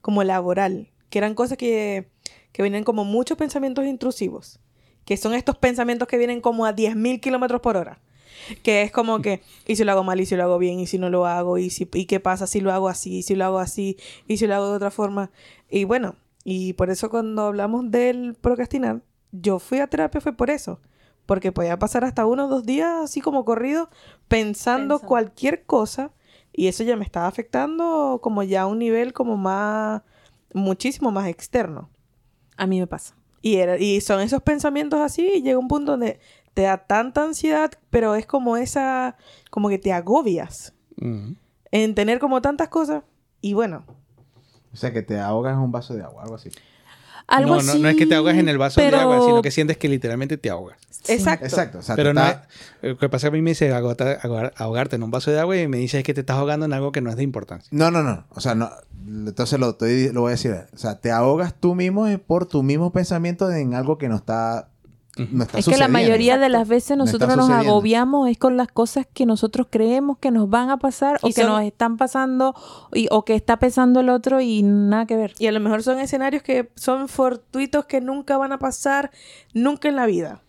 como 0.00 0.22
laboral, 0.22 0.90
que 1.08 1.18
eran 1.18 1.34
cosas 1.34 1.56
que, 1.56 2.08
que 2.52 2.62
vienen 2.62 2.84
como 2.84 3.04
muchos 3.04 3.38
pensamientos 3.38 3.86
intrusivos, 3.86 4.60
que 5.04 5.16
son 5.16 5.34
estos 5.34 5.56
pensamientos 5.56 6.08
que 6.08 6.18
vienen 6.18 6.40
como 6.40 6.66
a 6.66 6.74
10.000 6.74 7.20
kilómetros 7.20 7.60
por 7.60 7.76
hora. 7.76 8.00
Que 8.62 8.82
es 8.82 8.92
como 8.92 9.22
que, 9.22 9.40
y 9.66 9.76
si 9.76 9.84
lo 9.84 9.92
hago 9.92 10.04
mal, 10.04 10.20
y 10.20 10.26
si 10.26 10.36
lo 10.36 10.42
hago 10.42 10.58
bien, 10.58 10.78
y 10.78 10.86
si 10.86 10.98
no 10.98 11.08
lo 11.08 11.24
hago, 11.24 11.56
y, 11.56 11.70
si, 11.70 11.88
y 11.94 12.04
qué 12.04 12.20
pasa 12.20 12.46
si 12.46 12.60
lo 12.60 12.72
hago 12.72 12.90
así, 12.90 13.18
y 13.18 13.22
si 13.22 13.34
lo 13.34 13.46
hago 13.46 13.58
así, 13.58 13.96
y 14.28 14.36
si 14.36 14.46
lo 14.46 14.54
hago 14.54 14.68
de 14.68 14.76
otra 14.76 14.90
forma. 14.90 15.30
Y 15.70 15.84
bueno, 15.84 16.16
y 16.44 16.74
por 16.74 16.90
eso 16.90 17.08
cuando 17.08 17.46
hablamos 17.46 17.90
del 17.90 18.34
procrastinar, 18.34 19.00
yo 19.32 19.58
fui 19.58 19.78
a 19.78 19.86
terapia 19.86 20.20
fue 20.20 20.34
por 20.34 20.50
eso. 20.50 20.80
Porque 21.26 21.52
podía 21.52 21.78
pasar 21.78 22.04
hasta 22.04 22.26
uno 22.26 22.46
o 22.46 22.48
dos 22.48 22.64
días 22.64 22.92
así 23.04 23.20
como 23.20 23.44
corrido 23.44 23.88
pensando, 24.28 24.96
Pensando. 24.96 24.98
cualquier 25.00 25.64
cosa 25.64 26.10
y 26.52 26.68
eso 26.68 26.84
ya 26.84 26.96
me 26.96 27.04
estaba 27.04 27.26
afectando 27.26 28.20
como 28.22 28.42
ya 28.42 28.62
a 28.62 28.66
un 28.66 28.78
nivel 28.78 29.12
como 29.12 29.36
más, 29.36 30.02
muchísimo 30.52 31.10
más 31.10 31.26
externo. 31.28 31.90
A 32.56 32.66
mí 32.66 32.78
me 32.78 32.86
pasa. 32.86 33.16
Y, 33.42 33.56
era, 33.56 33.76
y 33.78 34.00
son 34.00 34.20
esos 34.20 34.42
pensamientos 34.42 35.00
así 35.00 35.26
y 35.36 35.42
llega 35.42 35.58
un 35.58 35.68
punto 35.68 35.92
donde 35.92 36.20
te 36.54 36.62
da 36.62 36.78
tanta 36.78 37.24
ansiedad, 37.24 37.72
pero 37.90 38.14
es 38.14 38.26
como 38.26 38.56
esa, 38.56 39.16
como 39.50 39.68
que 39.68 39.78
te 39.78 39.92
agobias 39.92 40.72
en 41.72 41.94
tener 41.94 42.20
como 42.20 42.40
tantas 42.40 42.68
cosas. 42.68 43.02
Y 43.40 43.52
bueno, 43.54 43.84
O 44.72 44.76
sea, 44.76 44.92
que 44.92 45.02
te 45.02 45.18
ahogas 45.20 45.54
en 45.54 45.58
un 45.60 45.72
vaso 45.72 45.94
de 45.94 46.02
agua, 46.02 46.22
algo 46.22 46.36
así. 46.36 46.50
Algo 47.26 47.56
no, 47.56 47.62
no, 47.62 47.72
así, 47.72 47.80
no 47.80 47.88
es 47.88 47.96
que 47.96 48.06
te 48.06 48.14
ahogas 48.14 48.36
en 48.36 48.48
el 48.48 48.58
vaso 48.58 48.76
pero... 48.76 48.96
de 48.98 49.02
agua, 49.02 49.20
sino 49.26 49.40
que 49.42 49.50
sientes 49.50 49.76
que 49.78 49.88
literalmente 49.88 50.36
te 50.36 50.50
ahogas. 50.50 50.78
exacto. 51.08 51.44
Exacto. 51.46 51.78
O 51.78 51.82
sea, 51.82 51.96
Pero 51.96 52.12
no 52.14 52.24
es- 52.26 52.36
Lo 52.82 52.98
que 52.98 53.08
pasa 53.08 53.26
es 53.26 53.30
que 53.30 53.34
a 53.36 53.38
mí 53.38 53.42
me 53.42 53.50
dice 53.50 53.72
agota- 53.72 54.18
ahogar- 54.22 54.52
ahogarte 54.56 54.96
en 54.96 55.02
un 55.02 55.10
vaso 55.10 55.30
de 55.30 55.40
agua 55.40 55.56
y 55.56 55.66
me 55.68 55.78
dice 55.78 56.02
que 56.02 56.12
te 56.14 56.20
estás 56.20 56.36
ahogando 56.36 56.66
en 56.66 56.72
algo 56.72 56.92
que 56.92 57.00
no 57.00 57.10
es 57.10 57.16
de 57.16 57.22
importancia. 57.22 57.68
No, 57.72 57.90
no, 57.90 58.02
no. 58.02 58.24
O 58.30 58.40
sea, 58.40 58.54
no. 58.54 58.70
Entonces 59.06 59.58
lo, 59.58 59.70
estoy- 59.70 60.10
lo 60.12 60.22
voy 60.22 60.28
a 60.28 60.32
decir. 60.32 60.54
O 60.72 60.78
sea, 60.78 61.00
te 61.00 61.10
ahogas 61.10 61.54
tú 61.58 61.74
mismo 61.74 62.06
es 62.06 62.18
por 62.18 62.46
tu 62.46 62.62
mismo 62.62 62.92
pensamiento 62.92 63.50
en 63.50 63.74
algo 63.74 63.96
que 63.98 64.08
no 64.08 64.16
está. 64.16 64.68
No 65.16 65.44
está 65.44 65.58
Es 65.58 65.66
que 65.66 65.76
la 65.76 65.86
mayoría 65.88 66.38
de 66.38 66.48
las 66.48 66.66
veces 66.66 66.96
No 66.96 67.04
nosotros 67.04 67.36
nos 67.36 67.48
agobiamos 67.68 68.28
es 68.28 68.36
con 68.36 68.56
las 68.56 68.66
cosas 68.68 69.06
que 69.12 69.26
nosotros 69.26 69.68
creemos 69.70 70.18
que 70.18 70.30
nos 70.32 70.50
van 70.50 70.70
a 70.70 70.78
pasar 70.78 71.18
o 71.22 71.28
Y 71.28 71.32
que 71.32 71.42
son- 71.42 71.50
nos 71.52 71.62
están 71.62 71.96
pasando 71.96 72.54
y- 72.92 73.06
o 73.12 73.24
que 73.24 73.34
está 73.36 73.58
pensando 73.58 74.00
el 74.00 74.08
otro 74.08 74.40
y 74.40 74.62
nada 74.64 75.06
que 75.06 75.16
ver. 75.16 75.34
Y 75.38 75.46
a 75.46 75.52
lo 75.52 75.60
mejor 75.60 75.82
son 75.84 76.00
escenarios 76.00 76.42
que 76.42 76.70
son 76.74 77.08
fortuitos 77.08 77.84
que 77.86 78.00
nunca 78.00 78.36
van 78.38 78.50
a 78.52 78.58
pasar, 78.58 79.12
nunca 79.52 79.88
en 79.88 79.96
la 79.96 80.06
vida. 80.06 80.42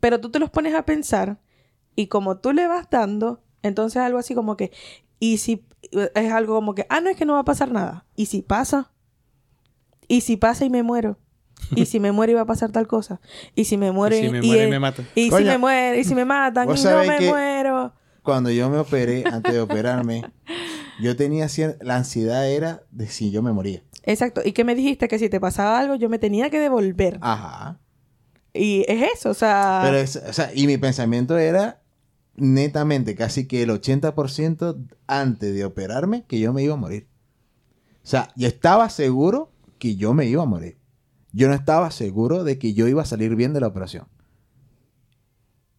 Pero 0.00 0.20
tú 0.20 0.30
te 0.30 0.40
los 0.40 0.50
pones 0.50 0.74
a 0.74 0.84
pensar 0.84 1.38
y 1.94 2.08
como 2.08 2.38
tú 2.38 2.52
le 2.52 2.66
vas 2.66 2.88
dando, 2.90 3.40
entonces 3.62 3.98
algo 4.02 4.18
así 4.18 4.34
como 4.34 4.56
que, 4.56 4.72
y 5.20 5.38
si 5.38 5.64
es 6.14 6.32
algo 6.32 6.54
como 6.56 6.74
que, 6.74 6.86
ah, 6.88 7.00
no 7.00 7.08
es 7.08 7.16
que 7.16 7.24
no 7.24 7.34
va 7.34 7.40
a 7.40 7.44
pasar 7.44 7.70
nada. 7.70 8.04
¿Y 8.16 8.26
si 8.26 8.42
pasa? 8.42 8.90
¿Y 10.08 10.22
si 10.22 10.36
pasa 10.36 10.64
y 10.64 10.70
me 10.70 10.82
muero? 10.82 11.18
¿Y 11.74 11.86
si 11.86 12.00
me 12.00 12.12
muero 12.12 12.34
va 12.34 12.42
a 12.42 12.46
pasar 12.46 12.72
tal 12.72 12.86
cosa? 12.86 13.20
¿Y 13.54 13.64
si 13.64 13.76
me 13.76 13.92
muero 13.92 14.16
Y 14.16 14.22
si 14.22 14.30
me 14.30 14.42
muero 14.42 14.64
y 14.64 14.70
me 14.70 14.78
matan. 14.78 15.08
¿Y 15.14 15.30
si 15.30 15.44
me 15.44 15.58
muero? 15.58 15.98
¿Y 15.98 16.04
si 16.04 16.14
me 16.14 16.24
matan? 16.24 16.68
Y 16.70 16.82
no 16.82 17.04
me 17.04 17.20
muero. 17.20 17.92
Cuando 18.22 18.50
yo 18.50 18.70
me 18.70 18.78
operé, 18.78 19.24
antes 19.26 19.52
de 19.52 19.60
operarme, 19.60 20.22
yo 21.00 21.16
tenía 21.16 21.48
la 21.80 21.96
ansiedad 21.96 22.48
era 22.48 22.82
de 22.90 23.08
si 23.08 23.30
yo 23.30 23.42
me 23.42 23.52
moría. 23.52 23.82
Exacto. 24.04 24.42
¿Y 24.44 24.52
qué 24.52 24.64
me 24.64 24.74
dijiste? 24.74 25.08
Que 25.08 25.18
si 25.18 25.28
te 25.28 25.40
pasaba 25.40 25.78
algo, 25.78 25.96
yo 25.96 26.08
me 26.08 26.18
tenía 26.18 26.50
que 26.50 26.60
devolver. 26.60 27.18
Ajá. 27.20 27.80
Y 28.54 28.84
es 28.86 29.10
eso, 29.14 29.30
o 29.30 29.34
sea... 29.34 29.80
Pero 29.82 29.96
es, 29.96 30.16
o 30.16 30.32
sea, 30.32 30.50
y 30.54 30.66
mi 30.66 30.76
pensamiento 30.76 31.38
era 31.38 31.80
netamente 32.36 33.14
casi 33.14 33.46
que 33.46 33.62
el 33.62 33.70
80% 33.70 34.88
antes 35.06 35.54
de 35.54 35.64
operarme 35.64 36.24
que 36.26 36.38
yo 36.38 36.52
me 36.52 36.62
iba 36.62 36.74
a 36.74 36.78
morir. 36.78 37.08
O 38.04 38.06
sea, 38.06 38.28
yo 38.36 38.48
estaba 38.48 38.88
seguro 38.90 39.52
que 39.78 39.96
yo 39.96 40.12
me 40.14 40.26
iba 40.26 40.42
a 40.42 40.46
morir. 40.46 40.78
Yo 41.32 41.48
no 41.48 41.54
estaba 41.54 41.90
seguro 41.90 42.44
de 42.44 42.58
que 42.58 42.74
yo 42.74 42.88
iba 42.88 43.02
a 43.02 43.06
salir 43.06 43.34
bien 43.36 43.52
de 43.52 43.60
la 43.60 43.66
operación. 43.68 44.06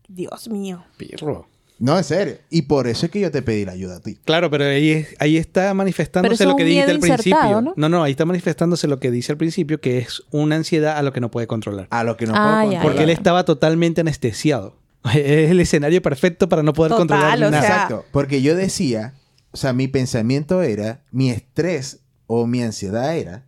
Dios 0.08 0.50
mío. 0.50 0.84
Pirro. 0.98 1.48
No, 1.80 1.98
en 1.98 2.04
serio. 2.04 2.36
Y 2.50 2.64
por 2.64 2.88
eso 2.88 3.06
es 3.08 3.12
que 3.12 3.20
yo 3.20 3.32
te 3.32 3.42
pedí 3.42 3.66
la 3.66 3.72
ayuda 3.74 3.98
a 3.98 4.00
ti. 4.00 4.16
Claro, 4.24 4.50
pero 4.50 4.66
ahí, 4.66 4.92
es- 4.92 5.16
ahí 5.20 5.38
está 5.38 5.62
Pero 5.64 5.76
manifestándose 5.76 6.36
eso 6.44 6.50
lo 6.52 6.56
que 6.56 6.64
dijiste 6.64 6.92
al 6.92 7.00
principio. 7.00 7.62
¿no? 7.62 7.74
¿no? 7.76 7.90
no, 7.90 8.04
ahí 8.04 8.12
está 8.12 8.26
manifestándose 8.26 8.88
lo 8.88 9.00
que 9.00 9.12
dice 9.12 9.32
al 9.32 9.38
principio, 9.38 9.82
que 9.82 9.98
es 9.98 10.24
una 10.32 10.56
ansiedad 10.56 10.98
a 10.98 11.02
lo 11.02 11.12
que 11.12 11.20
no 11.20 11.30
puede 11.32 11.48
controlar. 11.48 11.88
A 11.90 12.04
lo 12.04 12.16
que 12.16 12.26
no 12.28 12.34
Ah, 12.36 12.38
puedo 12.62 12.72
ya, 12.72 12.78
controlar. 12.78 12.84
Porque 12.84 13.04
él 13.04 13.10
estaba 13.10 13.44
totalmente 13.46 14.02
anestesiado. 14.02 14.78
Es 15.14 15.52
el 15.52 15.60
escenario 15.60 16.02
perfecto 16.02 16.48
para 16.48 16.64
no 16.64 16.74
poder 16.74 16.92
Total, 16.92 17.08
controlar 17.08 17.38
o 17.38 17.52
nada. 17.52 17.62
sea- 17.62 17.74
Exacto. 17.74 18.06
Porque 18.12 18.42
yo 18.42 18.56
decía, 18.56 19.16
o 19.52 19.58
sea, 19.58 19.74
mi 19.74 19.88
pensamiento 19.88 20.62
era, 20.62 21.04
mi 21.12 21.32
estrés 21.32 22.00
o 22.28 22.46
mi 22.48 22.62
ansiedad 22.62 23.18
era 23.18 23.46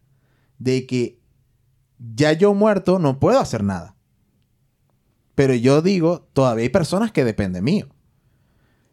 de 0.60 0.86
que 0.86 1.20
ya 2.16 2.34
yo 2.34 2.54
muerto 2.54 3.00
no 3.00 3.20
puedo 3.20 3.40
hacer 3.40 3.64
nada. 3.64 3.96
Pero 5.34 5.54
yo 5.54 5.82
digo, 5.82 6.28
todavía 6.34 6.64
hay 6.64 6.70
personas 6.70 7.12
que 7.12 7.24
dependen 7.26 7.64
mío. 7.64 7.88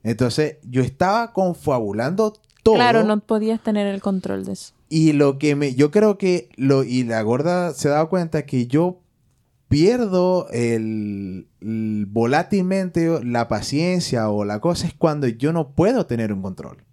Entonces, 0.03 0.57
yo 0.64 0.83
estaba 0.83 1.33
confabulando 1.33 2.33
todo. 2.62 2.75
Claro, 2.75 3.05
no 3.05 3.20
podías 3.20 3.61
tener 3.62 3.87
el 3.87 4.01
control 4.01 4.44
de 4.44 4.53
eso. 4.53 4.75
Y 4.88 5.12
lo 5.12 5.38
que 5.38 5.55
me, 5.55 5.75
yo 5.75 5.90
creo 5.90 6.18
que 6.18 6.48
lo, 6.57 6.83
y 6.85 7.05
la 7.05 7.22
gorda 7.22 7.72
se 7.72 7.88
ha 7.88 7.92
dado 7.92 8.09
cuenta 8.09 8.44
que 8.44 8.66
yo 8.66 9.01
pierdo 9.68 10.48
el, 10.51 11.48
el- 11.61 12.07
volátilmente 12.09 13.25
la 13.25 13.48
paciencia 13.48 14.29
o 14.29 14.44
la 14.44 14.61
cosa 14.61 14.87
es 14.87 14.94
cuando 14.94 15.29
yo 15.29 15.53
no 15.53 15.75
puedo 15.75 16.07
tener 16.07 16.33
un 16.33 16.42
control. 16.42 16.85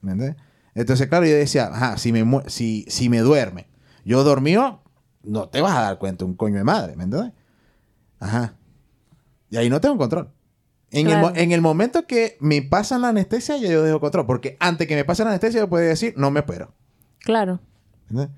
¿Me 0.00 0.12
entiendes? 0.12 0.42
Entonces, 0.74 1.08
claro, 1.08 1.26
yo 1.26 1.32
decía, 1.34 1.66
ajá, 1.72 1.96
si 1.96 2.12
me, 2.12 2.24
si, 2.48 2.84
si 2.88 3.08
me 3.08 3.20
duerme, 3.20 3.68
yo 4.04 4.24
dormido, 4.24 4.82
no 5.22 5.48
te 5.48 5.60
vas 5.60 5.76
a 5.76 5.82
dar 5.82 5.98
cuenta 5.98 6.24
un 6.24 6.34
coño 6.34 6.56
de 6.56 6.64
madre, 6.64 6.96
¿me 6.96 7.04
entiendes? 7.04 7.32
Ajá. 8.18 8.54
Y 9.50 9.56
ahí 9.56 9.68
no 9.68 9.80
tengo 9.80 9.96
control. 9.96 10.30
En, 10.92 11.08
el, 11.08 11.36
en 11.36 11.52
el 11.52 11.60
momento 11.60 12.06
que 12.06 12.36
me 12.40 12.62
pasan 12.62 13.02
la 13.02 13.08
anestesia, 13.08 13.56
ya 13.56 13.68
yo 13.68 13.82
dejo 13.82 14.00
control. 14.00 14.26
Porque 14.26 14.56
antes 14.60 14.88
que 14.88 14.96
me 14.96 15.04
pase 15.04 15.22
la 15.22 15.30
anestesia, 15.30 15.60
yo 15.60 15.68
puedo 15.68 15.84
decir, 15.84 16.14
no 16.16 16.30
me 16.30 16.40
espero. 16.40 16.74
Claro. 17.20 17.60
¿Entiendes? 18.08 18.36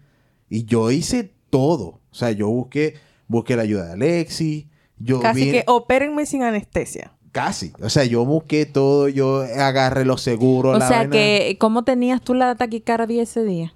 Y 0.49 0.65
yo 0.65 0.91
hice 0.91 1.35
todo. 1.49 2.01
O 2.11 2.15
sea, 2.15 2.31
yo 2.31 2.49
busqué, 2.49 2.95
busqué 3.27 3.57
la 3.57 3.63
ayuda 3.63 3.87
de 3.87 3.93
Alexi. 3.93 4.69
Yo 4.99 5.21
Casi 5.21 5.51
que 5.51 5.65
opérenme 5.67 6.27
sin 6.27 6.43
anestesia. 6.43 7.13
Casi. 7.33 7.73
O 7.83 7.89
sea, 7.89 8.05
yo 8.05 8.25
busqué 8.27 8.67
todo. 8.67 9.09
Yo 9.09 9.41
agarré 9.41 10.05
los 10.05 10.21
seguros. 10.21 10.77
O 10.77 10.79
la 10.79 10.89
sea 10.89 11.09
que, 11.09 11.57
¿cómo 11.59 11.85
tenías 11.85 12.21
tú 12.21 12.35
la 12.35 12.55
taquicardia 12.55 13.23
ese 13.23 13.45
día? 13.45 13.75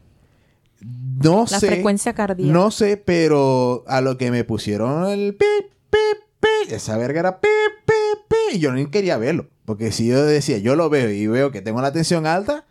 No 0.80 1.46
La 1.50 1.60
sé. 1.60 1.66
frecuencia 1.68 2.12
cardíaca. 2.14 2.52
No 2.52 2.70
sé, 2.70 2.96
pero 2.96 3.84
a 3.86 4.00
lo 4.00 4.18
que 4.18 4.30
me 4.30 4.44
pusieron 4.44 5.06
el 5.08 5.34
pip, 5.34 5.72
pip, 5.90 6.22
pip. 6.40 6.72
Esa 6.72 6.96
verga 6.98 7.20
era 7.20 7.40
pip, 7.40 7.50
pip, 7.86 8.28
pip. 8.28 8.56
Y 8.56 8.58
yo 8.58 8.72
ni 8.72 8.86
quería 8.86 9.16
verlo. 9.16 9.48
Porque 9.64 9.90
si 9.92 10.06
yo 10.06 10.24
decía, 10.24 10.58
yo 10.58 10.76
lo 10.76 10.88
veo 10.90 11.10
y 11.10 11.26
veo 11.26 11.50
que 11.50 11.62
tengo 11.62 11.80
la 11.80 11.92
tensión 11.92 12.26
alta. 12.26 12.64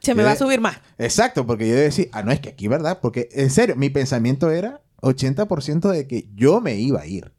Se 0.00 0.14
me 0.14 0.22
va 0.22 0.32
a 0.32 0.36
subir 0.36 0.60
más. 0.60 0.78
Exacto, 0.98 1.46
porque 1.46 1.68
yo 1.68 1.74
decía, 1.76 2.06
ah, 2.12 2.22
no, 2.22 2.32
es 2.32 2.40
que 2.40 2.48
aquí, 2.48 2.68
¿verdad? 2.68 3.00
Porque 3.02 3.28
en 3.32 3.50
serio, 3.50 3.76
mi 3.76 3.90
pensamiento 3.90 4.50
era 4.50 4.80
80% 5.02 5.90
de 5.90 6.06
que 6.06 6.26
yo 6.34 6.60
me 6.62 6.76
iba 6.76 7.00
a 7.02 7.06
ir. 7.06 7.32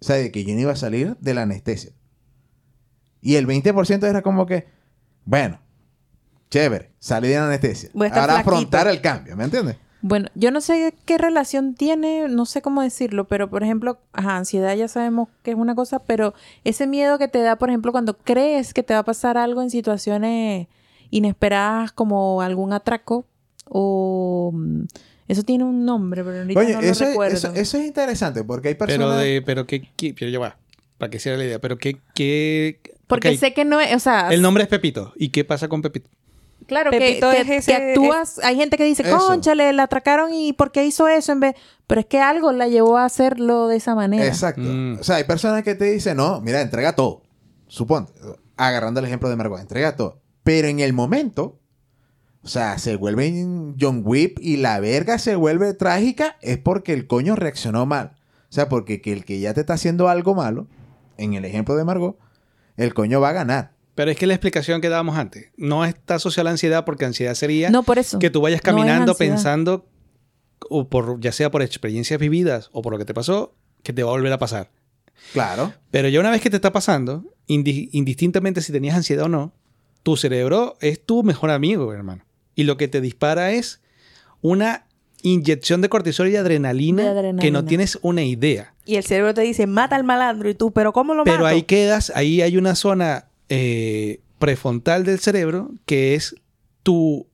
O 0.00 0.04
sea, 0.04 0.16
de 0.16 0.30
que 0.30 0.44
yo 0.44 0.54
no 0.54 0.60
iba 0.60 0.72
a 0.72 0.76
salir 0.76 1.16
de 1.20 1.34
la 1.34 1.42
anestesia. 1.42 1.90
Y 3.20 3.34
el 3.34 3.46
20% 3.46 4.04
era 4.06 4.22
como 4.22 4.46
que, 4.46 4.68
bueno, 5.24 5.60
chévere, 6.50 6.90
salí 6.98 7.28
de 7.28 7.36
la 7.36 7.46
anestesia. 7.46 7.90
Voy 7.94 8.04
a 8.04 8.08
estar 8.08 8.22
Ahora 8.22 8.34
flaquito. 8.42 8.56
afrontar 8.56 8.88
el 8.88 9.00
cambio, 9.00 9.36
¿me 9.36 9.44
entiendes? 9.44 9.76
Bueno, 10.02 10.28
yo 10.34 10.50
no 10.50 10.60
sé 10.62 10.94
qué 11.04 11.18
relación 11.18 11.74
tiene, 11.74 12.26
no 12.28 12.46
sé 12.46 12.62
cómo 12.62 12.80
decirlo, 12.82 13.26
pero 13.28 13.50
por 13.50 13.62
ejemplo, 13.62 13.98
ajá, 14.14 14.36
ansiedad 14.38 14.74
ya 14.74 14.88
sabemos 14.88 15.28
que 15.42 15.50
es 15.50 15.56
una 15.58 15.74
cosa, 15.74 15.98
pero 15.98 16.32
ese 16.64 16.86
miedo 16.86 17.18
que 17.18 17.28
te 17.28 17.40
da, 17.40 17.56
por 17.56 17.68
ejemplo, 17.68 17.92
cuando 17.92 18.16
crees 18.16 18.72
que 18.72 18.82
te 18.82 18.94
va 18.94 19.00
a 19.00 19.04
pasar 19.04 19.36
algo 19.36 19.60
en 19.60 19.68
situaciones 19.70 20.68
inesperadas 21.10 21.92
como 21.92 22.40
algún 22.40 22.72
atraco 22.72 23.26
o 23.68 24.52
mm, 24.54 24.84
eso 25.28 25.42
tiene 25.42 25.64
un 25.64 25.84
nombre, 25.84 26.24
pero 26.24 26.38
ahorita 26.40 26.58
Oye, 26.60 26.72
no 26.72 26.80
lo 26.80 26.86
eso, 26.88 27.04
es, 27.04 27.10
recuerdo. 27.10 27.36
eso, 27.36 27.52
eso 27.54 27.76
es 27.78 27.86
interesante 27.86 28.42
porque 28.42 28.68
hay 28.68 28.74
personas... 28.74 29.06
Pero 29.08 29.18
de, 29.20 29.42
pero 29.42 29.66
qué- 29.66 29.86
pero 30.18 30.30
ya 30.30 30.38
va, 30.38 30.56
para 30.98 31.10
que 31.10 31.18
sea 31.18 31.36
la 31.36 31.44
idea, 31.44 31.58
pero 31.60 31.76
qué, 31.78 31.98
qué, 32.14 32.80
Porque 33.06 33.28
ok, 33.30 33.34
sé 33.36 33.52
que 33.54 33.64
no 33.66 33.78
es, 33.80 33.94
o 33.94 33.98
sea, 33.98 34.30
el 34.30 34.40
nombre 34.42 34.62
es 34.64 34.68
Pepito. 34.68 35.12
¿Y 35.16 35.28
qué 35.28 35.44
pasa 35.44 35.68
con 35.68 35.82
Pepito? 35.82 36.08
Claro, 36.70 36.90
Pepito 36.90 37.30
que, 37.30 37.40
es 37.40 37.46
que- 37.46 37.56
ese- 37.56 37.72
que 37.72 37.76
actúas. 37.90 38.38
Hay 38.42 38.56
gente 38.56 38.76
que 38.78 38.84
dice, 38.84 39.02
conchale, 39.10 39.72
la 39.74 39.82
atracaron 39.82 40.32
y 40.32 40.52
¿por 40.54 40.72
qué 40.72 40.86
hizo 40.86 41.06
eso? 41.08 41.32
En 41.32 41.40
vez... 41.40 41.54
Pero 41.86 42.00
es 42.00 42.06
que 42.06 42.20
algo 42.20 42.52
la 42.52 42.68
llevó 42.68 42.96
a 42.96 43.04
hacerlo 43.04 43.66
de 43.68 43.76
esa 43.76 43.94
manera. 43.96 44.24
Exacto. 44.24 44.62
Mm. 44.64 44.98
O 45.00 45.02
sea, 45.02 45.16
hay 45.16 45.24
personas 45.24 45.64
que 45.64 45.74
te 45.74 45.86
dicen, 45.86 46.16
no, 46.16 46.40
mira, 46.40 46.60
entrega 46.62 46.94
todo. 46.94 47.22
Suponte, 47.66 48.12
agarrando 48.56 49.00
el 49.00 49.06
ejemplo 49.06 49.28
de 49.28 49.34
Margot, 49.36 49.60
entrega 49.60 49.96
todo. 49.96 50.20
Pero 50.44 50.68
en 50.68 50.78
el 50.80 50.92
momento, 50.92 51.58
o 52.42 52.48
sea, 52.48 52.78
se 52.78 52.94
vuelve 52.96 53.30
John 53.78 54.02
Whip 54.04 54.38
y 54.40 54.56
la 54.58 54.78
verga 54.78 55.18
se 55.18 55.34
vuelve 55.34 55.74
trágica, 55.74 56.36
es 56.40 56.58
porque 56.58 56.92
el 56.92 57.06
coño 57.08 57.34
reaccionó 57.36 57.84
mal. 57.86 58.16
O 58.48 58.52
sea, 58.52 58.68
porque 58.68 59.00
que 59.02 59.12
el 59.12 59.24
que 59.24 59.40
ya 59.40 59.52
te 59.52 59.60
está 59.60 59.74
haciendo 59.74 60.08
algo 60.08 60.34
malo, 60.36 60.68
en 61.18 61.34
el 61.34 61.44
ejemplo 61.44 61.74
de 61.76 61.84
Margot, 61.84 62.16
el 62.76 62.94
coño 62.94 63.20
va 63.20 63.30
a 63.30 63.32
ganar. 63.32 63.72
Pero 64.00 64.10
es 64.12 64.16
que 64.16 64.26
la 64.26 64.32
explicación 64.32 64.80
que 64.80 64.88
dábamos 64.88 65.18
antes 65.18 65.50
no 65.58 65.84
está 65.84 66.14
asociada 66.14 66.40
a 66.40 66.44
la 66.44 66.50
ansiedad 66.52 66.86
porque 66.86 67.04
ansiedad 67.04 67.34
sería 67.34 67.68
No, 67.68 67.82
por 67.82 67.98
eso. 67.98 68.18
que 68.18 68.30
tú 68.30 68.40
vayas 68.40 68.62
caminando 68.62 69.14
pensando, 69.14 69.86
o 70.70 70.88
por, 70.88 71.20
ya 71.20 71.32
sea 71.32 71.50
por 71.50 71.60
experiencias 71.60 72.18
vividas 72.18 72.70
o 72.72 72.80
por 72.80 72.94
lo 72.94 72.98
que 72.98 73.04
te 73.04 73.12
pasó, 73.12 73.54
que 73.82 73.92
te 73.92 74.02
va 74.02 74.08
a 74.08 74.12
volver 74.12 74.32
a 74.32 74.38
pasar. 74.38 74.70
Claro. 75.34 75.74
Pero 75.90 76.08
ya 76.08 76.18
una 76.18 76.30
vez 76.30 76.40
que 76.40 76.48
te 76.48 76.56
está 76.56 76.72
pasando, 76.72 77.24
indi- 77.46 77.90
indistintamente 77.92 78.62
si 78.62 78.72
tenías 78.72 78.96
ansiedad 78.96 79.26
o 79.26 79.28
no, 79.28 79.52
tu 80.02 80.16
cerebro 80.16 80.78
es 80.80 81.04
tu 81.04 81.22
mejor 81.22 81.50
amigo, 81.50 81.92
hermano. 81.92 82.24
Y 82.54 82.64
lo 82.64 82.78
que 82.78 82.88
te 82.88 83.02
dispara 83.02 83.52
es 83.52 83.82
una 84.40 84.86
inyección 85.22 85.82
de 85.82 85.90
cortisol 85.90 86.28
y 86.28 86.36
adrenalina, 86.36 87.02
De 87.02 87.08
adrenalina. 87.10 87.42
que 87.42 87.50
no 87.50 87.66
tienes 87.66 87.98
una 88.00 88.22
idea. 88.22 88.72
Y 88.86 88.96
el 88.96 89.04
cerebro 89.04 89.34
te 89.34 89.42
dice, 89.42 89.66
mata 89.66 89.94
al 89.96 90.04
malandro. 90.04 90.48
Y 90.48 90.54
tú, 90.54 90.72
¿pero 90.72 90.94
cómo 90.94 91.12
lo 91.12 91.24
Pero 91.24 91.36
mato? 91.44 91.46
ahí 91.48 91.64
quedas, 91.64 92.10
ahí 92.14 92.40
hay 92.40 92.56
una 92.56 92.74
zona 92.74 93.26
eh, 93.50 94.20
prefrontal 94.38 95.04
del 95.04 95.18
cerebro 95.18 95.70
que 95.84 96.14
es 96.14 96.34
tu 96.82 97.26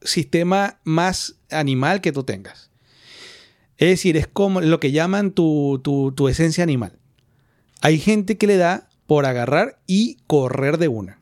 sistema 0.00 0.80
más 0.84 1.36
animal 1.50 2.00
que 2.00 2.12
tú 2.12 2.24
tengas. 2.24 2.70
Es 3.76 3.88
decir, 3.88 4.16
es 4.16 4.26
como 4.26 4.60
lo 4.62 4.80
que 4.80 4.92
llaman 4.92 5.32
tu, 5.32 5.80
tu- 5.84 6.12
tu 6.12 6.28
esencia 6.28 6.62
animal. 6.64 6.98
Hay 7.82 7.98
gente 7.98 8.38
que 8.38 8.46
le 8.46 8.56
da 8.56 8.88
por 9.06 9.26
agarrar 9.26 9.80
y 9.86 10.16
correr 10.26 10.78
de 10.78 10.88
una. 10.88 11.18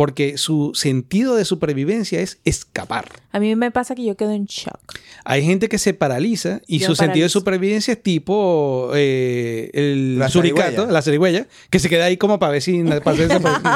Porque 0.00 0.38
su 0.38 0.70
sentido 0.74 1.34
de 1.34 1.44
supervivencia 1.44 2.20
es 2.22 2.40
escapar. 2.46 3.04
A 3.32 3.38
mí 3.38 3.54
me 3.54 3.70
pasa 3.70 3.94
que 3.94 4.02
yo 4.02 4.16
quedo 4.16 4.30
en 4.30 4.46
shock. 4.46 4.80
Hay 5.26 5.44
gente 5.44 5.68
que 5.68 5.76
se 5.76 5.92
paraliza 5.92 6.62
y 6.66 6.78
Yo 6.78 6.86
su 6.86 6.96
sentido 6.96 7.24
de 7.24 7.28
supervivencia 7.28 7.92
es 7.92 8.02
tipo 8.02 8.92
eh, 8.94 9.70
el 9.74 10.18
La 10.18 10.30
suricato, 10.30 10.86
la 10.86 11.02
zarigüeya, 11.02 11.48
que 11.68 11.78
se 11.78 11.90
queda 11.90 12.06
ahí 12.06 12.16
como 12.16 12.38
para 12.38 12.52
ver 12.52 12.62
si 12.62 12.82
para 12.82 13.12
desaparecido. 13.14 13.70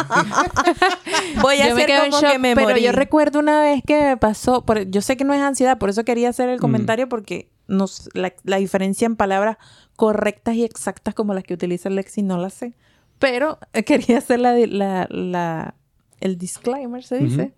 Voy 1.42 1.56
a 1.60 1.68
yo 1.68 1.74
hacer 1.74 1.90
como 2.08 2.20
shock, 2.22 2.32
que 2.32 2.38
me 2.38 2.54
pero 2.54 2.68
morí. 2.68 2.82
yo 2.82 2.92
recuerdo 2.92 3.38
una 3.38 3.60
vez 3.60 3.82
que 3.86 4.00
me 4.00 4.16
pasó, 4.16 4.64
por- 4.64 4.88
yo 4.90 5.02
sé 5.02 5.18
que 5.18 5.24
no 5.24 5.34
es 5.34 5.42
ansiedad, 5.42 5.76
por 5.76 5.90
eso 5.90 6.04
quería 6.06 6.30
hacer 6.30 6.48
el 6.48 6.56
Mm. 6.56 6.60
comentario 6.60 7.08
porque 7.08 7.50
nos, 7.68 8.08
la, 8.14 8.32
la 8.44 8.56
diferencia 8.56 9.04
en 9.04 9.16
palabras 9.16 9.58
correctas 9.96 10.54
y 10.54 10.64
exactas 10.64 11.14
como 11.14 11.34
las 11.34 11.44
que 11.44 11.52
utiliza 11.52 11.90
Lexi 11.90 12.22
no 12.22 12.38
la 12.38 12.48
sé, 12.48 12.72
pero 13.18 13.58
eh, 13.74 13.82
quería 13.84 14.16
hacer 14.18 14.40
la, 14.40 14.54
la, 14.54 15.06
la- 15.10 15.74
el 16.20 16.38
disclaimer, 16.38 17.02
se 17.02 17.18
dice. 17.18 17.52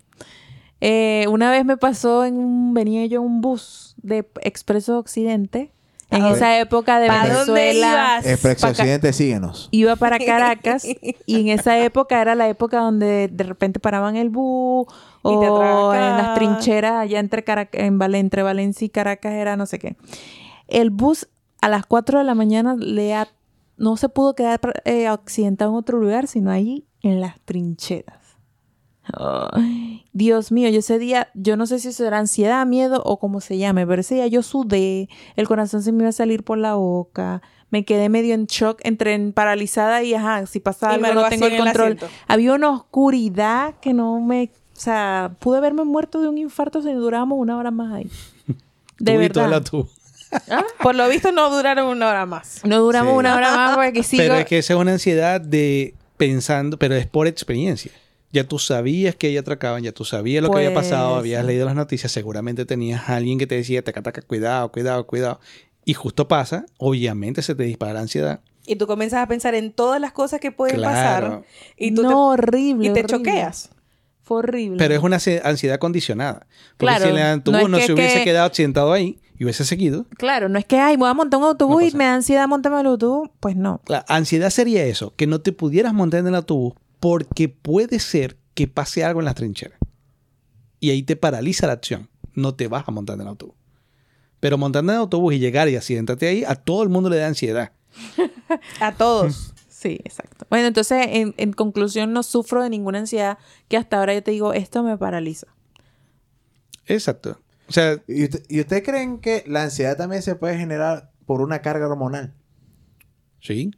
Eh, 0.81 1.25
una 1.29 1.49
vez 1.49 1.65
me 1.65 1.77
pasó 1.77 2.23
en 2.25 2.35
un, 2.37 2.73
venía 2.73 3.05
yo 3.07 3.19
en 3.21 3.25
un 3.25 3.41
bus 3.41 3.95
de 4.01 4.27
Expreso 4.41 4.99
Occidente, 4.99 5.71
en 6.09 6.21
Ah, 6.23 6.31
esa 6.31 6.59
época 6.59 6.99
de 6.99 7.07
¿Para 7.07 7.33
dónde 7.33 7.53
Venezuela. 7.53 7.89
ibas? 8.21 8.25
Expreso. 8.27 8.67
Occidente, 8.67 9.11
síguenos. 9.11 9.67
Iba 9.71 9.95
para 9.97 10.19
Caracas 10.19 10.85
y 11.25 11.39
en 11.41 11.47
esa 11.49 11.77
época 11.83 12.21
era 12.21 12.35
la 12.35 12.47
época 12.47 12.79
donde 12.79 13.27
de 13.27 13.43
repente 13.43 13.79
paraban 13.81 14.15
el 14.15 14.29
bus 14.29 14.85
Y 15.25 15.29
te 15.39 15.49
o 15.49 15.93
en 15.93 15.99
las 15.99 16.35
trincheras 16.35 16.93
allá 16.93 17.19
entre, 17.19 17.43
Carac- 17.43 17.69
en 17.73 17.97
Val- 17.97 18.15
entre 18.15 18.41
Valencia 18.43 18.85
y 18.85 18.89
Caracas 18.89 19.33
era 19.33 19.57
no 19.57 19.65
sé 19.65 19.79
qué. 19.79 19.97
El 20.69 20.91
bus 20.91 21.27
a 21.61 21.67
las 21.69 21.85
4 21.85 22.19
de 22.19 22.23
la 22.23 22.35
mañana 22.35 22.75
le 22.79 23.13
ha- 23.15 23.27
no 23.77 23.97
se 23.97 24.07
pudo 24.09 24.33
quedar 24.35 24.59
eh, 24.85 25.07
accidentado 25.07 25.71
en 25.71 25.77
otro 25.77 25.97
lugar, 25.99 26.27
sino 26.27 26.51
ahí 26.51 26.85
en 27.01 27.19
las 27.19 27.39
trincheras. 27.41 28.16
Ay, 29.13 30.05
Dios 30.13 30.51
mío, 30.51 30.69
yo 30.69 30.79
ese 30.79 30.99
día, 30.99 31.29
yo 31.33 31.57
no 31.57 31.65
sé 31.67 31.79
si 31.79 31.89
eso 31.89 32.05
era 32.05 32.17
ansiedad, 32.19 32.65
miedo 32.65 33.01
o 33.05 33.17
como 33.19 33.41
se 33.41 33.57
llame, 33.57 33.85
pero 33.87 34.01
ese 34.01 34.15
día 34.15 34.27
yo 34.27 34.41
sudé, 34.43 35.09
el 35.35 35.47
corazón 35.47 35.83
se 35.83 35.91
me 35.91 36.03
iba 36.03 36.09
a 36.09 36.13
salir 36.13 36.43
por 36.43 36.57
la 36.57 36.73
boca, 36.75 37.41
me 37.69 37.85
quedé 37.85 38.09
medio 38.09 38.33
en 38.33 38.45
shock, 38.45 38.79
entre 38.83 39.13
en 39.13 39.33
paralizada 39.33 40.03
y 40.03 40.13
ajá, 40.13 40.45
si 40.45 40.59
pasa 40.59 40.91
Y 40.97 41.03
algo 41.03 41.21
no 41.21 41.29
tengo 41.29 41.47
el 41.47 41.57
control. 41.57 41.99
Había 42.27 42.53
una 42.53 42.69
oscuridad 42.71 43.75
que 43.81 43.93
no 43.93 44.19
me, 44.21 44.51
o 44.75 44.79
sea, 44.79 45.31
pude 45.39 45.57
haberme 45.57 45.83
muerto 45.83 46.21
de 46.21 46.29
un 46.29 46.37
infarto 46.37 46.81
si 46.81 46.91
durábamos 46.93 47.37
una 47.39 47.57
hora 47.57 47.71
más 47.71 47.93
ahí. 47.93 48.09
De 48.99 49.13
Tú 49.15 49.21
y 49.21 49.29
toda 49.29 49.47
verdad. 49.47 49.59
la 49.59 49.63
tú. 49.69 49.87
Por 50.83 50.95
lo 50.95 51.07
visto 51.07 51.31
no 51.31 51.49
duraron 51.49 51.87
una 51.87 52.09
hora 52.09 52.25
más. 52.25 52.61
No 52.65 52.79
duramos 52.79 53.13
Sí. 53.13 53.17
una 53.19 53.35
hora 53.35 53.55
más 53.55 53.75
porque 53.77 54.03
sigo. 54.03 54.23
Pero 54.23 54.35
es 54.35 54.45
que 54.45 54.57
esa 54.57 54.73
es 54.73 54.79
una 54.79 54.91
ansiedad 54.93 55.39
de 55.39 55.93
pensando, 56.17 56.77
pero 56.77 56.95
es 56.95 57.05
por 57.07 57.27
experiencia. 57.27 57.91
Ya 58.37 58.47
tú 58.47 58.59
sabías 58.59 59.15
que 59.15 59.29
ella 59.29 59.39
atracaban, 59.39 59.83
ya 59.83 59.91
tú 59.91 60.05
sabías 60.05 60.43
lo 60.43 60.49
que 60.51 60.57
había 60.57 60.73
pasado, 60.73 61.09
Pues, 61.11 61.19
habías 61.19 61.45
leído 61.45 61.65
las 61.65 61.75
noticias, 61.75 62.11
seguramente 62.11 62.65
tenías 62.65 63.09
a 63.09 63.15
alguien 63.15 63.37
que 63.39 63.47
te 63.47 63.55
decía, 63.55 63.83
taca, 63.83 64.01
taca, 64.01 64.21
cuidado, 64.21 64.71
cuidado, 64.71 65.07
cuidado. 65.07 65.39
Y 65.85 65.93
justo 65.93 66.27
pasa, 66.27 66.65
obviamente 66.77 67.41
se 67.41 67.55
te 67.55 67.63
dispara 67.63 67.93
la 67.93 68.01
ansiedad. 68.01 68.41
Y 68.65 68.75
tú 68.75 68.85
comienzas 68.85 69.23
a 69.23 69.27
pensar 69.27 69.55
en 69.55 69.71
todas 69.71 69.99
las 70.01 70.11
cosas 70.11 70.39
que 70.41 70.51
pueden 70.51 70.75
Claro. 70.77 71.27
pasar. 71.27 71.43
Y 71.77 71.93
tú 71.93 72.03
no, 72.03 72.09
te, 72.09 72.15
horrible. 72.15 72.87
y 72.89 72.93
te 72.93 72.99
horrible. 72.99 73.17
choqueas. 73.17 73.69
Fue 74.23 74.39
horrible. 74.39 74.77
Pero 74.77 74.93
es 74.93 75.01
una 75.01 75.17
ansi- 75.17 75.39
ansiedad 75.43 75.79
condicionada. 75.79 76.45
Porque 76.77 76.93
Claro, 76.95 77.05
si 77.05 77.11
el 77.11 77.21
autobús 77.25 77.61
no 77.61 77.67
no, 77.69 77.77
es 77.77 77.83
se 77.83 77.87
que- 77.87 77.93
hubiese 77.93 78.17
que- 78.19 78.23
quedado 78.25 78.45
accidentado 78.45 78.91
ahí 78.91 79.19
y 79.39 79.45
hubiese 79.45 79.63
seguido, 79.63 80.05
Claro, 80.17 80.49
no 80.49 80.59
es 80.59 80.65
que, 80.65 80.77
ay, 80.79 80.97
voy 80.97 81.07
a 81.09 81.13
montar 81.13 81.39
un 81.39 81.45
autobús 81.45 81.81
No 81.81 81.87
y 81.87 81.91
me 81.93 82.03
da 82.03 82.15
ansiedad 82.15 82.45
montarme 82.49 82.81
el 82.81 82.87
autobús. 82.87 83.29
Pues 83.39 83.55
no. 83.55 83.79
La 83.87 84.03
ansiedad 84.09 84.49
sería 84.49 84.83
eso, 84.83 85.13
que 85.15 85.27
no 85.27 85.39
te 85.39 85.53
pudieras 85.53 85.93
montar 85.93 86.19
en 86.19 86.27
el 86.27 86.35
autobús 86.35 86.73
porque 86.99 87.49
puede 87.49 87.99
ser 87.99 88.37
que 88.53 88.67
pase 88.67 89.03
algo 89.03 89.19
en 89.21 89.25
las 89.25 89.35
trincheras. 89.35 89.77
Y 90.79 90.89
ahí 90.91 91.03
te 91.03 91.15
paraliza 91.15 91.67
la 91.67 91.73
acción. 91.73 92.09
No 92.33 92.55
te 92.55 92.67
vas 92.67 92.87
a 92.87 92.91
montar 92.91 93.15
en 93.15 93.21
el 93.21 93.27
autobús. 93.27 93.55
Pero 94.39 94.57
montando 94.57 94.91
en 94.91 94.97
el 94.97 95.01
autobús 95.01 95.33
y 95.33 95.39
llegar 95.39 95.67
y 95.69 95.75
accidentarte 95.75 96.27
ahí, 96.27 96.43
a 96.43 96.55
todo 96.55 96.83
el 96.83 96.89
mundo 96.89 97.09
le 97.09 97.17
da 97.17 97.27
ansiedad. 97.27 97.71
A 98.79 98.93
todos. 98.93 99.53
Sí, 99.69 99.99
exacto. 100.03 100.45
Bueno, 100.49 100.67
entonces, 100.67 101.05
en, 101.09 101.33
en 101.37 101.53
conclusión, 101.53 102.13
no 102.13 102.21
sufro 102.23 102.61
de 102.63 102.69
ninguna 102.69 102.99
ansiedad 102.99 103.37
que 103.67 103.77
hasta 103.77 103.97
ahora 103.99 104.13
yo 104.13 104.21
te 104.23 104.31
digo, 104.31 104.53
esto 104.53 104.83
me 104.83 104.97
paraliza. 104.97 105.47
Exacto. 106.85 107.39
O 107.67 107.71
sea, 107.71 108.01
¿Y, 108.07 108.23
usted- 108.25 108.43
y 108.49 108.59
ustedes 108.61 108.83
creen 108.83 109.19
que 109.19 109.43
la 109.47 109.63
ansiedad 109.63 109.97
también 109.97 110.21
se 110.21 110.35
puede 110.35 110.57
generar 110.57 111.11
por 111.25 111.41
una 111.41 111.61
carga 111.61 111.87
hormonal? 111.87 112.33
sí. 113.41 113.71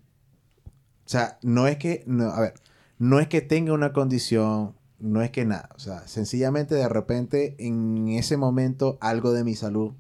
O 1.06 1.12
sea, 1.12 1.40
no 1.42 1.66
es 1.68 1.78
que, 1.78 2.04
no, 2.06 2.26
a 2.30 2.40
ver, 2.40 2.54
no 3.00 3.20
es 3.20 3.28
que 3.28 3.42
tenga 3.42 3.74
una 3.74 3.94
condición, 3.94 4.76
no 5.00 5.22
es 5.24 5.32
que 5.32 5.46
nada. 5.46 5.70
O 5.76 5.80
sea, 5.80 6.08
sencillamente 6.08 6.76
de 6.76 6.88
repente 6.88 7.56
en 7.58 8.10
ese 8.10 8.38
momento 8.38 8.98
algo 9.02 9.32
de 9.32 9.44
mi 9.44 9.56
salud 9.56 9.94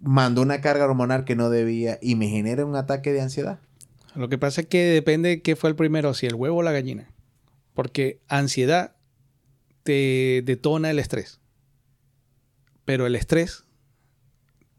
mandó 0.00 0.42
una 0.42 0.60
carga 0.60 0.84
hormonal 0.84 1.24
que 1.24 1.36
no 1.36 1.48
debía 1.48 1.98
y 2.02 2.16
me 2.16 2.28
genera 2.28 2.66
un 2.66 2.74
ataque 2.74 3.12
de 3.12 3.22
ansiedad. 3.22 3.60
Lo 4.16 4.28
que 4.28 4.38
pasa 4.38 4.62
es 4.62 4.66
que 4.66 4.84
depende 4.86 5.28
de 5.28 5.42
qué 5.42 5.54
fue 5.54 5.70
el 5.70 5.76
primero, 5.76 6.14
si 6.14 6.26
el 6.26 6.34
huevo 6.34 6.58
o 6.58 6.62
la 6.62 6.72
gallina. 6.72 7.12
Porque 7.74 8.20
ansiedad 8.26 8.96
te 9.84 10.42
detona 10.44 10.90
el 10.90 10.98
estrés. 10.98 11.40
Pero 12.84 13.06
el 13.06 13.14
estrés 13.14 13.64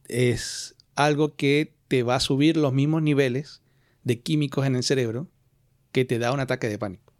es 0.10 0.76
algo 0.96 1.34
que 1.38 1.74
te 1.88 2.04
va 2.04 2.16
a 2.16 2.20
subir 2.20 2.58
los 2.58 2.74
mismos 2.74 3.02
niveles 3.02 3.62
de 4.04 4.20
químicos 4.20 4.66
en 4.66 4.76
el 4.76 4.84
cerebro 4.84 5.30
que 5.92 6.06
te 6.06 6.20
da 6.20 6.32
un 6.32 6.40
ataque 6.40 6.70
de 6.70 6.78
pánico. 6.78 7.14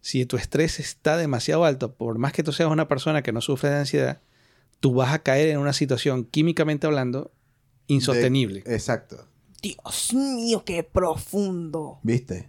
Si 0.00 0.24
tu 0.26 0.36
estrés 0.36 0.78
está 0.78 1.16
demasiado 1.16 1.64
alto, 1.64 1.94
por 1.94 2.18
más 2.18 2.32
que 2.32 2.42
tú 2.42 2.52
seas 2.52 2.70
una 2.70 2.86
persona 2.88 3.22
que 3.22 3.32
no 3.32 3.40
sufre 3.40 3.70
de 3.70 3.76
ansiedad, 3.78 4.20
tú 4.80 4.94
vas 4.94 5.12
a 5.12 5.18
caer 5.20 5.48
en 5.48 5.58
una 5.58 5.72
situación 5.72 6.24
químicamente 6.24 6.86
hablando 6.86 7.32
insostenible. 7.88 8.62
De- 8.62 8.74
exacto. 8.74 9.26
Dios 9.62 10.12
mío, 10.14 10.62
qué 10.64 10.82
profundo. 10.84 11.98
¿Viste? 12.02 12.46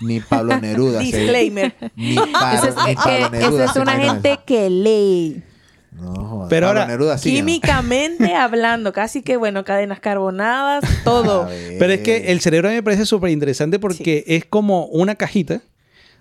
Ni 0.00 0.20
Pablo 0.20 0.58
Neruda. 0.58 0.98
Disclaimer. 1.00 1.74
ni, 1.94 2.16
pa- 2.16 2.54
Esa 2.54 2.68
es, 2.70 2.76
ni 2.76 2.82
que- 2.86 2.94
Pablo 2.96 3.30
Neruda. 3.30 3.64
esa 3.64 3.72
es 3.72 3.76
una 3.76 3.98
gente 4.00 4.38
que 4.46 4.70
lee. 4.70 5.42
No, 6.00 6.46
Pero 6.48 6.68
ahora, 6.68 6.86
Neruda 6.86 7.18
sí, 7.18 7.30
¿no? 7.30 7.34
Químicamente 7.36 8.34
hablando, 8.34 8.92
casi 8.92 9.22
que, 9.22 9.36
bueno, 9.36 9.64
cadenas 9.64 10.00
carbonadas, 10.00 10.84
todo. 11.04 11.48
Pero 11.78 11.92
es 11.92 12.00
que 12.00 12.32
el 12.32 12.40
cerebro 12.40 12.68
a 12.68 12.70
mí 12.70 12.76
me 12.76 12.82
parece 12.82 13.06
súper 13.06 13.30
interesante 13.30 13.78
porque 13.78 14.24
es 14.26 14.44
como 14.44 14.86
una 14.86 15.14
cajita 15.16 15.62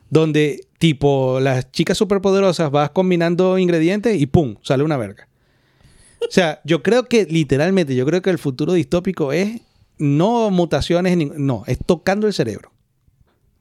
donde, 0.10 0.68
tipo, 0.80 1.40
las 1.40 1.72
chicas 1.72 1.98
superpoderosas 1.98 2.72
vas 2.72 2.90
combinando 2.90 3.58
ingredientes 3.58 4.20
y 4.20 4.26
¡pum! 4.26 4.56
sale 4.62 4.84
una 4.84 4.98
verga. 4.98 5.28
O 6.22 6.32
sea, 6.32 6.60
yo 6.66 6.84
creo 6.84 7.06
que 7.06 7.26
literalmente, 7.26 7.96
yo 7.96 8.06
creo 8.06 8.22
que 8.22 8.30
el 8.30 8.40
futuro 8.40 8.74
distópico 8.74 9.32
es 9.32 9.62
no 9.98 10.50
mutaciones, 10.50 11.16
no, 11.18 11.64
es 11.68 11.78
tocando 11.86 12.28
el 12.28 12.34
cerebro. 12.34 12.72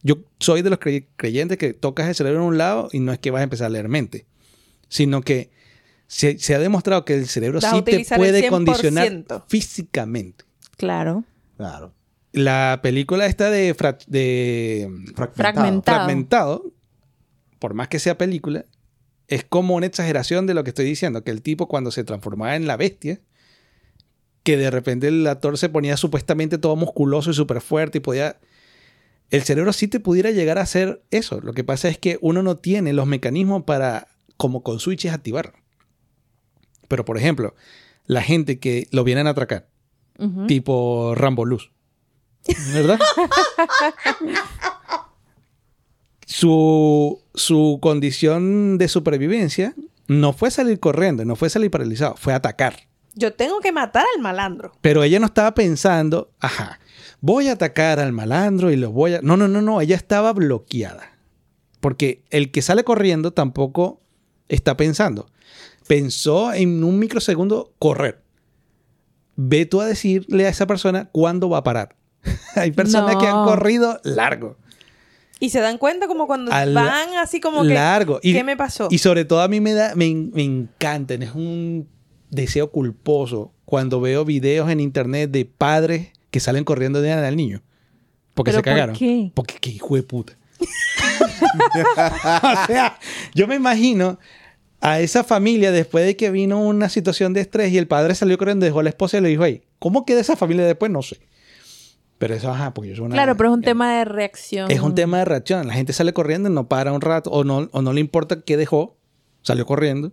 Yo 0.02 0.16
soy 0.40 0.62
de 0.62 0.70
los 0.70 0.78
crey- 0.78 1.06
creyentes 1.16 1.58
que 1.58 1.72
tocas 1.74 2.08
el 2.08 2.14
cerebro 2.14 2.40
en 2.40 2.46
un 2.46 2.58
lado 2.58 2.88
y 2.92 3.00
no 3.00 3.12
es 3.12 3.18
que 3.18 3.30
vas 3.30 3.40
a 3.40 3.44
empezar 3.44 3.66
a 3.66 3.70
leer 3.70 3.88
mente, 3.88 4.26
sino 4.88 5.20
que 5.22 5.50
se, 6.08 6.38
se 6.40 6.54
ha 6.56 6.58
demostrado 6.58 7.04
que 7.04 7.14
el 7.14 7.28
cerebro 7.28 7.60
Vas 7.60 7.70
sí 7.72 7.82
te 7.82 8.04
puede 8.16 8.48
condicionar 8.48 9.06
100%. 9.08 9.44
físicamente. 9.46 10.44
Claro. 10.76 11.22
Claro. 11.56 11.94
La 12.32 12.80
película 12.82 13.26
esta 13.26 13.50
de, 13.50 13.74
fra- 13.74 13.98
de 14.08 14.90
Fragmentado. 15.14 15.34
Fragmentado. 15.34 15.96
Fragmentado, 15.98 16.72
por 17.60 17.74
más 17.74 17.88
que 17.88 17.98
sea 18.00 18.18
película, 18.18 18.64
es 19.28 19.44
como 19.44 19.74
una 19.76 19.86
exageración 19.86 20.46
de 20.46 20.54
lo 20.54 20.64
que 20.64 20.70
estoy 20.70 20.84
diciendo, 20.86 21.22
que 21.24 21.30
el 21.30 21.42
tipo 21.42 21.68
cuando 21.68 21.90
se 21.90 22.04
transformaba 22.04 22.56
en 22.56 22.66
la 22.66 22.76
bestia, 22.76 23.20
que 24.42 24.56
de 24.56 24.70
repente 24.70 25.08
el 25.08 25.26
actor 25.26 25.58
se 25.58 25.68
ponía 25.68 25.96
supuestamente 25.96 26.58
todo 26.58 26.76
musculoso 26.76 27.30
y 27.30 27.34
súper 27.34 27.60
fuerte 27.60 27.98
y 27.98 28.00
podía... 28.00 28.38
El 29.30 29.42
cerebro 29.42 29.74
sí 29.74 29.88
te 29.88 30.00
pudiera 30.00 30.30
llegar 30.30 30.56
a 30.56 30.62
hacer 30.62 31.02
eso. 31.10 31.42
Lo 31.42 31.52
que 31.52 31.62
pasa 31.64 31.88
es 31.88 31.98
que 31.98 32.18
uno 32.22 32.42
no 32.42 32.56
tiene 32.56 32.94
los 32.94 33.06
mecanismos 33.06 33.64
para, 33.64 34.08
como 34.38 34.62
con 34.62 34.80
switches, 34.80 35.12
activarlo. 35.12 35.52
Pero, 36.88 37.04
por 37.04 37.18
ejemplo, 37.18 37.54
la 38.06 38.22
gente 38.22 38.58
que 38.58 38.88
lo 38.90 39.04
vienen 39.04 39.26
a 39.26 39.30
atracar, 39.30 39.68
tipo 40.46 41.14
Rambo 41.14 41.44
Luz. 41.44 41.70
¿Verdad? 42.72 42.98
su, 46.26 47.22
su 47.34 47.78
condición 47.80 48.78
de 48.78 48.88
supervivencia 48.88 49.74
no 50.08 50.32
fue 50.32 50.50
salir 50.50 50.80
corriendo, 50.80 51.24
no 51.24 51.36
fue 51.36 51.50
salir 51.50 51.70
paralizado, 51.70 52.16
fue 52.16 52.32
atacar. 52.32 52.88
Yo 53.14 53.34
tengo 53.34 53.60
que 53.60 53.72
matar 53.72 54.06
al 54.14 54.22
malandro. 54.22 54.72
Pero 54.80 55.02
ella 55.02 55.20
no 55.20 55.26
estaba 55.26 55.52
pensando, 55.54 56.30
ajá, 56.40 56.80
voy 57.20 57.48
a 57.48 57.52
atacar 57.52 58.00
al 58.00 58.12
malandro 58.12 58.70
y 58.70 58.76
lo 58.76 58.90
voy 58.90 59.14
a... 59.14 59.20
No, 59.22 59.36
no, 59.36 59.48
no, 59.48 59.60
no, 59.60 59.80
ella 59.80 59.96
estaba 59.96 60.32
bloqueada. 60.32 61.18
Porque 61.80 62.22
el 62.30 62.50
que 62.50 62.62
sale 62.62 62.84
corriendo 62.84 63.32
tampoco 63.32 64.00
está 64.48 64.76
pensando. 64.76 65.28
Pensó 65.88 66.52
en 66.52 66.84
un 66.84 66.98
microsegundo 67.00 67.74
correr. 67.80 68.22
Ve 69.34 69.66
tú 69.66 69.80
a 69.80 69.86
decirle 69.86 70.46
a 70.46 70.50
esa 70.50 70.66
persona 70.66 71.08
cuándo 71.10 71.48
va 71.48 71.58
a 71.58 71.64
parar. 71.64 71.96
Hay 72.54 72.70
personas 72.72 73.16
que 73.16 73.26
han 73.26 73.32
No. 73.32 73.44
corrido 73.44 74.00
largo. 74.04 74.56
Y 75.40 75.50
se 75.50 75.60
dan 75.60 75.78
cuenta 75.78 76.06
como 76.08 76.26
cuando 76.26 76.52
Al- 76.52 76.74
van 76.74 77.14
así 77.16 77.40
como 77.40 77.62
que... 77.62 77.72
largo. 77.74 78.20
Y, 78.22 78.32
¿Qué 78.32 78.44
me 78.44 78.56
pasó? 78.56 78.88
Y 78.90 78.98
sobre 78.98 79.24
todo 79.24 79.40
a 79.40 79.48
mí 79.48 79.60
me 79.60 79.72
da, 79.72 79.94
me, 79.94 80.12
me 80.14 80.42
encantan, 80.42 81.22
es 81.22 81.34
un 81.34 81.88
deseo 82.30 82.70
culposo 82.70 83.52
cuando 83.64 84.00
veo 84.00 84.24
videos 84.24 84.68
en 84.70 84.80
internet 84.80 85.30
de 85.30 85.44
padres 85.44 86.08
que 86.30 86.40
salen 86.40 86.64
corriendo 86.64 87.00
de 87.00 87.12
al 87.12 87.36
niño. 87.36 87.62
Porque 88.34 88.50
¿Pero 88.50 88.58
se 88.58 88.62
por 88.62 88.72
cagaron. 88.72 88.96
qué? 88.96 89.30
Porque 89.34 89.54
qué 89.60 89.70
hijo 89.70 89.94
de 89.94 90.02
puta. 90.02 90.34
o 92.42 92.66
sea, 92.66 92.98
yo 93.34 93.46
me 93.46 93.54
imagino 93.54 94.18
a 94.80 95.00
esa 95.00 95.24
familia 95.24 95.72
después 95.72 96.06
de 96.06 96.16
que 96.16 96.30
vino 96.30 96.60
una 96.60 96.88
situación 96.88 97.32
de 97.32 97.40
estrés 97.40 97.72
y 97.72 97.78
el 97.78 97.88
padre 97.88 98.14
salió 98.14 98.38
corriendo, 98.38 98.64
dejó 98.64 98.80
a 98.80 98.82
la 98.82 98.90
esposa 98.90 99.18
y 99.18 99.20
le 99.20 99.28
dijo, 99.28 99.44
hey, 99.44 99.62
¿cómo 99.78 100.04
queda 100.06 100.20
esa 100.20 100.36
familia 100.36 100.64
después? 100.66 100.90
No 100.90 101.02
sé. 101.02 101.18
Pero 102.18 102.34
eso, 102.34 102.50
ajá, 102.50 102.74
porque 102.74 102.90
yo 102.90 102.96
soy 102.96 103.06
una... 103.06 103.14
Claro, 103.14 103.36
pero 103.36 103.50
es 103.50 103.54
un 103.54 103.62
tema 103.62 103.98
de 103.98 104.04
reacción. 104.04 104.70
Es 104.70 104.80
un 104.80 104.94
tema 104.94 105.18
de 105.18 105.24
reacción. 105.24 105.68
La 105.68 105.74
gente 105.74 105.92
sale 105.92 106.12
corriendo 106.12 106.48
y 106.48 106.52
no 106.52 106.68
para 106.68 106.92
un 106.92 107.00
rato 107.00 107.30
o 107.30 107.44
no, 107.44 107.68
o 107.70 107.82
no 107.82 107.92
le 107.92 108.00
importa 108.00 108.40
qué 108.40 108.56
dejó. 108.56 108.96
Salió 109.42 109.66
corriendo. 109.66 110.12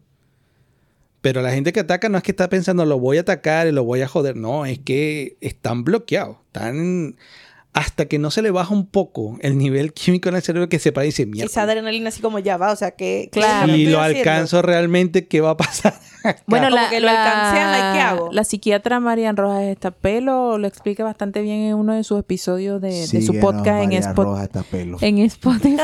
Pero 1.22 1.42
la 1.42 1.52
gente 1.52 1.74
que 1.74 1.80
ataca 1.80 2.08
no 2.08 2.18
es 2.20 2.24
que 2.24 2.32
está 2.32 2.48
pensando 2.50 2.86
lo 2.86 3.00
voy 3.00 3.18
a 3.18 3.22
atacar 3.22 3.66
y 3.66 3.72
lo 3.72 3.84
voy 3.84 4.02
a 4.02 4.08
joder. 4.08 4.36
No, 4.36 4.68
es 4.68 4.78
que 4.78 5.38
están 5.42 5.84
bloqueados. 5.84 6.38
Están... 6.48 7.16
Hasta 7.76 8.06
que 8.06 8.18
no 8.20 8.32
se 8.32 8.42
le 8.42 8.50
baja 8.52 8.74
un 8.74 8.88
poco 8.88 9.38
el 9.42 9.58
nivel 9.58 9.94
químico 9.94 10.30
en 10.30 10.36
el 10.36 10.42
cerebro 10.42 10.70
que 10.70 10.80
se 10.80 10.92
para 10.92 11.06
y 11.06 11.10
dice 11.10 11.26
mierda. 11.26 11.46
Esa 11.46 11.62
adrenalina 11.64 12.10
así 12.10 12.22
como 12.22 12.40
ya 12.40 12.58
va, 12.58 12.72
o 12.72 12.76
sea 12.76 12.92
que... 12.92 13.30
¿qué 13.32 13.40
Claro. 13.42 13.76
Y 13.76 13.86
lo 13.88 14.00
haciendo? 14.02 14.20
alcanzo 14.32 14.62
realmente, 14.62 15.28
¿qué 15.28 15.42
va 15.42 15.52
a 15.52 15.58
pasar? 15.58 15.94
Bueno, 16.48 16.70
Como 16.72 16.82
la, 16.82 16.90
que 16.90 17.00
lo 17.00 17.08
alcancé, 17.08 17.58
¿y 17.60 17.94
qué 17.94 18.00
hago? 18.00 18.30
la 18.32 18.44
psiquiatra 18.44 19.00
Marian 19.00 19.38
Rojas 19.38 19.62
Estapelo 19.62 20.58
lo 20.58 20.68
explica 20.68 21.04
bastante 21.04 21.44
bien 21.44 21.60
en 21.62 21.76
uno 21.76 21.94
de 21.94 22.04
sus 22.04 22.20
episodios 22.20 22.82
de, 22.82 23.06
de 23.06 23.22
su 23.22 23.40
podcast 23.40 23.84
en, 23.84 23.92
Spot- 23.92 24.26
Roja 24.26 24.44
Estapelo. 24.46 24.98
en 25.02 25.20
Spotify. 25.20 25.78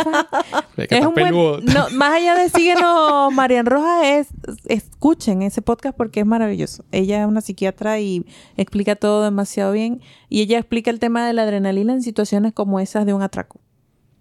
Es 0.77 1.05
un 1.05 1.13
buen, 1.13 1.31
no, 1.65 1.89
más 1.91 2.13
allá 2.13 2.33
de 2.33 2.49
síguenos 2.49 3.31
Marian 3.33 3.67
Rojas 3.67 4.03
es 4.03 4.27
escuchen 4.65 5.43
ese 5.43 5.61
podcast 5.61 5.95
porque 5.95 6.21
es 6.21 6.25
maravilloso. 6.25 6.85
Ella 6.91 7.21
es 7.21 7.27
una 7.27 7.41
psiquiatra 7.41 7.99
y 7.99 8.25
explica 8.57 8.95
todo 8.95 9.23
demasiado 9.23 9.71
bien 9.73 10.01
y 10.27 10.41
ella 10.41 10.57
explica 10.57 10.89
el 10.89 10.97
tema 10.99 11.27
de 11.27 11.33
la 11.33 11.43
adrenalina 11.43 11.80
en 11.89 12.01
situaciones 12.01 12.53
como 12.53 12.79
esas 12.79 13.05
de 13.05 13.13
un 13.13 13.21
atraco. 13.21 13.59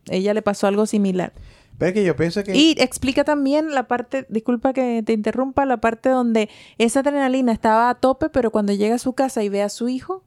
Ella 0.07 0.35
le 0.35 0.43
pasó 0.43 0.67
algo 0.67 0.87
similar. 0.87 1.33
Pero 1.79 1.89
es 1.89 1.95
que 1.95 2.05
yo 2.05 2.17
pienso 2.17 2.45
que... 2.45 2.57
Y 2.57 2.75
explica 2.79 3.25
también 3.25 3.75
la 3.75 3.89
parte, 3.89 4.27
disculpa 4.29 4.73
que 4.73 5.03
te 5.03 5.13
interrumpa, 5.13 5.65
la 5.65 5.81
parte 5.81 6.11
donde 6.11 6.51
esa 6.79 7.01
adrenalina 7.01 7.53
estaba 7.53 7.89
a 7.89 7.95
tope, 7.95 8.29
pero 8.29 8.51
cuando 8.51 8.73
llega 8.73 8.97
a 8.97 8.99
su 8.99 9.15
casa 9.15 9.43
y 9.43 9.49
ve 9.49 9.63
a 9.63 9.69
su 9.69 9.89
hijo, 9.89 10.23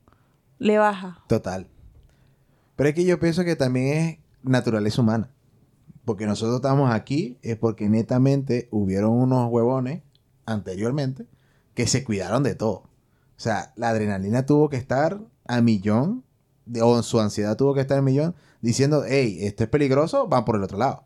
le 0.58 0.78
baja. 0.78 1.24
Total. 1.28 1.68
Pero 2.76 2.90
es 2.90 2.96
que 2.96 3.06
yo 3.06 3.20
pienso 3.20 3.44
que 3.44 3.56
también 3.56 3.98
es 3.98 4.18
naturaleza 4.42 5.02
humana. 5.02 5.30
Porque 6.06 6.26
nosotros 6.26 6.56
estamos 6.56 6.92
aquí 6.94 7.38
es 7.44 7.56
porque 7.56 7.88
netamente 7.88 8.68
hubieron 8.72 9.12
unos 9.12 9.50
huevones 9.52 10.02
anteriormente 10.46 11.28
que 11.76 11.88
se 11.88 12.04
cuidaron 12.04 12.44
de 12.44 12.56
todo. 12.56 12.90
O 13.38 13.40
sea, 13.44 13.74
la 13.76 13.90
adrenalina 13.90 14.46
tuvo 14.46 14.70
que 14.70 14.78
estar 14.78 15.20
a 15.46 15.62
millón, 15.62 16.24
de- 16.66 16.82
o 16.82 17.02
su 17.04 17.20
ansiedad 17.20 17.56
tuvo 17.58 17.74
que 17.74 17.82
estar 17.82 17.98
a 17.98 18.02
millón, 18.02 18.36
diciendo, 18.62 19.04
hey, 19.08 19.38
esto 19.42 19.64
es 19.64 19.70
peligroso, 19.70 20.28
van 20.28 20.46
por 20.46 20.56
el 20.56 20.64
otro 20.64 20.78
lado. 20.78 21.04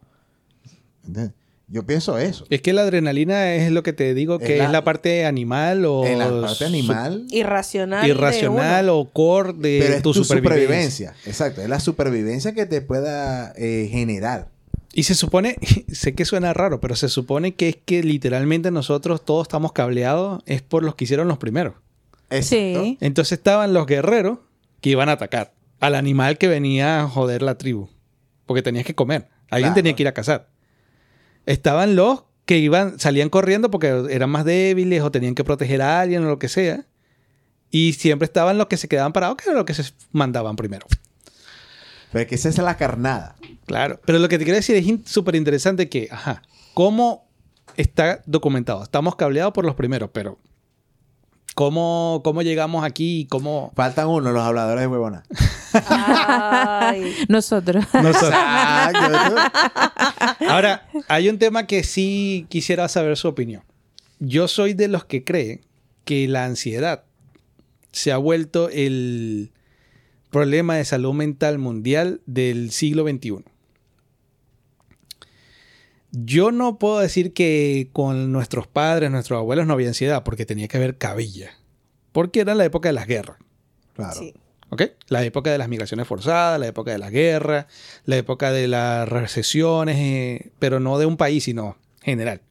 ¿Entiendes? 1.06 1.34
Yo 1.70 1.86
pienso 1.86 2.18
eso. 2.18 2.46
Es 2.50 2.62
que 2.62 2.72
la 2.72 2.84
adrenalina 2.84 3.54
es 3.56 3.72
lo 3.74 3.84
que 3.84 3.92
te 3.92 4.14
digo, 4.14 4.40
que 4.40 4.58
Es 4.60 4.64
es 4.64 4.72
la- 4.72 4.86
parte 4.86 5.26
animal 5.26 5.84
o... 5.86 6.06
En 6.06 6.20
la 6.20 6.30
parte 6.48 6.64
animal, 6.64 7.26
Irracional. 7.30 8.08
Irracional 8.08 8.88
o 8.90 9.10
core 9.12 9.52
de 9.54 9.80
pero 9.82 9.96
es 9.96 10.02
tu, 10.02 10.14
tu 10.14 10.24
supervivencia. 10.24 11.10
supervivencia. 11.10 11.16
Exacto, 11.26 11.62
es 11.62 11.68
la 11.68 11.82
supervivencia 11.82 12.54
que 12.54 12.66
te 12.68 12.80
pueda 12.82 13.52
eh, 13.58 13.90
generar. 13.92 14.48
Y 14.94 15.04
se 15.04 15.14
supone, 15.14 15.58
sé 15.92 16.16
que 16.16 16.24
suena 16.24 16.54
raro, 16.54 16.80
pero 16.80 16.96
se 16.96 17.10
supone 17.10 17.54
que 17.54 17.68
es 17.68 17.76
que 17.84 18.02
literalmente 18.02 18.72
nosotros 18.72 19.26
todos 19.26 19.48
estamos 19.48 19.74
cableados, 19.74 20.42
es 20.46 20.62
por 20.62 20.84
los 20.84 20.96
que 20.96 21.04
hicieron 21.04 21.28
los 21.28 21.38
primeros. 21.38 21.74
Exacto. 22.30 22.84
Sí. 22.84 22.98
Entonces 23.02 23.34
estaban 23.40 23.74
los 23.74 23.86
guerreros 23.88 24.40
que 24.82 24.90
iban 24.90 25.10
a 25.10 25.14
atacar 25.14 25.54
al 25.80 25.96
animal 25.96 26.38
que 26.38 26.48
venía 26.48 27.02
a 27.02 27.08
joder 27.08 27.42
la 27.42 27.58
tribu. 27.58 27.90
Porque 28.46 28.62
tenías 28.62 28.86
que 28.86 28.96
comer. 28.96 29.28
Alguien 29.50 29.70
Claro. 29.70 29.76
tenía 29.76 29.96
que 29.96 30.04
ir 30.04 30.08
a 30.08 30.14
cazar. 30.14 30.50
Estaban 31.46 31.96
los 31.96 32.24
que 32.46 32.58
iban, 32.58 33.00
salían 33.00 33.30
corriendo 33.30 33.70
porque 33.72 33.88
eran 34.10 34.30
más 34.30 34.46
débiles 34.46 35.02
o 35.02 35.12
tenían 35.12 35.36
que 35.36 35.44
proteger 35.44 35.82
a 35.82 36.02
alguien 36.02 36.24
o 36.24 36.28
lo 36.30 36.40
que 36.40 36.48
sea. 36.50 36.86
Y 37.70 37.94
siempre 37.94 38.26
estaban 38.26 38.58
los 38.58 38.68
que 38.68 38.78
se 38.78 38.88
quedaban 38.88 39.12
parados, 39.14 39.38
que 39.38 39.44
eran 39.46 39.58
los 39.58 39.66
que 39.66 39.74
se 39.74 39.84
mandaban 40.12 40.56
primero. 40.56 40.88
Pero 42.12 42.22
es 42.24 42.28
que 42.30 42.36
esa 42.36 42.48
es 42.50 42.58
la 42.58 42.78
carnada. 42.78 43.36
Claro. 43.66 44.00
Pero 44.06 44.20
lo 44.20 44.30
que 44.30 44.38
te 44.38 44.46
quiero 44.46 44.56
decir 44.56 44.76
es 44.78 44.86
in- 44.88 45.06
súper 45.06 45.36
interesante 45.36 45.90
que, 45.90 46.08
ajá, 46.10 46.42
¿cómo 46.74 47.28
está 47.76 48.22
documentado? 48.26 48.82
Estamos 48.84 49.16
cableados 49.18 49.52
por 49.54 49.66
los 49.66 49.76
primeros, 49.76 50.10
pero 50.14 50.40
¿cómo, 51.58 52.22
cómo 52.24 52.44
llegamos 52.44 52.86
aquí 52.86 53.22
y 53.22 53.26
cómo... 53.26 53.74
Faltan 53.76 54.08
uno, 54.08 54.32
los 54.32 54.44
habladores 54.44 54.82
de 54.82 54.88
huevona. 54.88 55.24
Nosotros. 57.30 57.84
Nosotros-. 57.94 58.32
Ahora, 60.48 60.88
hay 61.08 61.30
un 61.30 61.40
tema 61.40 61.66
que 61.66 61.84
sí 61.84 62.46
quisiera 62.50 62.88
saber 62.88 63.18
su 63.18 63.28
opinión. 63.28 63.64
Yo 64.20 64.48
soy 64.48 64.76
de 64.76 64.88
los 64.88 65.06
que 65.06 65.24
cree 65.24 65.62
que 66.06 66.28
la 66.28 66.46
ansiedad 66.46 67.06
se 67.92 68.12
ha 68.12 68.18
vuelto 68.18 68.70
el 68.70 69.52
problema 70.30 70.76
de 70.76 70.86
salud 70.86 71.16
mental 71.16 71.58
mundial 71.58 72.22
del 72.28 72.70
siglo 72.70 73.04
XXI. 73.04 73.44
Yo 76.12 76.52
no 76.52 76.80
puedo 76.80 77.00
decir 77.00 77.34
que 77.34 77.90
con 77.94 78.32
nuestros 78.32 78.68
padres, 78.68 79.12
nuestros 79.12 79.38
abuelos 79.38 79.68
no 79.68 79.74
había 79.74 79.90
ansiedad, 79.90 80.24
porque 80.24 80.46
tenía 80.46 80.68
que 80.68 80.78
haber 80.78 80.98
cabilla. 80.98 81.52
Porque 82.12 82.40
era 82.40 82.56
la 82.56 82.66
época 82.66 82.90
de 82.90 82.94
las 82.94 83.08
guerras. 83.08 83.38
Claro. 83.94 84.20
Sí. 84.20 84.34
¿Ok? 84.70 84.84
La 85.08 85.24
época 85.24 85.52
de 85.52 85.58
las 85.58 85.70
migraciones 85.70 86.08
forzadas, 86.08 86.60
la 86.60 86.68
época 86.68 86.92
de 86.92 86.98
la 86.98 87.10
guerra, 87.10 87.68
la 88.06 88.18
época 88.18 88.52
de 88.52 88.68
las 88.68 89.08
recesiones, 89.08 89.98
eh, 89.98 90.52
pero 90.60 90.80
no 90.80 90.98
de 90.98 91.06
un 91.06 91.18
país, 91.18 91.46
sino 91.46 91.78
general. 92.02 92.42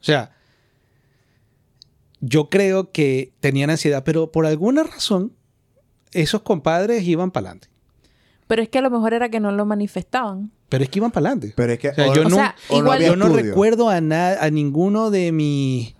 O 0.00 0.04
sea, 0.04 0.32
yo 2.20 2.50
creo 2.50 2.90
que 2.90 3.32
tenían 3.40 3.70
ansiedad, 3.70 4.02
pero 4.04 4.32
por 4.32 4.46
alguna 4.46 4.82
razón, 4.82 5.32
esos 6.12 6.42
compadres 6.42 7.02
iban 7.04 7.30
para 7.30 7.48
adelante. 7.48 7.68
Pero 8.46 8.62
es 8.62 8.68
que 8.68 8.78
a 8.78 8.82
lo 8.82 8.90
mejor 8.90 9.14
era 9.14 9.28
que 9.28 9.40
no 9.40 9.52
lo 9.52 9.64
manifestaban. 9.64 10.50
Pero 10.72 10.82
es 10.84 10.90
que 10.90 10.98
iban 10.98 11.12
para 11.12 11.28
adelante. 11.28 11.52
Pero 11.54 11.72
es 11.74 11.78
que 11.78 11.90
O 11.90 11.94
sea, 11.94 12.08
o- 12.10 12.14
yo 12.14 12.22
O 12.22 12.28
no, 12.28 12.36
sea, 12.36 12.56
o 12.70 12.72
no 12.78 12.78
igual- 12.80 13.02
yo 13.04 13.14
no 13.16 13.28
recuerdo 13.28 13.88
a, 13.88 14.00
na- 14.00 14.34
a 14.40 14.50
ninguno 14.50 15.10
de 15.12 15.30
mi. 15.30 15.94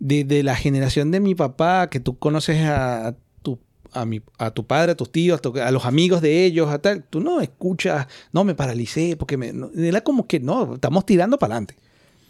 De, 0.00 0.24
de 0.24 0.42
la 0.42 0.56
generación 0.56 1.10
de 1.10 1.20
mi 1.20 1.34
papá, 1.34 1.90
que 1.90 2.00
tú 2.00 2.18
conoces 2.18 2.64
a, 2.64 3.08
a 3.08 3.16
tu, 3.42 3.58
a, 3.92 4.06
mi, 4.06 4.22
a 4.38 4.50
tu 4.50 4.66
padre, 4.66 4.92
a 4.92 4.94
tus 4.96 5.12
tíos, 5.12 5.38
a, 5.38 5.42
tu- 5.42 5.58
a 5.58 5.70
los 5.70 5.84
amigos 5.84 6.22
de 6.22 6.46
ellos, 6.46 6.70
a 6.70 6.78
tal. 6.78 7.04
Tú 7.04 7.20
no 7.20 7.42
escuchas, 7.42 8.06
no 8.32 8.42
me 8.44 8.54
paralicé, 8.54 9.16
porque 9.18 9.36
me. 9.36 9.52
no- 9.52 9.70
era 9.76 10.00
como 10.00 10.26
que 10.26 10.40
no, 10.40 10.74
estamos 10.76 11.04
tirando 11.04 11.38
para 11.38 11.54
adelante. 11.56 11.76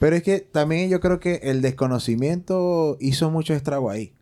Pero 0.01 0.17
es 0.17 0.23
que 0.25 0.41
también 0.41 0.91
yo 0.91 0.99
creo 0.99 1.21
que 1.21 1.37
el 1.45 1.63
desconocimiento 1.63 2.97
hizo 3.01 3.31
mucho 3.31 3.55
estrago 3.55 3.91
ahí. 3.91 4.13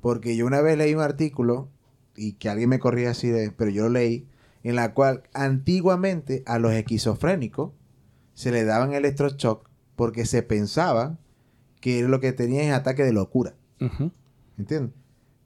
Porque 0.00 0.34
yo 0.36 0.46
una 0.46 0.62
vez 0.62 0.78
leí 0.78 0.94
un 0.94 1.02
artículo, 1.02 1.68
y 2.16 2.32
que 2.34 2.48
alguien 2.48 2.68
me 2.70 2.78
corría 2.78 3.10
así 3.10 3.28
de, 3.28 3.50
pero 3.50 3.70
yo 3.70 3.82
lo 3.84 3.90
leí, 3.90 4.24
en 4.62 4.76
la 4.76 4.94
cual 4.94 5.22
antiguamente 5.32 6.42
a 6.46 6.58
los 6.58 6.72
esquizofrénicos 6.72 7.72
se 8.34 8.50
le 8.50 8.64
daban 8.64 8.92
electroshock 8.92 9.68
porque 9.96 10.26
se 10.26 10.42
pensaba 10.42 11.18
que 11.80 12.02
lo 12.02 12.20
que 12.20 12.32
tenían 12.32 12.66
es 12.66 12.72
ataque 12.72 13.04
de 13.04 13.12
locura. 13.12 13.54
Ujú. 13.80 14.12
¿Entiendes? 14.58 14.94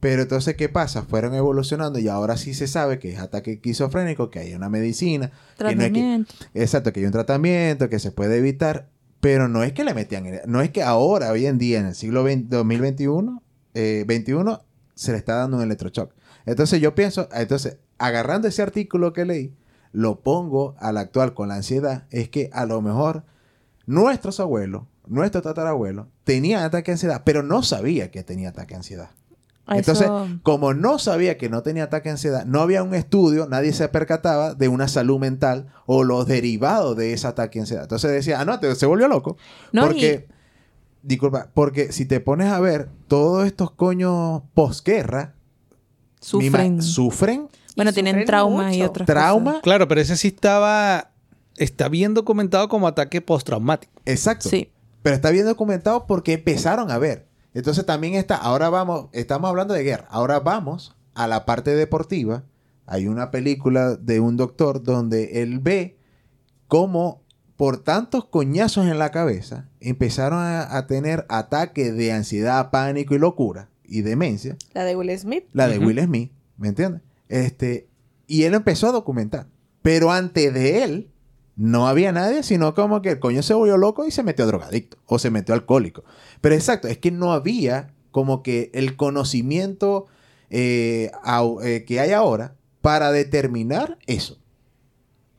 Pero 0.04 0.20
entonces, 0.20 0.54
¿qué 0.56 0.68
pasa? 0.68 1.02
Fueron 1.02 1.34
evolucionando 1.34 1.98
y 1.98 2.08
ahora 2.08 2.36
sí 2.36 2.52
se 2.52 2.66
sabe 2.66 2.98
que 2.98 3.12
es 3.12 3.20
ataque 3.20 3.52
esquizofrénico, 3.52 4.30
que 4.30 4.40
hay 4.40 4.54
una 4.54 4.68
medicina, 4.68 5.30
que 5.56 5.64
no 5.64 5.70
es 5.70 5.76
que, 5.76 5.80
Tratamiento. 5.92 6.34
Exacto, 6.52 6.92
que 6.92 7.00
hay 7.00 7.06
un 7.06 7.12
tratamiento 7.12 7.88
que 7.88 7.98
se 7.98 8.12
puede 8.12 8.36
evitar, 8.36 8.90
pero 9.20 9.48
no 9.48 9.62
es 9.62 9.72
que 9.72 9.82
le 9.82 9.94
metían, 9.94 10.26
no 10.46 10.60
es 10.60 10.70
que 10.72 10.82
ahora, 10.82 11.32
hoy 11.32 11.46
en 11.46 11.56
día, 11.56 11.80
en 11.80 11.86
el 11.86 11.94
siglo 11.94 12.22
20 12.22 12.54
2021, 12.54 13.42
eh, 13.72 14.04
21, 14.06 14.62
se 14.94 15.12
le 15.12 15.16
está 15.16 15.36
dando 15.36 15.56
un 15.56 15.62
electroshock. 15.62 16.12
Entonces 16.44 16.82
yo 16.82 16.94
pienso, 16.94 17.26
entonces, 17.32 17.78
agarrando 17.98 18.48
ese 18.48 18.62
artículo 18.62 19.12
que 19.12 19.24
leí, 19.24 19.52
lo 19.92 20.20
pongo 20.20 20.74
al 20.78 20.96
actual 20.96 21.34
con 21.34 21.48
la 21.48 21.54
ansiedad, 21.56 22.04
es 22.10 22.28
que 22.28 22.50
a 22.52 22.66
lo 22.66 22.80
mejor 22.82 23.22
nuestros 23.86 24.40
abuelos, 24.40 24.84
nuestros 25.06 25.44
tatarabuelos, 25.44 26.06
tenían 26.24 26.62
ataque 26.64 26.90
de 26.90 26.94
ansiedad, 26.94 27.22
pero 27.24 27.42
no 27.42 27.62
sabía 27.62 28.10
que 28.10 28.22
tenía 28.22 28.48
ataque 28.50 28.74
de 28.74 28.78
ansiedad. 28.78 29.10
Entonces, 29.66 30.08
como 30.42 30.74
no 30.74 30.98
sabía 30.98 31.38
que 31.38 31.48
no 31.48 31.62
tenía 31.62 31.84
ataque 31.84 32.08
de 32.10 32.12
ansiedad, 32.14 32.44
no 32.44 32.60
había 32.60 32.82
un 32.82 32.94
estudio, 32.94 33.46
nadie 33.48 33.72
se 33.72 33.88
percataba 33.88 34.54
de 34.54 34.68
una 34.68 34.88
salud 34.88 35.18
mental 35.18 35.68
o 35.86 36.04
los 36.04 36.26
derivados 36.26 36.96
de 36.98 37.14
ese 37.14 37.26
ataque 37.28 37.58
de 37.58 37.62
ansiedad. 37.62 37.84
Entonces 37.84 38.10
decía, 38.10 38.40
ah, 38.40 38.44
no, 38.44 38.60
te- 38.60 38.74
se 38.74 38.84
volvió 38.84 39.08
loco. 39.08 39.38
No, 39.72 39.82
porque, 39.86 40.26
disculpa, 41.02 41.48
porque 41.54 41.92
si 41.92 42.04
te 42.04 42.20
pones 42.20 42.48
a 42.48 42.60
ver, 42.60 42.90
todos 43.08 43.46
estos 43.46 43.70
coños 43.70 44.42
posguerra 44.52 45.34
sufren. 46.20 46.82
sufren 46.82 47.48
bueno, 47.76 47.92
tienen 47.92 48.24
traumas 48.24 48.74
y 48.74 48.82
otras 48.82 49.06
trauma. 49.06 49.52
cosas. 49.52 49.62
Claro, 49.62 49.88
pero 49.88 50.00
ese 50.00 50.16
sí 50.16 50.28
estaba. 50.28 51.10
Está 51.56 51.88
bien 51.88 52.14
documentado 52.14 52.68
como 52.68 52.88
ataque 52.88 53.20
postraumático. 53.20 53.92
Exacto. 54.04 54.48
Sí. 54.48 54.70
Pero 55.02 55.16
está 55.16 55.30
bien 55.30 55.46
documentado 55.46 56.06
porque 56.06 56.32
empezaron 56.32 56.90
a 56.90 56.98
ver. 56.98 57.26
Entonces 57.52 57.86
también 57.86 58.14
está, 58.14 58.36
ahora 58.36 58.68
vamos, 58.68 59.06
estamos 59.12 59.48
hablando 59.48 59.74
de 59.74 59.84
guerra, 59.84 60.06
ahora 60.10 60.40
vamos 60.40 60.96
a 61.14 61.28
la 61.28 61.44
parte 61.46 61.74
deportiva. 61.76 62.42
Hay 62.86 63.06
una 63.06 63.30
película 63.30 63.94
de 63.94 64.18
un 64.18 64.36
doctor 64.36 64.82
donde 64.82 65.42
él 65.42 65.60
ve 65.60 65.96
cómo 66.66 67.22
por 67.56 67.78
tantos 67.84 68.24
coñazos 68.24 68.86
en 68.86 68.98
la 68.98 69.10
cabeza 69.12 69.68
empezaron 69.80 70.40
a, 70.40 70.76
a 70.76 70.86
tener 70.88 71.24
ataques 71.28 71.96
de 71.96 72.12
ansiedad, 72.12 72.70
pánico 72.70 73.14
y 73.14 73.18
locura 73.18 73.68
y 73.84 74.02
demencia. 74.02 74.56
La 74.72 74.82
de 74.84 74.96
Will 74.96 75.16
Smith. 75.16 75.44
La 75.52 75.68
de. 75.68 75.78
Will 75.78 76.00
Smith, 76.02 76.32
¿me 76.56 76.68
entiendes? 76.68 77.02
Este, 77.28 77.88
y 78.26 78.44
él 78.44 78.54
empezó 78.54 78.88
a 78.88 78.92
documentar. 78.92 79.46
Pero 79.82 80.10
antes 80.12 80.52
de 80.54 80.82
él, 80.84 81.10
no 81.56 81.86
había 81.86 82.10
nadie, 82.12 82.42
sino 82.42 82.74
como 82.74 83.00
que 83.02 83.10
el 83.10 83.18
coño 83.20 83.42
se 83.42 83.54
volvió 83.54 83.76
loco 83.76 84.06
y 84.06 84.10
se 84.10 84.22
metió 84.22 84.46
drogadicto 84.46 84.96
o 85.06 85.18
se 85.18 85.30
metió 85.30 85.54
alcohólico. 85.54 86.04
Pero 86.40 86.54
exacto, 86.54 86.88
es 86.88 86.98
que 86.98 87.10
no 87.10 87.32
había 87.32 87.92
como 88.10 88.42
que 88.42 88.70
el 88.74 88.96
conocimiento 88.96 90.06
eh, 90.50 91.10
eh, 91.62 91.84
que 91.86 92.00
hay 92.00 92.12
ahora 92.12 92.54
para 92.80 93.12
determinar 93.12 93.98
eso. 94.06 94.38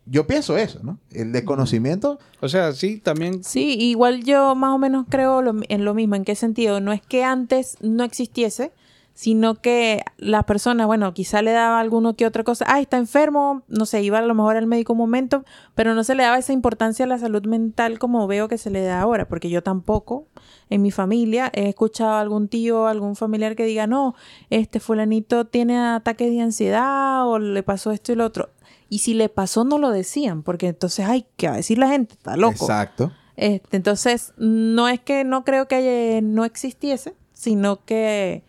Yo 0.07 0.27
pienso 0.27 0.55
eso, 0.57 0.81
¿no? 0.83 0.99
El 1.11 1.31
desconocimiento. 1.31 2.19
O 2.39 2.47
sea, 2.47 2.73
sí, 2.73 2.97
también. 2.99 3.43
Sí, 3.43 3.75
igual 3.79 4.23
yo 4.23 4.53
más 4.53 4.75
o 4.75 4.77
menos 4.77 5.07
creo 5.09 5.41
lo- 5.41 5.55
en 5.67 5.83
lo 5.83 5.95
mismo. 5.95 6.13
¿En 6.15 6.23
qué 6.25 6.35
sentido? 6.35 6.79
No 6.79 6.91
es 6.93 7.01
que 7.01 7.23
antes 7.23 7.77
no 7.81 8.03
existiese, 8.03 8.71
sino 9.15 9.55
que 9.55 10.03
las 10.17 10.43
personas, 10.43 10.87
bueno, 10.87 11.13
quizá 11.13 11.41
le 11.41 11.51
daba 11.51 11.79
alguno 11.79 12.17
que 12.17 12.27
otra 12.27 12.43
cosa. 12.43 12.65
Ah, 12.67 12.81
está 12.81 12.97
enfermo, 12.97 13.63
no 13.69 13.85
sé, 13.85 14.03
iba 14.03 14.19
a 14.19 14.21
lo 14.21 14.35
mejor 14.35 14.57
al 14.57 14.67
médico 14.67 14.91
un 14.91 14.99
momento, 14.99 15.45
pero 15.73 15.95
no 15.95 16.03
se 16.03 16.15
le 16.15 16.23
daba 16.23 16.37
esa 16.37 16.51
importancia 16.51 17.05
a 17.05 17.07
la 17.07 17.17
salud 17.17 17.45
mental 17.45 17.97
como 17.97 18.27
veo 18.27 18.49
que 18.49 18.57
se 18.57 18.69
le 18.69 18.81
da 18.81 18.99
ahora, 18.99 19.29
porque 19.29 19.49
yo 19.49 19.63
tampoco 19.63 20.27
en 20.69 20.81
mi 20.81 20.91
familia 20.91 21.49
he 21.53 21.69
escuchado 21.69 22.11
a 22.11 22.19
algún 22.19 22.49
tío, 22.49 22.87
algún 22.87 23.15
familiar 23.15 23.55
que 23.55 23.63
diga, 23.63 23.87
no, 23.87 24.15
este 24.49 24.81
fulanito 24.81 25.45
tiene 25.45 25.79
ataques 25.79 26.29
de 26.29 26.41
ansiedad 26.41 27.25
o 27.25 27.39
le 27.39 27.63
pasó 27.63 27.91
esto 27.91 28.11
y 28.11 28.15
lo 28.15 28.25
otro. 28.25 28.49
Y 28.89 28.99
si 28.99 29.13
le 29.13 29.29
pasó, 29.29 29.63
no 29.63 29.77
lo 29.77 29.91
decían, 29.91 30.43
porque 30.43 30.67
entonces, 30.67 31.05
ay, 31.07 31.25
¿qué 31.37 31.47
va 31.47 31.53
a 31.53 31.57
decir 31.57 31.77
la 31.77 31.87
gente? 31.87 32.15
Está 32.15 32.35
loco. 32.35 32.65
Exacto. 32.65 33.13
Este, 33.37 33.77
entonces, 33.77 34.33
no 34.37 34.89
es 34.89 34.99
que 34.99 35.23
no 35.23 35.45
creo 35.45 35.69
que 35.69 36.19
no 36.21 36.43
existiese, 36.43 37.15
sino 37.33 37.83
que 37.85 38.43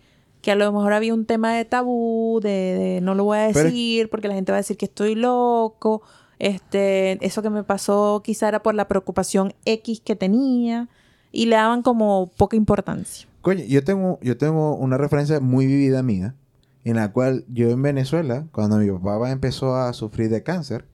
que 0.47 0.53
a 0.53 0.55
lo 0.55 0.71
mejor 0.73 0.93
había 0.93 1.13
un 1.13 1.27
tema 1.27 1.53
de 1.53 1.65
tabú, 1.65 2.39
de, 2.41 2.49
de 2.49 3.01
no 3.01 3.17
lo 3.17 3.25
voy 3.25 3.39
a 3.39 3.49
Pero- 3.53 3.65
decir 3.65 4.09
porque 4.09 4.29
la 4.29 4.35
gente 4.35 4.53
va 4.53 4.59
a 4.59 4.61
decir 4.61 4.77
que 4.77 4.85
estoy 4.85 5.17
loco. 5.17 6.03
Este, 6.39 7.19
eso 7.27 7.43
que 7.43 7.51
me 7.51 7.65
pasó 7.65 8.23
quizá 8.25 8.47
era 8.47 8.63
por 8.63 8.77
la 8.77 8.87
preocupación 8.87 9.55
X 9.65 10.01
que 10.05 10.15
tenía 10.15 10.89
y 11.33 11.47
le 11.47 11.57
daban 11.57 11.83
como 11.83 12.31
poca 12.37 12.57
importancia. 12.57 13.27
Coño, 13.43 13.65
yo 13.65 13.83
tengo, 13.83 14.21
yo 14.23 14.37
tengo 14.39 14.77
una 14.77 14.97
referencia 14.97 15.41
muy 15.41 15.67
vivida 15.67 16.05
mía, 16.05 16.37
en 16.85 16.95
la 16.95 17.11
cual 17.11 17.45
yo 17.49 17.69
en 17.71 17.83
Venezuela, 17.83 18.47
cuando 18.53 18.77
mi 18.77 18.89
papá 18.89 19.33
empezó 19.33 19.75
a 19.75 19.93
sufrir 19.95 20.29
de 20.31 20.45
cáncer, 20.45 20.85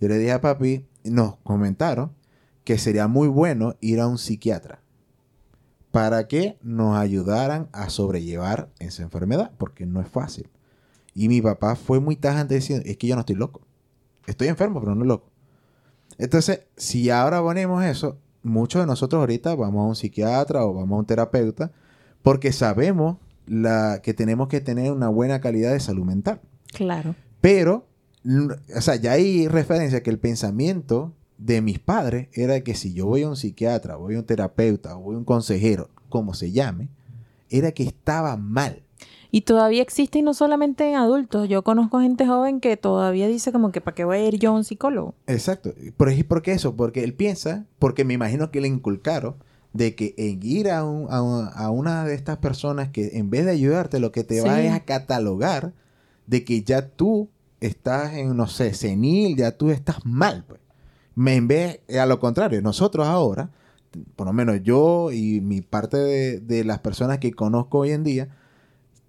yo 0.00 0.08
le 0.08 0.16
dije 0.16 0.32
a 0.32 0.40
papi, 0.40 0.86
nos 1.04 1.36
comentaron 1.42 2.12
que 2.64 2.78
sería 2.78 3.06
muy 3.06 3.28
bueno 3.28 3.74
ir 3.82 4.00
a 4.00 4.06
un 4.08 4.16
psiquiatra 4.16 4.80
para 5.94 6.26
que 6.26 6.58
nos 6.60 6.96
ayudaran 6.98 7.68
a 7.70 7.88
sobrellevar 7.88 8.68
esa 8.80 9.04
enfermedad, 9.04 9.52
porque 9.58 9.86
no 9.86 10.00
es 10.00 10.08
fácil. 10.08 10.50
Y 11.14 11.28
mi 11.28 11.40
papá 11.40 11.76
fue 11.76 12.00
muy 12.00 12.16
tajante 12.16 12.56
diciendo, 12.56 12.84
es 12.84 12.96
que 12.96 13.06
yo 13.06 13.14
no 13.14 13.20
estoy 13.20 13.36
loco. 13.36 13.60
Estoy 14.26 14.48
enfermo, 14.48 14.80
pero 14.80 14.96
no 14.96 15.04
loco. 15.04 15.30
Entonces, 16.18 16.62
si 16.76 17.10
ahora 17.10 17.40
ponemos 17.40 17.84
eso, 17.84 18.18
muchos 18.42 18.82
de 18.82 18.86
nosotros 18.88 19.20
ahorita 19.20 19.54
vamos 19.54 19.84
a 19.84 19.88
un 19.90 19.94
psiquiatra 19.94 20.66
o 20.66 20.74
vamos 20.74 20.96
a 20.96 20.98
un 20.98 21.06
terapeuta 21.06 21.70
porque 22.22 22.50
sabemos 22.50 23.18
la, 23.46 24.00
que 24.02 24.14
tenemos 24.14 24.48
que 24.48 24.60
tener 24.60 24.90
una 24.90 25.08
buena 25.08 25.40
calidad 25.40 25.74
de 25.74 25.78
salud 25.78 26.04
mental. 26.04 26.40
Claro. 26.72 27.14
Pero, 27.40 27.86
o 28.76 28.80
sea, 28.80 28.96
ya 28.96 29.12
hay 29.12 29.46
referencia 29.46 30.02
que 30.02 30.10
el 30.10 30.18
pensamiento 30.18 31.14
de 31.38 31.60
mis 31.60 31.78
padres 31.78 32.28
era 32.32 32.60
que 32.62 32.74
si 32.74 32.92
yo 32.94 33.06
voy 33.06 33.22
a 33.22 33.28
un 33.28 33.36
psiquiatra, 33.36 33.96
voy 33.96 34.14
a 34.14 34.18
un 34.20 34.24
terapeuta, 34.24 34.96
o 34.96 35.00
voy 35.00 35.14
a 35.14 35.18
un 35.18 35.24
consejero, 35.24 35.90
como 36.08 36.34
se 36.34 36.52
llame, 36.52 36.88
era 37.50 37.72
que 37.72 37.82
estaba 37.82 38.36
mal. 38.36 38.82
Y 39.30 39.40
todavía 39.40 39.82
existe 39.82 40.20
y 40.20 40.22
no 40.22 40.32
solamente 40.32 40.88
en 40.88 40.94
adultos. 40.94 41.48
Yo 41.48 41.62
conozco 41.64 41.98
gente 42.00 42.24
joven 42.24 42.60
que 42.60 42.76
todavía 42.76 43.26
dice 43.26 43.50
como 43.50 43.72
que 43.72 43.80
¿para 43.80 43.94
qué 43.96 44.04
voy 44.04 44.18
a 44.18 44.28
ir 44.28 44.38
yo 44.38 44.50
a 44.50 44.54
un 44.54 44.62
psicólogo? 44.62 45.14
Exacto. 45.26 45.74
¿Por, 45.96 46.24
¿Por 46.26 46.40
qué 46.42 46.52
eso? 46.52 46.76
Porque 46.76 47.02
él 47.02 47.14
piensa, 47.14 47.66
porque 47.80 48.04
me 48.04 48.14
imagino 48.14 48.52
que 48.52 48.60
le 48.60 48.68
inculcaron 48.68 49.34
de 49.72 49.96
que 49.96 50.14
en 50.18 50.38
ir 50.40 50.70
a, 50.70 50.84
un- 50.84 51.12
a 51.12 51.20
un- 51.20 51.48
a 51.52 51.70
una 51.70 52.04
de 52.04 52.14
estas 52.14 52.36
personas 52.38 52.90
que 52.90 53.18
en 53.18 53.28
vez 53.28 53.44
de 53.44 53.50
ayudarte, 53.50 53.98
lo 53.98 54.12
que 54.12 54.22
te 54.22 54.40
va 54.40 54.60
es 54.62 54.72
a 54.72 54.84
catalogar 54.84 55.72
de 56.28 56.44
que 56.44 56.62
ya 56.62 56.86
tú 56.90 57.28
estás 57.60 58.12
en, 58.14 58.36
no 58.36 58.46
sé, 58.46 58.72
senil, 58.72 59.36
ya 59.36 59.50
tú 59.50 59.70
estás 59.70 60.06
mal. 60.06 60.44
Pues. 60.46 60.60
Me, 61.14 61.36
en 61.36 61.48
vez, 61.48 61.80
a 61.98 62.06
lo 62.06 62.18
contrario, 62.18 62.60
nosotros 62.62 63.06
ahora, 63.06 63.50
por 64.16 64.26
lo 64.26 64.32
menos 64.32 64.62
yo 64.62 65.12
y 65.12 65.40
mi 65.40 65.60
parte 65.60 65.96
de, 65.96 66.40
de 66.40 66.64
las 66.64 66.80
personas 66.80 67.18
que 67.18 67.32
conozco 67.32 67.78
hoy 67.78 67.92
en 67.92 68.04
día, 68.04 68.28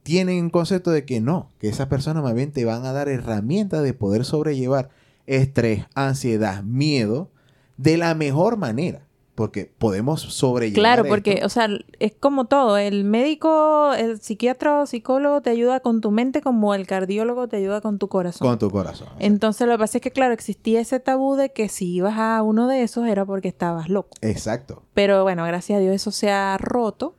tienen 0.04 0.44
un 0.44 0.50
concepto 0.52 0.92
de 0.92 1.04
que 1.04 1.20
no, 1.20 1.50
que 1.60 1.68
esas 1.68 1.88
personas 1.88 2.22
más 2.22 2.36
bien 2.36 2.52
te 2.52 2.64
van 2.64 2.86
a 2.86 2.94
dar 2.94 3.10
herramientas 3.10 3.82
de 3.82 3.94
poder 3.94 4.24
sobrellevar 4.24 4.90
estrés, 5.26 5.86
ansiedad, 5.96 6.64
miedo 6.64 7.32
de 7.78 7.98
la 7.98 8.14
mejor 8.14 8.58
manera. 8.58 9.05
Porque 9.36 9.70
podemos 9.78 10.22
sobrellevar. 10.22 10.80
Claro, 10.80 11.06
porque, 11.10 11.34
esto 11.34 11.46
o 11.46 11.50
sea, 11.50 11.68
es 12.00 12.14
como 12.18 12.46
todo. 12.46 12.78
El 12.78 13.04
médico, 13.04 13.94
el 13.94 14.20
psiquiatra 14.20 14.82
o 14.82 14.86
psicólogo 14.86 15.42
te 15.42 15.50
ayuda 15.50 15.82
con 15.82 16.00
tu 16.00 16.10
mente 16.10 16.42
como 16.42 16.74
el 16.74 16.88
cardiólogo 16.88 17.50
te 17.50 17.58
ayuda 17.58 17.82
con 17.82 18.00
tu 18.00 18.08
corazón. 18.08 18.48
con 18.48 18.58
tu 18.58 18.72
corazón. 18.72 19.10
Entonces 19.20 19.68
lo 19.68 19.74
que 19.74 19.80
pasa 19.80 19.98
es 19.98 20.02
que, 20.02 20.12
claro, 20.12 20.34
existía 20.34 20.80
ese 20.80 21.02
tabú 21.02 21.36
de 21.36 21.52
que 21.52 21.68
si 21.68 21.94
ibas 21.94 22.18
a 22.18 22.42
uno 22.44 22.68
de 22.68 22.84
esos 22.84 23.08
era 23.08 23.26
porque 23.26 23.50
estabas 23.50 23.90
loco. 23.90 24.10
Exacto. 24.22 24.84
Pero 24.94 25.24
bueno, 25.24 25.44
gracias 25.44 25.78
a 25.78 25.80
Dios 25.82 25.94
eso 25.94 26.12
se 26.12 26.32
ha 26.32 26.58
roto 26.58 27.16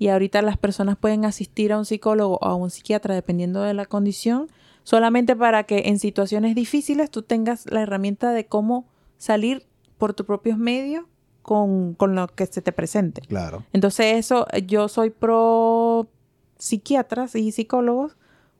y 0.00 0.08
ahorita 0.08 0.40
las 0.40 0.56
personas 0.56 0.96
pueden 0.96 1.26
asistir 1.26 1.74
a 1.74 1.78
un 1.78 1.84
psicólogo 1.84 2.38
o 2.40 2.46
a 2.46 2.54
un 2.54 2.70
psiquiatra 2.70 3.14
dependiendo 3.14 3.60
de 3.60 3.74
la 3.74 3.84
condición, 3.84 4.48
solamente 4.82 5.36
para 5.36 5.64
que 5.64 5.82
en 5.86 5.98
situaciones 5.98 6.54
difíciles 6.54 7.10
tú 7.10 7.20
tengas 7.20 7.70
la 7.70 7.82
herramienta 7.82 8.32
de 8.32 8.46
cómo 8.46 8.88
salir 9.18 9.66
por 9.98 10.14
tus 10.14 10.24
propios 10.24 10.56
medios 10.56 11.04
con, 11.42 11.94
con 11.94 12.14
lo 12.14 12.28
que 12.28 12.46
se 12.46 12.62
te 12.62 12.72
presente. 12.72 13.22
Claro. 13.22 13.64
Entonces 13.72 14.16
eso, 14.16 14.46
yo 14.66 14.88
soy 14.88 15.10
pro 15.10 16.06
psiquiatras 16.58 17.34
y 17.34 17.52
psicólogos 17.52 18.16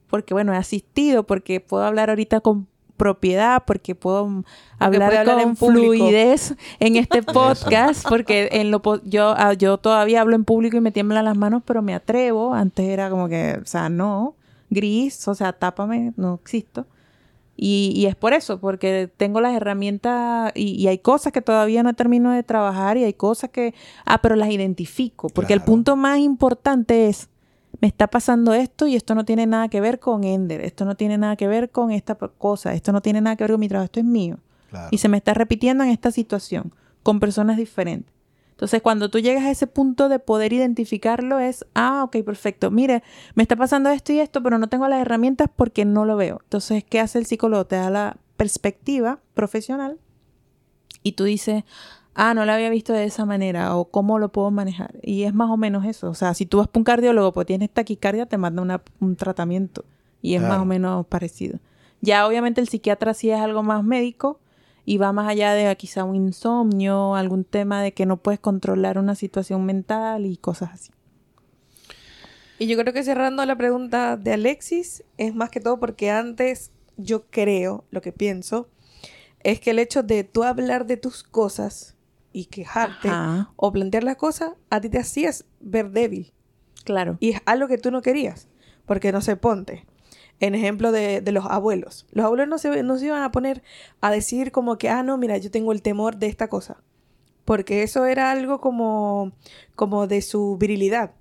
porque, 0.09 0.35
bueno, 0.35 0.53
he 0.53 0.57
asistido, 0.57 1.25
porque 1.25 1.61
puedo 1.61 1.85
hablar 1.85 2.11
ahorita 2.11 2.41
con 2.41 2.67
propiedad, 2.97 3.63
porque 3.67 3.95
puedo 3.95 4.45
hablar, 4.79 5.15
hablar 5.15 5.25
con 5.25 5.41
en 5.41 5.57
fluidez 5.57 6.55
en 6.81 6.97
este 6.97 7.23
podcast, 7.23 8.07
porque 8.09 8.49
en 8.53 8.71
lo 8.71 8.83
po- 8.83 9.01
yo, 9.05 9.35
ah, 9.39 9.55
yo 9.55 9.79
todavía 9.79 10.21
hablo 10.21 10.37
en 10.37 10.45
público 10.45 10.77
y 10.77 10.81
me 10.81 10.91
tiemblan 10.93 11.25
las 11.25 11.37
manos, 11.37 11.63
pero 11.65 11.81
me 11.81 11.95
atrevo. 11.95 12.53
Antes 12.53 12.87
era 12.87 13.09
como 13.09 13.29
que, 13.29 13.59
o 13.63 13.67
sea, 13.67 13.89
no, 13.89 14.35
gris, 14.69 15.27
o 15.29 15.35
sea, 15.35 15.53
tápame, 15.55 16.13
no 16.17 16.35
existo. 16.35 16.87
Y, 17.63 17.93
y 17.95 18.07
es 18.07 18.17
por 18.17 18.33
eso, 18.33 18.59
porque 18.59 19.11
tengo 19.19 19.43
las 19.43 19.55
herramientas 19.55 20.51
y, 20.55 20.83
y 20.83 20.89
hay 20.89 20.97
cosas 20.97 21.31
que 21.31 21.43
todavía 21.43 21.83
no 21.83 21.93
termino 21.93 22.31
de 22.31 22.43
trabajar 22.43 22.97
y 22.97 23.05
hay 23.05 23.13
cosas 23.13 23.51
que, 23.51 23.75
ah, 24.07 24.23
pero 24.23 24.35
las 24.35 24.49
identifico, 24.49 25.29
porque 25.29 25.53
el 25.53 25.61
punto 25.61 25.95
más 25.95 26.21
importante 26.21 27.09
es, 27.09 27.29
me 27.83 27.87
está 27.87 28.07
pasando 28.07 28.55
esto 28.55 28.87
y 28.87 28.97
esto 28.97 29.15
no 29.15 29.27
tiene 29.27 29.47
nada 29.47 29.69
que 29.69 29.83
ver 29.83 30.01
con 30.01 30.25
Ender, 30.25 30.63
esto 30.63 30.87
no 30.87 30.95
tiene 30.95 31.19
nada 31.19 31.37
que 31.37 31.49
ver 31.49 31.69
con 31.69 31.91
esta 31.91 32.15
cosa, 32.15 32.73
esto 32.73 32.93
no 32.93 33.03
tiene 33.03 33.21
nada 33.21 33.37
que 33.37 33.45
ver 33.45 33.51
con 33.51 33.61
mi 33.61 33.69
trabajo, 33.69 33.85
esto 33.85 34.01
es 34.01 34.07
mío. 34.07 34.39
Claro. 34.71 34.89
Y 34.91 34.97
se 34.97 35.11
me 35.11 35.19
está 35.19 35.35
repitiendo 35.35 35.85
en 35.85 35.91
esta 35.91 36.11
situación, 36.11 36.73
con 37.03 37.21
personas 37.21 37.59
diferentes. 37.59 38.11
Entonces, 38.61 38.83
cuando 38.83 39.09
tú 39.09 39.21
llegas 39.21 39.45
a 39.45 39.51
ese 39.51 39.67
punto 39.67 40.11
de 40.11 40.19
poder 40.19 40.53
identificarlo, 40.53 41.39
es, 41.39 41.65
ah, 41.75 42.05
ok, 42.05 42.19
perfecto. 42.27 42.71
Mire, 42.71 43.03
me 43.35 43.43
está 43.43 43.57
pasando 43.57 43.89
esto 43.89 44.13
y 44.13 44.21
esto, 44.21 44.43
pero 44.43 44.59
no 44.59 44.69
tengo 44.69 44.87
las 44.87 45.01
herramientas 45.01 45.49
porque 45.57 45.87
no 45.87 46.05
lo 46.05 46.17
veo. 46.19 46.41
Entonces, 46.43 46.85
¿qué 46.85 47.01
hace 47.01 47.19
el 47.19 47.25
psicólogo? 47.25 47.65
Te 47.65 47.77
da 47.77 47.89
la 47.89 48.19
perspectiva 48.37 49.21
profesional 49.33 49.99
y 51.03 51.13
tú 51.13 51.25
dices, 51.25 51.65
ah, 52.15 52.35
no 52.35 52.45
lo 52.45 52.53
había 52.53 52.69
visto 52.69 52.93
de 52.93 53.05
esa 53.05 53.25
manera 53.25 53.75
o 53.77 53.87
cómo 53.87 54.19
lo 54.19 54.31
puedo 54.31 54.51
manejar. 54.51 54.95
Y 55.03 55.23
es 55.23 55.33
más 55.33 55.49
o 55.49 55.57
menos 55.57 55.87
eso. 55.87 56.11
O 56.11 56.15
sea, 56.15 56.35
si 56.35 56.45
tú 56.45 56.59
vas 56.59 56.69
para 56.69 56.81
un 56.81 56.85
cardiólogo, 56.85 57.33
pues 57.33 57.47
tienes 57.47 57.71
taquicardia, 57.71 58.27
te 58.27 58.37
manda 58.37 58.61
una- 58.61 58.83
un 59.01 59.17
tratamiento 59.17 59.87
y 60.21 60.35
es 60.35 60.43
más 60.43 60.59
o 60.61 60.67
menos 60.67 61.07
parecido. 61.07 61.59
Ya 62.03 62.27
obviamente 62.27 62.61
el 62.61 62.69
psiquiatra 62.69 63.15
sí 63.15 63.31
es 63.31 63.41
algo 63.41 63.63
más 63.63 63.83
médico 63.85 64.39
y 64.85 64.99
va 64.99 65.13
más 65.13 65.29
allá 65.29 65.53
de 65.55 65.75
quizá 65.77 66.05
un 66.05 66.17
insomnio, 66.17 67.15
algún 67.15 67.45
tema 67.45 67.83
de 67.83 67.93
que 67.93 68.07
no 68.07 68.17
puedes 68.17 68.41
controlar 68.41 68.99
una 68.99 69.15
situación 69.15 69.65
mental 69.65 70.27
y 70.27 70.37
cosas 70.37 70.71
así. 70.73 70.93
Y 72.59 72.67
yo 72.67 72.77
creo 72.77 72.93
que 72.93 73.03
cerrando 73.03 73.45
la 73.47 73.57
pregunta 73.57 74.17
de 74.17 74.35
Alexis, 74.35 75.03
es 75.17 75.35
más 75.35 75.51
que 75.51 75.61
todo 75.61 75.81
porque 75.81 76.11
antes 76.11 76.73
yo 76.99 77.25
creo, 77.31 77.85
lo 77.91 78.03
que 78.03 78.13
pienso, 78.13 78.69
es 79.43 79.61
que 79.61 79.71
el 79.71 79.79
hecho 79.79 80.03
de 80.03 80.25
tú 80.25 80.45
hablar 80.45 80.87
de 80.87 80.97
tus 80.97 81.23
cosas 81.23 81.97
y 82.33 82.47
quejarte 82.47 83.09
Ajá. 83.09 83.53
o 83.57 83.73
plantear 83.73 84.05
las 84.05 84.17
cosas, 84.17 84.53
a 84.69 84.81
ti 84.81 84.89
te 84.89 84.99
hacías 84.99 85.47
ver 85.61 85.91
débil. 85.91 86.33
Claro. 86.85 87.17
Y 87.21 87.31
es 87.31 87.41
algo 87.47 87.69
que 87.69 87.79
tú 87.79 87.91
no 87.91 88.03
querías. 88.03 88.49
Porque 88.87 89.13
no 89.13 89.21
se 89.21 89.37
ponte. 89.37 89.87
En 90.41 90.55
ejemplo 90.55 90.91
de, 90.91 91.21
de 91.21 91.33
los 91.33 91.45
abuelos. 91.47 92.07
Los 92.13 92.25
abuelos 92.25 92.49
no 92.49 92.59
se, 92.59 92.83
no 92.83 92.99
se 92.99 93.07
iban 93.07 93.23
a 93.23 93.31
poner 93.31 93.63
a 94.01 94.11
decir 94.11 94.53
como 94.53 94.79
que, 94.79 94.89
ah, 94.89 95.03
no, 95.03 95.19
mira, 95.19 95.37
yo 95.39 95.51
tengo 95.51 95.73
el 95.73 95.83
temor 95.83 96.17
de 96.17 96.27
esta 96.27 96.49
cosa. 96.49 96.83
Porque 97.45 97.83
eso 97.83 98.07
era 98.07 98.31
algo 98.31 98.61
como, 98.61 99.33
como 99.75 100.07
de 100.07 100.23
su 100.23 100.57
virilidad. 100.57 101.13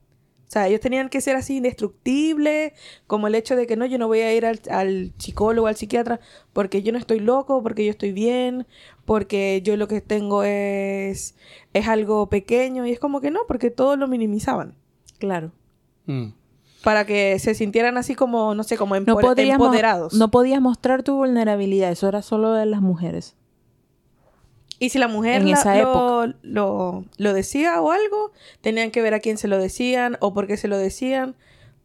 O 0.50 0.52
sea, 0.52 0.68
ellos 0.68 0.80
tenían 0.80 1.10
que 1.10 1.22
ser 1.22 1.36
así 1.36 1.58
indestructibles, 1.58 2.74
como 3.06 3.28
el 3.28 3.36
hecho 3.36 3.56
de 3.56 3.68
que 3.68 3.76
no, 3.76 3.86
yo 3.86 4.00
no 4.00 4.08
voy 4.08 4.22
a 4.22 4.34
ir 4.34 4.48
al, 4.48 4.60
al 4.72 5.14
psicólogo, 5.20 5.68
al 5.68 5.76
psiquiatra, 5.76 6.20
porque 6.54 6.82
yo 6.82 6.92
no 6.92 6.98
estoy 6.98 7.20
loco, 7.20 7.62
porque 7.62 7.86
yo 7.86 7.92
estoy 7.92 8.14
bien, 8.14 8.66
porque 9.06 9.62
yo 9.64 9.78
lo 9.78 9.88
que 9.88 10.02
tengo 10.02 10.42
es, 10.42 11.36
es 11.74 11.88
algo 11.88 12.30
pequeño. 12.30 12.88
Y 12.88 12.92
es 12.92 13.00
como 13.00 13.22
que 13.22 13.30
no, 13.30 13.42
porque 13.48 13.70
todo 13.70 13.96
lo 13.96 14.08
minimizaban 14.08 14.76
Claro. 15.20 15.52
Mm. 16.08 16.30
Para 16.84 17.06
que 17.06 17.38
se 17.40 17.54
sintieran 17.56 17.98
así 17.98 18.16
como, 18.16 18.56
no 18.56 18.64
sé, 18.64 18.78
como 18.78 18.98
No 19.00 19.18
podías, 19.18 19.50
empoderados. 19.56 20.14
no 20.14 20.32
podías 20.32 20.62
mostrar 20.62 21.04
tu 21.04 21.16
vulnerabilidad, 21.16 21.92
eso 21.92 22.08
era 22.08 22.22
solo 22.22 22.54
de 22.54 22.66
las 22.66 22.82
mujeres. 22.82 23.36
Y 24.82 24.90
si 24.90 24.98
la 25.00 25.10
mujer 25.10 25.42
En 25.42 25.52
la- 25.52 25.58
esa 25.60 25.76
lo, 25.82 26.28
lo, 26.42 27.06
lo 27.18 27.34
decía 27.34 27.82
o 27.82 27.92
algo, 27.92 28.32
tenían 28.62 28.92
que 28.92 29.02
ver 29.02 29.14
a 29.14 29.20
quién 29.20 29.38
se 29.38 29.50
lo 29.50 29.58
decían 29.58 30.18
o 30.22 30.34
por 30.34 30.48
qué 30.48 30.56
se 30.56 30.68
lo 30.70 30.78
decían. 30.78 31.36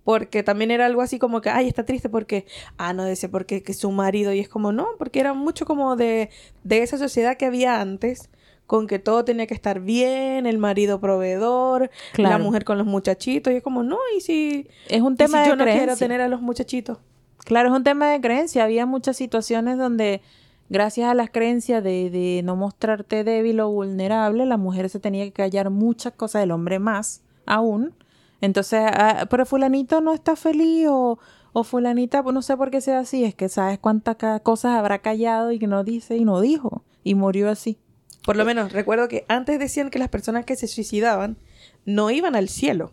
Porque 0.05 0.42
también 0.42 0.70
era 0.70 0.84
algo 0.84 1.01
así 1.01 1.18
como 1.18 1.40
que, 1.40 1.49
ay, 1.49 1.66
está 1.66 1.84
triste 1.86 2.11
porque, 2.11 2.45
ah, 2.76 2.92
no 2.92 3.07
dice 3.07 3.28
porque 3.30 3.62
que 3.62 3.72
su 3.72 3.90
marido. 3.90 4.32
Y 4.34 4.38
es 4.38 4.51
como, 4.51 4.70
no, 4.70 4.86
porque 4.99 5.18
era 5.18 5.32
mucho 5.32 5.64
como 5.64 5.97
de, 5.97 6.28
de 6.62 6.82
esa 6.82 6.99
sociedad 6.99 7.36
que 7.38 7.47
había 7.47 7.80
antes, 7.80 8.28
con 8.67 8.87
que 8.87 8.99
todo 8.99 9.25
tenía 9.25 9.47
que 9.47 9.55
estar 9.55 9.81
bien, 9.81 10.47
el 10.47 10.59
marido 10.59 11.01
proveedor, 11.01 11.91
la 12.17 12.39
mujer 12.39 12.65
con 12.65 12.79
los 12.79 12.87
muchachitos. 12.87 13.53
Y 13.53 13.57
es 13.57 13.62
como, 13.62 13.83
no, 13.83 13.99
y 14.17 14.21
si, 14.21 14.69
Es 14.89 15.03
un 15.03 15.17
tema 15.17 15.39
si 15.39 15.45
de 15.45 15.51
yo 15.51 15.57
no 15.57 15.65
quiero 15.65 15.81
creencia. 15.83 16.07
tener 16.07 16.21
a 16.21 16.29
los 16.29 16.41
muchachitos. 16.41 16.99
Claro, 17.45 17.69
es 17.71 17.75
un 17.77 17.85
tema 17.85 18.09
de 18.11 18.21
creencia. 18.21 18.65
Había 18.65 18.87
muchas 18.87 19.17
situaciones 19.17 19.77
donde, 19.77 20.23
gracias 20.71 21.11
a 21.11 21.15
las 21.15 21.31
creencias 21.31 21.85
de, 21.85 22.09
de 22.09 22.41
no 22.43 22.57
mostrarte 22.57 23.23
débil 23.23 23.61
o 23.61 23.71
vulnerable, 23.71 24.47
la 24.47 24.57
mujer 24.57 24.89
se 24.89 24.99
tenía 24.99 25.25
que 25.25 25.33
callar 25.33 25.69
muchas 25.71 26.15
cosas, 26.15 26.43
el 26.43 26.51
hombre 26.51 26.79
más 26.79 27.23
aún. 27.47 27.95
Entonces, 28.41 28.81
ah, 28.93 29.27
pero 29.29 29.45
fulanito 29.47 30.01
no 30.01 30.12
está 30.15 30.37
feliz 30.37 30.87
o, 30.89 31.19
o 31.53 31.65
fulanita, 31.65 32.23
pues, 32.23 32.35
no 32.35 32.43
sé 32.43 32.57
por 32.57 32.71
qué 32.71 32.81
sea 32.81 33.01
así. 33.01 33.25
Es 33.25 33.35
que 33.35 33.49
sabes 33.51 33.79
cuántas 33.79 34.17
cosas 34.43 34.77
habrá 34.77 35.01
callado 35.01 35.53
y 35.53 35.59
que 35.59 35.67
no 35.67 35.85
dice 35.85 36.17
y 36.17 36.25
no 36.25 36.41
dijo. 36.41 36.83
Y 37.03 37.15
murió 37.15 37.51
así. 37.51 37.79
Por 38.25 38.37
lo 38.37 38.45
menos 38.45 38.72
recuerdo 38.72 39.07
que 39.09 39.25
antes 39.29 39.59
decían 39.59 39.91
que 39.91 39.99
las 39.99 40.09
personas 40.09 40.45
que 40.45 40.57
se 40.57 40.66
suicidaban 40.66 41.37
no 41.85 42.11
iban 42.11 42.35
al 42.37 42.49
cielo. 42.49 42.93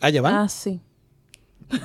Ah, 0.00 0.08
ya 0.08 0.22
van. 0.22 0.34
Ah, 0.34 0.48
sí. 0.48 0.80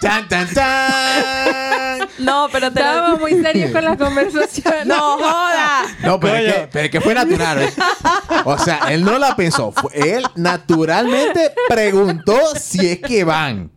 ¡Chan, 0.00 0.28
chan, 0.28 0.48
chan! 0.54 2.08
No, 2.18 2.48
pero 2.52 2.70
te 2.72 2.80
Estábamos 2.80 3.20
muy 3.20 3.32
serios 3.42 3.70
con 3.70 3.84
las 3.84 3.96
conversaciones. 3.96 4.86
¡No 4.86 4.96
joda! 5.18 5.82
No, 6.02 6.20
pero 6.20 6.34
es, 6.36 6.52
que, 6.54 6.68
pero 6.72 6.84
es 6.84 6.90
que 6.90 7.00
fue 7.00 7.14
natural. 7.14 7.62
¿eh? 7.62 7.72
O 8.44 8.58
sea, 8.58 8.92
él 8.92 9.04
no 9.04 9.18
la 9.18 9.34
pensó. 9.36 9.72
Fue- 9.72 10.16
él 10.16 10.24
naturalmente 10.36 11.52
preguntó 11.68 12.38
si 12.60 12.86
es 12.90 12.98
que 13.00 13.24
van. 13.24 13.70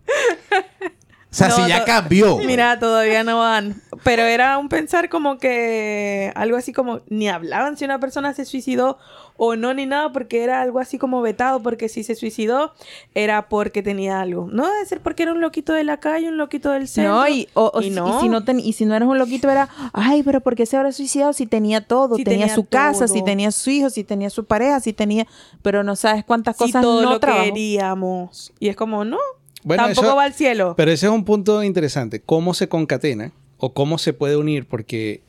O 1.30 1.36
sea, 1.38 1.50
No, 1.50 1.56
si 1.58 1.68
ya 1.68 1.84
cambió. 1.84 2.38
Mira, 2.38 2.80
todavía 2.80 3.24
no 3.24 3.40
van. 3.40 3.82
Pero 4.04 4.24
era 4.24 4.58
un 4.58 4.70
pensar 4.70 5.10
como 5.10 5.38
que 5.38 6.32
algo 6.36 6.56
así 6.56 6.72
como 6.72 7.02
ni 7.10 7.28
hablaban 7.28 7.76
si 7.78 7.84
una 7.84 8.00
persona 8.00 8.34
se 8.34 8.46
suicidó 8.46 8.98
o 9.36 9.56
no 9.58 9.74
ni 9.74 9.86
nada 9.86 10.12
porque 10.14 10.42
era 10.44 10.62
algo 10.62 10.80
así 10.80 10.98
como 10.98 11.22
vetado 11.22 11.62
porque 11.62 11.90
si 11.90 12.04
se 12.04 12.16
suicidó 12.16 12.74
era 13.14 13.50
porque 13.50 13.84
tenía 13.84 14.22
algo. 14.22 14.48
No 14.52 14.66
debe 14.72 14.86
ser 14.86 15.02
porque 15.02 15.24
era 15.24 15.34
un 15.34 15.42
loquito 15.42 15.74
de 15.74 15.84
la 15.84 15.98
calle, 16.00 16.30
un 16.30 16.38
loquito 16.38 16.72
del 16.72 16.88
centro. 16.88 17.16
No, 17.16 17.28
y, 17.28 17.50
o- 17.54 17.72
o 17.74 17.82
Y 17.82 17.86
si- 17.86 17.90
no. 17.92 18.18
y 18.18 18.22
si 18.22 18.30
no 18.30 18.44
ten- 18.46 18.60
y 18.62 18.72
si 18.74 18.86
no 18.86 18.96
eres 18.96 19.08
un 19.10 19.18
loquito 19.20 19.50
era, 19.52 19.68
ay, 19.94 20.24
pero 20.24 20.40
¿por 20.40 20.56
qué 20.56 20.66
se 20.66 20.78
habrá 20.78 20.92
suicidado 20.94 21.34
si 21.34 21.46
tenía 21.46 21.82
todo? 21.86 22.16
Si 22.16 22.24
tenía, 22.24 22.46
tenía 22.46 22.56
su 22.56 22.66
casa, 22.66 23.08
si 23.10 23.22
tenía 23.24 23.52
su 23.52 23.70
hijo, 23.70 23.90
si 23.90 24.04
tenía 24.06 24.30
su 24.30 24.46
pareja, 24.46 24.80
si 24.80 24.94
tenía, 24.94 25.28
pero 25.62 25.84
no 25.84 25.96
sabes 25.98 26.24
cuántas 26.24 26.56
Si 26.56 26.64
cosas 26.64 26.82
todo 26.82 27.02
no 27.02 27.10
lo 27.12 27.20
trabajó. 27.20 27.44
queríamos. 27.44 28.54
Y 28.60 28.70
es 28.70 28.76
como, 28.76 29.04
no, 29.06 29.20
Bueno, 29.68 29.84
tampoco 29.86 30.08
eso- 30.08 30.16
va 30.16 30.24
al 30.24 30.34
cielo. 30.34 30.74
Pero 30.78 30.92
ese 30.92 31.08
es 31.08 31.12
un 31.12 31.26
punto 31.26 31.62
interesante. 31.64 32.22
¿Cómo 32.22 32.54
se 32.54 32.70
concatena 32.70 33.32
o 33.58 33.74
cómo 33.74 33.98
se 33.98 34.14
puede 34.14 34.38
unir? 34.38 34.68
Porque 34.68 35.22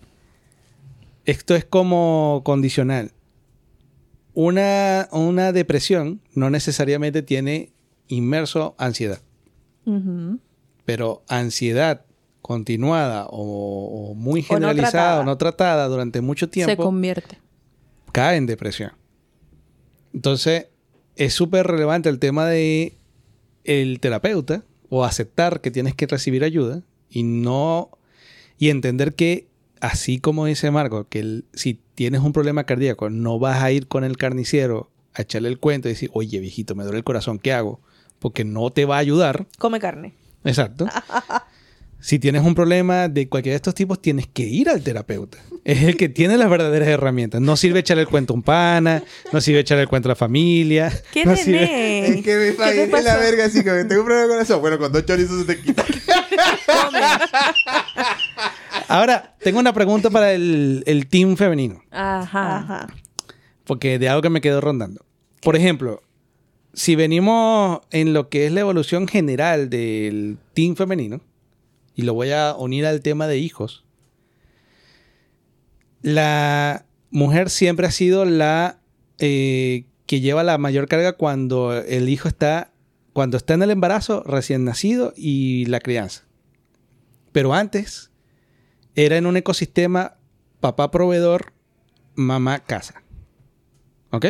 esto 1.25 1.55
es 1.57 1.65
como 1.65 2.43
condicional. 2.45 3.11
Una, 4.35 5.09
una 5.11 5.53
depresión 5.53 6.21
no 6.35 6.51
necesariamente 6.51 7.23
tiene 7.23 7.73
inmerso 8.07 8.75
ansiedad. 8.79 9.21
Pero 10.85 11.23
ansiedad 11.29 12.05
continuada 12.43 13.27
o, 13.31 14.11
o 14.11 14.15
muy 14.15 14.41
O 14.41 14.43
no 14.43 14.49
generalizada 14.69 14.91
tratada. 14.93 15.21
o 15.21 15.25
no 15.25 15.37
tratada 15.39 15.89
durante 15.89 16.21
mucho 16.21 16.47
Se 16.47 16.53
tiempo 16.53 16.83
convierte. 16.85 17.39
cae 18.13 18.37
en 18.37 18.47
depresión. 18.47 18.93
Entonces, 20.15 20.67
es 21.17 21.33
súper 21.35 21.67
relevante 21.67 22.09
el 22.11 22.19
tema 22.19 22.47
de 22.47 22.98
el 23.69 24.01
terapeuta 24.01 24.65
o 24.89 25.05
aceptar 25.05 25.61
que 25.61 25.71
tienes 25.71 25.95
que 25.95 26.07
recibir 26.07 26.43
ayuda 26.43 26.83
y 27.11 27.23
no 27.23 27.91
y 28.59 28.71
entender 28.71 29.15
que 29.15 29.47
así 29.81 30.19
como 30.19 30.47
dice 30.47 30.71
Marco, 30.71 31.07
que 31.09 31.21
el- 31.21 31.45
si 31.53 31.79
tienes 31.95 32.23
un 32.23 32.33
problema 32.33 32.65
cardíaco 32.65 33.11
no 33.11 33.39
vas 33.39 33.63
a 33.63 33.71
ir 33.71 33.87
con 33.87 34.03
el 34.05 34.17
carnicero 34.17 34.91
a 35.15 35.23
echarle 35.23 35.49
el 35.49 35.59
cuento 35.59 35.89
y 35.89 35.93
decir, 35.93 36.11
"Oye, 36.15 36.41
viejito, 36.41 36.75
me 36.75 36.83
duele 36.85 36.99
el 36.99 37.05
corazón, 37.05 37.39
¿qué 37.39 37.53
hago?" 37.53 37.81
Porque 38.19 38.45
no 38.45 38.71
te 38.71 38.85
va 38.85 38.97
a 38.97 39.01
ayudar. 39.01 39.47
Come 39.59 39.79
carne. 39.79 40.15
Exacto. 40.45 40.87
Si 42.01 42.19
tienes 42.21 42.43
un 42.45 42.55
problema 42.55 43.09
de 43.09 43.29
cualquiera 43.29 43.55
de 43.55 43.57
estos 43.57 43.75
tipos, 43.75 44.01
tienes 44.01 44.27
que 44.29 44.43
ir 44.45 44.69
al 44.69 44.83
terapeuta. 44.83 45.39
Es 45.65 45.83
el 45.83 45.97
que 45.97 46.09
tiene 46.09 46.37
las 46.39 46.49
verdaderas 46.49 46.89
herramientas. 46.89 47.41
No 47.41 47.57
sirve 47.57 47.81
echarle 47.81 48.03
el 48.05 48.09
cuento 48.09 48.33
a 48.33 48.37
un 48.37 48.43
pana, 48.43 49.03
no 49.33 49.41
sirve 49.41 49.61
echarle 49.61 49.83
el 49.83 49.89
cuento 49.89 50.09
a 50.09 50.11
la 50.13 50.17
familia. 50.17 50.93
¿Qué 51.13 51.25
no 51.25 51.33
tenés? 51.35 51.45
sirve- 51.45 52.19
Es 52.19 52.25
que 52.25 52.37
me 52.37 52.49
imaginé 52.55 53.03
la 53.03 53.17
verga 53.19 53.45
así 53.47 53.65
que 53.65 53.71
tengo 53.85 54.03
un 54.03 54.07
problema 54.07 54.29
con 54.29 54.41
eso. 54.41 54.61
Bueno, 54.61 54.79
con 54.79 54.93
dos 54.93 55.05
chorizos 55.05 55.41
se 55.41 55.55
te 55.57 55.61
quita. 55.61 55.85
Come. 55.85 56.99
Ahora, 58.89 59.35
tengo 59.41 59.59
una 59.59 59.73
pregunta 59.73 60.09
para 60.11 60.33
el, 60.33 60.83
el 60.87 61.07
team 61.09 61.37
femenino, 61.37 61.83
Ajá. 61.91 62.59
Ajá. 62.59 62.87
porque 63.65 63.99
de 63.99 64.09
algo 64.09 64.23
que 64.23 64.31
me 64.31 64.41
quedó 64.41 64.61
rondando. 64.61 65.05
Por 65.43 65.57
ejemplo, 65.57 66.03
si 66.73 66.97
venimos 66.97 67.81
en 67.91 68.13
lo 68.15 68.29
que 68.29 68.47
es 68.47 68.53
la 68.53 68.61
evolución 68.61 69.07
general 69.09 69.69
del 69.69 70.39
team 70.55 70.75
femenino, 70.77 71.21
y 71.99 72.03
lo 72.03 72.15
voy 72.15 72.31
a 72.31 72.55
unir 72.57 72.87
al 72.87 73.01
tema 73.01 73.27
de 73.27 73.39
hijos, 73.39 73.85
la 76.01 76.87
mujer 77.11 77.51
siempre 77.51 77.89
ha 77.89 77.91
sido 77.91 78.25
la 78.25 78.79
eh, 79.19 79.85
que 80.07 80.21
lleva 80.21 80.45
la 80.45 80.59
mayor 80.59 80.87
carga 80.87 81.15
cuando 81.15 81.77
el 81.77 82.09
hijo 82.09 82.29
está, 82.29 82.71
cuando 83.13 83.37
está 83.37 83.55
en 83.55 83.65
el 83.65 83.73
embarazo 83.73 84.23
recién 84.23 84.63
nacido 84.65 85.13
y 85.17 85.65
la 85.65 85.81
crianza. 85.81 86.29
Pero 87.33 87.53
antes 87.53 88.13
era 88.95 89.17
en 89.17 89.27
un 89.27 89.37
ecosistema 89.37 90.19
papá 90.61 90.93
proveedor, 90.93 91.53
mamá 92.15 92.61
casa. 92.61 93.03
¿Ok? 94.13 94.27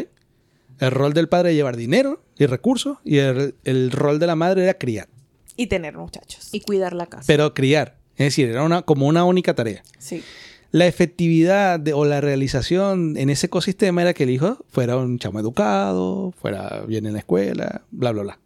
El 0.79 0.91
rol 0.91 1.13
del 1.13 1.29
padre 1.29 1.51
era 1.51 1.57
llevar 1.57 1.77
dinero 1.77 2.23
y 2.39 2.47
recursos 2.47 2.97
y 3.05 3.19
el, 3.19 3.57
el 3.65 3.91
rol 3.91 4.19
de 4.19 4.27
la 4.27 4.37
madre 4.37 4.63
era 4.63 4.79
criar. 4.79 5.11
Y 5.59 5.67
tener 5.67 5.99
muchachos. 5.99 6.49
Y 6.53 6.61
cuidar 6.61 6.95
la 6.95 7.05
casa. 7.07 7.25
Pero 7.27 7.53
criar. 7.53 7.99
Es 8.17 8.27
decir, 8.29 8.49
era 8.49 8.63
una, 8.65 8.81
como 8.83 9.07
una 9.07 9.25
única 9.25 9.55
tarea. 9.55 9.83
Sí. 9.99 10.23
La 10.71 10.87
efectividad 10.87 11.79
de- 11.81 11.93
o 11.93 12.05
la 12.05 12.21
realización 12.21 13.17
en 13.17 13.29
ese 13.29 13.47
ecosistema 13.47 14.03
era 14.03 14.15
que 14.15 14.23
el 14.25 14.31
hijo 14.31 14.65
fuera 14.69 14.97
un 14.97 15.19
chamo 15.19 15.41
educado, 15.41 16.33
fuera 16.41 16.85
bien 16.87 17.07
en 17.07 17.13
la 17.15 17.19
escuela, 17.21 17.83
bla, 17.91 18.13
bla, 18.13 18.23
bla. 18.23 18.39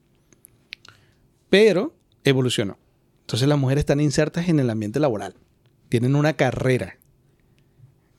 Pero 1.51 1.95
evolucionó. 2.25 2.79
Entonces 3.23 3.49
las 3.49 3.59
mujeres 3.59 3.83
están 3.83 4.01
insertas 4.01 4.49
en 4.49 4.61
el 4.61 4.71
ambiente 4.71 5.01
laboral. 5.01 5.35
Tienen 5.89 6.17
una 6.17 6.33
carrera. 6.35 6.97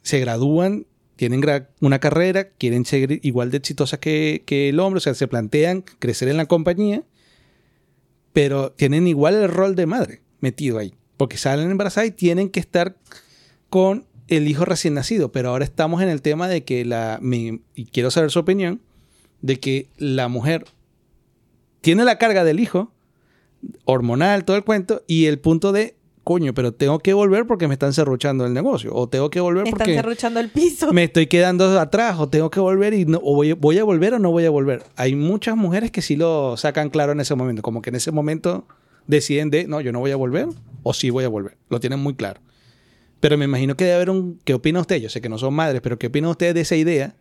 Se 0.02 0.20
gradúan, 0.20 0.86
tienen 1.16 1.42
gra- 1.42 1.68
una 1.80 2.00
carrera, 2.00 2.50
quieren 2.50 2.86
ser 2.86 3.20
igual 3.26 3.52
de 3.52 3.58
exitosas 3.58 4.00
que, 4.00 4.44
que 4.46 4.70
el 4.70 4.80
hombre, 4.80 4.98
o 4.98 5.02
sea, 5.02 5.14
se 5.14 5.28
plantean 5.28 5.82
crecer 6.00 6.28
en 6.30 6.38
la 6.38 6.46
compañía, 6.46 7.04
pero 8.34 8.72
tienen 8.72 9.08
igual 9.08 9.36
el 9.36 9.48
rol 9.50 9.76
de 9.76 9.86
madre 9.86 10.22
metido 10.42 10.80
ahí. 10.80 10.94
Porque 11.18 11.38
salen 11.38 11.70
embarazadas 11.72 12.10
y 12.10 12.12
tienen 12.12 12.50
que 12.50 12.60
estar 12.60 12.98
con 13.70 14.06
el 14.28 14.48
hijo 14.48 14.66
recién 14.66 14.96
nacido. 14.96 15.32
Pero 15.32 15.50
ahora 15.50 15.64
estamos 15.64 16.02
en 16.02 16.10
el 16.10 16.22
tema 16.22 16.48
de 16.48 16.64
que 16.64 16.84
la. 16.86 17.20
me- 17.22 17.62
y 17.76 17.86
quiero 17.86 18.12
saber 18.12 18.32
su 18.32 18.40
opinión. 18.40 18.82
De 19.42 19.60
que 19.60 19.88
la 19.98 20.28
mujer 20.28 20.66
tiene 21.82 22.04
la 22.06 22.18
carga 22.18 22.44
del 22.44 22.60
hijo, 22.60 22.92
hormonal, 23.86 24.46
todo 24.46 24.56
el 24.58 24.64
cuento, 24.64 25.04
y 25.08 25.26
el 25.26 25.40
punto 25.40 25.72
de. 25.72 25.96
Coño, 26.24 26.54
pero 26.54 26.74
tengo 26.74 27.00
que 27.00 27.14
volver 27.14 27.46
porque 27.46 27.68
me 27.68 27.74
están 27.74 27.92
cerruchando 27.92 28.46
el 28.46 28.54
negocio. 28.54 28.96
O 28.96 29.10
tengo 29.10 29.30
que 29.30 29.42
volver 29.42 29.64
Me 29.64 29.70
están 29.70 29.86
porque 29.86 29.96
cerruchando 29.96 30.40
el 30.40 30.50
piso. 30.50 30.94
me 30.94 31.04
estoy 31.04 31.28
quedando 31.28 31.78
atrás. 31.80 32.18
O 32.20 32.30
tengo 32.30 32.50
que 32.50 32.62
volver 32.62 32.94
y 32.94 33.06
no, 33.06 33.20
o 33.22 33.36
voy, 33.36 33.52
voy 33.54 33.78
a 33.78 33.84
volver 33.84 34.14
o 34.14 34.20
no 34.20 34.32
voy 34.32 34.46
a 34.46 34.50
volver. 34.50 34.84
Hay 34.96 35.16
muchas 35.16 35.58
mujeres 35.58 35.92
que 35.92 36.02
sí 36.02 36.16
lo 36.16 36.56
sacan 36.56 36.90
claro 36.90 37.12
en 37.12 37.20
ese 37.20 37.36
momento. 37.36 37.62
Como 37.62 37.82
que 37.82 37.90
en 37.90 37.98
ese 37.98 38.12
momento 38.12 38.66
deciden 39.06 39.50
de, 39.50 39.68
no, 39.68 39.82
yo 39.82 39.92
no 39.92 40.00
voy 40.00 40.12
a 40.12 40.16
volver 40.16 40.48
o 40.84 40.94
sí 40.94 41.10
voy 41.10 41.26
a 41.26 41.30
volver. 41.30 41.58
Lo 41.70 41.82
tienen 41.82 42.00
muy 42.00 42.16
claro. 42.16 42.40
Pero 43.20 43.38
me 43.38 43.46
imagino 43.46 43.76
que 43.76 43.84
debe 43.86 43.96
haber 43.96 44.10
un... 44.10 44.40
¿Qué 44.44 44.54
opina 44.54 44.80
usted? 44.80 44.98
Yo 44.98 45.10
sé 45.10 45.22
que 45.22 45.30
no 45.30 45.38
son 45.38 45.54
madres, 45.54 45.82
pero 45.82 45.98
¿qué 45.98 46.08
opina 46.08 46.30
usted 46.30 46.54
de 46.54 46.62
esa 46.62 46.76
idea 46.76 47.16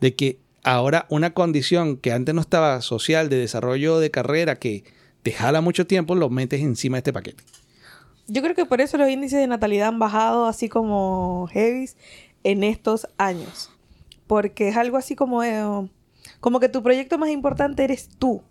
de 0.00 0.14
que 0.14 0.40
ahora 0.62 1.06
una 1.10 1.34
condición 1.34 1.96
que 1.96 2.12
antes 2.12 2.34
no 2.34 2.40
estaba 2.40 2.80
social 2.80 3.28
de 3.28 3.36
desarrollo 3.36 3.98
de 3.98 4.10
carrera 4.10 4.58
que 4.58 4.84
te 5.22 5.32
jala 5.32 5.60
mucho 5.60 5.86
tiempo, 5.86 6.14
lo 6.14 6.30
metes 6.30 6.60
encima 6.60 6.96
de 6.96 7.00
este 7.00 7.12
paquete? 7.12 7.42
Yo 8.30 8.42
creo 8.42 8.54
que 8.54 8.66
por 8.66 8.82
eso 8.82 8.98
los 8.98 9.08
índices 9.08 9.40
de 9.40 9.46
natalidad 9.46 9.88
han 9.88 9.98
bajado 9.98 10.44
así 10.44 10.68
como 10.68 11.48
heavies 11.50 11.96
en 12.44 12.62
estos 12.62 13.08
años. 13.16 13.70
Porque 14.26 14.68
es 14.68 14.76
algo 14.76 14.98
así 14.98 15.16
como, 15.16 15.42
eh, 15.42 15.88
como 16.40 16.60
que 16.60 16.68
tu 16.68 16.82
proyecto 16.82 17.16
más 17.16 17.30
importante 17.30 17.84
eres 17.84 18.10
tú. 18.18 18.42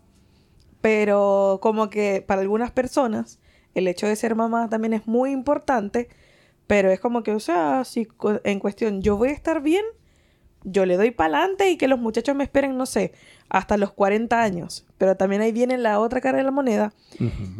Pero 0.81 1.59
como 1.61 1.91
que 1.91 2.23
para 2.25 2.41
algunas 2.41 2.71
personas 2.71 3.39
el 3.75 3.87
hecho 3.87 4.07
de 4.07 4.15
ser 4.15 4.33
mamá 4.33 4.67
también 4.67 4.93
es 4.93 5.05
muy 5.05 5.31
importante. 5.31 6.09
Pero 6.65 6.89
es 6.91 6.99
como 6.99 7.21
que, 7.21 7.33
o 7.33 7.39
sea, 7.39 7.83
si 7.85 8.07
en 8.43 8.59
cuestión 8.59 9.03
yo 9.03 9.15
voy 9.15 9.29
a 9.29 9.33
estar 9.33 9.61
bien, 9.61 9.85
yo 10.63 10.87
le 10.87 10.97
doy 10.97 11.11
para 11.11 11.37
adelante 11.37 11.69
y 11.69 11.77
que 11.77 11.87
los 11.87 11.99
muchachos 11.99 12.35
me 12.35 12.43
esperen, 12.43 12.75
no 12.77 12.87
sé, 12.87 13.13
hasta 13.49 13.77
los 13.77 13.91
40 13.91 14.41
años. 14.41 14.85
Pero 14.97 15.15
también 15.15 15.41
ahí 15.41 15.51
viene 15.51 15.77
la 15.77 15.99
otra 15.99 16.21
cara 16.21 16.37
de 16.37 16.43
la 16.43 16.51
moneda, 16.51 16.93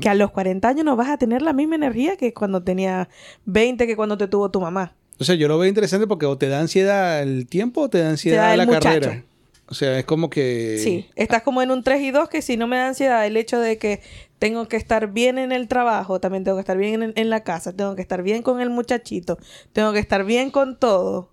que 0.01 0.09
a 0.09 0.15
los 0.15 0.31
40 0.31 0.67
años 0.67 0.85
no 0.85 0.95
vas 0.95 1.09
a 1.09 1.17
tener 1.17 1.41
la 1.41 1.53
misma 1.53 1.75
energía 1.75 2.17
que 2.17 2.33
cuando 2.33 2.63
tenía 2.63 3.09
20, 3.45 3.87
que 3.87 3.95
cuando 3.95 4.17
te 4.17 4.27
tuvo 4.27 4.49
tu 4.51 4.59
mamá. 4.59 4.95
O 5.19 5.23
sea, 5.23 5.35
yo 5.35 5.47
lo 5.47 5.57
veo 5.57 5.67
interesante 5.67 6.05
porque 6.07 6.25
o 6.25 6.37
te 6.37 6.47
da 6.47 6.59
ansiedad 6.59 7.21
el 7.23 7.47
tiempo 7.47 7.81
o 7.81 7.89
te 7.89 7.99
da 7.99 8.09
ansiedad 8.09 8.49
da 8.49 8.57
la 8.57 8.65
muchacho. 8.65 8.83
carrera. 8.83 9.23
O 9.69 9.73
sea, 9.73 9.99
es 9.99 10.05
como 10.05 10.29
que... 10.29 10.79
Sí, 10.81 11.09
estás 11.15 11.41
como 11.43 11.61
en 11.61 11.71
un 11.71 11.83
3 11.83 12.01
y 12.01 12.11
2 12.11 12.29
que 12.29 12.41
si 12.41 12.55
no 12.55 12.67
me 12.67 12.77
da 12.77 12.87
ansiedad 12.87 13.25
el 13.25 13.35
hecho 13.35 13.59
de 13.59 13.77
que 13.77 14.01
tengo 14.39 14.67
que 14.67 14.77
estar 14.77 15.11
bien 15.11 15.37
en 15.37 15.51
el 15.51 15.67
trabajo, 15.67 16.21
también 16.21 16.43
tengo 16.45 16.55
que 16.55 16.61
estar 16.61 16.77
bien 16.77 17.03
en, 17.03 17.13
en 17.15 17.29
la 17.29 17.43
casa, 17.43 17.73
tengo 17.75 17.95
que 17.95 18.01
estar 18.01 18.23
bien 18.23 18.43
con 18.43 18.61
el 18.61 18.69
muchachito, 18.69 19.37
tengo 19.73 19.91
que 19.91 19.99
estar 19.99 20.23
bien 20.23 20.51
con 20.51 20.79
todo. 20.79 21.31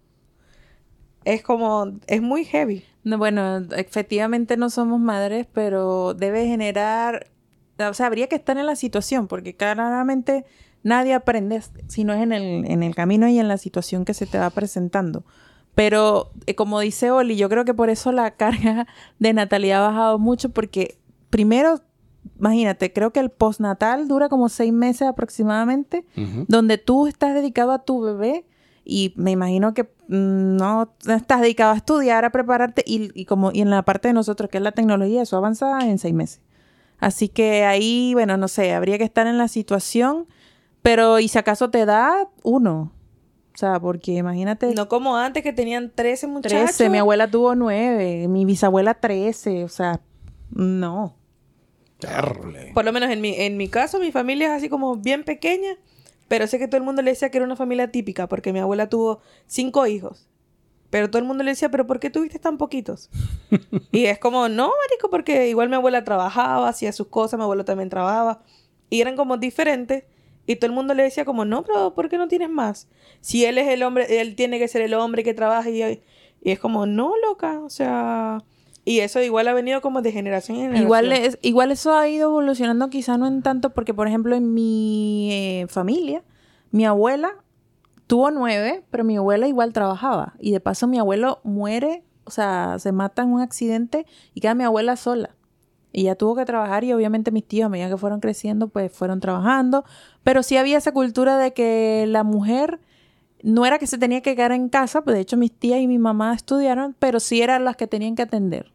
Es 1.24 1.42
como, 1.42 1.92
es 2.06 2.22
muy 2.22 2.44
heavy. 2.44 2.84
No, 3.04 3.18
bueno, 3.18 3.58
efectivamente 3.76 4.56
no 4.56 4.70
somos 4.70 4.98
madres, 4.98 5.46
pero 5.52 6.14
debe 6.14 6.46
generar, 6.46 7.30
o 7.78 7.92
sea, 7.92 8.06
habría 8.06 8.28
que 8.28 8.36
estar 8.36 8.56
en 8.56 8.66
la 8.66 8.76
situación, 8.76 9.28
porque 9.28 9.54
claramente 9.54 10.46
nadie 10.82 11.14
aprende 11.14 11.62
si 11.86 12.04
no 12.04 12.14
es 12.14 12.22
en 12.22 12.32
el, 12.32 12.64
en 12.64 12.82
el 12.82 12.94
camino 12.94 13.28
y 13.28 13.38
en 13.38 13.46
la 13.46 13.58
situación 13.58 14.06
que 14.06 14.14
se 14.14 14.26
te 14.26 14.38
va 14.38 14.48
presentando. 14.50 15.24
Pero 15.74 16.30
eh, 16.46 16.54
como 16.54 16.80
dice 16.80 17.10
Oli, 17.10 17.36
yo 17.36 17.48
creo 17.48 17.64
que 17.64 17.74
por 17.74 17.90
eso 17.90 18.10
la 18.10 18.30
carga 18.36 18.86
de 19.18 19.32
natalidad 19.34 19.84
ha 19.84 19.88
bajado 19.88 20.18
mucho, 20.18 20.48
porque 20.48 20.98
primero, 21.28 21.80
imagínate, 22.38 22.92
creo 22.92 23.12
que 23.12 23.20
el 23.20 23.30
postnatal 23.30 24.08
dura 24.08 24.30
como 24.30 24.48
seis 24.48 24.72
meses 24.72 25.08
aproximadamente, 25.08 26.06
donde 26.48 26.78
tú 26.78 27.06
estás 27.06 27.34
dedicado 27.34 27.72
a 27.72 27.84
tu 27.84 28.00
bebé 28.00 28.46
y 28.84 29.14
me 29.16 29.30
imagino 29.30 29.74
que 29.74 29.84
mm, 29.84 30.56
no 30.56 30.94
estás 31.08 31.40
dedicado 31.40 31.72
a 31.72 31.76
estudiar, 31.76 32.24
a 32.24 32.30
prepararte 32.30 32.82
y, 32.86 33.10
y 33.18 33.24
como 33.24 33.50
y 33.52 33.60
en 33.60 33.70
la 33.70 33.82
parte 33.82 34.08
de 34.08 34.14
nosotros 34.14 34.50
que 34.50 34.58
es 34.58 34.62
la 34.62 34.72
tecnología, 34.72 35.22
eso 35.22 35.36
avanza 35.36 35.80
en 35.80 35.98
seis 35.98 36.14
meses. 36.14 36.40
Así 36.98 37.28
que 37.28 37.64
ahí, 37.64 38.14
bueno, 38.14 38.36
no 38.36 38.48
sé, 38.48 38.72
habría 38.72 38.98
que 38.98 39.04
estar 39.04 39.26
en 39.26 39.38
la 39.38 39.48
situación, 39.48 40.26
pero 40.82 41.18
y 41.18 41.28
si 41.28 41.38
acaso 41.38 41.70
te 41.70 41.84
da 41.86 42.28
uno, 42.42 42.92
o 43.54 43.56
sea, 43.56 43.78
porque 43.78 44.12
imagínate 44.12 44.74
No 44.74 44.88
como 44.88 45.16
antes 45.16 45.42
que 45.42 45.52
tenían 45.52 45.92
13 45.94 46.26
muchachos. 46.26 46.76
13, 46.76 46.90
mi 46.90 46.98
abuela 46.98 47.30
tuvo 47.30 47.54
nueve, 47.54 48.26
mi 48.28 48.44
bisabuela 48.44 48.94
13, 48.94 49.64
o 49.64 49.68
sea, 49.68 50.00
no. 50.50 51.16
Terrible. 51.98 52.72
Por 52.74 52.84
lo 52.84 52.92
menos 52.92 53.10
en 53.10 53.20
mi, 53.20 53.34
en 53.34 53.56
mi 53.56 53.68
caso, 53.68 53.98
mi 53.98 54.12
familia 54.12 54.48
es 54.48 54.52
así 54.54 54.68
como 54.68 54.96
bien 54.96 55.24
pequeña, 55.24 55.76
pero 56.34 56.48
sé 56.48 56.58
que 56.58 56.66
todo 56.66 56.78
el 56.78 56.82
mundo 56.82 57.00
le 57.00 57.12
decía 57.12 57.30
que 57.30 57.38
era 57.38 57.46
una 57.46 57.54
familia 57.54 57.92
típica, 57.92 58.26
porque 58.26 58.52
mi 58.52 58.58
abuela 58.58 58.88
tuvo 58.88 59.20
cinco 59.46 59.86
hijos. 59.86 60.28
Pero 60.90 61.08
todo 61.08 61.20
el 61.20 61.28
mundo 61.28 61.44
le 61.44 61.52
decía, 61.52 61.70
¿pero 61.70 61.86
por 61.86 62.00
qué 62.00 62.10
tuviste 62.10 62.40
tan 62.40 62.58
poquitos? 62.58 63.08
y 63.92 64.06
es 64.06 64.18
como, 64.18 64.48
no, 64.48 64.64
marico, 64.64 65.10
porque 65.10 65.48
igual 65.48 65.68
mi 65.68 65.76
abuela 65.76 66.02
trabajaba, 66.02 66.68
hacía 66.68 66.90
sus 66.90 67.06
cosas, 67.06 67.38
mi 67.38 67.44
abuelo 67.44 67.64
también 67.64 67.88
trabajaba. 67.88 68.42
Y 68.90 69.00
eran 69.00 69.14
como 69.14 69.36
diferentes. 69.36 70.06
Y 70.44 70.56
todo 70.56 70.66
el 70.66 70.72
mundo 70.72 70.92
le 70.92 71.04
decía 71.04 71.24
como, 71.24 71.44
no, 71.44 71.62
pero 71.62 71.94
¿por 71.94 72.08
qué 72.08 72.18
no 72.18 72.26
tienes 72.26 72.50
más? 72.50 72.88
Si 73.20 73.44
él 73.44 73.56
es 73.58 73.68
el 73.68 73.84
hombre, 73.84 74.20
él 74.20 74.34
tiene 74.34 74.58
que 74.58 74.66
ser 74.66 74.82
el 74.82 74.94
hombre 74.94 75.22
que 75.22 75.34
trabaja 75.34 75.70
y, 75.70 76.02
y 76.42 76.50
es 76.50 76.58
como, 76.58 76.84
no, 76.84 77.12
loca, 77.24 77.60
o 77.60 77.70
sea... 77.70 78.42
Y 78.84 79.00
eso 79.00 79.20
igual 79.22 79.48
ha 79.48 79.54
venido 79.54 79.80
como 79.80 80.02
de 80.02 80.12
generación 80.12 80.58
en 80.58 80.62
generación. 80.64 80.84
Igual, 80.84 81.12
es, 81.12 81.38
igual 81.40 81.70
eso 81.70 81.94
ha 81.94 82.06
ido 82.08 82.28
evolucionando, 82.28 82.90
quizá 82.90 83.16
no 83.16 83.26
en 83.26 83.42
tanto, 83.42 83.70
porque 83.70 83.94
por 83.94 84.08
ejemplo 84.08 84.36
en 84.36 84.52
mi 84.52 85.30
eh, 85.32 85.66
familia, 85.68 86.22
mi 86.70 86.84
abuela 86.84 87.32
tuvo 88.06 88.30
nueve, 88.30 88.84
pero 88.90 89.02
mi 89.02 89.16
abuela 89.16 89.48
igual 89.48 89.72
trabajaba. 89.72 90.34
Y 90.38 90.52
de 90.52 90.60
paso 90.60 90.86
mi 90.86 90.98
abuelo 90.98 91.40
muere, 91.44 92.04
o 92.24 92.30
sea, 92.30 92.78
se 92.78 92.92
mata 92.92 93.22
en 93.22 93.32
un 93.32 93.40
accidente 93.40 94.06
y 94.34 94.40
queda 94.40 94.54
mi 94.54 94.64
abuela 94.64 94.96
sola. 94.96 95.34
Y 95.90 96.02
ella 96.02 96.16
tuvo 96.16 96.34
que 96.36 96.44
trabajar 96.44 96.84
y 96.84 96.92
obviamente 96.92 97.30
mis 97.30 97.46
tíos, 97.46 97.66
a 97.66 97.68
medida 97.70 97.88
que 97.88 97.96
fueron 97.96 98.20
creciendo, 98.20 98.68
pues 98.68 98.92
fueron 98.92 99.20
trabajando. 99.20 99.84
Pero 100.24 100.42
sí 100.42 100.58
había 100.58 100.76
esa 100.76 100.92
cultura 100.92 101.38
de 101.38 101.54
que 101.54 102.04
la 102.08 102.24
mujer 102.24 102.80
no 103.42 103.64
era 103.64 103.78
que 103.78 103.86
se 103.86 103.96
tenía 103.96 104.20
que 104.20 104.34
quedar 104.34 104.52
en 104.52 104.68
casa, 104.68 105.02
pues 105.02 105.14
de 105.14 105.22
hecho 105.22 105.36
mis 105.36 105.52
tías 105.52 105.80
y 105.80 105.86
mi 105.86 105.98
mamá 105.98 106.34
estudiaron, 106.34 106.96
pero 106.98 107.20
sí 107.20 107.40
eran 107.40 107.64
las 107.64 107.76
que 107.76 107.86
tenían 107.86 108.16
que 108.16 108.22
atender 108.22 108.73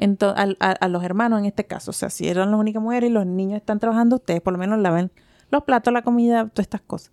ento- 0.00 0.32
al- 0.36 0.56
a, 0.60 0.70
a 0.72 0.88
los 0.88 1.04
hermanos 1.04 1.38
en 1.40 1.44
este 1.46 1.64
caso. 1.66 1.90
O 1.90 1.94
sea, 1.94 2.10
si 2.10 2.26
eran 2.28 2.50
las 2.50 2.58
únicas 2.58 2.82
mujeres 2.82 3.10
y 3.10 3.12
los 3.12 3.26
niños 3.26 3.58
están 3.58 3.78
trabajando, 3.78 4.16
ustedes 4.16 4.40
por 4.40 4.52
lo 4.54 4.58
menos 4.58 4.78
laven 4.78 5.12
los 5.50 5.64
platos, 5.64 5.92
la 5.92 6.02
comida, 6.02 6.48
todas 6.48 6.64
estas 6.64 6.80
cosas. 6.80 7.12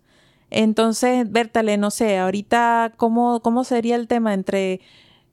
Entonces, 0.50 1.30
Bertale, 1.30 1.76
no 1.76 1.90
sé, 1.90 2.18
ahorita, 2.18 2.94
¿cómo, 2.96 3.40
¿cómo 3.42 3.64
sería 3.64 3.96
el 3.96 4.08
tema 4.08 4.32
entre 4.32 4.80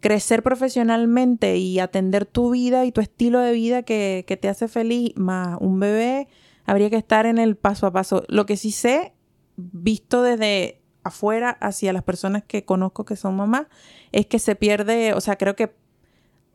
crecer 0.01 0.43
profesionalmente 0.43 1.57
y 1.57 1.79
atender 1.79 2.25
tu 2.25 2.51
vida 2.51 2.85
y 2.85 2.91
tu 2.91 3.01
estilo 3.01 3.39
de 3.39 3.53
vida 3.53 3.83
que, 3.83 4.25
que 4.27 4.37
te 4.37 4.49
hace 4.49 4.67
feliz, 4.67 5.13
más 5.15 5.57
un 5.61 5.79
bebé? 5.79 6.27
Habría 6.65 6.89
que 6.89 6.97
estar 6.97 7.25
en 7.25 7.37
el 7.37 7.55
paso 7.55 7.87
a 7.87 7.91
paso. 7.91 8.23
Lo 8.27 8.45
que 8.45 8.57
sí 8.57 8.71
sé, 8.71 9.13
visto 9.55 10.21
desde 10.21 10.81
afuera 11.03 11.51
hacia 11.61 11.93
las 11.93 12.03
personas 12.03 12.43
que 12.43 12.65
conozco 12.65 13.05
que 13.05 13.15
son 13.15 13.35
mamás, 13.35 13.67
es 14.11 14.25
que 14.25 14.39
se 14.39 14.55
pierde, 14.55 15.13
o 15.13 15.21
sea, 15.21 15.37
creo 15.37 15.55
que 15.55 15.73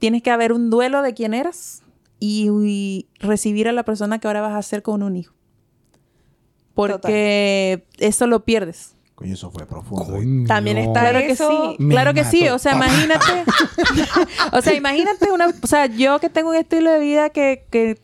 tienes 0.01 0.23
que 0.23 0.33
haber 0.33 0.53
un 0.53 0.71
duelo 0.71 1.03
de 1.03 1.15
quién 1.15 1.33
eras 1.35 1.85
y, 2.19 2.51
y 2.51 3.07
recibir 3.21 3.69
a 3.69 3.73
la 3.73 3.85
persona 3.85 4.19
que 4.19 4.27
ahora 4.27 4.41
vas 4.41 4.55
a 4.57 4.63
ser 4.63 4.83
con 4.83 5.05
un 5.05 5.17
hijo. 5.17 5.35
Porque 6.75 7.85
eso 7.99 8.27
lo 8.27 8.45
pierdes. 8.45 8.97
Coño, 9.15 9.35
eso 9.35 9.51
fue 9.51 9.67
profundo. 9.67 10.07
Coño. 10.07 10.47
También 10.47 10.79
está 10.79 11.01
Claro 11.01 11.19
que 11.19 11.33
eso. 11.33 11.51
sí, 11.51 11.77
Me 11.79 11.95
claro 11.95 12.15
que 12.15 12.25
sí. 12.25 12.49
O 12.49 12.59
sea, 12.59 12.75
imagínate. 12.75 13.45
o 14.53 14.63
sea, 14.63 14.75
imagínate 14.75 15.31
una. 15.31 15.49
O 15.63 15.67
sea, 15.67 15.87
yo 15.87 16.19
que 16.21 16.31
tengo 16.31 16.49
un 16.49 16.57
estilo 16.57 16.91
de 16.91 17.01
vida 17.01 17.29
que, 17.29 17.67
que 17.71 18.01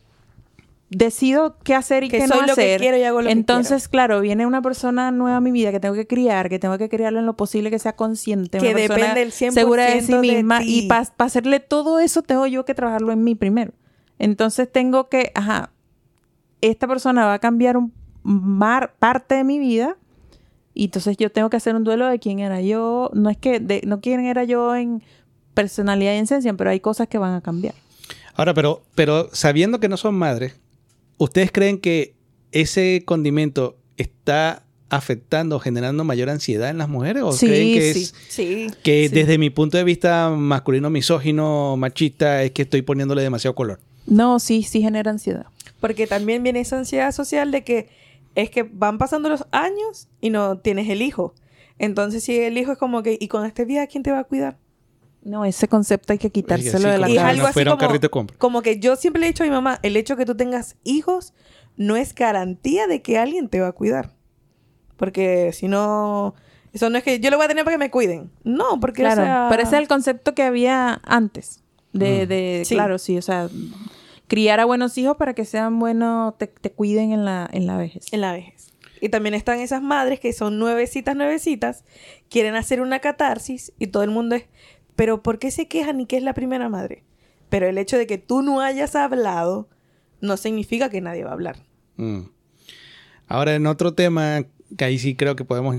decido 0.89 1.59
qué 1.65 1.75
hacer 1.75 2.05
y 2.05 2.09
Que 2.09 2.19
qué 2.19 2.29
soy 2.29 2.41
no 2.41 2.47
lo 2.47 2.55
que 2.55 2.63
hacer. 2.63 2.81
quiero 2.81 2.97
y 2.97 3.03
hago 3.03 3.21
lo 3.21 3.27
que 3.27 3.33
Entonces, 3.33 3.89
claro, 3.89 4.21
viene 4.21 4.47
una 4.47 4.63
persona 4.63 5.11
nueva 5.11 5.39
a 5.39 5.41
mi 5.41 5.51
vida 5.51 5.73
que 5.73 5.81
tengo 5.81 5.95
que 5.95 6.07
criar, 6.07 6.49
que 6.49 6.59
tengo 6.59 6.79
que 6.79 6.89
criarla 6.89 7.21
en 7.21 7.27
lo 7.27 7.37
posible 7.37 7.71
que 7.71 7.79
sea 7.79 7.95
consciente. 7.97 8.59
Que 8.59 8.69
una 8.69 8.77
persona 8.77 8.97
depende 9.15 9.23
el 9.23 9.33
100% 9.33 9.51
segura 9.53 9.85
de 9.87 10.01
sí 10.03 10.13
de 10.13 10.19
misma. 10.21 10.61
ti. 10.61 10.85
y 10.85 10.89
para 10.89 11.09
hacerle 11.19 11.61
todo 11.61 11.99
eso, 11.99 12.23
tengo 12.23 12.47
yo 12.47 12.65
que 12.65 12.75
trabajarlo 12.75 13.13
en 13.13 13.25
mí 13.25 13.35
primero. 13.35 13.73
Entonces, 14.19 14.71
tengo 14.71 15.09
que. 15.09 15.33
Ajá. 15.35 15.71
Esta 16.61 16.87
persona 16.89 17.27
va 17.27 17.35
a 17.35 17.39
cambiar 17.39 17.77
un 17.77 17.93
mar, 18.23 18.95
parte 18.99 19.35
de 19.35 19.45
mi 19.45 19.59
vida. 19.59 19.97
Y 20.73 20.85
entonces 20.87 21.17
yo 21.17 21.31
tengo 21.33 21.49
que 21.51 21.57
hacer 21.57 21.75
un 21.75 21.85
duelo 21.85 22.07
de 22.07 22.19
quién 22.19 22.39
era 22.39 22.61
yo. 22.61 23.11
No 23.15 23.31
es 23.31 23.37
que, 23.39 23.61
de, 23.61 23.83
no 23.87 24.01
quién 24.01 24.25
era 24.25 24.45
yo 24.45 24.75
en 24.75 25.03
personalidad 25.55 26.13
y 26.13 26.17
en 26.17 26.25
esencia, 26.25 26.53
pero 26.55 26.71
hay 26.71 26.81
cosas 26.81 27.09
que 27.09 27.19
van 27.19 27.35
a 27.35 27.41
cambiar. 27.41 27.75
Ahora, 28.35 28.53
pero, 28.53 28.83
pero 28.95 29.29
sabiendo 29.33 29.81
que 29.81 29.89
no 29.89 29.97
son 29.97 30.15
madres, 30.15 30.61
¿ustedes 31.19 31.51
creen 31.53 31.79
que 31.79 32.15
ese 32.53 33.03
condimento 33.05 33.77
está 33.97 34.63
afectando, 34.89 35.59
generando 35.59 36.05
mayor 36.05 36.31
ansiedad 36.31 36.71
en 36.71 36.79
las 36.79 36.89
mujeres? 36.89 37.23
¿O 37.25 37.33
Sí, 37.33 37.47
creen 37.47 37.75
que 37.79 37.95
sí. 37.95 38.03
es 38.03 38.15
Sí. 38.29 38.67
que 38.83 39.09
sí. 39.09 39.15
desde 39.15 39.37
mi 39.39 39.51
punto 39.51 39.77
de 39.77 39.85
vista 39.85 40.31
masculino, 40.31 40.91
misógino, 40.91 41.77
machista, 41.77 42.43
es 42.45 42.53
que 42.53 42.63
estoy 42.63 42.83
poniéndole 42.83 43.23
demasiado 43.23 43.55
color? 43.55 43.81
No, 44.07 44.39
sí, 44.39 44.63
sí 44.63 44.81
genera 44.83 45.11
ansiedad. 45.11 45.47
Porque 45.81 46.07
también 46.07 46.43
viene 46.43 46.61
esa 46.61 46.79
ansiedad 46.79 47.13
social 47.13 47.51
de 47.51 47.65
que 47.65 47.89
es 48.37 48.51
que 48.51 48.63
van 48.63 48.99
pasando 48.99 49.29
los 49.29 49.45
años 49.51 50.09
y 50.21 50.31
no 50.31 50.59
tienes 50.59 50.89
el 50.89 51.03
hijo. 51.03 51.35
Entonces, 51.79 52.23
si 52.25 52.37
el 52.39 52.57
hijo 52.57 52.73
es 52.73 52.79
como 52.79 53.03
que, 53.03 53.19
¿y 53.21 53.29
con 53.29 53.45
este 53.45 53.65
vida 53.65 53.87
quién 53.87 54.03
te 54.03 54.11
va 54.13 54.21
a 54.21 54.25
cuidar? 54.25 54.57
No, 55.27 55.45
ese 55.45 55.67
concepto 55.69 56.13
hay 56.13 56.19
que 56.19 56.31
quitárselo 56.31 56.79
Sí, 56.79 56.85
de 56.87 56.99
la 56.99 57.07
cabeza. 57.09 57.29
algo 57.29 57.43
no 57.43 57.47
así 57.49 57.53
fuera 57.55 57.73
un 57.73 57.79
como, 57.79 57.89
carrito 57.89 58.07
de 58.07 58.11
compra. 58.11 58.37
como 58.39 58.63
que 58.63 58.79
yo 58.79 58.97
siempre 58.97 59.21
le 59.21 59.27
he 59.27 59.31
dicho 59.31 59.43
a 59.43 59.47
mi 59.47 59.51
mamá, 59.53 59.79
el 59.83 59.97
hecho 59.97 60.17
que 60.17 60.25
tú 60.25 60.37
tengas 60.37 60.77
hijos 60.85 61.35
no 61.77 61.97
es 61.97 62.15
garantía 62.15 62.87
de 62.87 63.03
que 63.03 63.19
alguien 63.19 63.49
te 63.49 63.61
va 63.61 63.69
a 63.69 63.73
cuidar. 63.73 64.15
Porque 64.97 65.51
si 65.53 65.69
no, 65.69 66.35
eso 66.73 66.89
no 66.91 66.97
es 66.99 67.05
que 67.05 67.21
yo 67.21 67.31
lo 67.31 67.37
voy 67.37 67.45
a 67.45 67.49
tener 67.49 67.65
para 67.65 67.75
que 67.75 67.79
me 67.79 67.91
cuiden. 67.91 68.31
No, 68.45 68.81
porque 68.81 69.03
Claro, 69.03 69.23
o 69.23 69.25
sea, 69.25 69.47
pero 69.51 69.63
ese 69.63 69.77
es 69.77 69.83
el 69.83 69.89
concepto 69.89 70.35
que 70.35 70.43
había 70.43 71.01
antes. 71.05 71.63
De, 71.93 72.25
Mm. 72.25 72.29
de 72.29 72.63
Sí. 72.65 72.75
claro, 72.75 72.99
sí, 72.99 73.19
o 73.19 73.23
sea, 73.23 73.49
criar 74.29 74.61
a 74.61 74.65
buenos 74.65 74.97
hijos 74.99 75.17
para 75.17 75.35
que 75.35 75.45
sean 75.45 75.79
buenos, 75.79 76.37
te, 76.39 76.47
te 76.47 76.71
cuiden 76.73 77.13
en 77.13 77.25
la, 77.25 77.49
en 77.53 77.67
la 77.67 77.77
vejez. 77.77 78.07
en 78.13 78.21
la 78.21 78.33
vejez. 78.33 78.73
Y 79.01 79.11
también 79.11 79.35
están 79.35 79.61
esas 79.61 79.83
madres 79.83 80.21
que 80.21 80.33
son 80.33 80.59
nuevecitas, 80.59 81.15
nuevecitas, 81.17 81.85
quieren 82.31 82.55
hacer 82.55 82.81
una 82.81 82.99
catarsis 83.01 83.73
y 83.79 83.89
todo 83.89 84.03
el 84.03 84.11
mundo 84.11 84.37
es, 84.37 84.45
pero 84.97 85.23
¿por 85.23 85.39
qué 85.39 85.51
se 85.51 85.69
quejan 85.69 86.01
y 86.01 86.07
qué 86.07 86.17
es 86.17 86.23
la 86.23 86.35
primera 86.35 86.69
madre? 86.69 87.05
Pero 87.49 87.69
el 87.69 87.79
hecho 87.79 87.97
de 87.97 88.07
que 88.07 88.19
tú 88.19 88.43
no 88.43 88.61
hayas 88.61 88.97
hablado 88.97 89.69
no 90.21 90.37
significa 90.37 90.91
que 90.91 91.01
nadie 91.01 91.25
va 91.25 91.31
a 91.31 91.35
hablar. 91.35 91.57
Mm. 91.97 92.23
Ahora, 93.29 93.55
en 93.55 93.67
otro 93.67 93.95
tema, 93.95 94.45
que 94.77 94.85
ahí 94.85 94.99
sí 94.99 95.15
creo 95.15 95.37
que 95.37 95.45
podemos 95.45 95.77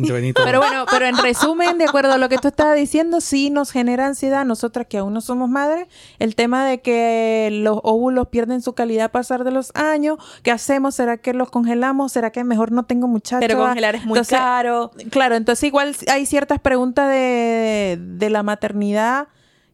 Pero 0.44 0.60
bueno, 0.60 0.86
pero 0.90 1.06
en 1.06 1.16
resumen, 1.16 1.78
de 1.78 1.84
acuerdo 1.84 2.12
a 2.12 2.18
lo 2.18 2.28
que 2.28 2.38
tú 2.38 2.48
estabas 2.48 2.76
diciendo, 2.76 3.20
sí 3.20 3.50
nos 3.50 3.70
genera 3.70 4.06
ansiedad, 4.06 4.44
nosotras 4.44 4.86
que 4.88 4.98
aún 4.98 5.12
no 5.12 5.20
somos 5.20 5.48
madres, 5.48 5.88
el 6.18 6.34
tema 6.34 6.64
de 6.66 6.80
que 6.80 7.48
los 7.52 7.78
óvulos 7.82 8.28
pierden 8.28 8.62
su 8.62 8.74
calidad 8.74 9.06
a 9.06 9.08
pasar 9.12 9.44
de 9.44 9.50
los 9.50 9.72
años, 9.74 10.18
¿qué 10.42 10.50
hacemos? 10.50 10.94
¿Será 10.94 11.18
que 11.18 11.34
los 11.34 11.50
congelamos? 11.50 12.12
¿Será 12.12 12.30
que 12.30 12.44
mejor 12.44 12.72
no 12.72 12.84
tengo 12.84 13.08
muchachos? 13.08 13.46
Pero 13.46 13.58
congelar 13.58 13.94
es 13.94 14.04
muy 14.04 14.18
Entonces, 14.18 14.38
caro. 14.38 14.90
Claro, 15.10 15.36
entonces 15.36 15.64
igual 15.64 15.94
hay 16.08 16.26
ciertas 16.26 16.60
preguntas 16.60 17.08
de, 17.08 17.98
de 18.00 18.30
la 18.30 18.42
maternidad 18.42 19.28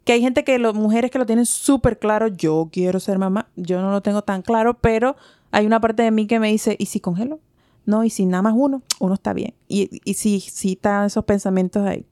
que 0.07 0.13
hay 0.13 0.21
gente 0.21 0.45
que, 0.45 0.57
las 0.61 0.73
mujeres 0.73 1.11
que 1.11 1.19
lo 1.19 1.27
tienen 1.27 1.47
súper 1.47 1.99
claro, 1.99 2.29
yo 2.29 2.69
quiero 2.71 3.01
ser 3.01 3.19
mamá, 3.19 3.49
yo 3.57 3.83
no 3.83 3.91
lo 3.91 4.03
tengo 4.03 4.23
tan 4.23 4.41
claro, 4.41 4.75
pero 4.75 5.17
hay 5.51 5.67
una 5.67 5.81
parte 5.81 6.05
de 6.05 6.13
mí 6.13 6.29
que 6.29 6.39
me 6.39 6.49
dice, 6.49 6.77
¿y 6.79 6.87
si 6.87 7.01
congelo? 7.01 7.41
No, 7.87 8.05
y 8.05 8.11
si 8.11 8.27
nada 8.27 8.43
más 8.43 8.55
uno, 8.57 8.83
uno 8.99 9.15
está 9.15 9.33
bien. 9.33 9.55
Y, 9.69 10.01
y 10.05 10.15
sí, 10.15 10.41
sí 10.41 10.73
están 10.73 11.07
esos 11.07 11.25
pensamientos 11.25 11.87
ahí. 11.87 12.07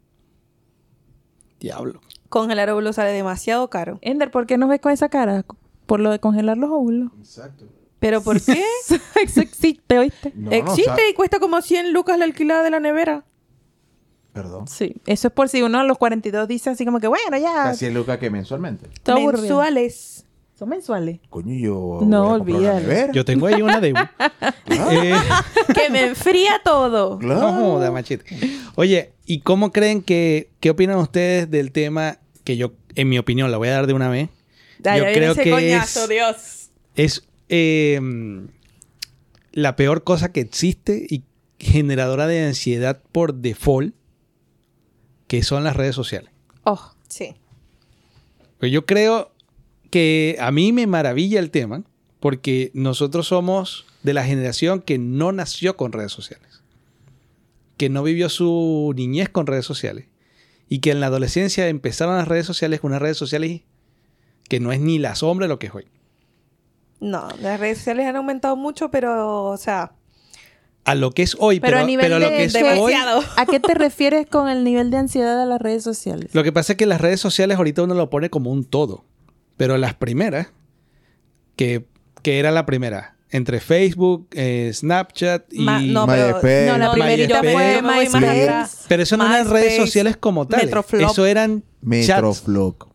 Diablo. 1.60 2.00
Congelar 2.28 2.70
óvulos 2.70 2.96
sale 2.96 3.10
demasiado 3.10 3.68
caro. 3.70 3.98
Ender, 4.00 4.30
¿por 4.30 4.46
qué 4.46 4.56
nos 4.56 4.68
ves 4.68 4.80
con 4.80 4.92
esa 4.92 5.08
cara? 5.08 5.44
Por 5.86 6.00
lo 6.00 6.10
de 6.10 6.20
congelar 6.20 6.56
los 6.56 6.70
óvulos. 6.70 7.10
Exacto. 7.18 7.66
¿Pero 7.98 8.22
por 8.22 8.40
qué? 8.40 8.62
Eso 9.22 9.40
existe, 9.40 9.98
¿oíste? 9.98 10.32
No, 10.34 10.50
no, 10.50 10.56
Existe 10.56 10.90
o 10.90 10.96
sea, 10.96 11.08
y 11.10 11.14
cuesta 11.14 11.40
como 11.40 11.60
100 11.60 11.92
lucas 11.92 12.18
la 12.18 12.24
alquilada 12.24 12.62
de 12.62 12.70
la 12.70 12.80
nevera. 12.80 13.24
Perdón. 14.34 14.66
Sí, 14.66 14.96
eso 15.06 15.28
es 15.28 15.32
por 15.32 15.48
si 15.48 15.62
uno 15.62 15.78
a 15.78 15.84
los 15.84 15.96
42 15.96 16.48
dice 16.48 16.68
así 16.68 16.84
como 16.84 16.98
que, 16.98 17.06
bueno, 17.06 17.38
ya. 17.38 17.54
Casi 17.54 17.86
el 17.86 17.94
Luca 17.94 18.18
que 18.18 18.30
mensualmente. 18.30 18.90
Todo. 19.04 19.20
Mensuales. 19.20 20.26
Son 20.54 20.68
mensuales. 20.68 21.18
Coño, 21.30 21.54
yo. 21.54 22.00
No, 22.06 22.32
olvídalo. 22.34 23.12
Yo 23.12 23.24
tengo 23.24 23.46
ahí 23.46 23.60
una 23.60 23.80
de... 23.80 23.90
Eh, 23.90 25.14
que 25.74 25.90
me 25.90 26.04
enfría 26.04 26.60
todo. 26.64 27.18
claro. 27.18 27.40
No 27.40 27.52
joda, 27.52 27.90
machete. 27.90 28.24
Oye, 28.76 29.12
¿y 29.26 29.40
cómo 29.40 29.72
creen 29.72 30.00
que... 30.02 30.50
¿Qué 30.60 30.70
opinan 30.70 30.98
ustedes 30.98 31.50
del 31.50 31.72
tema 31.72 32.18
que 32.44 32.56
yo, 32.56 32.72
en 32.94 33.08
mi 33.08 33.18
opinión, 33.18 33.50
la 33.50 33.56
voy 33.56 33.68
a 33.68 33.72
dar 33.72 33.86
de 33.88 33.94
una 33.94 34.08
vez? 34.08 34.28
Ay, 34.84 35.00
yo 35.00 35.06
creo 35.06 35.32
ese 35.32 35.42
que 35.42 35.50
coñazo, 35.50 36.02
es, 36.04 36.08
Dios. 36.08 36.70
es 36.94 37.28
eh, 37.48 38.00
la 39.52 39.74
peor 39.76 40.04
cosa 40.04 40.30
que 40.30 40.40
existe 40.40 41.04
y 41.08 41.24
generadora 41.58 42.26
de 42.26 42.44
ansiedad 42.46 43.00
por 43.12 43.34
default, 43.34 43.94
que 45.26 45.42
son 45.42 45.64
las 45.64 45.76
redes 45.76 45.94
sociales. 45.96 46.30
Oh, 46.64 46.92
Sí. 47.08 47.34
Pues 48.58 48.72
yo 48.72 48.86
creo 48.86 49.33
que 49.94 50.36
a 50.40 50.50
mí 50.50 50.72
me 50.72 50.88
maravilla 50.88 51.38
el 51.38 51.52
tema 51.52 51.84
porque 52.18 52.72
nosotros 52.74 53.28
somos 53.28 53.86
de 54.02 54.12
la 54.12 54.24
generación 54.24 54.80
que 54.82 54.98
no 54.98 55.30
nació 55.30 55.76
con 55.76 55.92
redes 55.92 56.10
sociales, 56.10 56.64
que 57.76 57.88
no 57.88 58.02
vivió 58.02 58.28
su 58.28 58.92
niñez 58.96 59.28
con 59.28 59.46
redes 59.46 59.64
sociales 59.64 60.06
y 60.68 60.80
que 60.80 60.90
en 60.90 60.98
la 60.98 61.06
adolescencia 61.06 61.68
empezaron 61.68 62.16
las 62.16 62.26
redes 62.26 62.44
sociales 62.44 62.80
con 62.80 62.90
unas 62.90 63.02
redes 63.02 63.16
sociales 63.16 63.60
que 64.48 64.58
no 64.58 64.72
es 64.72 64.80
ni 64.80 64.98
la 64.98 65.14
sombra 65.14 65.44
de 65.44 65.48
lo 65.50 65.60
que 65.60 65.68
es 65.68 65.74
hoy. 65.76 65.86
No, 66.98 67.28
las 67.40 67.60
redes 67.60 67.78
sociales 67.78 68.06
han 68.08 68.16
aumentado 68.16 68.56
mucho, 68.56 68.90
pero, 68.90 69.44
o 69.44 69.56
sea, 69.56 69.92
A 70.84 70.96
lo 70.96 71.12
que 71.12 71.22
es 71.22 71.36
hoy, 71.38 71.60
pero, 71.60 71.74
pero, 71.74 71.84
a 71.84 71.86
nivel 71.86 72.06
pero 72.06 72.18
de, 72.18 72.20
lo 72.20 72.28
que 72.30 72.42
es 72.42 72.52
de- 72.52 72.64
hoy... 72.64 72.90
demasiado. 72.92 73.22
¿A 73.36 73.46
qué 73.46 73.60
te 73.60 73.74
refieres 73.74 74.26
con 74.26 74.48
el 74.48 74.64
nivel 74.64 74.90
de 74.90 74.96
ansiedad 74.96 75.38
de 75.38 75.46
las 75.46 75.60
redes 75.60 75.84
sociales? 75.84 76.34
Lo 76.34 76.42
que 76.42 76.50
pasa 76.50 76.72
es 76.72 76.78
que 76.78 76.86
las 76.86 77.00
redes 77.00 77.20
sociales 77.20 77.58
ahorita 77.58 77.84
uno 77.84 77.94
lo 77.94 78.10
pone 78.10 78.28
como 78.28 78.50
un 78.50 78.64
todo. 78.64 79.04
Pero 79.56 79.76
las 79.78 79.94
primeras, 79.94 80.48
que, 81.56 81.86
que 82.22 82.38
era 82.38 82.50
la 82.50 82.66
primera, 82.66 83.16
entre 83.30 83.60
Facebook, 83.60 84.28
eh, 84.32 84.70
Snapchat 84.72 85.52
y... 85.52 85.60
ma- 85.64 85.80
no, 85.80 86.06
pero, 86.06 86.26
MySpace. 86.34 86.66
No, 86.66 86.78
la 86.78 86.92
primerita 86.92 87.38
fue 87.40 87.52
yo 87.52 87.58
me 87.58 87.72
voy 87.82 87.82
más 87.82 87.98
MySpace. 88.12 88.42
atrás. 88.42 88.84
Pero 88.88 89.02
eso 89.02 89.16
no 89.16 89.26
eran 89.26 89.50
redes 89.50 89.76
sociales 89.76 90.16
como 90.16 90.46
tales. 90.46 90.66
Metroflop. 90.66 91.10
Eso 91.10 91.26
eran. 91.26 91.64
Metroflog. 91.80 92.88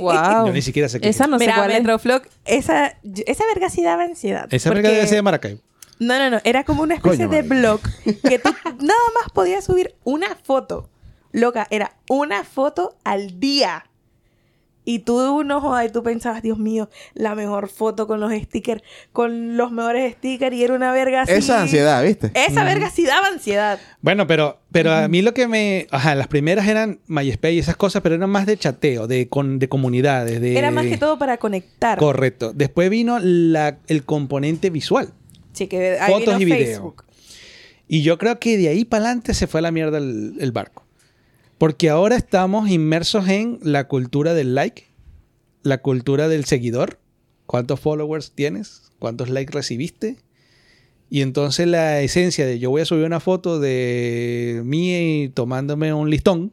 Wow. 0.00 0.46
Yo 0.46 0.52
ni 0.52 0.62
siquiera 0.62 0.88
sé 0.88 1.00
qué 1.00 1.08
Esa 1.08 1.24
es. 1.24 1.30
no 1.30 1.38
sé 1.38 1.44
Mira, 1.44 1.56
cuál 1.56 1.70
es. 1.70 1.78
Metroflog, 1.80 2.22
esa, 2.44 2.96
esa 3.26 3.44
verga 3.54 3.68
sí 3.70 3.82
daba 3.82 4.04
ansiedad. 4.04 4.46
Esa 4.50 4.70
porque- 4.70 4.82
verga 4.88 5.04
de 5.10 5.22
Maracaibo. 5.22 5.60
No, 5.98 6.18
no, 6.18 6.30
no. 6.30 6.40
Era 6.44 6.64
como 6.64 6.82
una 6.82 6.94
especie 6.96 7.26
Coño, 7.28 7.42
de 7.42 7.42
blog 7.42 7.80
que 8.04 8.38
tú 8.38 8.50
nada 8.64 9.00
más 9.22 9.32
podías 9.32 9.64
subir 9.64 9.94
una 10.04 10.34
foto. 10.34 10.88
Loca, 11.30 11.66
era 11.70 11.94
una 12.08 12.42
foto 12.44 12.96
al 13.04 13.38
día. 13.38 13.84
Y 14.84 15.00
tú 15.00 15.44
no 15.44 15.60
jodas, 15.60 15.86
y 15.86 15.92
tú 15.92 16.02
pensabas, 16.02 16.42
Dios 16.42 16.58
mío, 16.58 16.90
la 17.14 17.36
mejor 17.36 17.68
foto 17.68 18.08
con 18.08 18.18
los 18.18 18.32
stickers, 18.32 18.82
con 19.12 19.56
los 19.56 19.70
mejores 19.70 20.14
stickers, 20.14 20.56
y 20.56 20.64
era 20.64 20.74
una 20.74 20.90
verga 20.90 21.22
así. 21.22 21.32
Esa 21.32 21.62
ansiedad, 21.62 22.02
¿viste? 22.02 22.32
Esa 22.34 22.64
verga 22.64 22.90
sí 22.90 23.04
daba 23.04 23.28
ansiedad. 23.28 23.78
Bueno, 24.00 24.26
pero, 24.26 24.58
pero 24.72 24.92
a 24.92 25.06
mí 25.06 25.22
lo 25.22 25.34
que 25.34 25.46
me... 25.46 25.86
Ajá, 25.92 26.16
las 26.16 26.26
primeras 26.26 26.66
eran 26.66 26.98
MySpace 27.06 27.54
y 27.54 27.58
esas 27.60 27.76
cosas, 27.76 28.02
pero 28.02 28.16
eran 28.16 28.28
más 28.28 28.44
de 28.44 28.56
chateo, 28.56 29.06
de, 29.06 29.28
con, 29.28 29.60
de 29.60 29.68
comunidades, 29.68 30.40
de... 30.40 30.58
Era 30.58 30.72
más 30.72 30.86
que 30.86 30.98
todo 30.98 31.16
para 31.16 31.36
conectar. 31.38 31.96
Correcto. 31.98 32.52
Después 32.52 32.90
vino 32.90 33.18
la- 33.20 33.78
el 33.86 34.04
componente 34.04 34.70
visual. 34.70 35.12
Sí, 35.52 35.68
que 35.68 35.98
ahí 36.00 36.10
Fotos 36.12 36.38
vino 36.38 36.40
y 36.40 36.44
video. 36.56 36.66
Facebook. 36.66 37.04
Y 37.86 38.02
yo 38.02 38.18
creo 38.18 38.40
que 38.40 38.56
de 38.56 38.68
ahí 38.68 38.84
para 38.84 39.04
adelante 39.04 39.32
se 39.34 39.46
fue 39.46 39.60
a 39.60 39.62
la 39.62 39.70
mierda 39.70 39.98
el, 39.98 40.34
el 40.40 40.50
barco. 40.50 40.81
Porque 41.62 41.90
ahora 41.90 42.16
estamos 42.16 42.70
inmersos 42.70 43.28
en 43.28 43.60
la 43.62 43.86
cultura 43.86 44.34
del 44.34 44.56
like, 44.56 44.88
la 45.62 45.78
cultura 45.78 46.26
del 46.26 46.44
seguidor. 46.44 46.98
¿Cuántos 47.46 47.78
followers 47.78 48.32
tienes? 48.32 48.90
¿Cuántos 48.98 49.30
likes 49.30 49.52
recibiste? 49.52 50.16
Y 51.08 51.22
entonces 51.22 51.68
la 51.68 52.00
esencia 52.00 52.46
de 52.46 52.58
yo 52.58 52.70
voy 52.70 52.82
a 52.82 52.84
subir 52.84 53.04
una 53.04 53.20
foto 53.20 53.60
de 53.60 54.60
mí 54.64 55.30
tomándome 55.34 55.94
un 55.94 56.10
listón, 56.10 56.50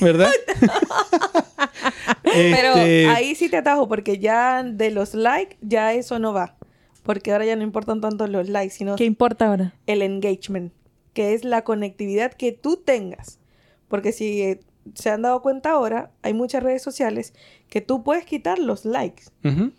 ¿verdad? 0.00 0.32
Pero 2.24 2.70
Este, 2.78 3.06
ahí 3.06 3.36
sí 3.36 3.48
te 3.48 3.58
atajo 3.58 3.86
porque 3.86 4.18
ya 4.18 4.64
de 4.64 4.90
los 4.90 5.14
likes, 5.14 5.56
ya 5.60 5.92
eso 5.92 6.18
no 6.18 6.32
va. 6.32 6.56
Porque 7.04 7.30
ahora 7.30 7.44
ya 7.46 7.54
no 7.54 7.62
importan 7.62 8.00
tanto 8.00 8.26
los 8.26 8.48
likes, 8.48 8.74
sino 8.74 8.96
¿Qué 8.96 9.04
importa 9.04 9.46
ahora? 9.46 9.74
el 9.86 10.02
engagement, 10.02 10.72
que 11.12 11.32
es 11.32 11.44
la 11.44 11.62
conectividad 11.62 12.32
que 12.32 12.50
tú 12.50 12.76
tengas. 12.76 13.38
Porque 13.88 14.12
si 14.12 14.42
eh, 14.42 14.60
se 14.94 15.10
han 15.10 15.22
dado 15.22 15.42
cuenta 15.42 15.70
ahora, 15.72 16.10
hay 16.22 16.32
muchas 16.32 16.62
redes 16.62 16.82
sociales 16.82 17.32
que 17.68 17.80
tú 17.80 18.02
puedes 18.04 18.24
quitar 18.24 18.58
los 18.58 18.84
likes. 18.84 19.24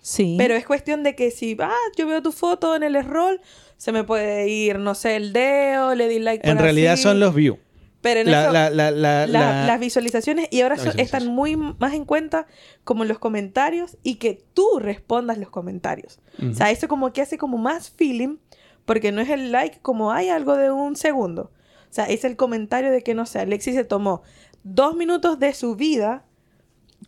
Sí. 0.02 0.36
Pero 0.38 0.56
es 0.56 0.66
cuestión 0.66 1.04
de 1.04 1.16
que 1.16 1.32
si, 1.32 1.56
ah, 1.60 1.72
yo 1.98 2.08
veo 2.08 2.22
tu 2.22 2.32
foto 2.32 2.76
en 2.76 2.84
el 2.84 3.02
scroll, 3.04 3.40
se 3.78 3.92
me 3.92 4.04
puede 4.04 4.48
ir, 4.50 4.80
no 4.80 4.96
sé, 4.96 5.16
el 5.16 5.34
dedo, 5.34 5.96
le 5.96 6.08
di 6.10 6.20
like 6.20 6.42
por 6.42 6.52
En 6.52 6.58
realidad 6.60 6.94
así. 6.94 7.04
son 7.04 7.20
los 7.20 7.34
views. 7.36 7.58
Pero 8.02 8.20
en 8.22 8.32
La- 8.32 8.44
eso- 8.44 8.52
la- 8.54 8.70
la- 8.70 8.92
la- 8.92 9.26
la- 9.26 9.28
la- 9.28 9.66
las 9.68 9.80
visualizaciones 9.80 10.48
y 10.52 10.62
ahora 10.62 10.76
están 10.98 11.28
muy 11.28 11.56
más 11.56 11.94
en 11.94 12.06
cuenta 12.06 12.46
como 12.84 13.06
los 13.06 13.18
comentarios 13.20 13.98
y 14.04 14.16
que 14.16 14.44
tú 14.54 14.66
respondas 14.80 15.38
los 15.38 15.50
comentarios. 15.50 16.20
O 16.50 16.54
sea, 16.54 16.70
eso 16.72 16.88
como 16.88 17.12
que 17.12 17.22
hace 17.22 17.38
como 17.38 17.58
más 17.58 17.90
feeling 17.90 18.38
porque 18.86 19.12
no 19.12 19.20
es 19.22 19.30
el 19.30 19.52
like 19.52 19.80
como 19.82 20.12
hay 20.12 20.30
algo 20.30 20.56
de 20.56 20.72
un 20.72 20.96
segundo. 20.96 21.52
O 21.90 21.94
sea, 21.94 22.06
es 22.06 22.24
el 22.24 22.36
comentario 22.36 22.92
de 22.92 23.02
que, 23.02 23.14
no 23.14 23.26
sé, 23.26 23.40
Alexis 23.40 23.76
se 23.76 23.84
tomó 23.84 24.22
dos 24.64 24.96
minutos 24.96 25.40
de 25.40 25.54
su 25.54 25.76
vida 25.76 26.24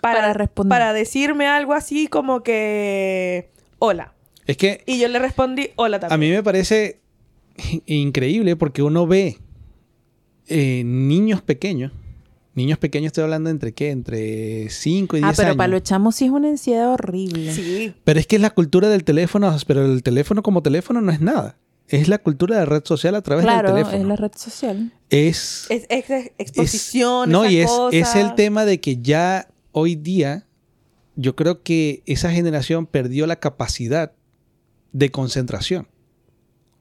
para, 0.01 0.19
Para 0.19 0.33
responder. 0.33 0.69
para 0.69 0.93
decirme 0.93 1.47
algo 1.47 1.73
así 1.73 2.07
como 2.07 2.41
que, 2.43 3.49
hola. 3.79 4.13
Es 4.45 4.57
que 4.57 4.83
Y 4.85 4.99
yo 4.99 5.07
le 5.07 5.19
respondí, 5.19 5.69
hola 5.75 5.99
también. 5.99 6.13
A 6.13 6.17
mí 6.17 6.35
me 6.35 6.43
parece 6.43 6.99
increíble 7.85 8.55
porque 8.55 8.81
uno 8.81 9.05
ve 9.07 9.37
eh, 10.47 10.83
niños 10.85 11.41
pequeños. 11.41 11.91
Niños 12.55 12.77
pequeños 12.77 13.07
estoy 13.07 13.23
hablando 13.23 13.49
entre 13.49 13.73
qué? 13.73 13.91
Entre 13.91 14.69
5 14.69 15.17
y 15.17 15.19
10 15.19 15.29
ah, 15.29 15.33
pero 15.35 15.47
años. 15.49 15.57
para 15.57 15.67
los 15.67 15.83
chamos 15.83 16.15
sí 16.15 16.25
es 16.25 16.31
una 16.31 16.49
ansiedad 16.49 16.91
horrible. 16.91 17.53
Sí. 17.53 17.93
Pero 18.03 18.19
es 18.19 18.27
que 18.27 18.35
es 18.35 18.41
la 18.41 18.49
cultura 18.49 18.89
del 18.89 19.03
teléfono, 19.03 19.55
pero 19.67 19.85
el 19.85 20.03
teléfono 20.03 20.43
como 20.43 20.61
teléfono 20.61 20.99
no 20.99 21.11
es 21.11 21.21
nada. 21.21 21.57
Es 21.89 22.07
la 22.07 22.19
cultura 22.19 22.59
de 22.59 22.65
red 22.65 22.83
social 22.85 23.15
a 23.15 23.21
través 23.21 23.43
Claro, 23.45 23.73
del 23.73 23.83
teléfono. 23.83 24.01
es 24.03 24.07
la 24.07 24.15
red 24.15 24.31
social. 24.35 24.93
Es, 25.09 25.65
Es, 25.69 25.85
es- 25.89 26.09
es 26.09 26.09
es- 26.09 26.31
exposición. 26.37 27.29
no, 27.31 27.43
esa 27.45 27.51
y 27.53 27.57
es, 27.59 27.67
cosa. 27.69 27.97
es 27.97 28.15
el 28.15 28.35
tema 28.35 28.65
de 28.65 28.79
que 28.79 28.97
ya 29.01 29.47
hoy 29.71 29.95
día 29.95 30.45
yo 31.15 31.35
creo 31.35 31.63
que 31.63 32.01
esa 32.05 32.31
generación 32.31 32.85
perdió 32.85 33.25
la 33.27 33.37
capacidad 33.37 34.13
de 34.93 35.09
concentración 35.11 35.87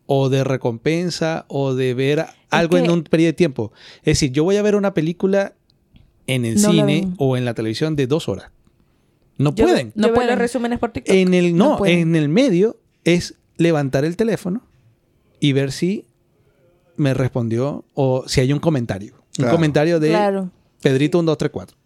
o 0.06 0.28
de 0.28 0.44
recompensa 0.44 1.44
o 1.48 1.74
de 1.74 1.94
ver 1.94 2.26
algo 2.50 2.76
en 2.76 2.84
que- 2.84 2.90
un 2.90 3.02
periodo 3.04 3.28
de 3.28 3.32
tiempo. 3.34 3.72
Es 4.00 4.04
decir, 4.20 4.30
yo 4.32 4.44
voy 4.44 4.56
a 4.56 4.62
ver 4.62 4.76
una 4.76 4.94
película 4.94 5.54
en 6.26 6.44
el 6.44 6.60
No 6.60 6.72
la 6.72 6.86
cine 6.86 7.14
o 7.18 7.36
en 7.36 7.44
la 7.44 7.54
televisión 7.54 7.96
de 7.96 8.06
dos 8.06 8.28
horas. 8.28 8.50
No 9.38 9.54
Yo- 9.54 9.64
pueden. 9.64 9.88
Yo 9.88 9.92
No 9.96 10.06
veo 10.08 10.14
pueden. 10.16 10.30
los 10.30 10.38
resúmenes 10.38 10.78
por 10.78 10.92
TikTok. 10.92 11.14
En 11.14 11.32
el, 11.34 11.56
No 11.56 11.84
en 11.86 12.14
el 12.16 12.28
medio 12.28 12.78
es 13.04 13.34
levantar 13.56 14.04
el 14.04 14.16
teléfono 14.16 14.62
y 15.40 15.52
ver 15.52 15.72
si 15.72 16.04
me 16.96 17.14
respondió 17.14 17.84
o 17.94 18.24
si 18.26 18.40
hay 18.40 18.52
un 18.52 18.58
comentario. 18.60 19.14
Un 19.38 19.48
comentario 19.48 20.00
de 20.00 20.08
Claro. 20.08 20.50
Pedrito 20.82 21.18
1234. 21.18 21.76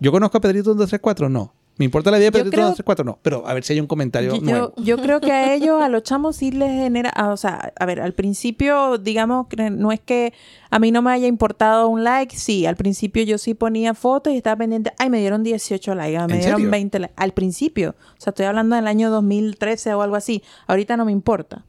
¿Yo 0.00 0.12
conozco 0.12 0.38
a 0.38 0.40
Pedrito 0.40 0.70
1234? 0.70 1.28
No. 1.28 1.52
¿Me 1.78 1.84
importa 1.84 2.10
la 2.10 2.16
vida 2.16 2.26
de 2.28 2.32
Pedrito 2.32 2.50
creo- 2.52 2.64
1234? 2.68 3.04
No. 3.04 3.18
Pero 3.20 3.46
a 3.46 3.52
ver 3.52 3.62
si 3.62 3.74
hay 3.74 3.80
un 3.80 3.86
comentario 3.86 4.34
Yo, 4.34 4.40
nuevo. 4.40 4.72
yo 4.78 4.96
creo 4.96 5.20
que 5.20 5.30
a 5.30 5.52
ellos, 5.52 5.82
a 5.82 5.90
los 5.90 6.02
chamos, 6.04 6.36
sí 6.36 6.50
les 6.50 6.70
genera. 6.70 7.10
ah, 7.14 7.28
o 7.32 7.36
sea, 7.36 7.70
a 7.78 7.84
ver, 7.84 8.00
al 8.00 8.14
principio, 8.14 8.96
digamos, 8.96 9.46
no 9.72 9.92
es 9.92 10.00
que 10.00 10.32
a 10.70 10.78
mí 10.78 10.90
no 10.90 11.02
me 11.02 11.10
haya 11.12 11.26
importado 11.26 11.88
un 11.88 12.02
like. 12.02 12.34
Sí, 12.34 12.64
al 12.64 12.76
principio 12.76 13.22
yo 13.24 13.36
sí 13.36 13.52
ponía 13.52 13.92
fotos 13.92 14.32
y 14.32 14.38
estaba 14.38 14.56
pendiente. 14.56 14.92
Ay, 14.98 15.10
me 15.10 15.18
dieron 15.20 15.42
18 15.42 15.94
likes, 15.94 16.16
me 16.18 16.22
¿En 16.34 16.40
dieron 16.40 16.56
serio? 16.60 16.70
20 16.70 16.98
likes. 16.98 17.14
Al 17.14 17.32
principio. 17.32 17.90
O 17.90 18.20
sea, 18.22 18.30
estoy 18.30 18.46
hablando 18.46 18.74
del 18.76 18.86
año 18.86 19.10
2013 19.10 19.92
o 19.92 20.00
algo 20.00 20.16
así. 20.16 20.42
Ahorita 20.66 20.96
no 20.96 21.04
me 21.04 21.12
importa. 21.12 21.66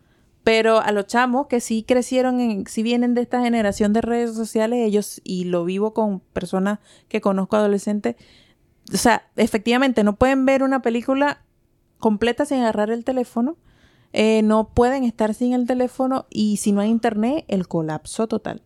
Pero 0.47 0.79
a 0.79 0.93
los 0.93 1.07
chamos 1.07 1.47
que 1.47 1.59
sí 1.59 1.83
crecieron, 1.85 2.39
en, 2.39 2.67
sí 2.67 2.81
vienen 2.81 3.13
de 3.13 3.21
esta 3.21 3.41
generación 3.41 3.91
de 3.91 3.99
redes 3.99 4.33
sociales, 4.33 4.79
ellos, 4.79 5.19
y 5.25 5.43
lo 5.43 5.65
vivo 5.65 5.93
con 5.93 6.21
personas 6.21 6.79
que 7.09 7.19
conozco 7.19 7.57
adolescentes, 7.57 8.15
o 8.93 8.95
sea, 8.95 9.27
efectivamente, 9.35 10.05
no 10.05 10.15
pueden 10.15 10.45
ver 10.45 10.63
una 10.63 10.81
película 10.81 11.41
completa 11.99 12.45
sin 12.45 12.59
agarrar 12.59 12.91
el 12.91 13.03
teléfono. 13.03 13.57
eh, 14.13 14.41
no 14.41 14.69
pueden 14.69 15.03
estar 15.03 15.33
sin 15.33 15.51
el 15.51 15.67
teléfono 15.67 16.27
y 16.29 16.55
si 16.55 16.71
no 16.71 16.79
hay 16.79 16.91
internet, 16.91 17.43
el 17.49 17.67
colapso 17.67 18.29
total. 18.29 18.61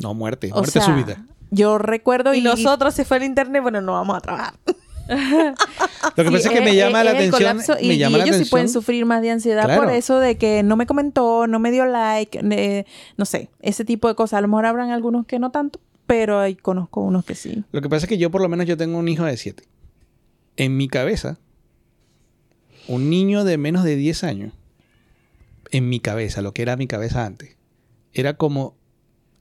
No, 0.00 0.14
muerte. 0.14 0.50
O 0.50 0.56
Muerte 0.56 0.72
sea, 0.72 0.82
súbita. 0.82 1.24
Yo 1.52 1.78
recuerdo 1.78 2.34
y 2.34 2.38
y, 2.38 2.42
nosotros 2.42 2.92
se 2.92 3.04
fue 3.04 3.18
el 3.18 3.22
internet, 3.22 3.62
bueno, 3.62 3.80
no 3.80 3.92
vamos 3.92 4.16
a 4.16 4.20
trabajar. 4.20 4.54
Lo 5.10 6.24
que 6.24 6.30
Sí, 6.30 6.34
pasa 6.36 6.48
es 6.48 6.48
que 6.50 6.60
me 6.60 6.70
es- 6.70 6.76
llama 6.76 7.00
es 7.00 7.04
la 7.04 7.10
atención. 7.12 7.58
y, 7.80 7.88
me 7.88 7.94
y 7.94 7.98
llama 7.98 8.18
la 8.18 8.24
ellos 8.24 8.36
sí 8.36 8.44
pueden 8.46 8.68
sufrir 8.68 9.04
más 9.06 9.22
de 9.22 9.30
ansiedad 9.30 9.64
Claro. 9.64 9.82
por 9.82 9.92
eso 9.92 10.18
de 10.18 10.36
que 10.38 10.62
no 10.62 10.76
me 10.76 10.86
comentó, 10.86 11.46
no 11.46 11.58
me 11.58 11.70
dio 11.70 11.84
like, 11.86 12.38
eh, 12.50 12.84
no 13.16 13.24
sé, 13.24 13.50
ese 13.60 13.84
tipo 13.84 14.08
de 14.08 14.14
cosas. 14.14 14.38
A 14.38 14.40
lo 14.40 14.48
mejor 14.48 14.66
habrán 14.66 14.90
algunos 14.90 15.26
que 15.26 15.38
no 15.38 15.50
tanto, 15.50 15.80
pero 16.06 16.38
ahí 16.38 16.54
conozco 16.54 17.00
unos 17.00 17.24
que 17.24 17.34
sí. 17.34 17.64
Lo 17.72 17.80
que 17.82 17.88
pasa 17.88 18.06
es 18.06 18.08
que 18.08 18.18
yo 18.18 18.30
por 18.30 18.40
lo 18.40 18.48
menos 18.48 18.66
yo 18.66 18.76
tengo 18.76 18.98
un 18.98 19.08
hijo 19.08 19.24
de 19.24 19.36
7. 19.36 19.64
En 20.56 20.76
mi 20.76 20.88
cabeza, 20.88 21.38
un 22.88 23.10
niño 23.10 23.44
de 23.44 23.58
menos 23.58 23.84
de 23.84 23.96
10 23.96 24.24
años, 24.24 24.52
en 25.70 25.88
mi 25.88 26.00
cabeza, 26.00 26.42
lo 26.42 26.52
que 26.52 26.62
era 26.62 26.76
mi 26.76 26.86
cabeza 26.86 27.24
antes, 27.24 27.56
era 28.12 28.34
como 28.34 28.74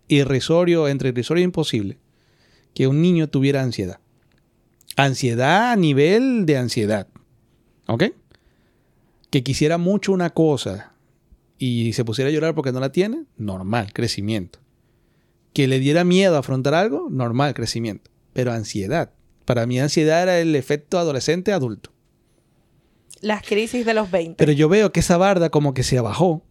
irrisorio, 0.07 0.88
entre 0.88 1.09
irrisorio 1.09 1.41
e 1.41 1.45
imposible, 1.45 1.97
que 2.74 2.88
un 2.88 3.01
niño 3.01 3.28
tuviera 3.30 3.61
ansiedad. 3.63 3.99
Ansiedad 4.95 5.71
a 5.71 5.75
nivel 5.75 6.45
de 6.45 6.57
ansiedad. 6.57 7.07
¿Ok? 7.87 8.05
Que 9.29 9.43
quisiera 9.43 9.77
mucho 9.77 10.11
una 10.11 10.31
cosa 10.31 10.93
y 11.57 11.93
se 11.93 12.05
pusiera 12.05 12.29
a 12.29 12.33
llorar 12.33 12.55
porque 12.55 12.71
no 12.71 12.79
la 12.79 12.91
tiene, 12.91 13.25
normal, 13.37 13.91
crecimiento. 13.93 14.59
Que 15.53 15.67
le 15.67 15.79
diera 15.79 16.03
miedo 16.03 16.35
a 16.35 16.39
afrontar 16.39 16.73
algo, 16.73 17.07
normal, 17.09 17.53
crecimiento. 17.53 18.09
Pero 18.33 18.51
ansiedad. 18.51 19.11
Para 19.45 19.65
mí 19.65 19.79
ansiedad 19.79 20.23
era 20.23 20.39
el 20.39 20.55
efecto 20.55 20.99
adolescente 20.99 21.51
adulto. 21.51 21.91
Las 23.21 23.45
crisis 23.45 23.85
de 23.85 23.93
los 23.93 24.09
20. 24.09 24.35
Pero 24.37 24.51
yo 24.51 24.69
veo 24.69 24.91
que 24.91 25.01
esa 25.01 25.17
barda 25.17 25.49
como 25.49 25.73
que 25.73 25.83
se 25.83 25.97
abajó 25.97 26.43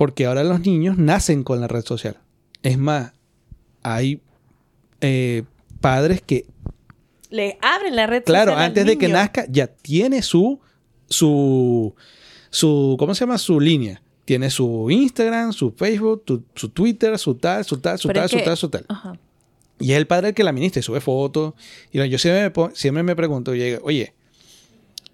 porque 0.00 0.24
ahora 0.24 0.44
los 0.44 0.60
niños 0.60 0.96
nacen 0.96 1.44
con 1.44 1.60
la 1.60 1.68
red 1.68 1.84
social. 1.84 2.16
Es 2.62 2.78
más, 2.78 3.12
hay 3.82 4.22
eh, 5.02 5.42
padres 5.82 6.22
que, 6.22 6.46
Le 7.30 7.58
abren 7.62 7.96
la 7.96 8.06
red 8.06 8.24
claro, 8.24 8.50
social 8.52 8.58
al 8.62 8.66
antes 8.68 8.86
de 8.86 8.98
que 8.98 9.08
nazca 9.08 9.46
ya 9.48 9.66
tiene 9.68 10.20
su, 10.22 10.60
su, 11.08 11.94
su, 12.50 12.96
¿cómo 12.98 13.14
se 13.14 13.20
llama? 13.20 13.38
Su 13.38 13.60
línea. 13.60 14.02
Tiene 14.24 14.50
su 14.50 14.88
Instagram, 14.90 15.52
su 15.52 15.72
Facebook, 15.72 16.22
tu- 16.24 16.44
su 16.54 16.68
Twitter, 16.68 17.18
su 17.18 17.34
tal, 17.34 17.64
su 17.64 17.78
tal, 17.78 17.98
su 17.98 18.08
Pero 18.08 18.20
tal, 18.20 18.28
su 18.28 18.36
que- 18.36 18.42
tal, 18.42 18.56
su 18.56 18.68
tal. 18.68 18.84
Ajá. 18.88 19.18
Y 19.80 19.92
es 19.92 19.96
el 19.98 20.06
padre 20.06 20.28
el 20.28 20.34
que 20.34 20.44
la 20.44 20.50
administra 20.50 20.80
y 20.80 20.82
sube 20.82 21.00
fotos. 21.00 21.54
Y 21.90 22.06
yo 22.08 22.18
siempre 22.18 22.52
me, 22.64 22.74
siempre 22.74 23.02
me 23.02 23.16
pregunto, 23.16 23.50
oye, 23.52 23.78
oye, 23.82 24.14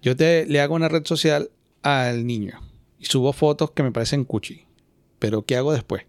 yo 0.01 0.15
te, 0.15 0.45
le 0.45 0.59
hago 0.59 0.75
una 0.75 0.89
red 0.89 1.05
social 1.05 1.49
al 1.83 2.27
niño 2.27 2.59
y 2.99 3.05
subo 3.05 3.31
fotos 3.33 3.71
que 3.71 3.81
me 3.81 3.91
parecen 3.91 4.23
cuchi. 4.25 4.65
Pero 5.19 5.43
¿qué 5.45 5.55
hago 5.55 5.71
después? 5.71 6.03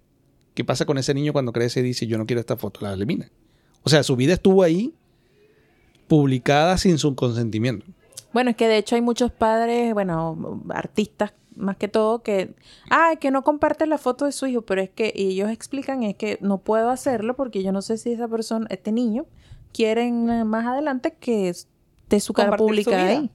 ¿Qué 0.54 0.64
pasa 0.64 0.84
con 0.86 0.98
ese 0.98 1.14
niño 1.14 1.32
cuando 1.32 1.52
crece 1.52 1.80
y 1.80 1.84
dice, 1.84 2.06
yo 2.06 2.18
no 2.18 2.26
quiero 2.26 2.40
esta 2.40 2.56
foto? 2.56 2.80
La 2.82 2.92
elimina. 2.92 3.30
O 3.84 3.88
sea, 3.88 4.02
su 4.02 4.16
vida 4.16 4.34
estuvo 4.34 4.62
ahí 4.64 4.92
publicada 6.08 6.78
sin 6.78 6.98
su 6.98 7.14
consentimiento. 7.14 7.86
Bueno, 8.32 8.50
es 8.50 8.56
que 8.56 8.68
de 8.68 8.78
hecho 8.78 8.94
hay 8.94 9.02
muchos 9.02 9.30
padres, 9.30 9.94
bueno, 9.94 10.62
artistas 10.70 11.32
más 11.58 11.76
que 11.76 11.88
todo, 11.88 12.22
que, 12.22 12.54
ah, 12.90 13.14
que 13.20 13.30
no 13.30 13.42
comparten 13.42 13.90
la 13.90 13.98
foto 13.98 14.24
de 14.24 14.32
su 14.32 14.46
hijo, 14.46 14.62
pero 14.62 14.80
es 14.80 14.90
que 14.90 15.12
y 15.14 15.32
ellos 15.32 15.50
explican 15.50 16.02
es 16.04 16.16
que 16.16 16.38
no 16.40 16.58
puedo 16.58 16.88
hacerlo 16.90 17.34
porque 17.34 17.62
yo 17.62 17.72
no 17.72 17.82
sé 17.82 17.98
si 17.98 18.12
esa 18.12 18.28
persona, 18.28 18.66
este 18.70 18.92
niño, 18.92 19.26
quieren 19.72 20.30
eh, 20.30 20.44
más 20.44 20.66
adelante 20.66 21.14
que 21.18 21.48
esté 21.48 22.20
su 22.20 22.32
cara 22.32 22.56
vida. 22.56 22.96
ahí. 22.96 23.30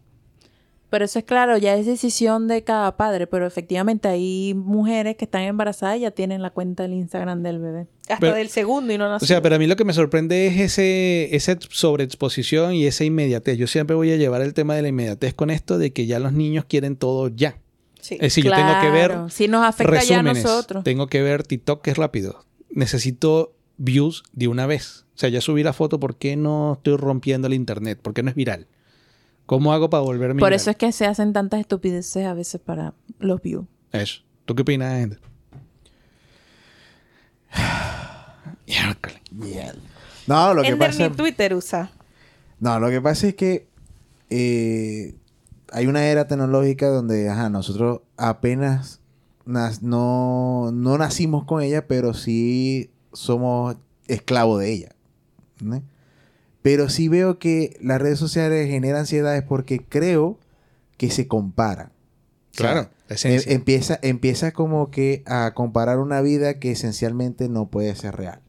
Pero 0.93 1.05
eso 1.05 1.17
es 1.17 1.25
claro, 1.25 1.57
ya 1.57 1.75
es 1.75 1.87
decisión 1.87 2.47
de 2.47 2.63
cada 2.63 2.97
padre, 2.97 3.25
pero 3.25 3.47
efectivamente 3.47 4.07
hay 4.09 4.53
mujeres 4.53 5.15
que 5.17 5.25
están 5.25 5.41
embarazadas 5.41 5.97
y 5.97 6.01
ya 6.01 6.11
tienen 6.11 6.43
la 6.43 6.51
cuenta 6.51 6.83
del 6.83 6.93
Instagram 6.93 7.41
del 7.41 7.57
bebé. 7.57 7.87
Hasta 8.03 8.19
Pero- 8.19 8.35
del 8.35 8.49
segundo 8.49 8.93
y 8.93 8.99
no 8.99 9.07
O 9.07 9.09
nació. 9.09 9.27
sea, 9.27 9.41
pero 9.41 9.55
a 9.55 9.57
mí 9.57 9.65
lo 9.65 9.75
que 9.75 9.85
me 9.85 9.93
sorprende 9.93 10.45
es 10.45 10.59
ese, 10.59 11.35
esa 11.35 11.57
sobreexposición 11.67 12.75
y 12.75 12.85
esa 12.85 13.05
inmediatez. 13.05 13.57
Yo 13.57 13.65
siempre 13.65 13.95
voy 13.95 14.11
a 14.11 14.17
llevar 14.17 14.43
el 14.43 14.53
tema 14.53 14.75
de 14.75 14.83
la 14.83 14.89
inmediatez 14.89 15.33
con 15.33 15.49
esto 15.49 15.79
de 15.79 15.91
que 15.93 16.05
ya 16.05 16.19
los 16.19 16.31
niños 16.31 16.65
quieren 16.65 16.95
todo 16.95 17.27
ya. 17.29 17.57
Sí. 17.99 18.13
Es 18.13 18.21
decir, 18.21 18.43
yo 18.43 18.51
tengo 18.53 18.79
que 18.79 18.89
ver 18.91 19.09
Claro, 19.13 19.29
sí 19.29 19.47
nos 19.47 19.65
afecta 19.65 20.03
ya 20.03 20.19
a 20.19 20.21
nosotros. 20.21 20.83
Tengo 20.83 21.07
que 21.07 21.23
ver 21.23 21.41
TikTok 21.41 21.81
que 21.81 21.89
es 21.89 21.97
rápido. 21.97 22.45
Necesito 22.69 23.55
views 23.77 24.23
de 24.33 24.47
una 24.47 24.67
vez. 24.67 25.05
O 25.15 25.17
sea, 25.17 25.29
ya 25.29 25.41
subí 25.41 25.63
la 25.63 25.73
foto, 25.73 25.99
¿por 25.99 26.17
qué 26.17 26.35
no 26.35 26.73
estoy 26.73 26.97
rompiendo 26.97 27.47
el 27.47 27.55
internet? 27.55 27.97
¿Por 27.99 28.13
qué 28.13 28.21
no 28.21 28.29
es 28.29 28.35
viral? 28.35 28.67
¿Cómo 29.45 29.73
hago 29.73 29.89
para 29.89 30.01
volverme 30.03 30.39
Por 30.39 30.53
eso 30.53 30.69
es 30.71 30.77
que 30.77 30.91
se 30.91 31.05
hacen 31.05 31.33
tantas 31.33 31.59
estupideces 31.59 32.25
a 32.25 32.33
veces 32.33 32.61
para 32.61 32.93
los 33.19 33.41
views. 33.41 33.65
Eso. 33.91 34.21
¿Tú 34.45 34.55
qué 34.55 34.61
opinas, 34.61 34.99
gente? 34.99 35.17
No, 40.27 40.53
lo 40.53 40.61
que 40.61 40.69
Ender 40.69 40.89
pasa... 40.89 41.09
ni 41.09 41.15
Twitter 41.15 41.53
usa. 41.53 41.91
No, 42.59 42.79
lo 42.79 42.89
que 42.89 43.01
pasa 43.01 43.27
es 43.27 43.35
que 43.35 43.67
eh, 44.29 45.15
hay 45.71 45.87
una 45.87 46.05
era 46.05 46.27
tecnológica 46.27 46.87
donde, 46.87 47.29
ajá, 47.29 47.49
nosotros 47.49 48.01
apenas 48.15 49.01
nas- 49.45 49.81
no, 49.81 50.71
no 50.73 50.97
nacimos 50.97 51.43
con 51.45 51.61
ella, 51.61 51.87
pero 51.87 52.13
sí 52.13 52.89
somos 53.11 53.75
esclavos 54.07 54.61
de 54.61 54.71
ella. 54.71 54.95
¿no? 55.61 55.81
Pero 56.64 56.89
sí 56.89 57.07
veo 57.09 57.38
que 57.38 57.78
las 57.82 58.01
redes 58.01 58.18
sociales 58.18 58.68
generan 58.70 59.01
ansiedades 59.01 59.43
porque 59.43 59.80
creo 59.86 60.39
que 60.97 61.11
se 61.11 61.28
comparan. 61.28 61.88
O 61.88 62.57
sea, 62.57 62.72
Claro, 62.72 62.89
em- 63.24 63.41
empieza, 63.47 63.99
empieza 64.01 64.51
como 64.53 64.89
que 64.89 65.22
a 65.28 65.53
comparar 65.53 65.99
una 65.99 66.22
vida 66.22 66.59
que 66.59 66.72
esencialmente 66.72 67.49
no 67.49 67.68
puede 67.70 67.93
ser 67.95 68.16
real. 68.16 68.41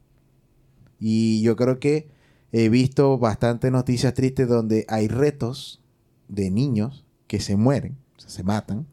Y 0.99 1.41
yo 1.43 1.55
creo 1.55 1.79
que 1.79 2.07
he 2.51 2.69
visto 2.69 3.17
bastantes 3.17 3.71
noticias 3.71 4.13
tristes 4.13 4.47
donde 4.47 4.85
hay 4.87 5.07
retos 5.07 5.81
de 6.29 6.49
niños 6.49 7.05
que 7.27 7.39
se 7.39 7.55
mueren, 7.57 7.97
o 8.17 8.21
sea, 8.21 8.29
se 8.29 8.43
matan, 8.43 8.87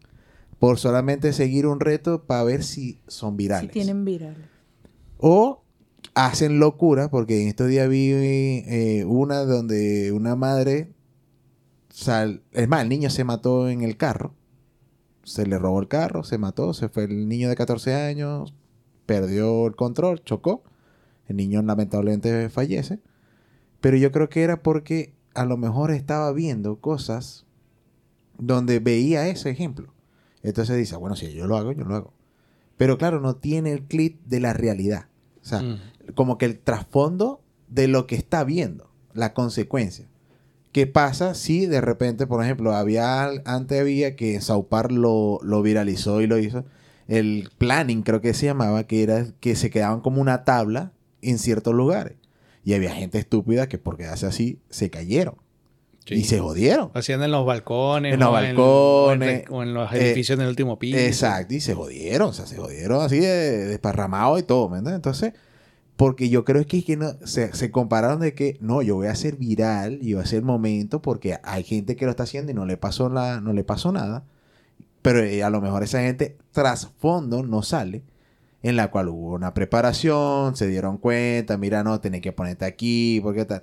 por 0.58 0.78
solamente 0.78 1.32
seguir 1.32 1.66
un 1.66 1.78
reto 1.80 2.24
para 2.24 2.42
ver 2.44 2.64
si 2.64 3.00
son 3.06 3.32
Si 3.32 3.36
virales. 3.36 3.70
tienen 3.70 4.04
viral. 4.04 4.36
O 5.18 5.61
hacen 6.14 6.58
locura, 6.58 7.10
porque 7.10 7.42
en 7.42 7.48
estos 7.48 7.68
días 7.68 7.88
vi 7.88 8.10
eh, 8.12 9.04
una 9.06 9.40
donde 9.44 10.12
una 10.12 10.36
madre, 10.36 10.92
sal- 11.90 12.42
es 12.52 12.68
más, 12.68 12.82
el 12.82 12.88
niño 12.88 13.10
se 13.10 13.24
mató 13.24 13.68
en 13.68 13.82
el 13.82 13.96
carro, 13.96 14.34
se 15.24 15.46
le 15.46 15.58
robó 15.58 15.80
el 15.80 15.88
carro, 15.88 16.24
se 16.24 16.38
mató, 16.38 16.74
se 16.74 16.88
fue 16.88 17.04
el 17.04 17.28
niño 17.28 17.48
de 17.48 17.56
14 17.56 17.94
años, 17.94 18.54
perdió 19.06 19.66
el 19.66 19.76
control, 19.76 20.22
chocó, 20.24 20.62
el 21.28 21.36
niño 21.36 21.62
lamentablemente 21.62 22.48
fallece, 22.50 23.00
pero 23.80 23.96
yo 23.96 24.12
creo 24.12 24.28
que 24.28 24.42
era 24.42 24.62
porque 24.62 25.14
a 25.34 25.44
lo 25.44 25.56
mejor 25.56 25.90
estaba 25.92 26.32
viendo 26.32 26.76
cosas 26.80 27.46
donde 28.38 28.80
veía 28.80 29.28
ese 29.28 29.50
ejemplo. 29.50 29.92
Entonces 30.42 30.76
dice, 30.76 30.96
bueno, 30.96 31.16
si 31.16 31.32
yo 31.32 31.46
lo 31.46 31.56
hago, 31.56 31.72
yo 31.72 31.84
lo 31.84 31.94
hago. 31.94 32.12
Pero 32.76 32.98
claro, 32.98 33.20
no 33.20 33.36
tiene 33.36 33.72
el 33.72 33.82
clip 33.84 34.20
de 34.26 34.40
la 34.40 34.52
realidad. 34.52 35.06
O 35.40 35.44
sea. 35.44 35.60
Como 36.14 36.38
que 36.38 36.46
el 36.46 36.58
trasfondo 36.58 37.40
de 37.68 37.88
lo 37.88 38.06
que 38.06 38.14
está 38.14 38.44
viendo, 38.44 38.90
la 39.14 39.34
consecuencia. 39.34 40.06
¿Qué 40.72 40.86
pasa 40.86 41.34
si 41.34 41.66
de 41.66 41.82
repente, 41.82 42.26
por 42.26 42.42
ejemplo, 42.42 42.74
había 42.74 43.24
antes 43.44 43.80
había 43.80 44.16
que 44.16 44.40
Saupar 44.40 44.90
lo, 44.90 45.38
lo 45.42 45.60
viralizó 45.62 46.22
y 46.22 46.26
lo 46.26 46.38
hizo? 46.38 46.64
El 47.08 47.50
planning 47.58 48.02
creo 48.02 48.22
que 48.22 48.32
se 48.32 48.46
llamaba, 48.46 48.84
que 48.84 49.02
era 49.02 49.26
que 49.40 49.54
se 49.54 49.70
quedaban 49.70 50.00
como 50.00 50.20
una 50.20 50.44
tabla 50.44 50.92
en 51.20 51.38
ciertos 51.38 51.74
lugares. 51.74 52.14
Y 52.64 52.72
había 52.72 52.94
gente 52.94 53.18
estúpida 53.18 53.68
que 53.68 53.76
por 53.76 53.98
quedarse 53.98 54.24
así 54.24 54.60
se 54.70 54.88
cayeron. 54.88 55.34
Sí. 56.06 56.14
Y 56.14 56.24
se 56.24 56.38
jodieron. 56.38 56.90
Hacían 56.94 57.22
en 57.22 57.30
los 57.30 57.44
balcones. 57.44 58.14
En 58.14 58.20
los 58.20 58.30
o 58.30 58.32
balcones, 58.32 59.44
o 59.50 59.62
en, 59.62 59.74
los 59.74 59.92
eh, 59.92 60.06
edificios 60.06 60.38
del 60.38 60.48
último 60.48 60.78
piso. 60.78 60.98
Exacto, 60.98 61.54
y 61.54 61.60
se 61.60 61.74
jodieron, 61.74 62.30
o 62.30 62.32
sea, 62.32 62.46
se 62.46 62.56
jodieron 62.56 63.02
así 63.02 63.20
de 63.20 63.66
desparramados 63.66 64.40
y 64.40 64.42
todo, 64.42 64.68
¿me 64.68 64.78
entiendes? 64.78 64.96
Entonces, 64.96 65.32
porque 66.02 66.28
yo 66.28 66.44
creo 66.44 66.66
que, 66.66 66.78
es 66.78 66.84
que 66.84 66.98
se, 67.26 67.70
compararon 67.70 68.18
de 68.18 68.34
que, 68.34 68.58
no, 68.60 68.82
yo 68.82 68.96
voy 68.96 69.06
a 69.06 69.12
hacer 69.12 69.36
viral 69.36 70.00
y 70.02 70.14
voy 70.14 70.22
a 70.22 70.24
hacer 70.24 70.42
momento 70.42 71.00
porque 71.00 71.38
hay 71.44 71.62
gente 71.62 71.94
que 71.94 72.06
lo 72.06 72.10
está 72.10 72.24
haciendo 72.24 72.50
y 72.50 72.56
no 72.56 72.66
le 72.66 72.76
pasó, 72.76 73.08
la, 73.08 73.40
no 73.40 73.52
le 73.52 73.62
pasó 73.62 73.92
nada, 73.92 74.24
pero 75.00 75.20
eh, 75.20 75.44
a 75.44 75.50
lo 75.50 75.60
mejor 75.60 75.84
esa 75.84 76.00
gente 76.00 76.38
trasfondo 76.50 77.44
no 77.44 77.62
sale, 77.62 78.02
en 78.64 78.74
la 78.74 78.90
cual 78.90 79.10
hubo 79.10 79.34
una 79.34 79.54
preparación, 79.54 80.56
se 80.56 80.66
dieron 80.66 80.98
cuenta, 80.98 81.56
mira, 81.56 81.84
no, 81.84 82.00
tenés 82.00 82.20
que 82.20 82.32
ponerte 82.32 82.64
aquí, 82.64 83.20
porque 83.22 83.44
tal. 83.44 83.62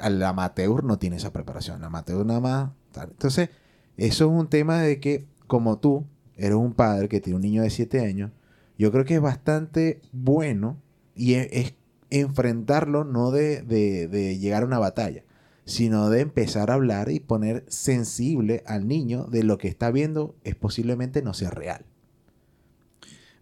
Al 0.00 0.20
amateur 0.20 0.82
no 0.82 0.98
tiene 0.98 1.18
esa 1.18 1.32
preparación, 1.32 1.76
el 1.78 1.84
amateur 1.84 2.26
nada 2.26 2.40
más. 2.40 2.70
Entonces, 3.00 3.50
eso 3.96 4.24
es 4.24 4.30
un 4.32 4.48
tema 4.48 4.80
de 4.80 4.98
que, 4.98 5.26
como 5.46 5.78
tú, 5.78 6.06
eres 6.36 6.56
un 6.56 6.72
padre 6.72 7.08
que 7.08 7.20
tiene 7.20 7.36
un 7.36 7.42
niño 7.42 7.62
de 7.62 7.70
7 7.70 8.00
años, 8.04 8.32
yo 8.78 8.90
creo 8.90 9.04
que 9.04 9.14
es 9.14 9.20
bastante 9.20 10.00
bueno 10.10 10.82
y 11.16 11.34
es, 11.34 11.48
es 11.52 11.74
enfrentarlo 12.10 13.04
no 13.04 13.30
de, 13.30 13.62
de- 13.62 14.08
de 14.08 14.38
llegar 14.38 14.62
a 14.62 14.66
una 14.66 14.78
batalla, 14.78 15.22
sino 15.64 16.10
de 16.10 16.20
empezar 16.20 16.70
a 16.70 16.74
hablar 16.74 17.10
y 17.10 17.20
poner 17.20 17.64
sensible 17.68 18.62
al 18.66 18.86
niño 18.86 19.24
de 19.24 19.42
lo 19.44 19.58
que 19.58 19.68
está 19.68 19.90
viendo 19.90 20.34
es 20.44 20.54
posiblemente 20.54 21.22
no 21.22 21.34
sea 21.34 21.50
real. 21.50 21.84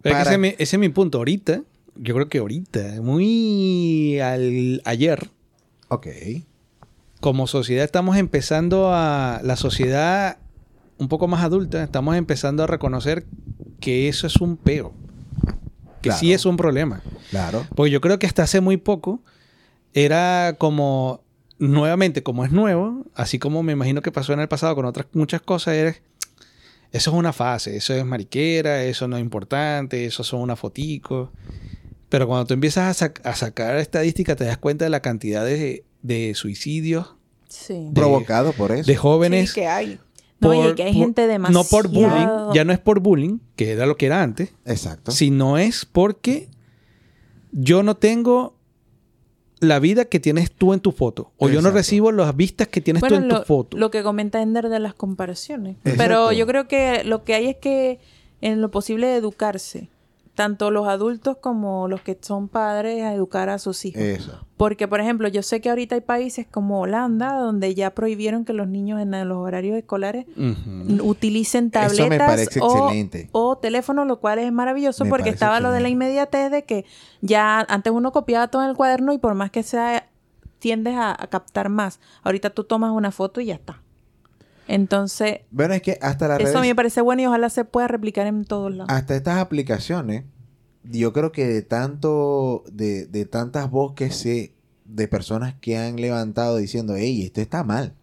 Pero 0.02 0.14
Para- 0.14 0.22
ese, 0.24 0.32
es 0.34 0.38
mi- 0.38 0.54
ese 0.58 0.76
es 0.76 0.78
mi 0.78 0.88
punto. 0.88 1.18
Ahorita, 1.18 1.62
yo 1.96 2.14
creo 2.14 2.28
que 2.28 2.38
ahorita, 2.38 3.00
muy 3.02 4.18
al, 4.20 4.80
ayer, 4.84 5.30
Ok. 5.88 6.06
como 7.20 7.46
sociedad 7.46 7.84
estamos 7.84 8.16
empezando 8.16 8.90
a... 8.92 9.40
La 9.44 9.56
sociedad 9.56 10.38
un 10.98 11.08
poco 11.08 11.28
más 11.28 11.44
adulta, 11.44 11.82
estamos 11.82 12.16
empezando 12.16 12.62
a 12.62 12.66
reconocer 12.66 13.26
que 13.80 14.08
eso 14.08 14.26
es 14.26 14.36
un 14.36 14.56
peo. 14.56 14.92
Que 16.02 16.08
Claro. 16.10 16.20
sí 16.20 16.32
es 16.32 16.44
un 16.44 16.56
problema. 16.56 17.00
Claro. 17.30 17.66
Porque 17.74 17.90
yo 17.90 18.00
creo 18.00 18.18
que 18.18 18.26
hasta 18.26 18.42
hace 18.42 18.60
muy 18.60 18.76
poco 18.76 19.20
era 19.94 20.56
como, 20.58 21.22
nuevamente, 21.58 22.22
como 22.22 22.44
es 22.44 22.52
nuevo, 22.52 23.04
así 23.14 23.38
como 23.38 23.62
me 23.62 23.72
imagino 23.72 24.02
que 24.02 24.12
pasó 24.12 24.32
en 24.32 24.40
el 24.40 24.48
pasado 24.48 24.74
con 24.74 24.84
otras 24.84 25.06
muchas 25.12 25.40
cosas, 25.42 25.74
era, 25.74 25.90
eso 26.92 27.10
es 27.10 27.16
una 27.16 27.32
fase, 27.32 27.76
eso 27.76 27.94
es 27.94 28.04
mariquera, 28.04 28.82
eso 28.84 29.08
no 29.08 29.16
es 29.16 29.22
importante, 29.22 30.04
eso 30.04 30.24
son 30.24 30.40
una 30.40 30.56
fotico. 30.56 31.30
Pero 32.08 32.26
cuando 32.26 32.46
tú 32.46 32.54
empiezas 32.54 33.00
a, 33.02 33.06
sac- 33.06 33.20
a 33.24 33.34
sacar 33.34 33.76
estadísticas, 33.78 34.36
te 34.36 34.44
das 34.44 34.58
cuenta 34.58 34.84
de 34.84 34.90
la 34.90 35.00
cantidad 35.00 35.44
de, 35.44 35.84
de 36.02 36.34
suicidios 36.34 37.14
Sí. 37.48 37.74
De- 37.74 37.92
Provocado 37.92 38.52
por 38.54 38.72
eso. 38.72 38.86
de 38.90 38.96
jóvenes. 38.96 39.50
Sí, 39.50 39.60
que 39.60 39.66
hay. 39.66 39.98
No, 40.48 40.70
y 40.70 40.74
que 40.74 40.82
hay 40.84 40.94
gente 40.94 41.26
No 41.38 41.64
por 41.64 41.88
bullying, 41.88 42.02
demasiado- 42.08 42.54
ya 42.54 42.64
no 42.64 42.72
es 42.72 42.78
por 42.78 43.00
bullying, 43.00 43.38
que 43.56 43.72
era 43.72 43.86
lo 43.86 43.96
que 43.96 44.06
era 44.06 44.22
antes, 44.22 44.52
Exacto. 44.64 45.10
sino 45.12 45.58
es 45.58 45.84
porque 45.84 46.48
yo 47.52 47.82
no 47.82 47.96
tengo 47.96 48.56
la 49.60 49.78
vida 49.78 50.06
que 50.06 50.18
tienes 50.18 50.50
tú 50.50 50.72
en 50.72 50.80
tu 50.80 50.90
foto. 50.90 51.30
O 51.36 51.48
yo 51.48 51.62
no 51.62 51.70
recibo 51.70 52.10
las 52.10 52.34
vistas 52.34 52.66
que 52.68 52.80
tienes 52.80 53.00
Bueno, 53.00 53.16
tú 53.18 53.22
en 53.22 53.28
lo, 53.28 53.40
tu 53.40 53.46
foto. 53.46 53.76
lo 53.76 53.90
que 53.92 54.02
comenta 54.02 54.42
Ender 54.42 54.68
de 54.68 54.80
las 54.80 54.94
comparaciones. 54.94 55.76
Exacto. 55.84 55.98
Pero 55.98 56.32
yo 56.32 56.46
creo 56.48 56.66
que 56.66 57.04
lo 57.04 57.22
que 57.22 57.34
hay 57.34 57.46
es 57.48 57.56
que 57.56 58.00
en 58.40 58.60
lo 58.60 58.70
posible 58.72 59.14
educarse, 59.14 59.88
tanto 60.34 60.70
los 60.70 60.88
adultos 60.88 61.36
como 61.38 61.88
los 61.88 62.00
que 62.00 62.16
son 62.20 62.48
padres, 62.48 63.02
a 63.02 63.12
educar 63.12 63.50
a 63.50 63.58
sus 63.58 63.84
hijos. 63.84 64.00
Eso. 64.00 64.46
Porque, 64.56 64.88
por 64.88 65.00
ejemplo, 65.00 65.28
yo 65.28 65.42
sé 65.42 65.60
que 65.60 65.68
ahorita 65.68 65.96
hay 65.96 66.00
países 66.00 66.46
como 66.50 66.80
Holanda, 66.80 67.34
donde 67.34 67.74
ya 67.74 67.90
prohibieron 67.90 68.44
que 68.44 68.52
los 68.52 68.68
niños 68.68 69.00
en 69.00 69.10
los 69.28 69.38
horarios 69.38 69.76
escolares 69.76 70.26
utilicen 71.02 71.70
Eso 71.74 72.08
me 72.08 72.18
tabletas 72.18 72.28
parece 72.28 72.60
o, 73.32 73.58
teléfonos, 73.58 74.06
lo 74.06 74.20
cual 74.20 74.38
es 74.38 74.50
maravilloso 74.52 75.04
Me 75.04 75.10
porque 75.10 75.30
estaba 75.30 75.60
lo 75.60 75.70
de 75.70 75.80
la 75.80 75.88
inmediatez 75.88 76.50
de 76.50 76.64
que 76.64 76.86
ya 77.20 77.60
antes 77.68 77.92
uno 77.92 78.12
copiaba 78.12 78.48
todo 78.48 78.62
en 78.62 78.70
el 78.70 78.76
cuaderno 78.76 79.12
y 79.12 79.18
por 79.18 79.34
más 79.34 79.50
que 79.50 79.62
sea 79.62 80.08
tiendes 80.58 80.94
a, 80.94 81.10
a 81.10 81.26
captar 81.26 81.68
más. 81.68 82.00
Ahorita 82.22 82.50
tú 82.50 82.64
tomas 82.64 82.92
una 82.92 83.10
foto 83.10 83.40
y 83.40 83.46
ya 83.46 83.54
está. 83.54 83.82
Entonces, 84.68 85.40
Bueno, 85.50 85.74
es 85.74 85.82
que 85.82 85.98
hasta 86.00 86.28
las 86.28 86.40
eso 86.40 86.58
a 86.58 86.60
mí 86.62 86.68
me 86.68 86.74
parece 86.74 87.00
bueno 87.00 87.22
y 87.22 87.26
ojalá 87.26 87.50
se 87.50 87.64
pueda 87.64 87.88
replicar 87.88 88.26
en 88.26 88.44
todos 88.44 88.74
lados. 88.74 88.90
hasta 88.90 89.16
estas 89.16 89.38
aplicaciones, 89.38 90.24
yo 90.84 91.12
creo 91.12 91.32
que 91.32 91.46
de 91.46 91.62
tanto, 91.62 92.64
de, 92.72 93.06
de 93.06 93.24
tantas 93.26 93.70
voces 93.70 94.22
que 94.22 94.54
de 94.84 95.08
personas 95.08 95.54
que 95.60 95.78
han 95.78 95.96
levantado 95.96 96.56
diciendo, 96.56 96.94
hey, 96.96 97.22
esto 97.24 97.40
está 97.40 97.64
mal. 97.64 97.94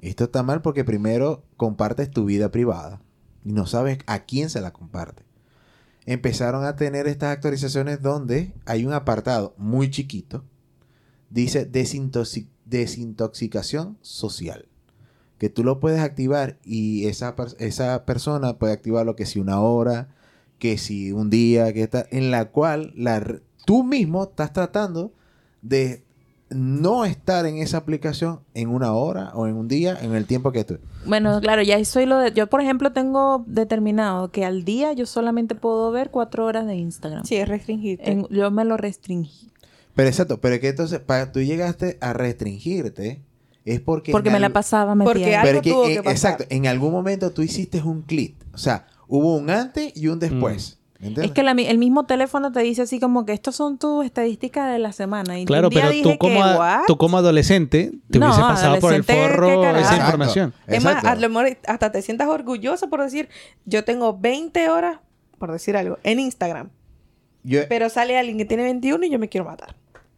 Esto 0.00 0.24
está 0.24 0.42
mal 0.42 0.62
porque 0.62 0.84
primero 0.84 1.44
compartes 1.56 2.10
tu 2.10 2.24
vida 2.26 2.50
privada 2.50 3.00
y 3.44 3.52
no 3.52 3.66
sabes 3.66 3.98
a 4.06 4.20
quién 4.20 4.50
se 4.50 4.60
la 4.60 4.72
comparte. 4.72 5.22
Empezaron 6.06 6.64
a 6.64 6.76
tener 6.76 7.06
estas 7.08 7.32
actualizaciones 7.32 8.02
donde 8.02 8.52
hay 8.66 8.84
un 8.84 8.92
apartado 8.92 9.54
muy 9.56 9.90
chiquito, 9.90 10.44
dice 11.30 11.70
desintoxi- 11.70 12.48
desintoxicación 12.66 13.96
social. 14.02 14.66
Que 15.38 15.48
tú 15.50 15.64
lo 15.64 15.80
puedes 15.80 16.00
activar 16.00 16.56
y 16.64 17.06
esa, 17.06 17.34
per- 17.36 17.56
esa 17.58 18.04
persona 18.04 18.58
puede 18.58 18.72
activarlo 18.72 19.16
que 19.16 19.26
si 19.26 19.40
una 19.40 19.60
hora, 19.60 20.08
que 20.58 20.78
si 20.78 21.12
un 21.12 21.28
día, 21.30 21.72
que 21.72 21.82
está, 21.82 22.06
en 22.10 22.30
la 22.30 22.46
cual 22.50 22.92
la, 22.96 23.22
tú 23.66 23.82
mismo 23.84 24.24
estás 24.24 24.52
tratando 24.52 25.12
de 25.62 26.02
no 26.50 27.04
estar 27.04 27.46
en 27.46 27.56
esa 27.58 27.78
aplicación 27.78 28.38
en 28.54 28.68
una 28.68 28.92
hora 28.92 29.32
o 29.34 29.48
en 29.48 29.56
un 29.56 29.66
día, 29.66 29.98
en 30.00 30.14
el 30.14 30.24
tiempo 30.26 30.52
que 30.52 30.62
tú. 30.62 30.78
Bueno, 31.04 31.40
claro, 31.40 31.62
ya 31.62 31.82
soy 31.84 32.06
lo 32.06 32.18
de... 32.18 32.32
Yo, 32.32 32.46
por 32.48 32.60
ejemplo, 32.60 32.92
tengo 32.92 33.42
determinado 33.48 34.30
que 34.30 34.44
al 34.44 34.64
día 34.64 34.92
yo 34.92 35.04
solamente 35.06 35.56
puedo 35.56 35.90
ver 35.90 36.10
cuatro 36.10 36.44
horas 36.46 36.66
de 36.66 36.76
Instagram. 36.76 37.24
Sí, 37.24 37.34
es 37.36 37.48
restringirte. 37.48 38.08
En- 38.12 38.28
yo 38.28 38.50
me 38.52 38.64
lo 38.64 38.76
restringí. 38.76 39.50
Pero 39.96 40.08
exacto, 40.08 40.40
pero 40.40 40.54
es 40.56 40.60
que 40.60 40.68
entonces, 40.68 41.00
para 41.00 41.32
tú 41.32 41.40
llegaste 41.40 41.98
a 42.00 42.12
restringirte, 42.12 43.20
es 43.64 43.80
porque... 43.80 44.12
Porque 44.12 44.30
me 44.30 44.40
la 44.40 44.50
pasaba. 44.50 44.94
Porque 44.96 45.36
algo 45.36 45.56
es 45.58 45.62
que, 45.62 45.70
tuvo 45.70 45.86
eh, 45.86 45.94
que 45.94 46.02
pasar. 46.02 46.32
exacto, 46.32 46.44
en 46.54 46.66
algún 46.66 46.92
momento 46.92 47.32
tú 47.32 47.42
hiciste 47.42 47.82
un 47.82 48.02
clic. 48.02 48.34
O 48.52 48.58
sea, 48.58 48.86
hubo 49.08 49.36
un 49.36 49.50
antes 49.50 49.96
y 49.96 50.08
un 50.08 50.18
después. 50.18 50.78
¿Entiendes? 50.96 51.24
Es 51.26 51.30
que 51.32 51.42
la 51.42 51.52
el 51.52 51.76
mismo 51.76 52.06
teléfono 52.06 52.50
te 52.50 52.60
dice 52.60 52.82
así 52.82 52.98
como 52.98 53.26
que 53.26 53.32
estos 53.32 53.56
son 53.56 53.78
tus 53.78 54.06
estadísticas 54.06 54.72
de 54.72 54.78
la 54.78 54.92
semana. 54.92 55.38
Y 55.38 55.44
Claro, 55.44 55.68
pero 55.68 55.90
dije 55.90 56.02
tú 56.02 56.16
como, 56.18 56.40
que, 56.42 56.58
tú 56.86 56.96
como 56.96 57.18
adolescente 57.18 57.92
te 58.10 58.18
No, 58.18 58.26
hubiese 58.26 58.40
pasado 58.40 58.78
por 58.78 58.94
el 58.94 59.02
adolescente, 59.02 59.12
¿qué 59.12 59.28
forro 59.28 59.64
esa 59.64 59.78
Exacto. 59.80 60.04
información. 60.04 60.54
Es 60.66 60.82
más, 60.82 61.04
a 61.04 61.14
lo 61.16 61.28
mejor 61.28 61.58
hasta 61.66 61.92
te 61.92 62.00
sientas 62.00 62.28
orgulloso 62.28 62.88
por 62.88 63.02
decir, 63.02 63.28
yo 63.66 63.84
tengo 63.84 64.16
20 64.16 64.68
horas, 64.70 65.00
por 65.38 65.52
decir 65.52 65.76
algo, 65.76 65.98
en 66.04 66.20
Instagram. 66.20 66.70
Yo- 67.42 67.68
Pero 67.68 67.90
sale 67.90 68.16
alguien 68.16 68.38
que 68.38 68.46
tiene 68.46 68.62
21 68.62 69.04
y 69.04 69.10
yo 69.10 69.18
me 69.18 69.28
quiero 69.28 69.44
matar. 69.44 69.76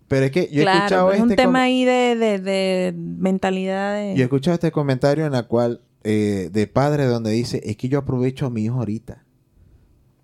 Pero 0.08 0.26
es 0.26 0.30
que 0.32 0.48
yo 0.52 0.62
he 0.62 0.64
escuchado 0.76 1.12
es 1.12 1.20
un 1.20 1.30
este 1.30 1.42
com- 1.42 1.52
tema 1.52 1.62
ahí 1.62 1.84
de, 1.84 2.14
de, 2.16 2.38
de 2.38 2.94
mentalidad 2.96 3.94
de... 3.94 4.14
Yo 4.14 4.20
he 4.20 4.24
escuchado 4.24 4.54
este 4.54 4.70
comentario 4.72 5.26
en 5.26 5.32
la 5.32 5.44
cual, 5.44 5.80
eh, 6.04 6.50
de 6.52 6.66
padre, 6.66 7.06
donde 7.06 7.30
dice, 7.32 7.60
es 7.64 7.76
que 7.76 7.88
yo 7.88 7.98
aprovecho 7.98 8.46
a 8.46 8.50
mi 8.50 8.64
hijo 8.64 8.78
ahorita, 8.78 9.24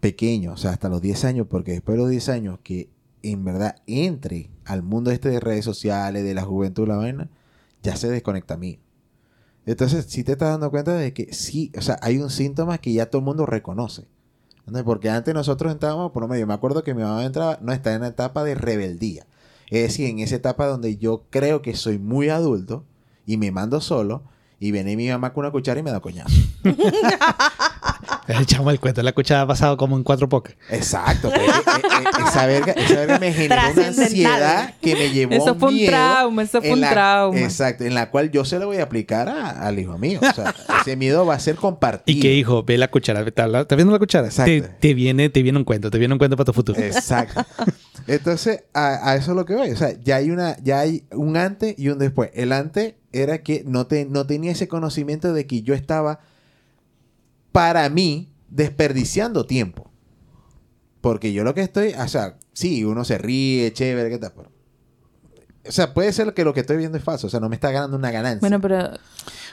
pequeño, 0.00 0.52
o 0.52 0.56
sea, 0.56 0.70
hasta 0.72 0.88
los 0.88 1.00
10 1.00 1.24
años, 1.24 1.46
porque 1.48 1.72
después 1.72 1.96
de 1.96 2.02
los 2.02 2.10
10 2.10 2.28
años 2.28 2.58
que 2.62 2.88
en 3.22 3.44
verdad 3.44 3.76
entre 3.86 4.50
al 4.64 4.82
mundo 4.82 5.10
este 5.12 5.28
de 5.28 5.38
redes 5.40 5.64
sociales, 5.64 6.24
de 6.24 6.34
la 6.34 6.42
juventud, 6.42 6.88
la 6.88 6.96
vaina, 6.96 7.28
ya 7.82 7.94
se 7.96 8.08
desconecta 8.08 8.54
a 8.54 8.58
mí. 8.58 8.80
Entonces, 9.64 10.06
si 10.08 10.24
te 10.24 10.32
estás 10.32 10.50
dando 10.50 10.70
cuenta 10.72 10.94
de 10.94 11.12
que 11.12 11.32
sí, 11.32 11.70
o 11.78 11.82
sea, 11.82 11.98
hay 12.02 12.18
un 12.18 12.30
síntoma 12.30 12.78
que 12.78 12.92
ya 12.92 13.06
todo 13.06 13.20
el 13.20 13.24
mundo 13.26 13.46
reconoce. 13.46 14.06
Porque 14.84 15.08
antes 15.10 15.34
nosotros 15.34 15.72
entrábamos, 15.72 16.10
por 16.12 16.22
lo 16.22 16.28
menos, 16.28 16.40
yo 16.40 16.46
me 16.48 16.54
acuerdo 16.54 16.82
que 16.82 16.94
mi 16.94 17.02
mamá 17.02 17.24
entraba, 17.24 17.58
no, 17.62 17.72
está 17.72 17.94
en 17.94 18.00
la 18.02 18.08
etapa 18.08 18.42
de 18.44 18.54
rebeldía. 18.56 19.26
Es 19.72 19.82
decir, 19.84 20.06
en 20.10 20.18
esa 20.18 20.36
etapa 20.36 20.66
donde 20.66 20.98
yo 20.98 21.24
creo 21.30 21.62
que 21.62 21.74
soy 21.74 21.98
muy 21.98 22.28
adulto 22.28 22.84
y 23.26 23.38
me 23.38 23.50
mando 23.50 23.80
solo 23.80 24.22
y 24.60 24.70
viene 24.70 24.96
mi 24.96 25.08
mamá 25.08 25.32
con 25.32 25.44
una 25.44 25.50
cuchara 25.50 25.80
y 25.80 25.82
me 25.82 25.90
da 25.90 26.00
coñazo. 26.00 26.34
El 28.28 28.46
chamo 28.46 28.70
el 28.70 28.78
cuento 28.78 29.02
la 29.02 29.12
cuchara 29.12 29.42
ha 29.42 29.46
pasado 29.46 29.76
como 29.76 29.96
en 29.96 30.04
cuatro 30.04 30.28
pocas. 30.28 30.54
Exacto. 30.70 31.28
pero 31.32 31.44
es 31.52 31.52
que, 31.60 31.70
eh, 31.70 31.82
eh, 32.04 32.22
esa, 32.28 32.46
verga, 32.46 32.72
esa 32.72 32.94
verga 32.94 33.18
me 33.18 33.32
generó 33.32 33.62
una 33.74 33.86
ansiedad 33.88 34.74
que 34.80 34.94
me 34.94 35.10
llevó 35.10 35.34
Eso 35.34 35.54
fue 35.56 35.68
un 35.70 35.74
miedo 35.74 35.90
trauma, 35.90 36.42
eso 36.42 36.60
fue 36.60 36.72
un 36.72 36.80
la- 36.80 36.90
trauma. 36.90 37.40
Exacto, 37.40 37.84
en 37.84 37.94
la 37.94 38.10
cual 38.10 38.30
yo 38.30 38.44
se 38.44 38.58
lo 38.58 38.66
voy 38.66 38.76
a 38.76 38.84
aplicar 38.84 39.28
a- 39.28 39.66
al 39.66 39.78
hijo 39.78 39.98
mío. 39.98 40.20
O 40.22 40.32
sea, 40.34 40.54
ese 40.80 40.96
miedo 40.96 41.26
va 41.26 41.34
a 41.34 41.40
ser 41.40 41.56
compartido. 41.56 42.16
Y 42.16 42.20
que 42.20 42.32
hijo, 42.34 42.62
ve 42.62 42.78
la 42.78 42.88
cuchara, 42.88 43.20
¿estás 43.22 43.52
¿estás 43.52 43.76
viendo 43.76 43.92
la 43.92 43.98
cuchara? 43.98 44.28
Exacto. 44.28 44.50
Te, 44.50 44.60
te 44.62 44.94
viene, 44.94 45.28
te 45.28 45.42
viene 45.42 45.58
un 45.58 45.64
cuento, 45.64 45.90
te 45.90 45.98
viene 45.98 46.14
un 46.14 46.18
cuento 46.18 46.36
para 46.36 46.44
tu 46.44 46.52
futuro. 46.52 46.80
Exacto. 46.80 47.44
Entonces, 48.06 48.64
a, 48.72 49.10
a 49.10 49.16
eso 49.16 49.32
es 49.32 49.36
lo 49.36 49.44
que 49.44 49.54
voy. 49.54 49.70
O 49.70 49.76
sea, 49.76 49.98
ya 50.02 50.16
hay 50.16 50.30
una, 50.30 50.56
ya 50.62 50.80
hay 50.80 51.04
un 51.12 51.36
antes 51.36 51.78
y 51.78 51.88
un 51.88 51.98
después. 51.98 52.30
El 52.34 52.52
antes 52.52 52.94
era 53.12 53.42
que 53.42 53.64
no, 53.66 53.86
te, 53.86 54.04
no 54.04 54.26
tenía 54.26 54.52
ese 54.52 54.68
conocimiento 54.68 55.32
de 55.32 55.46
que 55.46 55.62
yo 55.62 55.74
estaba, 55.74 56.20
para 57.52 57.88
mí, 57.88 58.32
desperdiciando 58.48 59.46
tiempo. 59.46 59.90
Porque 61.00 61.32
yo 61.32 61.44
lo 61.44 61.54
que 61.54 61.62
estoy, 61.62 61.94
o 61.94 62.08
sea, 62.08 62.38
sí, 62.52 62.84
uno 62.84 63.04
se 63.04 63.18
ríe, 63.18 63.72
chévere, 63.72 64.08
¿qué 64.08 64.18
tal? 64.18 64.32
Pero, 64.36 64.52
o 65.66 65.72
sea, 65.72 65.94
puede 65.94 66.12
ser 66.12 66.34
que 66.34 66.44
lo 66.44 66.54
que 66.54 66.60
estoy 66.60 66.76
viendo 66.76 66.98
es 66.98 67.04
falso. 67.04 67.26
O 67.26 67.30
sea, 67.30 67.40
no 67.40 67.48
me 67.48 67.54
está 67.56 67.70
ganando 67.70 67.96
una 67.96 68.10
ganancia. 68.10 68.40
Bueno, 68.40 68.60
pero 68.60 68.90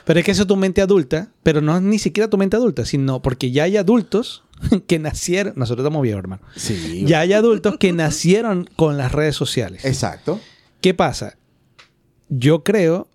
Pero 0.04 0.18
es 0.18 0.24
que 0.24 0.32
eso 0.32 0.42
es 0.42 0.48
tu 0.48 0.56
mente 0.56 0.80
adulta, 0.80 1.30
pero 1.42 1.60
no 1.60 1.76
es 1.76 1.82
ni 1.82 1.98
siquiera 1.98 2.28
tu 2.28 2.36
mente 2.38 2.56
adulta, 2.56 2.84
sino 2.84 3.20
porque 3.22 3.50
ya 3.50 3.64
hay 3.64 3.76
adultos 3.76 4.44
que 4.86 4.98
nacieron, 4.98 5.54
nosotros 5.56 5.84
estamos 5.84 6.02
viejos, 6.02 6.20
hermano. 6.20 6.42
sí. 6.56 7.04
Ya 7.06 7.20
hay 7.20 7.32
adultos 7.32 7.76
que 7.78 7.92
nacieron 7.92 8.68
con 8.76 8.96
las 8.96 9.12
redes 9.12 9.36
sociales. 9.36 9.84
Exacto. 9.84 10.40
¿Qué 10.80 10.94
pasa? 10.94 11.36
Yo 12.28 12.64
creo, 12.64 13.08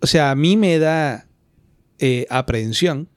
o 0.00 0.06
sea, 0.06 0.30
a 0.30 0.34
mí 0.34 0.56
me 0.56 0.78
da 0.78 1.26
eh, 1.98 2.26
aprehensión 2.30 3.08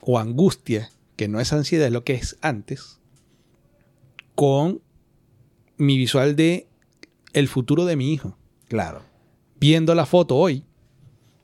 o 0.00 0.18
angustia, 0.18 0.90
que 1.16 1.28
no 1.28 1.40
es 1.40 1.52
ansiedad, 1.52 1.86
es 1.86 1.92
lo 1.92 2.04
que 2.04 2.14
es 2.14 2.36
antes, 2.40 2.98
con 4.34 4.80
mi 5.76 5.96
visual 5.96 6.36
de 6.36 6.66
el 7.32 7.48
futuro 7.48 7.84
de 7.84 7.96
mi 7.96 8.12
hijo. 8.12 8.36
Claro. 8.68 9.02
Viendo 9.58 9.94
la 9.94 10.06
foto 10.06 10.36
hoy, 10.36 10.64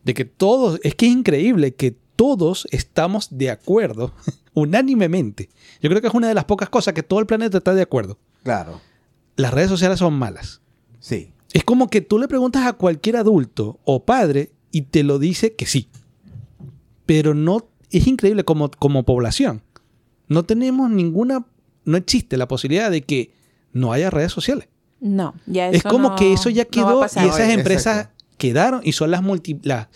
de 0.05 0.15
que 0.15 0.25
todos, 0.25 0.81
es 0.83 0.95
que 0.95 1.07
es 1.07 1.13
increíble 1.13 1.75
que 1.75 1.97
todos 2.17 2.67
estamos 2.71 3.29
de 3.37 3.51
acuerdo, 3.51 4.15
unánimemente. 4.57 5.51
Yo 5.83 5.91
creo 5.91 6.01
que 6.01 6.09
es 6.09 6.15
una 6.15 6.29
de 6.29 6.35
las 6.35 6.47
pocas 6.47 6.71
cosas 6.71 6.95
que 6.95 7.03
todo 7.03 7.21
el 7.21 7.27
planeta 7.27 7.59
está 7.59 7.75
de 7.75 7.83
acuerdo. 7.83 8.19
Claro. 8.43 8.81
Las 9.37 9.53
redes 9.53 9.69
sociales 9.69 9.99
son 9.99 10.15
malas. 10.15 10.63
Sí. 10.99 11.31
Es 11.53 11.63
como 11.63 11.89
que 11.91 12.01
tú 12.01 12.19
le 12.19 12.27
preguntas 12.27 12.67
a 12.67 12.73
cualquier 12.73 13.17
adulto 13.19 13.79
o 13.85 14.05
padre 14.07 14.51
y 14.73 14.83
te 14.83 15.03
lo 15.05 15.19
dice 15.19 15.55
que 15.55 15.67
sí. 15.67 15.89
Pero 17.05 17.35
no, 17.35 17.69
es 17.91 18.07
increíble 18.07 18.45
como, 18.45 18.71
como 18.71 19.05
población. 19.05 19.63
No 20.27 20.45
tenemos 20.45 20.91
ninguna, 20.91 21.47
no 21.85 21.97
existe 21.99 22.39
la 22.39 22.49
posibilidad 22.49 22.91
de 22.91 23.03
que 23.03 23.33
no 23.73 23.93
haya 23.93 24.09
redes 24.09 24.33
sociales. 24.33 24.69
no, 25.01 25.35
ya 25.47 25.69
es 25.69 25.83
como 25.83 26.09
no- 26.11 26.17
que 26.17 26.33
eso 26.33 26.49
ya 26.49 26.65
no 26.65 26.71
quedó 26.71 27.03
y 27.05 27.29
esas 27.29 27.51
empresas 27.51 27.97
exacto. 27.99 28.25
quedaron 28.39 28.81
y 28.83 28.93
son 28.93 29.11
las, 29.11 29.23
multi, 29.23 29.61
las 29.63 29.89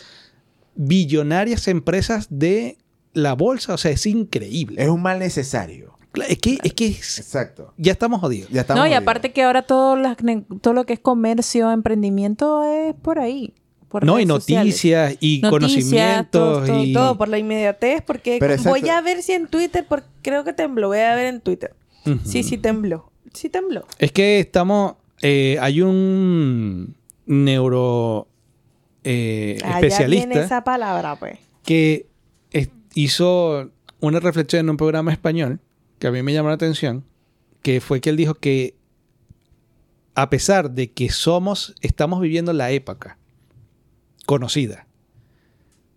billonarias 0.77 1.67
empresas 1.69 2.27
de 2.31 2.77
la 3.13 3.35
bolsa. 3.35 3.75
O 3.75 3.79
sea, 3.79 3.91
es 3.91 4.05
increíble. 4.07 4.83
Es 4.83 4.89
un 4.89 5.03
mal 5.03 5.19
necesario. 5.19 5.95
Es 6.29 6.39
que, 6.39 6.59
es 6.63 6.75
que 6.75 6.87
es- 6.89 7.19
Exacto. 7.19 7.73
ya 7.77 7.93
estamos 7.93 8.21
jodidos. 8.21 8.51
Ya 8.51 8.63
estamos 8.63 8.81
no, 8.81 8.87
y 8.87 8.91
jodidos. 8.91 9.03
aparte 9.03 9.33
que 9.33 9.43
ahora 9.45 9.63
todo, 9.63 9.95
las 9.97 10.21
ne- 10.23 10.45
todo 10.61 10.75
lo 10.75 10.85
que 10.85 10.95
es 10.95 11.01
comercio, 11.01 11.71
emprendimiento 11.71 12.65
es 12.65 12.95
por 12.95 13.19
ahí. 13.21 13.55
Por 13.89 14.05
No, 14.05 14.19
y 14.21 14.27
sociales. 14.27 14.67
noticias 14.67 15.13
y 15.21 15.41
Noticias, 15.43 15.51
conocimientos 15.51 16.31
todo, 16.31 16.65
todo, 16.67 16.85
y... 16.85 16.93
Todo 16.93 17.19
por 17.19 17.29
la 17.29 17.39
inmediatez, 17.39 18.03
porque 18.03 18.39
voy 18.65 18.89
a 18.89 19.01
ver 19.01 19.21
si 19.23 19.33
en 19.33 19.49
Twitter, 19.49 19.85
porque 19.89 20.07
creo 20.23 20.45
que 20.45 20.53
tembló, 20.53 20.89
voy 20.89 20.99
a 20.99 21.15
ver 21.17 21.27
en 21.27 21.41
Twitter. 21.41 21.75
Sí, 22.25 22.43
sí 22.45 22.57
tembló. 22.59 23.11
Sí 23.35 23.49
tembló. 23.49 23.87
Es 23.99 24.13
que 24.13 24.39
estamos... 24.41 24.95
eh, 25.23 25.59
hay 25.61 25.81
un 25.83 26.95
neuro 27.27 28.27
eh, 29.05 29.59
Allá 29.63 29.75
viene 29.81 29.87
especialista 29.89 30.41
esa 30.45 30.65
palabra, 30.65 31.17
pues. 31.17 31.39
que 31.65 32.07
hizo 33.05 33.71
una 34.01 34.21
reflexión 34.21 34.61
en 34.67 34.71
un 34.71 34.77
programa 34.77 35.13
español 35.13 35.61
que 35.99 36.07
a 36.07 36.11
mí 36.11 36.23
me 36.23 36.33
llamó 36.33 36.49
la 36.49 36.55
atención, 36.55 37.05
que 37.63 37.81
fue 37.81 38.01
que 38.01 38.11
él 38.11 38.17
dijo 38.17 38.35
que 38.35 38.75
a 40.15 40.29
pesar 40.31 40.71
de 40.73 40.93
que 40.93 41.11
somos, 41.11 41.75
estamos 41.81 42.21
viviendo 42.21 42.53
la 42.53 42.71
época 42.71 43.19
conocida, 44.27 44.87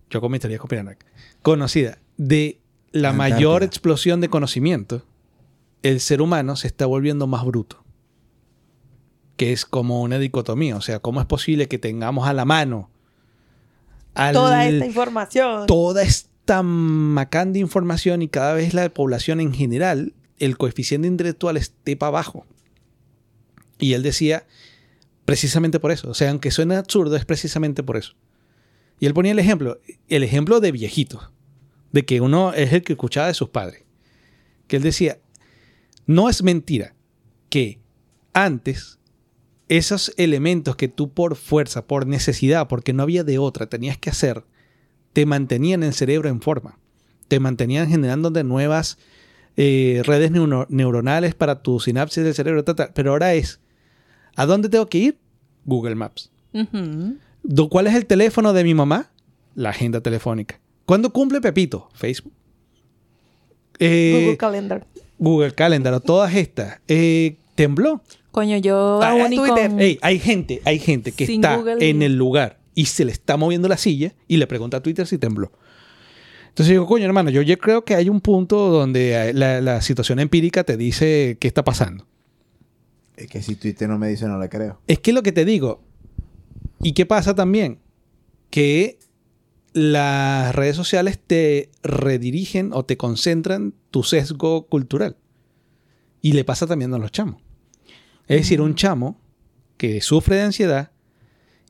yo 0.09 0.21
con 0.21 0.31
conspiranoicas, 0.31 1.09
conocida 1.41 1.99
de 2.17 2.59
la 2.91 3.09
Antártida. 3.09 3.35
mayor 3.35 3.63
explosión 3.63 4.21
de 4.21 4.29
conocimiento, 4.29 5.03
el 5.81 5.99
ser 5.99 6.21
humano 6.21 6.55
se 6.55 6.67
está 6.67 6.85
volviendo 6.85 7.27
más 7.27 7.43
bruto. 7.45 7.83
Que 9.35 9.51
es 9.51 9.65
como 9.65 10.01
una 10.03 10.19
dicotomía. 10.19 10.77
O 10.77 10.81
sea, 10.81 10.99
¿cómo 10.99 11.19
es 11.19 11.25
posible 11.25 11.67
que 11.67 11.79
tengamos 11.79 12.27
a 12.27 12.33
la 12.33 12.45
mano 12.45 12.91
al- 14.13 14.33
Toda 14.35 14.65
esta 14.67 14.85
información. 14.85 15.65
toda 15.65 16.03
esta 16.43 16.61
macán 16.61 17.53
de 17.53 17.59
información 17.59 18.21
y 18.21 18.27
cada 18.27 18.53
vez 18.53 18.73
la 18.73 18.89
población 18.89 19.39
en 19.39 19.53
general, 19.53 20.13
el 20.39 20.57
coeficiente 20.57 21.07
intelectual 21.07 21.55
esté 21.55 21.95
para 21.95 22.09
abajo. 22.09 22.45
Y 23.79 23.93
él 23.93 24.03
decía, 24.03 24.45
precisamente 25.23 25.79
por 25.79 25.93
eso. 25.93 26.09
O 26.09 26.13
sea, 26.13 26.31
aunque 26.31 26.51
suene 26.51 26.75
absurdo, 26.75 27.15
es 27.15 27.23
precisamente 27.23 27.81
por 27.81 27.95
eso. 27.95 28.15
Y 28.99 29.05
él 29.05 29.13
ponía 29.13 29.31
el 29.31 29.39
ejemplo, 29.39 29.79
el 30.09 30.21
ejemplo 30.21 30.59
de 30.59 30.73
viejito, 30.73 31.31
de 31.93 32.03
que 32.03 32.19
uno 32.19 32.53
es 32.53 32.73
el 32.73 32.83
que 32.83 32.91
escuchaba 32.91 33.27
de 33.27 33.35
sus 33.35 33.47
padres. 33.47 33.85
Que 34.67 34.75
él 34.75 34.83
decía, 34.83 35.19
no 36.07 36.27
es 36.27 36.43
mentira 36.43 36.93
que 37.49 37.79
antes 38.33 38.99
esos 39.69 40.11
elementos 40.17 40.75
que 40.75 40.89
tú 40.89 41.13
por 41.13 41.37
fuerza, 41.37 41.87
por 41.87 42.05
necesidad, 42.05 42.67
porque 42.67 42.91
no 42.91 43.03
había 43.03 43.23
de 43.23 43.37
otra, 43.37 43.67
tenías 43.67 43.97
que 43.97 44.09
hacer, 44.09 44.43
te 45.13 45.25
mantenían 45.25 45.83
el 45.83 45.93
cerebro 45.93 46.29
en 46.29 46.41
forma. 46.41 46.77
Te 47.27 47.39
mantenían 47.39 47.87
generando 47.89 48.29
de 48.31 48.43
nuevas 48.43 48.97
eh, 49.55 50.01
redes 50.05 50.31
neuro- 50.31 50.65
neuronales 50.69 51.35
para 51.35 51.61
tu 51.61 51.79
sinapsis 51.79 52.23
del 52.23 52.33
cerebro. 52.33 52.63
ta, 52.63 52.75
ta. 52.75 52.91
Pero 52.93 53.11
ahora 53.11 53.33
es, 53.33 53.59
¿a 54.35 54.45
dónde 54.45 54.69
tengo 54.69 54.87
que 54.87 54.97
ir? 54.97 55.17
Google 55.65 55.95
Maps. 55.95 56.31
¿Cuál 57.69 57.87
es 57.87 57.95
el 57.95 58.05
teléfono 58.05 58.53
de 58.53 58.63
mi 58.63 58.73
mamá? 58.73 59.11
La 59.55 59.69
agenda 59.69 60.01
telefónica. 60.01 60.59
¿Cuándo 60.85 61.11
cumple 61.11 61.39
Pepito? 61.41 61.89
Facebook. 61.93 62.33
Eh, 63.79 64.19
Google 64.21 64.37
Calendar. 64.37 64.87
Google 65.17 65.51
Calendar 65.53 65.93
o 65.93 65.99
todas 65.99 66.33
estas. 66.35 66.79
Eh, 66.87 67.37
tembló. 67.55 68.01
Coño, 68.31 68.57
yo 68.57 68.99
Ah, 69.01 69.11
aún 69.11 69.31
y 69.33 69.35
Twitter. 69.37 69.69
con- 69.69 69.79
Ey, 69.79 69.99
hay 70.01 70.19
gente, 70.19 70.61
hay 70.65 70.79
gente 70.79 71.11
que 71.11 71.23
está 71.25 71.57
Google. 71.57 71.87
en 71.89 72.01
el 72.01 72.15
lugar 72.15 72.59
y 72.75 72.85
se 72.85 73.05
le 73.05 73.11
está 73.11 73.37
moviendo 73.37 73.67
la 73.67 73.77
silla 73.77 74.13
y 74.27 74.37
le 74.37 74.47
pregunta 74.47 74.77
a 74.77 74.83
Twitter 74.83 75.07
si 75.07 75.17
tembló. 75.17 75.51
Entonces 76.49 76.71
digo, 76.71 76.85
coño, 76.85 77.05
hermano, 77.05 77.31
yo 77.31 77.41
ya 77.41 77.57
creo 77.57 77.83
que 77.83 77.95
hay 77.95 78.09
un 78.09 78.21
punto 78.21 78.69
donde 78.69 79.29
eh, 79.29 79.33
la, 79.33 79.59
la 79.59 79.81
situación 79.81 80.19
empírica 80.19 80.63
te 80.63 80.77
dice 80.77 81.37
qué 81.39 81.47
está 81.47 81.63
pasando. 81.63 82.07
Es 83.15 83.27
que 83.27 83.41
si 83.41 83.55
Twitter 83.55 83.89
no 83.89 83.97
me 83.97 84.07
dice, 84.07 84.27
no 84.27 84.39
le 84.39 84.49
creo. 84.49 84.79
Es 84.87 84.99
que 84.99 85.13
lo 85.13 85.23
que 85.23 85.31
te 85.31 85.45
digo, 85.45 85.83
¿y 86.81 86.93
qué 86.93 87.05
pasa 87.05 87.35
también? 87.35 87.79
Que 88.49 88.99
las 89.73 90.53
redes 90.53 90.75
sociales 90.75 91.19
te 91.25 91.71
redirigen 91.81 92.71
o 92.73 92.85
te 92.85 92.97
concentran 92.97 93.73
tu 93.91 94.03
sesgo 94.03 94.67
cultural. 94.67 95.17
Y 96.21 96.33
le 96.33 96.43
pasa 96.43 96.67
también 96.67 96.93
a 96.93 96.97
los 96.97 97.11
chamos. 97.11 97.41
Es 98.27 98.41
decir, 98.41 98.61
un 98.61 98.75
chamo 98.75 99.19
que 99.77 100.01
sufre 100.01 100.37
de 100.37 100.43
ansiedad 100.43 100.92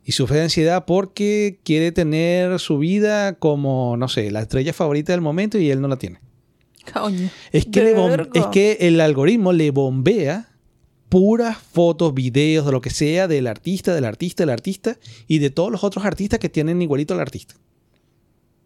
y 0.06 0.12
sufre 0.14 0.38
de 0.38 0.44
ansiedad 0.44 0.86
porque 0.86 1.60
quiere 1.64 1.92
tener 1.92 2.60
su 2.60 2.78
vida 2.78 3.34
como, 3.36 3.96
no 3.98 4.08
sé, 4.08 4.32
la 4.32 4.42
estrella 4.42 4.74
favorita 4.74 5.14
del 5.14 5.22
momento 5.22 5.58
y 5.58 5.70
él 5.70 5.82
no 5.82 5.88
la 5.88 5.98
tiene. 5.98 6.20
Coño. 6.92 7.30
Es 7.52 7.66
que, 7.66 7.84
le 7.84 7.94
es 8.34 8.46
que 8.48 8.78
el 8.82 9.00
algoritmo 9.00 9.54
le 9.54 9.72
bombea 9.72 10.50
puras 11.08 11.58
fotos, 11.58 12.14
videos, 12.14 12.66
de 12.66 12.72
lo 12.72 12.82
que 12.82 12.90
sea 12.90 13.28
del 13.28 13.48
artista, 13.48 13.94
del 13.94 14.04
artista, 14.06 14.44
del 14.44 14.50
artista 14.50 14.98
y 15.28 15.40
de 15.40 15.52
todos 15.52 15.72
los 15.72 15.84
otros 15.84 16.06
artistas 16.06 16.40
que 16.40 16.50
tienen 16.50 16.82
igualito 16.82 17.14
al 17.14 17.20
artista. 17.20 17.56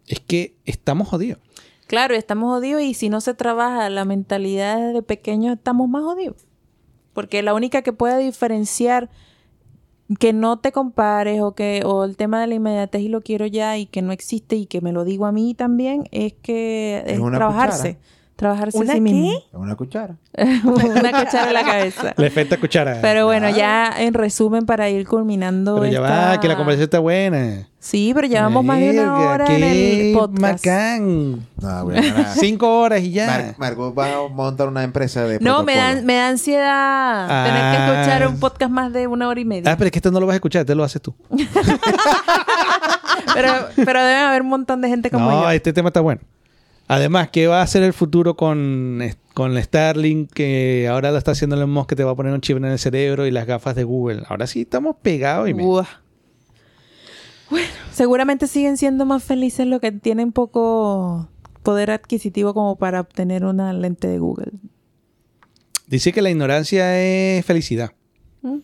Es 0.08 0.22
que 0.22 0.56
estamos 0.66 1.10
jodidos. 1.10 1.40
Claro, 1.88 2.16
estamos 2.16 2.50
jodidos 2.50 2.82
y 2.82 2.94
si 2.94 3.10
no 3.10 3.22
se 3.22 3.34
trabaja 3.34 3.90
la 3.90 4.06
mentalidad 4.06 4.78
desde 4.78 5.02
pequeños, 5.04 5.58
estamos 5.58 5.90
más 5.90 6.04
jodidos. 6.04 6.48
Porque 7.14 7.44
la 7.44 7.54
única 7.54 7.82
que 7.82 7.94
puede 7.94 8.24
diferenciar 8.24 9.10
que 10.20 10.32
no 10.34 10.60
te 10.60 10.72
compares 10.72 11.42
o 11.42 11.54
que 11.54 11.82
o 11.86 12.04
el 12.06 12.16
tema 12.18 12.40
de 12.42 12.48
la 12.48 12.56
inmediatez 12.56 13.02
y 13.02 13.10
lo 13.10 13.22
quiero 13.22 13.46
ya 13.46 13.78
y 13.78 13.86
que 13.88 14.02
no 14.02 14.12
existe 14.14 14.56
y 14.56 14.66
que 14.66 14.82
me 14.82 14.94
lo 14.94 15.04
digo 15.04 15.26
a 15.26 15.32
mí 15.34 15.54
también 15.54 16.04
es 16.12 16.34
que 16.34 17.04
Es 17.06 17.20
trabajarse. 17.34 17.96
cuchara. 17.96 18.17
Trabajarse 18.38 18.78
¿Una 18.78 18.92
a 18.94 18.96
sí 18.96 19.02
mismo. 19.02 19.32
Es 19.32 19.44
una 19.54 19.76
cuchara. 19.76 20.16
una 20.64 21.12
cuchara 21.24 21.48
en 21.48 21.54
la 21.56 21.64
cabeza. 21.66 22.14
Le 22.16 22.28
efecto 22.28 22.60
cuchara. 22.60 23.00
Pero 23.02 23.26
bueno, 23.26 23.50
ya 23.50 23.92
en 23.98 24.14
resumen 24.14 24.68
para 24.68 24.90
ir 24.90 25.08
culminando 25.08 25.80
Pero 25.82 25.92
ya 25.92 26.00
esta- 26.02 26.30
va, 26.36 26.40
que 26.40 26.48
la 26.48 26.56
conversación 26.56 26.84
está 26.84 27.00
buena. 27.00 27.68
Sí, 27.80 28.12
pero 28.14 28.28
llevamos 28.28 28.64
más 28.64 28.80
de 28.80 28.92
una 28.92 29.16
hora 29.20 29.46
en 29.48 29.60
qué 29.62 30.10
el 30.12 30.16
podcast. 30.18 30.40
Macán. 30.42 31.48
No, 31.60 31.84
nada. 31.86 32.34
Cinco 32.40 32.80
horas 32.80 33.02
y 33.02 33.12
ya. 33.12 33.26
Mar- 33.26 33.56
Margot 33.58 33.98
va 33.98 34.06
a 34.14 34.28
montar 34.30 34.68
una 34.68 34.84
empresa 34.84 35.24
de 35.24 35.40
No, 35.40 35.64
me 35.64 35.76
da, 35.76 35.96
me 36.04 36.14
da 36.16 36.28
ansiedad 36.30 37.28
tener 37.46 37.62
que 37.62 37.78
Ah. 37.78 38.02
escuchar 38.02 38.28
un 38.28 38.40
podcast 38.40 38.72
más 38.72 38.94
de 38.94 39.08
una 39.08 39.28
hora 39.30 39.40
y 39.40 39.46
media. 39.46 39.72
Ah, 39.72 39.76
pero 39.78 39.88
es 39.88 39.92
que 39.92 39.98
esto 40.00 40.12
no 40.12 40.20
lo 40.20 40.28
vas 40.28 40.34
a 40.34 40.38
escuchar, 40.38 40.64
te 40.64 40.76
lo 40.76 40.84
haces 40.84 41.02
tú. 41.02 41.16
pero, 43.34 43.50
pero 43.76 44.00
debe 44.04 44.16
haber 44.20 44.42
un 44.44 44.50
montón 44.50 44.82
de 44.82 44.90
gente 44.90 45.10
como 45.10 45.32
no, 45.32 45.44
yo. 45.44 45.50
este 45.52 45.74
tema 45.74 45.90
está 45.90 46.02
bueno. 46.02 46.22
Además, 46.88 47.30
¿qué 47.32 47.48
va 47.48 47.60
a 47.60 47.64
hacer 47.64 47.84
el 47.84 47.94
futuro 47.94 48.38
con, 48.38 49.02
con 49.34 49.62
Starlink? 49.62 50.32
Que 50.32 50.88
ahora 50.90 51.12
lo 51.12 51.18
está 51.18 51.32
haciendo 51.32 51.58
Elon 51.58 51.70
Musk, 51.70 51.90
que 51.90 51.96
te 51.98 52.06
va 52.06 52.12
a 52.12 52.16
poner 52.16 52.34
un 52.34 52.40
chip 52.40 52.58
en 52.58 52.66
el 52.66 52.80
cerebro 52.80 53.28
y 53.28 53.32
las 53.32 53.46
gafas 53.46 53.76
de 53.76 53.84
Google. 53.84 54.24
Ahora 54.30 54.48
sí 54.48 54.62
estamos 54.62 54.96
pegados 55.02 55.50
y 55.50 55.54
me... 55.54 55.64
Bueno, 55.64 57.68
seguramente 57.92 58.48
siguen 58.48 58.78
siendo 58.78 59.06
más 59.06 59.24
felices 59.24 59.68
los 59.68 59.82
que 59.82 59.92
tienen 59.92 60.32
poco 60.32 61.30
poder 61.64 61.92
adquisitivo 61.92 62.54
como 62.54 62.78
para 62.78 63.02
obtener 63.02 63.44
una 63.44 63.74
lente 63.74 64.08
de 64.08 64.20
Google. 64.20 64.52
Dice 65.88 66.14
que 66.14 66.22
la 66.22 66.30
ignorancia 66.30 67.02
es 67.02 67.46
felicidad. 67.46 67.92
¿Mm? 68.42 68.60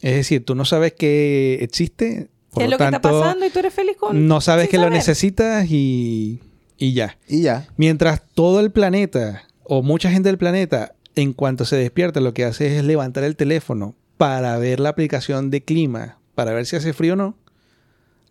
Es 0.00 0.14
decir, 0.14 0.44
tú 0.44 0.54
no 0.54 0.64
sabes 0.64 0.92
que 0.92 1.58
existe, 1.62 2.30
por 2.50 2.58
¿Qué 2.58 2.64
es 2.64 2.70
lo 2.70 2.74
lo 2.74 2.78
que 2.78 2.84
está 2.84 3.00
tanto, 3.00 3.20
pasando 3.20 3.46
y 3.46 3.50
tú 3.50 3.58
eres 3.60 3.74
feliz 3.74 3.96
con 3.96 4.26
no 4.26 4.40
sabes 4.40 4.68
que 4.68 4.78
lo 4.78 4.90
necesitas 4.90 5.70
y, 5.70 6.40
y 6.80 6.94
ya. 6.94 7.18
Y 7.28 7.42
ya. 7.42 7.68
Mientras 7.76 8.22
todo 8.34 8.58
el 8.58 8.72
planeta 8.72 9.44
o 9.62 9.82
mucha 9.82 10.10
gente 10.10 10.30
del 10.30 10.38
planeta, 10.38 10.94
en 11.14 11.34
cuanto 11.34 11.64
se 11.64 11.76
despierta, 11.76 12.20
lo 12.20 12.34
que 12.34 12.44
hace 12.44 12.78
es 12.78 12.84
levantar 12.84 13.22
el 13.22 13.36
teléfono 13.36 13.94
para 14.16 14.56
ver 14.56 14.80
la 14.80 14.88
aplicación 14.88 15.50
de 15.50 15.62
clima, 15.62 16.18
para 16.34 16.52
ver 16.52 16.66
si 16.66 16.76
hace 16.76 16.92
frío 16.94 17.12
o 17.12 17.16
no. 17.16 17.36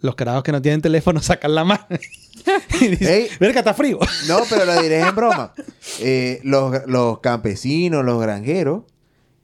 Los 0.01 0.15
carajos 0.15 0.43
que 0.43 0.51
no 0.51 0.61
tienen 0.61 0.81
teléfono 0.81 1.21
sacan 1.21 1.53
la 1.53 1.63
mano 1.63 1.85
y 2.81 2.87
dicen, 2.87 3.27
verga, 3.39 3.59
está 3.59 3.75
frío. 3.75 3.99
No, 4.27 4.39
pero 4.49 4.65
lo 4.65 4.81
diré 4.81 5.01
en 5.01 5.15
broma. 5.15 5.53
Eh, 5.99 6.41
los, 6.43 6.87
los 6.87 7.19
campesinos, 7.19 8.03
los 8.03 8.19
granjeros, 8.19 8.83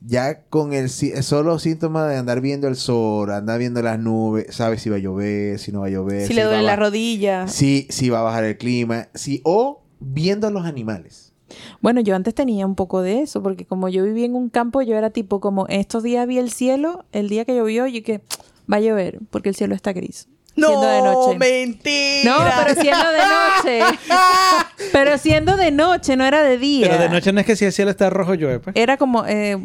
ya 0.08 0.42
con 0.50 0.74
el 0.74 0.90
si- 0.90 1.22
solo 1.24 1.58
síntoma 1.60 2.08
de 2.08 2.18
andar 2.18 2.42
viendo 2.42 2.68
el 2.68 2.76
sol, 2.76 3.32
andar 3.32 3.60
viendo 3.60 3.82
las 3.82 3.98
nubes, 4.00 4.48
sabes 4.56 4.82
si 4.82 4.90
va 4.90 4.98
a 4.98 5.00
llover, 5.00 5.58
si 5.60 5.72
no 5.72 5.82
va 5.82 5.88
a 5.88 5.90
llover. 5.90 6.28
Si 6.28 6.34
le 6.34 6.44
va 6.44 6.50
duele 6.52 6.64
la 6.64 6.76
rodilla. 6.76 7.48
Si, 7.48 7.88
si 7.90 8.10
va 8.10 8.20
a 8.20 8.24
bajar 8.24 8.44
el 8.44 8.58
clima. 8.58 9.08
Si, 9.14 9.42
o 9.44 9.82
viendo 10.00 10.48
a 10.48 10.52
los 10.52 10.66
animales. 10.66 11.34
Bueno, 11.82 12.02
yo 12.02 12.16
antes 12.16 12.34
tenía 12.34 12.66
un 12.66 12.76
poco 12.76 13.02
de 13.02 13.22
eso, 13.22 13.42
porque 13.44 13.66
como 13.66 13.88
yo 13.90 14.04
vivía 14.04 14.26
en 14.26 14.36
un 14.36 14.50
campo, 14.50 14.82
yo 14.82 14.96
era 14.98 15.10
tipo 15.12 15.40
como 15.40 15.68
estos 15.68 16.04
días 16.04 16.28
vi 16.28 16.38
el 16.40 16.52
cielo, 16.52 17.06
el 17.12 17.30
día 17.30 17.46
que 17.46 17.56
llovió, 17.56 17.88
y 17.88 18.02
que 18.02 18.22
va 18.72 18.78
a 18.78 18.82
llover, 18.82 19.20
porque 19.30 19.50
el 19.50 19.56
cielo 19.56 19.76
está 19.76 19.94
gris. 19.94 20.28
siendo 20.56 20.82
de 20.82 21.02
No, 21.02 21.14
noche. 21.14 21.38
mentira. 21.38 22.32
No, 22.32 22.38
pero 22.66 22.82
siendo 22.82 23.12
de 23.12 23.18
noche. 23.20 23.98
pero 24.92 25.18
siendo 25.18 25.56
de 25.58 25.72
noche, 25.72 26.16
no 26.16 26.26
era 26.26 26.44
de 26.44 26.58
día. 26.58 26.88
Pero 26.90 27.02
de 27.02 27.10
noche 27.10 27.32
no 27.34 27.40
es 27.40 27.46
que 27.46 27.56
si 27.56 27.66
el 27.66 27.74
cielo 27.74 27.92
está 27.92 28.10
rojo 28.10 28.34
llueve, 28.34 28.60
pues. 28.60 28.76
Era 28.76 28.98
como, 28.98 29.26
eh, 29.26 29.58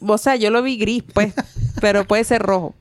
o 0.00 0.18
sea, 0.18 0.36
yo 0.36 0.50
lo 0.50 0.62
vi 0.62 0.76
gris, 0.78 1.02
pues, 1.12 1.32
pero 1.80 2.04
puede 2.06 2.24
ser 2.24 2.42
rojo. 2.42 2.74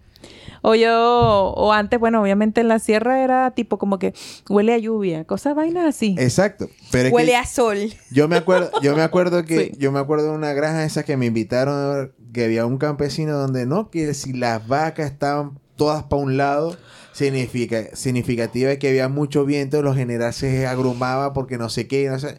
O 0.61 0.75
yo, 0.75 1.53
o 1.55 1.71
antes, 1.71 1.97
bueno, 2.01 2.21
obviamente 2.21 2.59
en 2.59 2.67
la 2.67 2.79
sierra 2.79 3.23
era 3.23 3.51
tipo 3.51 3.77
como 3.77 3.97
que 3.97 4.13
huele 4.49 4.73
a 4.73 4.77
lluvia, 4.77 5.23
cosas 5.23 5.55
vainas 5.55 5.85
así. 5.85 6.15
Exacto. 6.19 6.69
Pero 6.91 7.07
es 7.07 7.13
Huele 7.13 7.31
que 7.31 7.37
a 7.37 7.45
sol. 7.45 7.77
yo 8.11 8.27
me 8.27 8.35
acuerdo, 8.35 8.69
yo 8.81 8.93
me 8.93 9.01
acuerdo 9.03 9.43
que 9.45 9.67
Sí. 9.67 9.71
yo 9.77 9.93
me 9.93 9.99
acuerdo 9.99 10.25
de 10.25 10.31
una 10.37 10.51
granja 10.51 10.83
esa 10.83 11.03
que 11.03 11.15
me 11.15 11.27
invitaron 11.27 12.11
que 12.33 12.43
había 12.43 12.65
un 12.65 12.77
campesino 12.77 13.37
donde 13.37 13.65
no 13.65 13.89
que 13.89 14.13
si 14.13 14.33
las 14.33 14.67
vacas 14.67 15.09
estaban 15.09 15.59
todas 15.77 16.03
para 16.03 16.21
un 16.21 16.35
lado 16.35 16.75
significa 17.13 17.95
significativa 17.95 18.69
es 18.71 18.79
que 18.79 18.89
había 18.89 19.07
mucho 19.07 19.45
viento, 19.45 19.81
lo 19.81 19.95
general 19.95 20.33
se 20.33 20.67
agrumaba 20.67 21.31
porque 21.31 21.57
no 21.57 21.69
sé 21.69 21.87
qué, 21.87 22.09
no 22.09 22.19
sé. 22.19 22.37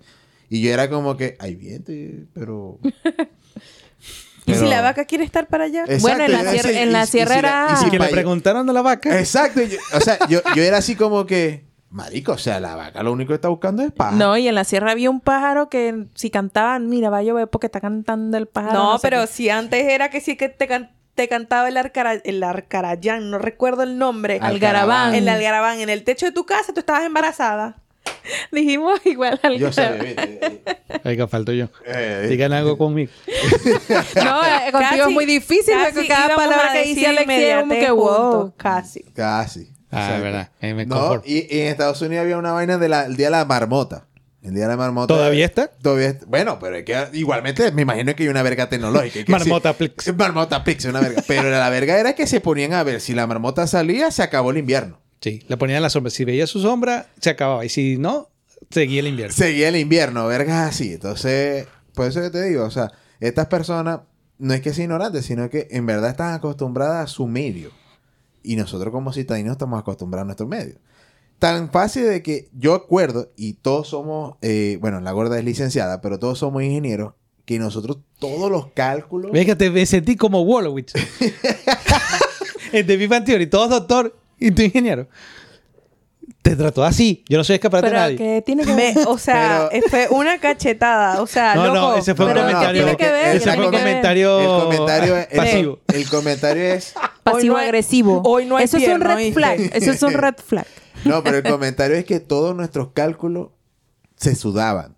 Y 0.51 0.61
yo 0.61 0.70
era 0.74 0.90
como 0.90 1.16
que 1.16 1.36
hay 1.39 1.55
viento, 1.57 1.90
y- 1.90 2.28
pero 4.53 4.63
¿Y 4.63 4.65
si 4.65 4.71
la 4.71 4.81
vaca 4.83 5.05
quiere 5.05 5.25
estar 5.25 5.47
para 5.47 5.65
allá? 5.65 5.83
Exacto, 5.83 6.03
Bueno, 6.03 6.25
en 6.25 6.33
la 6.33 6.51
sierra- 6.51 6.69
así, 6.71 6.79
en 6.79 6.89
y- 6.89 6.93
la 6.93 7.03
y 7.03 7.07
si 7.07 7.13
sierra 7.13 7.39
era- 7.39 7.69
y 7.73 7.77
si 7.85 7.91
que 7.91 7.99
le 7.99 8.09
preguntaron 8.09 8.69
a 8.69 8.73
la 8.73 8.83
vaca. 8.83 9.19
Exacto, 9.19 9.63
yo- 9.63 9.79
o 9.95 10.01
sea, 10.01 10.19
yo, 10.29 10.41
yo 10.55 10.63
era 10.63 10.79
así 10.79 10.95
como 10.97 11.27
que, 11.27 11.65
marico, 11.91 12.33
o 12.33 12.39
sea, 12.39 12.61
la 12.61 12.77
vaca 12.77 13.03
lo 13.03 13.13
único 13.13 13.29
que 13.29 13.35
está 13.35 13.49
buscando 13.49 13.83
es 13.83 13.91
paja. 13.93 14.13
No, 14.17 14.37
y 14.37 14.47
en 14.47 14.55
la 14.55 14.65
sierra 14.65 14.93
había 14.93 15.11
un 15.11 15.21
pájaro 15.21 15.69
que 15.69 16.07
si 16.15 16.31
cantaban, 16.31 16.89
mira, 16.89 17.11
va 17.11 17.19
a 17.19 17.23
llover 17.23 17.49
porque 17.49 17.67
está 17.67 17.81
cantando 17.81 18.37
el 18.39 18.47
pájaro. 18.47 18.75
No, 18.75 18.99
sé 18.99 19.03
pero 19.09 19.23
qué. 19.23 19.27
si 19.27 19.51
antes 19.51 19.85
era 19.89 20.09
que 20.11 20.21
sí 20.21 20.37
que 20.37 20.49
te, 20.49 20.69
can- 20.69 20.93
te 21.17 21.29
cantaba 21.29 21.69
el, 21.69 21.77
arcara, 21.77 22.15
el 22.15 22.43
arcarayán, 22.43 23.31
no 23.31 23.39
recuerdo 23.39 23.83
el 23.83 23.99
nombre. 23.99 24.39
Algarabán. 24.41 25.15
El 25.15 25.29
algarabán. 25.29 25.81
En 25.81 25.89
el 25.91 26.05
techo 26.05 26.27
de 26.27 26.33
tu 26.33 26.47
casa 26.47 26.73
tú 26.73 26.81
estabas 26.81 27.05
embarazada. 27.05 27.77
dijimos 28.53 29.01
igual 29.05 29.39
al 29.43 29.59
Yo 29.59 29.73
sé, 29.73 29.89
viste, 29.93 30.63
Oiga, 31.05 31.27
falto 31.29 31.53
yo. 31.53 31.65
eh, 31.87 32.23
eh, 32.25 32.27
Digan 32.29 32.53
algo 32.53 32.77
conmigo. 32.79 33.11
No, 34.17 34.45
eh, 34.45 34.71
contigo 34.73 34.91
Casi- 34.91 35.01
es 35.01 35.09
muy 35.11 35.27
difícil 35.27 35.75
porque 35.85 36.07
cada 36.09 36.35
palabra 36.37 36.73
que 36.73 36.85
dice 36.85 37.07
Alexia 37.07 37.55
es 37.57 37.61
como 37.61 37.75
que 37.75 37.91
wow. 37.91 38.55
Casi. 38.57 39.03
Casi. 39.15 39.71
Ah, 39.91 40.03
Exacto. 40.05 40.23
verdad. 40.25 40.51
Ahí 40.61 40.75
me 40.75 40.87
No, 40.87 41.21
y, 41.25 41.39
y 41.55 41.61
en 41.61 41.67
Estados 41.69 42.01
Unidos 42.03 42.23
había 42.23 42.37
una 42.39 42.53
vaina 42.53 42.79
del 42.79 43.17
día 43.17 43.27
de 43.27 43.31
la 43.31 43.45
marmota. 43.45 44.07
El 44.43 44.55
día 44.55 44.63
de 44.65 44.69
la 44.71 44.77
marmota. 44.77 45.13
¿Todavía 45.13 45.45
está? 45.45 45.67
Todavía 45.69 46.09
está. 46.09 46.25
Bueno, 46.27 46.59
pero 46.61 46.77
es 46.77 46.85
que 46.85 47.09
igualmente 47.13 47.73
me 47.73 47.83
imagino 47.83 48.15
que 48.15 48.23
hay 48.23 48.29
una 48.31 48.43
verga 48.43 48.69
tecnológica. 48.69 49.31
Marmota 49.31 49.73
sí- 49.73 49.79
Plix. 49.79 50.15
Marmota 50.17 50.65
Plix, 50.65 50.85
una 50.87 51.01
verga. 51.01 51.23
Pero 51.27 51.51
la 51.51 51.69
verga 51.69 51.99
era 51.99 52.15
que 52.15 52.27
se 52.27 52.41
ponían 52.41 52.73
a 52.73 52.83
ver 52.85 53.01
si 53.01 53.13
la 53.15 53.27
marmota 53.27 53.67
salía, 53.67 54.11
se 54.13 54.23
acabó 54.23 54.53
el 54.53 54.59
invierno. 54.59 55.00
Sí, 55.21 55.43
le 55.49 55.57
ponían 55.57 55.83
la 55.83 55.91
sombra. 55.91 56.11
Si 56.11 56.25
veía 56.25 56.47
su 56.47 56.61
sombra, 56.61 57.09
se 57.21 57.31
acababa. 57.31 57.65
Y 57.65 57.69
si 57.69 57.99
no, 57.99 58.29
seguía 58.71 59.01
el 59.01 59.09
invierno. 59.09 59.35
Seguía 59.35 59.69
el 59.69 59.77
invierno, 59.77 60.27
vergas 60.27 60.71
así. 60.71 60.95
Entonces, 60.95 61.67
por 61.95 62.07
eso 62.07 62.21
que 62.23 62.31
te 62.31 62.43
digo, 62.43 62.65
o 62.65 62.71
sea, 62.71 62.93
estas 63.21 63.47
personas 63.47 64.01
no 64.39 64.55
es 64.55 64.63
que 64.63 64.73
sean 64.73 64.85
ignorantes, 64.85 65.27
sino 65.27 65.51
que 65.51 65.69
en 65.71 65.85
verdad 65.85 66.11
están 66.11 66.33
acostumbradas 66.33 67.05
a 67.05 67.07
su 67.07 67.27
medio. 67.27 67.71
Y 68.43 68.57
nosotros 68.57 68.91
como 68.93 69.13
citadinos 69.13 69.53
estamos 69.53 69.79
acostumbrados 69.79 70.25
a 70.25 70.27
nuestro 70.27 70.47
medio. 70.47 70.77
Tan 71.39 71.71
fácil 71.71 72.05
de 72.05 72.23
que 72.23 72.49
yo 72.53 72.75
acuerdo, 72.75 73.31
y 73.37 73.55
todos 73.55 73.89
somos, 73.89 74.37
eh, 74.41 74.79
bueno, 74.81 75.01
la 75.01 75.13
gorda 75.13 75.39
es 75.39 75.45
licenciada, 75.45 76.01
pero 76.01 76.19
todos 76.19 76.39
somos 76.39 76.63
ingenieros, 76.63 77.15
que 77.45 77.59
nosotros 77.59 77.99
todos 78.19 78.51
los 78.51 78.69
cálculos... 78.73 79.33
Ves 79.33 79.47
que 79.47 79.57
te 79.57 79.71
me 79.71 79.85
sentí 79.85 80.17
como 80.17 80.45
Wolowitz. 80.45 80.95
en 82.73 82.87
The 82.87 82.97
Big 82.97 83.25
Theory, 83.25 83.47
todos 83.47 83.71
doctor 83.71 84.20
y 84.47 84.51
tú 84.51 84.62
ingeniero. 84.62 85.09
Te 86.43 86.57
trató 86.57 86.85
así. 86.85 87.23
Yo 87.29 87.37
no 87.37 87.45
soy 87.45 87.55
escaparate 87.57 87.87
de 87.89 87.91
Pero 87.93 88.03
nadie. 88.03 88.17
que 88.17 88.43
tiene 88.43 88.65
que 88.65 88.75
ver. 88.75 88.95
Me- 88.97 89.05
o 89.05 89.19
sea, 89.19 89.69
Pero- 89.71 89.89
fue 89.89 90.09
una 90.11 90.39
cachetada. 90.39 91.21
O 91.21 91.27
sea, 91.27 91.55
No, 91.55 91.75
no, 91.75 91.97
ese 91.97 92.15
fue 92.15 92.27
un 92.27 92.33
comentario. 92.33 92.83
tiene 92.83 92.97
que 92.97 93.12
ver, 93.12 93.37
ese 93.37 93.53
fue 93.53 93.67
un 93.67 93.73
comentario, 93.73 94.41
El 94.41 94.47
comentario 94.65 95.17
es... 95.19 95.27
pasivo. 95.27 95.79
El, 95.89 95.97
el 95.97 96.09
comentario 96.09 96.62
es... 96.62 96.95
Pasivo 97.23 97.37
Hoy 97.37 97.47
no 97.49 97.57
hay- 97.59 97.65
agresivo. 97.67 98.23
hoy 98.25 98.47
no 98.47 98.57
hay 98.57 98.65
Eso 98.65 98.79
es 98.79 98.89
un 98.89 99.01
red 99.01 99.17
¿oíste? 99.17 99.33
flag. 99.35 99.61
Eso 99.75 99.91
es 99.91 100.03
un 100.03 100.12
red 100.15 100.35
flag. 100.47 100.67
No, 101.05 101.23
pero 101.23 101.37
el 101.39 101.43
comentario 101.43 101.97
es 101.97 102.05
que 102.07 102.21
todos 102.21 102.55
nuestros 102.57 102.89
cálculos 102.93 103.49
se 104.17 104.35
sudaban. 104.35 104.97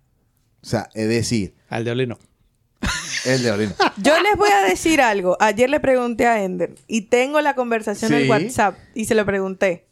O 0.62 0.66
sea, 0.66 0.88
es 0.94 1.08
decir, 1.08 1.54
Al 1.68 1.84
de 1.84 1.90
Oli 1.90 2.06
no. 2.06 2.18
El 3.24 3.42
de. 3.42 3.68
Yo 4.02 4.20
les 4.20 4.36
voy 4.36 4.50
a 4.50 4.62
decir 4.68 5.00
algo. 5.00 5.36
Ayer 5.40 5.68
le 5.70 5.80
pregunté 5.80 6.26
a 6.26 6.42
Ender 6.42 6.74
y 6.86 7.02
tengo 7.02 7.40
la 7.40 7.54
conversación 7.54 8.12
en. 8.14 8.28
WhatsApp 8.30 8.76
y 8.94 9.04
se 9.06 9.14
lo 9.14 9.24
pregunté. 9.26 9.86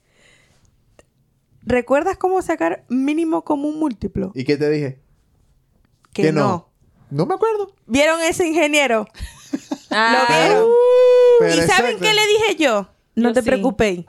¿Recuerdas 1.63 2.17
cómo 2.17 2.41
sacar 2.43 2.85
mínimo 2.89 3.45
común 3.45 3.79
múltiplo? 3.79 4.33
¿Y 4.35 4.45
qué 4.45 4.57
te 4.57 4.71
dije? 4.71 4.99
Que, 6.13 6.33
no. 6.33 6.69
No 7.11 7.27
me 7.27 7.35
acuerdo. 7.35 7.75
¿Vieron 7.87 8.21
ese 8.23 8.47
ingeniero? 8.47 9.07
Ah, 9.93 10.25
¿Lo 10.29 10.37
vieron? 10.37 10.69
Pero 11.41 11.53
¿Y 11.65 11.67
saben 11.67 11.91
exacto. 11.97 11.99
qué 12.01 12.15
le 12.15 12.21
dije 12.29 12.63
yo? 12.63 12.89
No 13.17 13.31
Yo 13.31 13.35
te 13.35 13.41
sí. 13.43 13.47
preocupéis. 13.49 14.07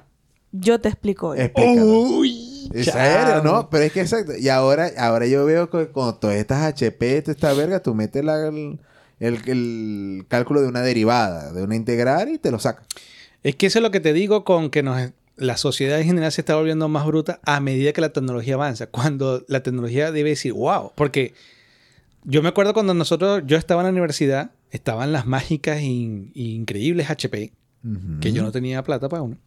Yo 0.52 0.80
te 0.80 0.90
explico. 0.90 1.30
hoy. 1.30 1.40
Uy, 1.56 2.70
¿En 2.72 2.84
chao. 2.84 2.94
serio? 2.94 3.42
No, 3.44 3.68
pero 3.68 3.86
es 3.86 3.92
que 3.92 4.02
exacto. 4.02 4.34
Y 4.38 4.48
ahora, 4.50 4.92
ahora 5.00 5.26
yo 5.26 5.44
veo 5.46 5.72
que 5.72 5.92
con 5.92 6.20
todas 6.20 6.36
estas 6.36 6.62
HP, 6.62 7.24
toda 7.24 7.32
esta 7.34 7.54
verga, 7.54 7.80
tú 7.82 7.96
metes 7.96 8.24
la- 8.24 8.48
el, 8.48 8.80
el- 9.22 9.40
el 9.48 10.26
cálculo 10.28 10.62
de 10.62 10.68
una 10.68 10.82
derivada, 10.82 11.54
de 11.54 11.64
una 11.64 11.76
integral 11.78 12.28
y 12.30 12.38
te 12.38 12.52
lo 12.52 12.60
sacas. 12.60 12.86
Es 13.44 13.56
que 13.56 13.68
eso 13.68 13.80
es 13.80 13.84
lo 13.84 13.92
que 13.92 14.00
te 14.02 14.12
digo 14.12 14.44
con 14.44 14.70
que 14.70 14.84
nos, 14.84 15.12
la 15.38 15.56
sociedad 15.58 16.00
en 16.00 16.06
general 16.08 16.32
se 16.32 16.42
está 16.42 16.56
volviendo 16.56 16.90
más 16.90 17.06
bruta 17.06 17.40
a 17.46 17.60
medida 17.62 17.94
que 17.94 18.02
la 18.02 18.10
tecnología 18.14 18.56
avanza. 18.56 18.88
Cuando 18.88 19.46
la 19.48 19.64
tecnología 19.64 20.12
debe 20.12 20.32
decir, 20.32 20.54
wow. 20.54 20.92
Porque 20.96 21.34
yo 22.24 22.42
me 22.44 22.50
acuerdo 22.50 22.74
cuando 22.74 22.94
nosotros, 22.94 23.42
yo 23.46 23.58
estaba 23.58 23.82
en 23.82 23.86
la 23.86 23.92
universidad, 23.92 24.52
estaban 24.72 25.12
las 25.12 25.26
mágicas 25.26 25.78
e 25.78 25.84
increíbles 25.86 27.10
HP, 27.10 27.52
que 28.20 28.32
yo 28.32 28.44
no 28.44 28.52
tenía 28.52 28.84
plata 28.84 29.10
para 29.10 29.24
uno. 29.24 29.38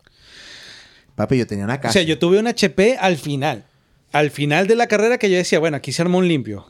Papi, 1.15 1.39
yo 1.39 1.47
tenía 1.47 1.65
una 1.65 1.75
O 1.75 1.81
casa. 1.81 1.93
sea, 1.93 2.03
yo 2.03 2.19
tuve 2.19 2.39
un 2.41 2.49
HP 2.49 2.97
al 2.99 3.17
final. 3.17 3.65
Al 4.11 4.31
final 4.31 4.67
de 4.67 4.75
la 4.75 4.89
carrera 4.89 5.19
que 5.19 5.31
yo 5.31 5.37
decía, 5.37 5.59
bueno, 5.61 5.77
aquí 5.77 5.93
se 5.93 6.03
armó 6.03 6.19
un 6.19 6.27
limpio. 6.29 6.67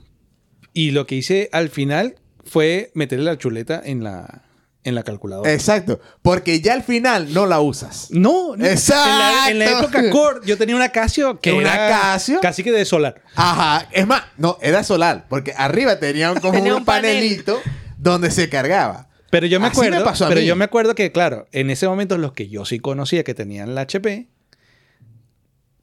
Y 0.75 0.91
lo 0.91 1.07
que 1.07 1.15
hice 1.15 1.49
al 1.53 1.71
final 1.71 2.17
fue 2.47 2.91
meterle 2.95 3.25
la 3.27 3.39
chuleta 3.39 3.81
en 3.85 4.03
la, 4.05 4.43
en 4.85 4.95
la 4.95 5.03
calculadora. 5.03 5.53
Exacto. 5.53 6.01
Porque 6.23 6.61
ya 6.61 6.75
al 6.75 6.83
final 6.83 7.33
no 7.33 7.47
la 7.47 7.61
usas. 7.61 8.09
No, 8.11 8.57
no. 8.57 8.65
Exacto. 8.65 9.11
En 9.11 9.19
la, 9.19 9.51
en 9.51 9.59
la 9.75 9.79
época 9.81 10.11
core, 10.11 10.41
yo 10.45 10.57
tenía 10.59 10.77
una 10.77 10.91
Casio 10.91 11.41
que 11.41 11.53
¿Una 11.53 11.75
era 11.75 11.89
Casio? 11.89 12.41
casi 12.41 12.63
que 12.63 12.73
de 12.73 12.85
solar. 12.85 13.23
Ajá. 13.35 13.89
Es 13.93 14.07
más, 14.07 14.23
no, 14.37 14.59
era 14.63 14.85
solar. 14.85 15.27
Porque 15.29 15.53
arriba 15.57 15.99
tenía 15.99 16.33
un- 16.33 16.41
como 16.41 16.53
Tenía 16.55 16.73
un, 16.75 16.81
un 16.81 16.85
panel. 16.85 17.15
panelito 17.17 17.61
donde 17.99 18.31
se 18.31 18.49
cargaba. 18.49 19.09
Pero 19.31 19.47
yo 19.47 19.59
me 19.59 19.67
Así 19.67 19.81
me 19.81 19.87
acuerdo, 19.89 20.05
pasó 20.05 20.27
a 20.27 20.29
pero 20.29 20.41
mí. 20.43 20.47
yo 20.47 20.55
me 20.55 20.65
acuerdo 20.65 20.95
que, 20.95 21.11
claro, 21.11 21.49
en 21.51 21.69
ese 21.71 21.89
momento 21.89 22.17
los 22.19 22.33
que 22.33 22.49
yo 22.49 22.65
sí 22.65 22.79
conocía 22.79 23.25
que 23.25 23.35
tenían 23.35 23.75
la 23.75 23.81
HP, 23.81 24.29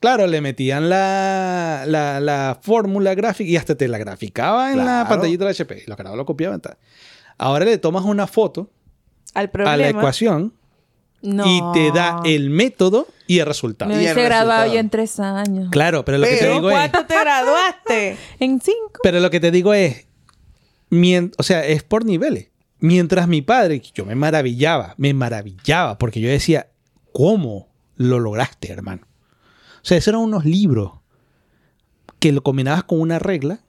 claro, 0.02 0.28
le 0.28 0.42
metían 0.42 0.90
la, 0.90 1.86
la, 1.88 2.20
la 2.20 2.60
fórmula 2.62 3.16
gráfica 3.16 3.50
y 3.50 3.56
hasta 3.56 3.76
te 3.76 3.88
la 3.88 3.98
graficaba 3.98 4.74
en 4.74 4.80
la 4.86 5.06
pantallita 5.08 5.46
de 5.46 5.52
la 5.52 5.52
HP. 5.52 5.84
Y 5.86 5.88
los 5.90 5.96
carajos 5.96 6.18
lo 6.18 6.26
copiaban. 6.26 6.60
tal. 6.60 6.78
Ahora 7.38 7.64
le 7.64 7.78
tomas 7.78 8.04
una 8.04 8.28
foto 8.28 8.70
Al 9.34 9.50
a 9.66 9.78
la 9.78 9.88
ecuación 9.90 10.54
no. 11.22 11.46
y 11.48 11.62
te 11.74 11.92
da 11.92 12.22
el 12.26 12.50
método 12.50 13.08
y 13.28 13.40
el 13.40 13.46
resultado. 13.46 13.90
Me 13.90 13.98
hubiese 13.98 14.22
graduado 14.24 14.74
yo 14.74 14.80
en 14.80 14.90
tres 14.90 15.20
años. 15.20 15.70
Claro, 15.72 16.04
pero 16.04 16.18
lo 16.18 16.26
que 16.28 16.36
te 16.36 16.50
digo 16.52 16.70
es... 16.70 16.76
¿Cuánto 16.76 17.06
te 17.06 17.20
graduaste? 17.20 18.18
En 18.40 18.60
cinco. 18.60 19.00
Pero 19.04 19.20
lo 19.22 19.30
que 19.30 19.40
te 19.40 19.52
digo 19.52 19.74
es, 19.74 20.08
mien- 20.90 21.32
o 21.38 21.44
sea, 21.44 21.66
es 21.66 21.84
por 21.84 22.04
niveles. 22.06 22.50
Mientras 22.80 23.28
mi 23.28 23.42
padre, 23.44 23.82
yo 23.94 24.06
me 24.06 24.16
maravillaba, 24.16 24.96
me 24.98 25.14
maravillaba, 25.14 25.98
porque 26.00 26.20
yo 26.20 26.28
decía, 26.30 26.68
¿cómo 27.14 27.70
lo 27.96 28.20
lograste, 28.20 28.72
hermano? 28.72 29.08
O 29.82 29.86
sea, 29.86 29.98
esos 29.98 30.10
eran 30.10 30.22
unos 30.22 30.46
libros 30.46 30.92
que 32.20 32.32
lo 32.32 32.44
combinabas 32.44 32.84
con 32.84 33.02
una 33.02 33.20
regla 33.20 33.62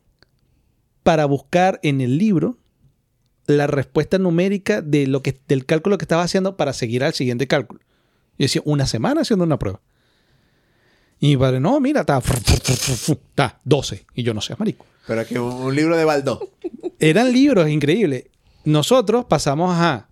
para 1.02 1.24
buscar 1.24 1.80
en 1.82 2.00
el 2.00 2.18
libro 2.18 2.58
la 3.46 3.66
respuesta 3.66 4.18
numérica 4.18 4.82
de 4.82 5.06
lo 5.06 5.22
que, 5.22 5.38
del 5.48 5.66
cálculo 5.66 5.98
que 5.98 6.04
estaba 6.04 6.22
haciendo 6.22 6.56
para 6.56 6.72
seguir 6.72 7.02
al 7.02 7.14
siguiente 7.14 7.46
cálculo. 7.46 7.80
Yo 8.38 8.44
decía, 8.44 8.62
una 8.64 8.86
semana 8.86 9.22
haciendo 9.22 9.44
una 9.44 9.58
prueba. 9.58 9.80
Y 11.18 11.28
mi 11.28 11.36
padre, 11.36 11.60
no, 11.60 11.78
mira, 11.80 12.00
está, 12.00 12.18
está 12.18 13.60
12. 13.64 14.06
Y 14.14 14.22
yo 14.22 14.34
no 14.34 14.40
sé, 14.40 14.54
marico. 14.58 14.86
Pero 15.06 15.26
que 15.26 15.38
un, 15.38 15.74
libro 15.74 15.96
de 15.96 16.04
Baldó. 16.04 16.50
Eran 16.98 17.32
libros 17.32 17.68
increíbles. 17.68 18.24
Nosotros 18.64 19.24
pasamos 19.26 19.74
a, 19.76 20.08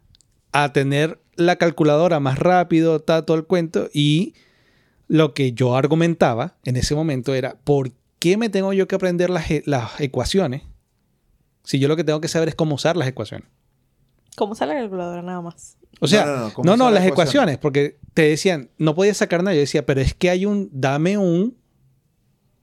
a 0.53 0.73
tener 0.73 1.21
la 1.35 1.57
calculadora 1.57 2.21
más 2.21 2.39
rápido, 2.39 3.01
ta, 3.01 3.25
todo 3.25 3.37
el 3.37 3.45
cuento, 3.45 3.89
y 3.93 4.35
lo 5.11 5.35
que 5.35 5.53
yo 5.53 5.75
argumentaba 5.75 6.55
en 6.65 6.77
ese 6.77 6.95
momento 6.95 7.35
era, 7.35 7.59
¿por 7.65 7.91
qué 8.21 8.37
me 8.37 8.49
tengo 8.49 8.73
yo 8.73 8.87
que 8.87 8.95
aprender 8.95 9.29
las, 9.29 9.51
e- 9.51 9.65
las 9.67 10.01
ecuaciones 10.01 10.63
si 11.65 11.81
yo 11.81 11.89
lo 11.89 11.97
que 11.97 12.05
tengo 12.05 12.21
que 12.21 12.29
saber 12.29 12.49
es 12.49 12.55
cómo 12.55 12.77
usar 12.77 12.97
las 12.97 13.09
ecuaciones? 13.09 13.49
¿Cómo 14.37 14.55
sale 14.55 14.75
la 14.75 14.81
calculadora 14.83 15.21
nada 15.21 15.41
más? 15.41 15.77
O 15.99 16.07
sea, 16.07 16.25
No, 16.25 16.31
no, 16.31 16.37
no, 16.37 16.39
no, 16.39 16.49
no, 16.49 16.55
¿cómo 16.55 16.73
usar 16.75 16.93
las 16.93 17.03
las 17.03 17.07
ecuaciones, 17.11 17.59
porque 17.59 17.99
te 18.15 18.23
decían, 18.23 18.71
no 18.79 18.95
podías 18.95 19.17
sacar 19.17 19.43
nada. 19.43 19.55
Yo 19.55 19.61
decía, 19.61 19.85
pero 19.85 20.01
es 20.01 20.15
que 20.15 20.31
hay 20.31 20.47
un, 20.47 20.71
dame 20.73 21.19
un, 21.19 21.57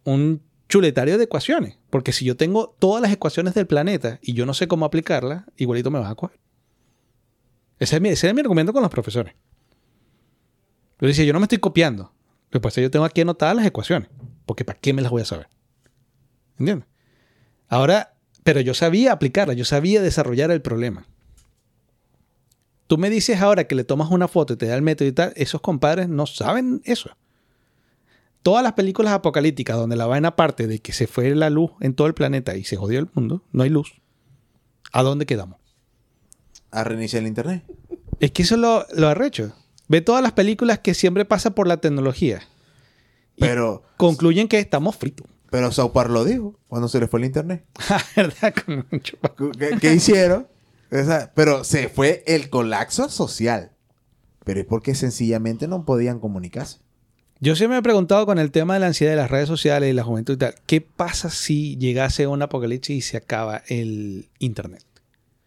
un 0.05 0.41
chuletario 0.69 1.17
de 1.17 1.25
ecuaciones. 1.25 1.77
Porque 1.89 2.13
si 2.13 2.23
yo 2.23 2.37
tengo 2.37 2.75
todas 2.79 3.01
las 3.01 3.11
ecuaciones 3.11 3.55
del 3.55 3.67
planeta 3.67 4.19
y 4.21 4.33
yo 4.33 4.45
no 4.45 4.53
sé 4.53 4.69
cómo 4.69 4.85
aplicarlas, 4.85 5.43
igualito 5.57 5.91
me 5.91 5.99
vas 5.99 6.09
a 6.11 6.15
coger. 6.15 6.39
Ese 7.77 7.97
es 7.97 8.01
mi, 8.01 8.07
ese 8.09 8.29
es 8.29 8.33
mi 8.33 8.39
argumento 8.39 8.71
con 8.71 8.81
los 8.81 8.89
profesores. 8.91 9.35
Yo 11.01 11.07
decía, 11.07 11.25
yo 11.25 11.33
no 11.33 11.39
me 11.39 11.43
estoy 11.45 11.57
copiando. 11.59 12.13
Lo 12.49 12.59
que 12.59 12.61
pasa 12.61 12.73
es 12.73 12.75
que 12.75 12.81
yo 12.83 12.91
tengo 12.91 13.05
aquí 13.05 13.21
anotadas 13.21 13.55
las 13.55 13.65
ecuaciones. 13.65 14.09
Porque 14.45 14.63
¿para 14.63 14.79
qué 14.79 14.93
me 14.93 15.01
las 15.01 15.11
voy 15.11 15.21
a 15.21 15.25
saber? 15.25 15.47
¿Entiendes? 16.57 16.87
Ahora, 17.67 18.13
pero 18.43 18.61
yo 18.61 18.73
sabía 18.73 19.11
aplicarlas, 19.11 19.57
yo 19.57 19.65
sabía 19.65 20.01
desarrollar 20.01 20.51
el 20.51 20.61
problema. 20.61 21.05
Tú 22.87 22.97
me 22.97 23.09
dices 23.09 23.41
ahora 23.41 23.65
que 23.65 23.75
le 23.75 23.83
tomas 23.83 24.09
una 24.09 24.29
foto 24.29 24.53
y 24.53 24.55
te 24.55 24.67
da 24.67 24.75
el 24.75 24.81
método 24.81 25.09
y 25.09 25.11
tal, 25.11 25.33
esos 25.35 25.59
compadres 25.59 26.07
no 26.07 26.25
saben 26.25 26.81
eso. 26.85 27.09
Todas 28.41 28.63
las 28.63 28.73
películas 28.73 29.11
apocalípticas 29.11 29.75
donde 29.75 29.97
la 29.97 30.05
vaina 30.05 30.37
parte 30.37 30.67
de 30.67 30.79
que 30.79 30.93
se 30.93 31.05
fue 31.05 31.35
la 31.35 31.49
luz 31.49 31.71
en 31.81 31.93
todo 31.93 32.07
el 32.07 32.13
planeta 32.13 32.55
y 32.55 32.63
se 32.63 32.77
jodió 32.77 32.99
el 32.99 33.09
mundo, 33.13 33.43
no 33.51 33.63
hay 33.63 33.69
luz. 33.69 34.01
¿A 34.93 35.03
dónde 35.03 35.25
quedamos? 35.25 35.59
A 36.71 36.85
reiniciar 36.85 37.23
el 37.23 37.27
internet. 37.27 37.65
Es 38.21 38.31
que 38.31 38.43
eso 38.43 38.55
es 38.55 38.61
lo, 38.61 38.85
lo 38.95 39.09
arrecho. 39.09 39.53
Ve 39.87 40.01
todas 40.01 40.21
las 40.21 40.33
películas 40.33 40.79
que 40.79 40.93
siempre 40.93 41.25
pasa 41.25 41.51
por 41.51 41.67
la 41.67 41.77
tecnología. 41.77 42.41
Y 43.35 43.41
Pero, 43.41 43.83
concluyen 43.97 44.47
que 44.47 44.59
estamos 44.59 44.95
fritos. 44.95 45.27
pero 45.49 45.71
South 45.71 45.91
Park 45.93 46.09
lo 46.09 46.25
dijo 46.25 46.55
cuando 46.67 46.87
se 46.89 46.99
le 46.99 47.07
fue 47.07 47.19
el 47.19 47.25
internet. 47.25 47.63
Mucho- 48.91 49.17
¿Qué, 49.57 49.77
qué 49.79 49.93
hicieron? 49.93 50.47
Pero 51.35 51.63
se 51.63 51.89
fue 51.89 52.23
el 52.27 52.49
colapso 52.49 53.09
social. 53.09 53.71
Pero 54.43 54.61
es 54.61 54.65
porque 54.65 54.95
sencillamente 54.95 55.67
no 55.67 55.85
podían 55.85 56.19
comunicarse. 56.19 56.79
Yo 57.39 57.55
siempre 57.55 57.75
me 57.75 57.79
he 57.79 57.83
preguntado 57.83 58.25
con 58.25 58.39
el 58.39 58.49
tema 58.51 58.73
de 58.73 58.79
la 58.79 58.87
ansiedad 58.87 59.11
de 59.11 59.17
las 59.17 59.29
redes 59.29 59.47
sociales 59.47 59.89
y 59.89 59.93
la 59.93 60.03
juventud 60.03 60.33
y 60.33 60.37
tal, 60.37 60.55
¿qué 60.65 60.81
pasa 60.81 61.29
si 61.29 61.77
llegase 61.77 62.25
un 62.25 62.41
apocalipsis 62.41 62.95
y 62.97 63.01
se 63.01 63.17
acaba 63.17 63.61
el 63.67 64.29
internet? 64.39 64.83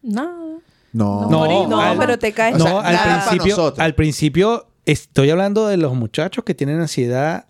No. 0.01 0.23
No. 0.23 0.61
No, 0.93 1.29
No, 1.29 1.67
No, 1.67 1.79
al- 1.79 1.97
pero 1.97 2.19
te 2.19 2.33
caes. 2.33 2.55
O 2.55 2.59
sea, 2.59 2.69
no, 2.69 2.79
al 2.79 2.93
nada 2.93 3.05
para 3.05 3.29
principio, 3.29 3.55
nosotros. 3.57 3.79
al 3.79 3.95
principio 3.95 4.67
estoy 4.85 5.29
hablando 5.29 5.67
de 5.67 5.77
los 5.77 5.93
muchachos 5.95 6.43
que 6.43 6.53
tienen 6.55 6.79
ansiedad 6.81 7.45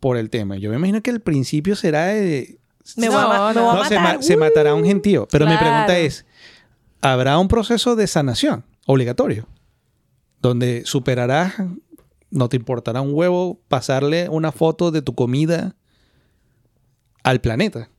por 0.00 0.16
el 0.16 0.30
tema. 0.30 0.56
Yo 0.56 0.70
me 0.70 0.76
imagino 0.76 1.02
que 1.02 1.10
el 1.10 1.20
principio 1.20 1.74
será 1.76 2.06
de... 2.06 2.58
me 2.96 3.08
voy 3.08 3.18
a, 3.18 3.26
ma- 3.26 3.52
me 3.52 3.60
voy 3.60 3.70
a 3.70 3.74
No, 3.74 3.84
se, 3.84 3.94
matar. 3.98 4.16
ma- 4.16 4.22
se 4.22 4.36
matará 4.36 4.74
un 4.74 4.84
gentío. 4.84 5.26
Pero 5.30 5.46
mi 5.46 5.52
Claro. 5.56 5.66
pregunta 5.66 5.98
es, 5.98 6.24
¿habrá 7.00 7.36
un 7.38 7.48
proceso 7.48 7.96
de 7.96 8.06
sanación 8.06 8.64
obligatorio? 8.86 9.48
Donde 10.40 10.82
superarás, 10.84 11.54
no 12.30 12.48
te 12.48 12.56
importará 12.56 13.00
un 13.00 13.12
huevo 13.12 13.60
pasarle 13.66 14.28
una 14.28 14.52
foto 14.52 14.90
de 14.92 15.02
tu 15.02 15.14
comida 15.16 15.74
al 17.24 17.40
planeta. 17.40 17.90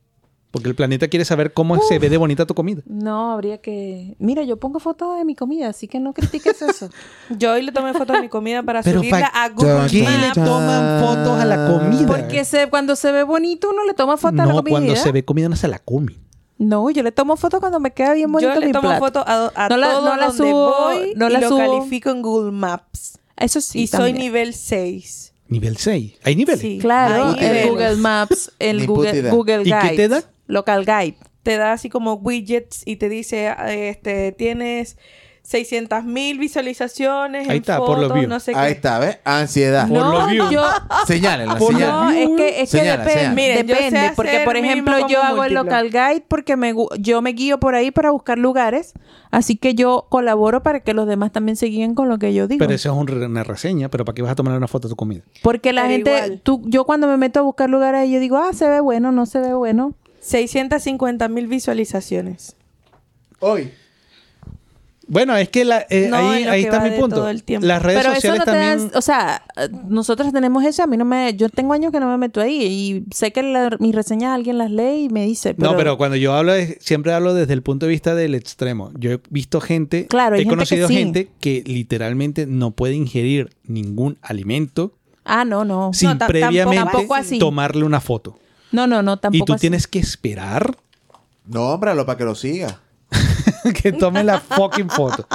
Porque 0.51 0.67
el 0.67 0.73
planeta 0.73 1.07
quiere 1.07 1.25
saber 1.25 1.53
cómo 1.53 1.79
se 1.81 1.99
ve 1.99 2.09
de 2.09 2.17
bonita 2.17 2.47
tu 2.47 2.55
comida. 2.55 2.81
No, 2.87 3.33
habría 3.33 3.59
que... 3.59 4.15
Mira, 4.17 4.41
yo 4.43 4.57
pongo 4.57 4.79
fotos 4.79 5.15
de 5.19 5.23
mi 5.25 5.35
comida, 5.35 5.69
así 5.69 5.87
que 5.87 5.99
no 5.99 6.11
critiques 6.13 6.59
eso. 6.63 6.89
Yo 7.37 7.51
hoy 7.53 7.61
le 7.61 7.71
tomé 7.71 7.93
fotos 7.93 8.15
de 8.15 8.21
mi 8.23 8.29
comida 8.29 8.63
para 8.63 8.81
Pero 8.81 8.99
subirla 8.99 9.31
pa- 9.31 9.43
a 9.43 9.49
Google 9.49 9.73
¿Por 9.75 9.89
¿Qué 9.91 9.99
le 9.99 10.07
Maps. 10.17 10.33
toman 10.33 11.03
fotos 11.05 11.39
a 11.39 11.45
la 11.45 11.67
comida? 11.67 12.07
Porque 12.07 12.45
se, 12.45 12.67
cuando 12.67 12.95
se 12.95 13.11
ve 13.11 13.21
bonito 13.21 13.69
uno 13.69 13.85
le 13.85 13.93
toma 13.93 14.17
fotos 14.17 14.39
a 14.39 14.45
la 14.47 14.53
no, 14.53 14.57
comida. 14.57 14.71
cuando 14.71 14.95
se 14.95 15.11
ve 15.11 15.23
comida 15.23 15.49
no 15.49 15.55
se 15.55 15.67
la 15.67 15.77
come. 15.77 16.15
No, 16.57 16.89
yo 16.89 17.03
le 17.03 17.11
tomo 17.11 17.37
fotos 17.37 17.59
cuando 17.59 17.79
me 17.79 17.91
queda 17.93 18.13
bien 18.15 18.31
bonito 18.31 18.51
Yo 18.53 18.59
le 18.59 18.65
mi 18.65 18.71
tomo 18.71 18.97
fotos 18.97 19.23
a, 19.27 19.51
a 19.55 19.69
No 19.69 19.77
la- 19.77 19.91
todo 19.93 20.09
no 20.09 20.17
la 20.17 20.27
donde 20.29 20.43
subo- 20.43 20.79
voy 20.83 21.13
no 21.15 21.29
y 21.29 21.31
la 21.33 21.39
lo 21.41 21.49
subo. 21.49 21.57
califico 21.59 22.09
en 22.09 22.21
Google 22.23 22.51
Maps. 22.53 23.19
Eso 23.37 23.61
sí, 23.61 23.81
y 23.83 23.87
soy 23.87 24.13
nivel 24.13 24.55
6. 24.55 25.27
Nivel 25.47 25.77
6. 25.77 26.13
¿Hay 26.23 26.35
niveles? 26.35 26.59
Sí. 26.59 26.77
Claro, 26.81 27.25
Hay 27.27 27.33
el 27.33 27.39
niveles. 27.39 27.69
Google 27.69 27.95
Maps, 27.97 28.51
puta 28.57 28.85
Google. 28.85 29.29
Google 29.29 29.61
¿Y 29.63 29.71
qué 29.71 29.95
te 29.95 30.07
da? 30.07 30.23
Local 30.49 30.85
Guide. 30.85 31.15
Te 31.43 31.55
da 31.55 31.71
así 31.71 31.89
como 31.89 32.15
widgets 32.15 32.81
y 32.85 32.97
te 32.97 33.07
dice, 33.07 33.55
este, 33.69 34.33
tienes 34.33 34.97
600 35.43 36.03
mil 36.03 36.37
visualizaciones 36.37 37.47
Ahí 37.49 37.55
en 37.57 37.61
está, 37.61 37.77
por 37.79 37.97
los 37.97 38.01
fotos, 38.09 38.13
views. 38.17 38.29
no 38.29 38.39
sé 38.39 38.51
Ahí 38.55 38.67
qué. 38.67 38.71
está, 38.73 38.99
¿ves? 38.99 39.17
Ansiedad. 39.23 39.87
Por 39.87 39.97
no, 39.97 40.11
los 40.11 40.29
views. 40.29 40.51
yo... 40.51 40.61
Señálenla, 41.07 41.55
Por. 41.57 41.73
No, 41.73 42.09
es 42.11 42.29
que, 42.35 42.49
es 42.61 42.71
que 42.71 42.77
Señala, 42.79 43.03
depende, 43.03 43.13
señala. 43.13 43.35
Miren, 43.35 43.67
yo 43.67 43.75
sé 43.75 43.83
depende, 43.83 44.11
porque 44.15 44.41
por 44.45 44.57
ejemplo 44.57 45.07
yo 45.07 45.23
hago 45.23 45.43
el 45.45 45.53
múltiplo. 45.53 45.63
local 45.63 45.89
guide 45.89 46.25
porque 46.27 46.55
me 46.57 46.73
yo 46.99 47.21
me 47.21 47.31
guío 47.31 47.59
por 47.59 47.73
ahí 47.73 47.89
para 47.89 48.11
buscar 48.11 48.37
lugares, 48.37 48.93
así 49.31 49.55
que 49.55 49.73
yo 49.73 50.05
colaboro 50.09 50.61
para 50.61 50.81
que 50.81 50.93
los 50.93 51.07
demás 51.07 51.31
también 51.31 51.55
se 51.55 51.67
guíen 51.67 51.95
con 51.95 52.09
lo 52.09 52.19
que 52.19 52.33
yo 52.33 52.47
digo. 52.47 52.59
Pero 52.59 52.73
eso 52.75 52.91
es 52.91 52.97
una 53.25 53.43
reseña, 53.43 53.89
pero 53.89 54.05
¿para 54.05 54.13
qué 54.15 54.21
vas 54.21 54.33
a 54.33 54.35
tomar 54.35 54.55
una 54.55 54.67
foto 54.67 54.87
de 54.87 54.91
tu 54.91 54.95
comida? 54.97 55.21
porque 55.41 55.73
la 55.73 55.83
Pero 55.83 55.93
gente, 55.93 56.11
igual. 56.11 56.41
tú, 56.43 56.61
yo 56.65 56.83
cuando 56.85 57.07
me 57.07 57.17
meto 57.17 57.39
a 57.39 57.43
buscar 57.43 57.69
lugares 57.69 58.07
yo 58.11 58.19
digo, 58.19 58.37
ah, 58.37 58.53
se 58.53 58.67
ve 58.69 58.81
bueno, 58.81 59.11
no 59.11 59.25
se 59.25 59.39
ve 59.39 59.53
bueno. 59.53 59.95
650 60.21 61.27
mil 61.29 61.47
visualizaciones. 61.47 62.55
Hoy. 63.39 63.71
Bueno, 65.11 65.35
es 65.35 65.49
que 65.49 65.65
la- 65.65 65.87
eh, 65.89 66.07
No, 66.07 66.17
ahí, 66.17 66.43
ahí 66.43 66.61
que 66.61 66.67
está 66.67 66.81
mi 66.83 66.91
punto. 66.91 67.15
todo 67.15 67.29
el 67.29 67.43
tiempo. 67.43 67.65
Las 67.65 67.81
redes 67.81 67.97
Pero 68.01 68.11
eso 68.11 68.15
sociales 68.21 68.45
te 68.45 68.51
también... 68.51 68.91
o 68.93 69.01
sea, 69.01 69.43
nosotros 69.87 70.31
tenemos 70.31 70.63
eso, 70.63 70.83
a 70.83 70.87
mí 70.87 70.97
no 70.97 71.05
me, 71.05 71.33
yo 71.33 71.49
tengo 71.49 71.73
años 71.73 71.91
que 71.91 71.99
no 71.99 72.07
me 72.07 72.17
meto 72.19 72.39
ahí 72.41 72.61
y 72.63 73.05
sé 73.11 73.31
que 73.31 73.41
la- 73.41 73.75
mis 73.79 73.95
reseñas 73.95 74.35
alguien 74.35 74.59
las 74.59 74.69
lee 74.69 75.05
y 75.05 75.09
me 75.09 75.25
dice, 75.25 75.55
pero, 75.55 75.71
No, 75.71 75.77
pero 75.77 75.97
cuando 75.97 76.15
yo 76.15 76.35
hablo, 76.35 76.53
de- 76.53 76.77
siempre 76.79 77.11
hablo 77.11 77.33
desde 77.33 77.53
el 77.53 77.63
punto 77.63 77.87
de 77.87 77.89
vista 77.91 78.13
del 78.13 78.35
extremo. 78.35 78.91
Yo 78.99 79.13
he 79.13 79.19
visto 79.31 79.59
gente, 79.61 80.05
Claro, 80.05 80.35
he 80.35 80.39
gente 80.39 80.49
que 80.49 80.55
conocido 80.55 80.87
sí. 80.87 80.93
gente 80.93 81.29
que 81.39 81.63
literalmente 81.65 82.45
no 82.45 82.69
puede 82.69 82.93
ingerir 82.93 83.49
ningún 83.63 84.19
alimento 84.21 84.93
ah, 85.25 85.43
no, 85.43 85.65
no, 85.65 85.89
sin 85.91 86.19
previamente 86.19 86.75
tampoco 86.83 87.15
así. 87.15 87.39
tomarle 87.39 87.83
una 87.83 87.99
foto. 87.99 88.37
No, 88.71 88.87
no, 88.87 89.01
no, 89.01 89.17
tampoco 89.17 89.43
y 89.43 89.45
tú 89.45 89.53
así. 89.53 89.61
tienes 89.61 89.87
que 89.87 89.99
esperar 89.99 90.77
Nómbralo 91.45 92.05
para 92.05 92.17
que 92.17 92.25
lo 92.25 92.35
siga. 92.35 92.79
que 93.81 93.91
tome 93.91 94.23
la 94.23 94.39
fucking 94.39 94.89
foto. 94.89 95.25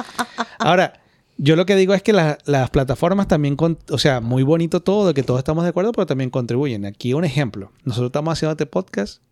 Ahora, 0.61 1.01
yo 1.39 1.56
lo 1.56 1.66
que 1.66 1.74
digo 1.74 1.93
es 1.94 2.02
que 2.05 2.12
la- 2.12 2.39
las 2.44 2.70
plataformas 2.70 3.27
también, 3.27 3.56
con- 3.56 3.78
o 3.90 3.98
sea, 3.98 4.20
muy 4.20 4.44
bonito 4.44 4.81
todo, 4.81 5.09
de 5.09 5.15
que 5.15 5.24
todos 5.24 5.39
estamos 5.39 5.65
de 5.65 5.70
acuerdo, 5.70 5.90
pero 5.90 6.06
también 6.06 6.31
contribuyen. 6.31 6.86
Aquí 6.86 7.15
un 7.15 7.24
ejemplo. 7.24 7.73
Nosotros 7.85 8.11
estamos 8.11 8.32
haciendo 8.32 8.52
este 8.52 8.66
podcast 8.66 9.23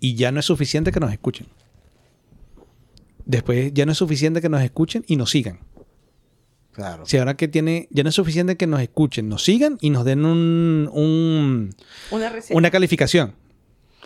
y 0.00 0.16
ya 0.16 0.32
no 0.32 0.40
es 0.40 0.46
suficiente 0.46 0.90
que 0.90 0.98
nos 0.98 1.12
escuchen. 1.12 1.46
Después 3.24 3.72
ya 3.72 3.86
no 3.86 3.92
es 3.92 3.98
suficiente 3.98 4.40
que 4.40 4.48
nos 4.48 4.62
escuchen 4.62 5.04
y 5.06 5.14
nos 5.14 5.30
sigan. 5.30 5.60
Claro. 6.72 7.04
Si 7.06 7.18
ahora 7.18 7.36
que 7.36 7.48
tiene, 7.48 7.86
ya 7.90 8.02
no 8.02 8.08
es 8.08 8.14
suficiente 8.14 8.56
que 8.56 8.66
nos 8.66 8.80
escuchen, 8.80 9.28
nos 9.28 9.44
sigan 9.44 9.76
y 9.80 9.90
nos 9.90 10.04
den 10.04 10.24
un, 10.24 10.88
un- 10.92 11.74
Una 12.10 12.32
una 12.50 12.70
calificación. 12.70 13.34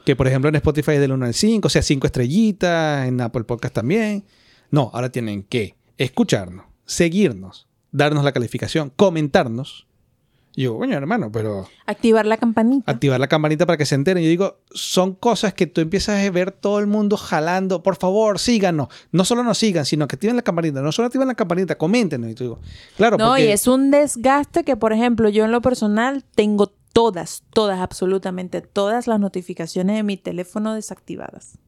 Que 0.05 0.15
por 0.17 0.27
ejemplo 0.29 0.49
en 0.49 0.55
Spotify 0.57 0.93
es 0.93 1.01
del 1.01 1.13
1 1.13 1.27
al 1.27 1.35
5, 1.35 1.67
o 1.67 1.71
sea, 1.71 1.83
5 1.83 2.07
estrellitas, 2.07 3.07
en 3.09 3.21
Apple 3.21 3.45
Podcast 3.45 3.75
también. 3.75 4.25
No, 4.71 4.91
ahora 4.95 5.11
tienen 5.11 5.43
que 5.45 5.77
escucharnos, 5.99 6.67
seguirnos, 6.85 7.69
darnos 7.93 8.25
la 8.25 8.33
calificación, 8.33 8.93
comentarnos. 8.95 9.86
Y 10.59 10.63
yo, 10.63 10.79
coño, 10.79 10.97
hermano, 10.97 11.31
pero 11.31 11.69
Activar 11.85 12.25
la 12.25 12.39
campanita. 12.39 12.91
activar 12.91 13.21
la 13.21 13.29
campanita 13.29 13.67
para 13.67 13.77
que 13.77 13.85
se 13.85 13.95
enteren. 13.95 14.23
Yo 14.23 14.31
digo, 14.31 14.61
son 14.71 15.15
cosas 15.15 15.53
que 15.53 15.67
tú 15.67 15.83
empiezas 15.83 16.27
a 16.27 16.31
ver 16.31 16.51
todo 16.51 16.79
el 16.79 16.87
mundo 16.87 17.19
jalando. 17.19 17.83
Por 17.83 17.97
favor, 17.97 18.39
síganos. 18.39 18.89
No 19.13 19.27
solo 19.27 19.43
nos 19.43 19.59
sigan, 19.59 19.85
sino 19.85 20.09
que 20.09 20.17
activen 20.17 20.35
la 20.35 20.41
campanita. 20.41 20.81
No 20.81 20.93
solo 20.93 21.07
activen 21.07 21.29
la 21.29 21.35
campanita, 21.35 21.77
coméntenos. 21.77 22.31
Y 22.31 22.35
tú 22.35 22.45
digo, 22.45 22.61
claro, 22.97 23.19
No, 23.19 23.29
porque 23.29 23.45
y 23.45 23.53
es 23.53 23.67
un 23.69 23.91
desgaste 23.91 24.65
que, 24.65 24.77
por 24.77 24.95
ejemplo, 24.95 25.29
yo 25.29 25.45
en 25.45 25.53
lo 25.53 25.61
personal 25.61 26.25
tengo 26.35 26.73
todas, 26.95 27.43
todas, 27.53 27.81
absolutamente 27.81 28.63
todas 28.63 29.07
las 29.07 29.21
notificaciones 29.21 29.97
de 29.97 30.03
mi 30.05 30.17
teléfono 30.17 30.73
desactivadas. 30.73 31.59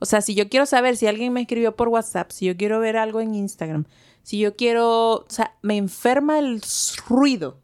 O 0.00 0.04
sea, 0.04 0.20
si 0.20 0.34
yo 0.34 0.50
quiero 0.50 0.66
saber 0.66 0.98
si 0.98 1.06
alguien 1.06 1.32
me 1.32 1.40
escribió 1.40 1.76
por 1.76 1.88
WhatsApp, 1.88 2.30
si 2.30 2.44
yo 2.44 2.58
quiero 2.58 2.78
ver 2.78 2.98
algo 2.98 3.22
en 3.22 3.34
Instagram, 3.34 3.86
si 4.22 4.38
yo 4.38 4.54
quiero, 4.54 5.12
o 5.12 5.26
sea, 5.28 5.54
me 5.62 5.78
enferma 5.78 6.38
el 6.38 6.60
ruido. 7.08 7.63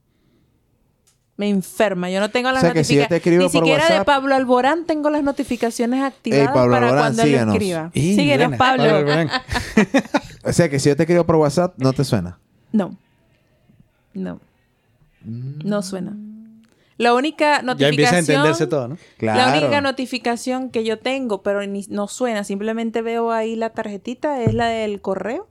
Me 1.41 1.49
enferma. 1.49 2.11
Yo 2.11 2.21
no 2.21 2.31
tengo 2.31 2.53
las 2.53 2.61
sea, 2.61 2.71
si 2.85 2.97
notificaciones. 2.97 3.39
Ni 3.41 3.49
siquiera 3.49 3.99
de 3.99 4.05
Pablo 4.05 4.35
Alborán 4.35 4.85
tengo 4.85 5.09
las 5.09 5.23
notificaciones 5.23 6.03
activadas 6.03 6.49
Pablo 6.49 6.73
para 6.75 6.87
Alborán, 6.89 7.03
cuando 7.05 7.23
él 7.23 7.29
síganos. 7.29 7.55
escriba. 7.55 7.91
Y, 7.95 8.15
Síguenos, 8.15 8.49
buena, 8.49 8.59
Pablo. 8.59 9.41
O 10.45 10.53
sea 10.53 10.69
que 10.69 10.79
si 10.79 10.91
yo 10.91 10.97
te 10.97 11.05
escribo 11.05 11.25
por 11.25 11.37
WhatsApp, 11.37 11.73
no 11.79 11.95
te 11.95 12.05
suena. 12.05 12.39
No. 12.73 12.95
No. 14.13 14.39
No 15.25 15.81
suena. 15.81 16.15
La 16.99 17.15
única 17.15 17.57
ya 17.57 17.63
notificación. 17.63 17.91
empieza 17.91 18.17
a 18.17 18.19
entenderse 18.19 18.67
todo, 18.67 18.89
¿no? 18.89 18.99
Claro. 19.17 19.39
La 19.53 19.59
única 19.59 19.81
notificación 19.81 20.69
que 20.69 20.85
yo 20.85 20.99
tengo, 20.99 21.43
pero 21.43 21.67
ni- 21.67 21.87
no 21.89 22.07
suena, 22.07 22.45
simplemente 22.45 23.01
veo 23.01 23.33
ahí 23.33 23.57
la 23.57 23.71
tarjetita, 23.71 24.43
es 24.43 24.53
la 24.53 24.67
del 24.67 25.01
correo. 25.01 25.49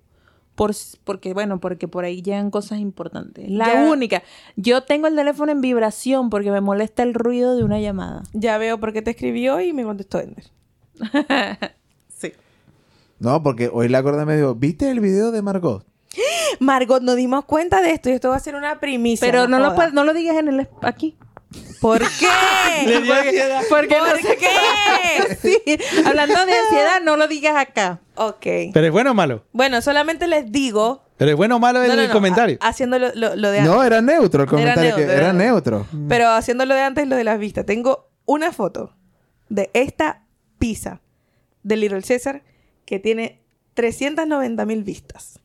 Por, 0.60 0.76
porque, 1.06 1.34
bueno, 1.34 1.62
porque 1.62 1.88
por 1.88 2.04
ahí 2.04 2.22
llegan 2.22 2.52
cosas 2.52 2.80
importantes. 2.80 3.50
La 3.50 3.66
Ya. 3.76 3.90
única. 3.90 4.24
Yo 4.58 4.84
tengo 4.84 5.08
el 5.08 5.16
teléfono 5.16 5.54
en 5.54 5.62
vibración 5.62 6.30
porque 6.30 6.52
me 6.52 6.60
molesta 6.60 7.02
el 7.02 7.14
ruido 7.14 7.56
de 7.56 7.64
una 7.64 7.80
llamada. 7.80 8.24
Ya 8.34 8.58
veo 8.58 8.78
por 8.78 8.92
qué 8.92 9.02
te 9.02 9.12
escribió 9.12 9.62
y 9.62 9.72
me 9.72 9.86
contestó 9.86 10.20
Ender. 10.20 10.44
Sí. 12.10 12.34
No, 13.20 13.42
porque 13.42 13.70
hoy 13.72 13.88
la 13.88 14.02
gorda 14.02 14.26
me 14.26 14.36
dijo, 14.36 14.54
¿viste 14.54 14.92
el 14.92 15.00
video 15.00 15.32
de 15.32 15.42
Margot? 15.42 15.86
Margot, 16.60 17.02
nos 17.02 17.16
dimos 17.16 17.46
cuenta 17.46 17.82
de 17.82 17.92
esto 17.92 18.10
y 18.10 18.12
esto 18.12 18.28
va 18.28 18.36
a 18.36 18.40
ser 18.42 18.56
una 18.56 18.82
primicia. 18.82 19.26
Pero 19.26 19.48
no, 19.48 19.60
lo, 19.60 19.74
no 19.92 20.04
lo 20.04 20.14
digas 20.14 20.36
en 20.36 20.50
el 20.50 20.68
aquí. 20.82 21.16
¿Por 21.82 22.00
qué? 22.20 22.86
Le 22.86 23.02
dio 23.02 23.14
ansiedad. 23.14 23.62
Porque 23.70 23.96
¿Por 23.96 24.08
no 24.10 24.16
sé 24.18 24.38
qué? 24.38 25.36
Sí. 25.42 25.58
Hablando 26.06 26.46
de 26.46 26.54
ansiedad, 26.54 27.02
no 27.04 27.18
lo 27.18 27.28
digas 27.28 27.56
acá. 27.58 28.02
ok. 28.16 28.46
Pero 28.74 28.86
es 28.86 28.92
bueno 28.92 29.12
o 29.12 29.14
malo. 29.14 29.46
Bueno, 29.52 29.82
solamente 29.82 30.28
les 30.28 30.52
digo 30.52 31.04
Pero 31.18 31.32
es 31.32 31.38
bueno 31.38 31.56
o 31.56 31.60
malo 31.60 31.82
el, 31.82 31.90
No, 31.90 31.96
no, 31.96 32.08
no, 32.08 32.14
comentario. 32.14 32.58
ha- 32.62 32.68
haciendo 32.70 33.00
lo, 33.00 33.14
lo- 33.16 33.36
lo 33.36 33.52
de 33.52 33.60
antes. 33.60 33.74
No, 33.74 33.84
era 33.84 34.02
neutro 34.02 34.44
el 34.44 34.50
comentario. 34.50 34.96
neutro, 34.98 35.12
era 35.16 35.34
neutro. 35.34 35.88
Pero 36.08 36.30
haciendo 36.30 36.66
lo 36.66 36.76
de 36.76 36.82
antes, 36.82 37.08
lo 37.08 37.16
de 37.16 37.24
las 37.24 37.40
vistas. 37.40 37.66
Tengo 37.66 38.10
una 38.26 38.52
foto 38.52 38.96
de 39.50 39.70
esta 39.74 40.24
pizza 40.60 41.02
de 41.64 41.76
Little 41.78 42.02
César 42.04 42.44
que 42.86 43.00
tiene 43.00 43.42
390 43.74 44.66
mil 44.66 44.84
vistas. 44.84 45.40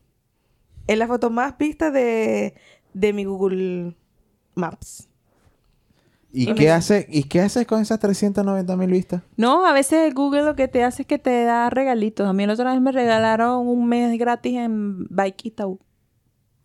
Es 0.87 0.97
la 0.97 1.07
foto 1.07 1.29
más 1.31 1.57
vista 1.57 1.89
de, 1.89 2.53
de 2.93 3.13
mi 3.13 3.23
Google 3.25 3.95
Maps. 4.53 5.09
¿Y 6.37 6.49
Y 6.51 6.53
qué, 6.55 6.65
me- 6.65 6.71
hace, 6.71 7.07
¿Y 7.09 7.23
qué 7.23 7.39
haces 7.41 7.65
con 7.65 7.81
esas 7.81 7.97
390 7.99 8.75
mil 8.75 8.91
vistas? 8.91 9.21
No, 9.37 9.65
a 9.65 9.71
veces 9.71 10.13
Google 10.13 10.43
lo 10.43 10.55
que 10.57 10.67
te 10.67 10.83
hace 10.83 11.03
es 11.03 11.07
que 11.07 11.17
te 11.17 11.45
da 11.45 11.69
regalitos. 11.69 12.27
A 12.27 12.33
mí 12.33 12.45
la 12.45 12.53
otra 12.53 12.73
vez 12.73 12.81
me 12.81 12.91
regalaron 12.91 13.65
un 13.67 13.87
mes 13.87 14.19
gratis 14.19 14.57
en 14.57 15.07
Bike 15.09 15.45
Itaú. 15.45 15.79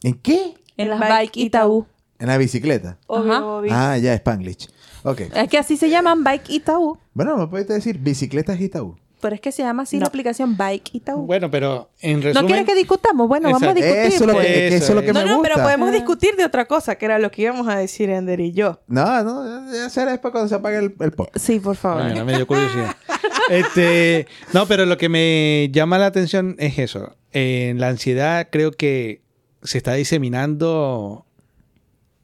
¿En 0.03 0.15
qué? 0.15 0.55
En 0.77 0.85
En 0.87 0.89
las 0.91 0.99
Bike 0.99 1.13
Bike 1.13 1.37
Itaú. 1.37 1.87
En 2.19 2.27
la 2.27 2.37
bicicleta. 2.37 2.99
Obvio, 3.07 3.33
Ajá. 3.33 3.47
obvio. 3.47 3.71
Ah, 3.73 3.97
ya, 3.97 4.13
Spanglish. 4.15 4.69
Ok. 5.05 5.21
Es 5.35 5.49
que 5.49 5.57
así 5.59 5.77
se 5.77 5.89
llaman 5.89 6.25
Bike 6.25 6.51
Itaú. 6.51 6.99
Bueno, 7.15 7.37
me 7.37 7.47
puedes 7.47 7.69
decir 7.69 7.99
bicicletas 7.99 8.61
Itaú. 8.61 8.97
Pero 9.21 9.35
es 9.35 9.41
que 9.41 9.53
se 9.53 9.63
llama 9.63 9.83
así 9.85 9.97
No. 9.97 10.01
la 10.03 10.07
aplicación 10.09 10.57
Bike 10.57 10.91
Itaú. 10.95 11.27
Bueno, 11.27 11.51
pero 11.51 11.91
en 12.01 12.19
¿No 12.21 12.25
resumen... 12.25 12.47
quieres 12.47 12.65
que 12.67 12.75
discutamos? 12.75 13.29
Bueno, 13.29 13.51
vamos 13.51 13.63
a 13.69 13.75
discutir. 13.75 13.99
Eso, 13.99 14.15
es 14.25 14.27
lo 14.27 14.33
pues. 14.35 14.47
que, 14.47 14.53
es 14.67 14.71
que 14.71 14.77
eso 14.77 14.87
es 14.89 14.95
lo 14.95 15.01
que 15.03 15.11
Eso 15.11 15.15
no, 15.15 15.21
me 15.21 15.31
no, 15.31 15.37
gusta. 15.39 15.53
pero 15.55 15.63
podemos 15.65 15.89
Ah. 15.89 15.93
discutir 15.93 16.37
de 16.37 16.45
otra 16.45 16.65
cosa, 16.67 16.95
que 16.97 17.05
era 17.05 17.19
lo 17.19 17.31
que 17.31 17.43
íbamos 17.43 17.69
a 17.69 17.77
decir 17.77 18.09
Ender 18.11 18.41
y 18.41 18.53
yo. 18.53 18.81
No, 18.89 19.23
no, 19.23 19.73
ya 19.73 19.89
será 19.91 20.11
después 20.13 20.33
cuando 20.33 20.49
se 20.49 20.55
apague 20.55 20.79
el, 20.79 20.95
el 21.01 21.13
pop. 21.13 21.29
Sí, 21.35 21.61
por 21.61 21.77
favor. 21.77 22.03
Coño, 22.03 22.15
no 22.17 22.25
me 22.25 22.37
dio 22.37 22.47
curiosidad. 22.47 22.97
este, 23.51 24.27
no, 24.53 24.67
pero 24.67 24.87
lo 24.87 24.97
que 24.97 25.09
me 25.09 25.69
llama 25.73 25.99
la 25.99 26.07
atención 26.07 26.57
es 26.59 26.79
eso. 26.79 27.17
En 27.33 27.79
la 27.81 27.89
ansiedad 27.89 28.49
creo 28.51 28.73
que 28.73 29.23
se 29.63 29.79
está 29.79 29.93
diseminando, 29.95 31.27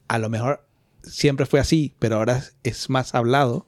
a 0.07 0.17
lo 0.19 0.29
mejor 0.29 0.65
siempre 1.03 1.45
fue 1.45 1.59
así, 1.59 1.93
pero 1.99 2.17
ahora 2.17 2.43
es 2.63 2.89
más 2.89 3.13
hablado, 3.15 3.65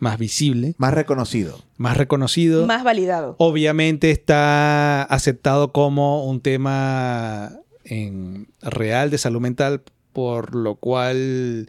más 0.00 0.18
visible, 0.18 0.74
Más 0.78 0.92
reconocido. 0.94 1.60
más 1.76 1.96
reconocido. 1.96 2.66
Más 2.66 2.82
validado. 2.84 3.36
Obviamente 3.38 4.10
está 4.10 5.02
aceptado 5.04 5.72
como 5.72 6.24
un 6.24 6.40
tema 6.40 7.52
en 7.84 8.48
real 8.62 9.10
de 9.10 9.18
salud 9.18 9.40
mental, 9.40 9.82
por 10.12 10.54
lo 10.54 10.74
cual 10.76 11.68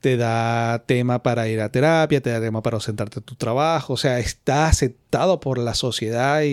te 0.00 0.16
da 0.16 0.84
tema 0.86 1.22
para 1.22 1.46
ir 1.48 1.60
a 1.60 1.70
terapia, 1.70 2.20
te 2.22 2.30
da 2.30 2.40
tema 2.40 2.62
para 2.62 2.76
ausentarte 2.76 3.20
de 3.20 3.26
tu 3.26 3.34
trabajo, 3.34 3.92
o 3.92 3.96
sea, 3.98 4.18
está 4.18 4.66
aceptado 4.66 5.40
por 5.40 5.58
la 5.58 5.74
sociedad 5.74 6.42
y, 6.42 6.48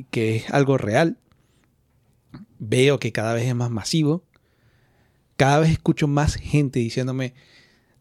y 0.00 0.06
que 0.10 0.36
es 0.36 0.50
algo 0.50 0.76
real. 0.78 1.16
Veo 2.58 2.98
que 2.98 3.12
cada 3.12 3.34
vez 3.34 3.46
es 3.46 3.54
más 3.54 3.70
masivo. 3.70 4.24
Cada 5.36 5.60
vez 5.60 5.70
escucho 5.70 6.08
más 6.08 6.34
gente 6.34 6.80
diciéndome, 6.80 7.34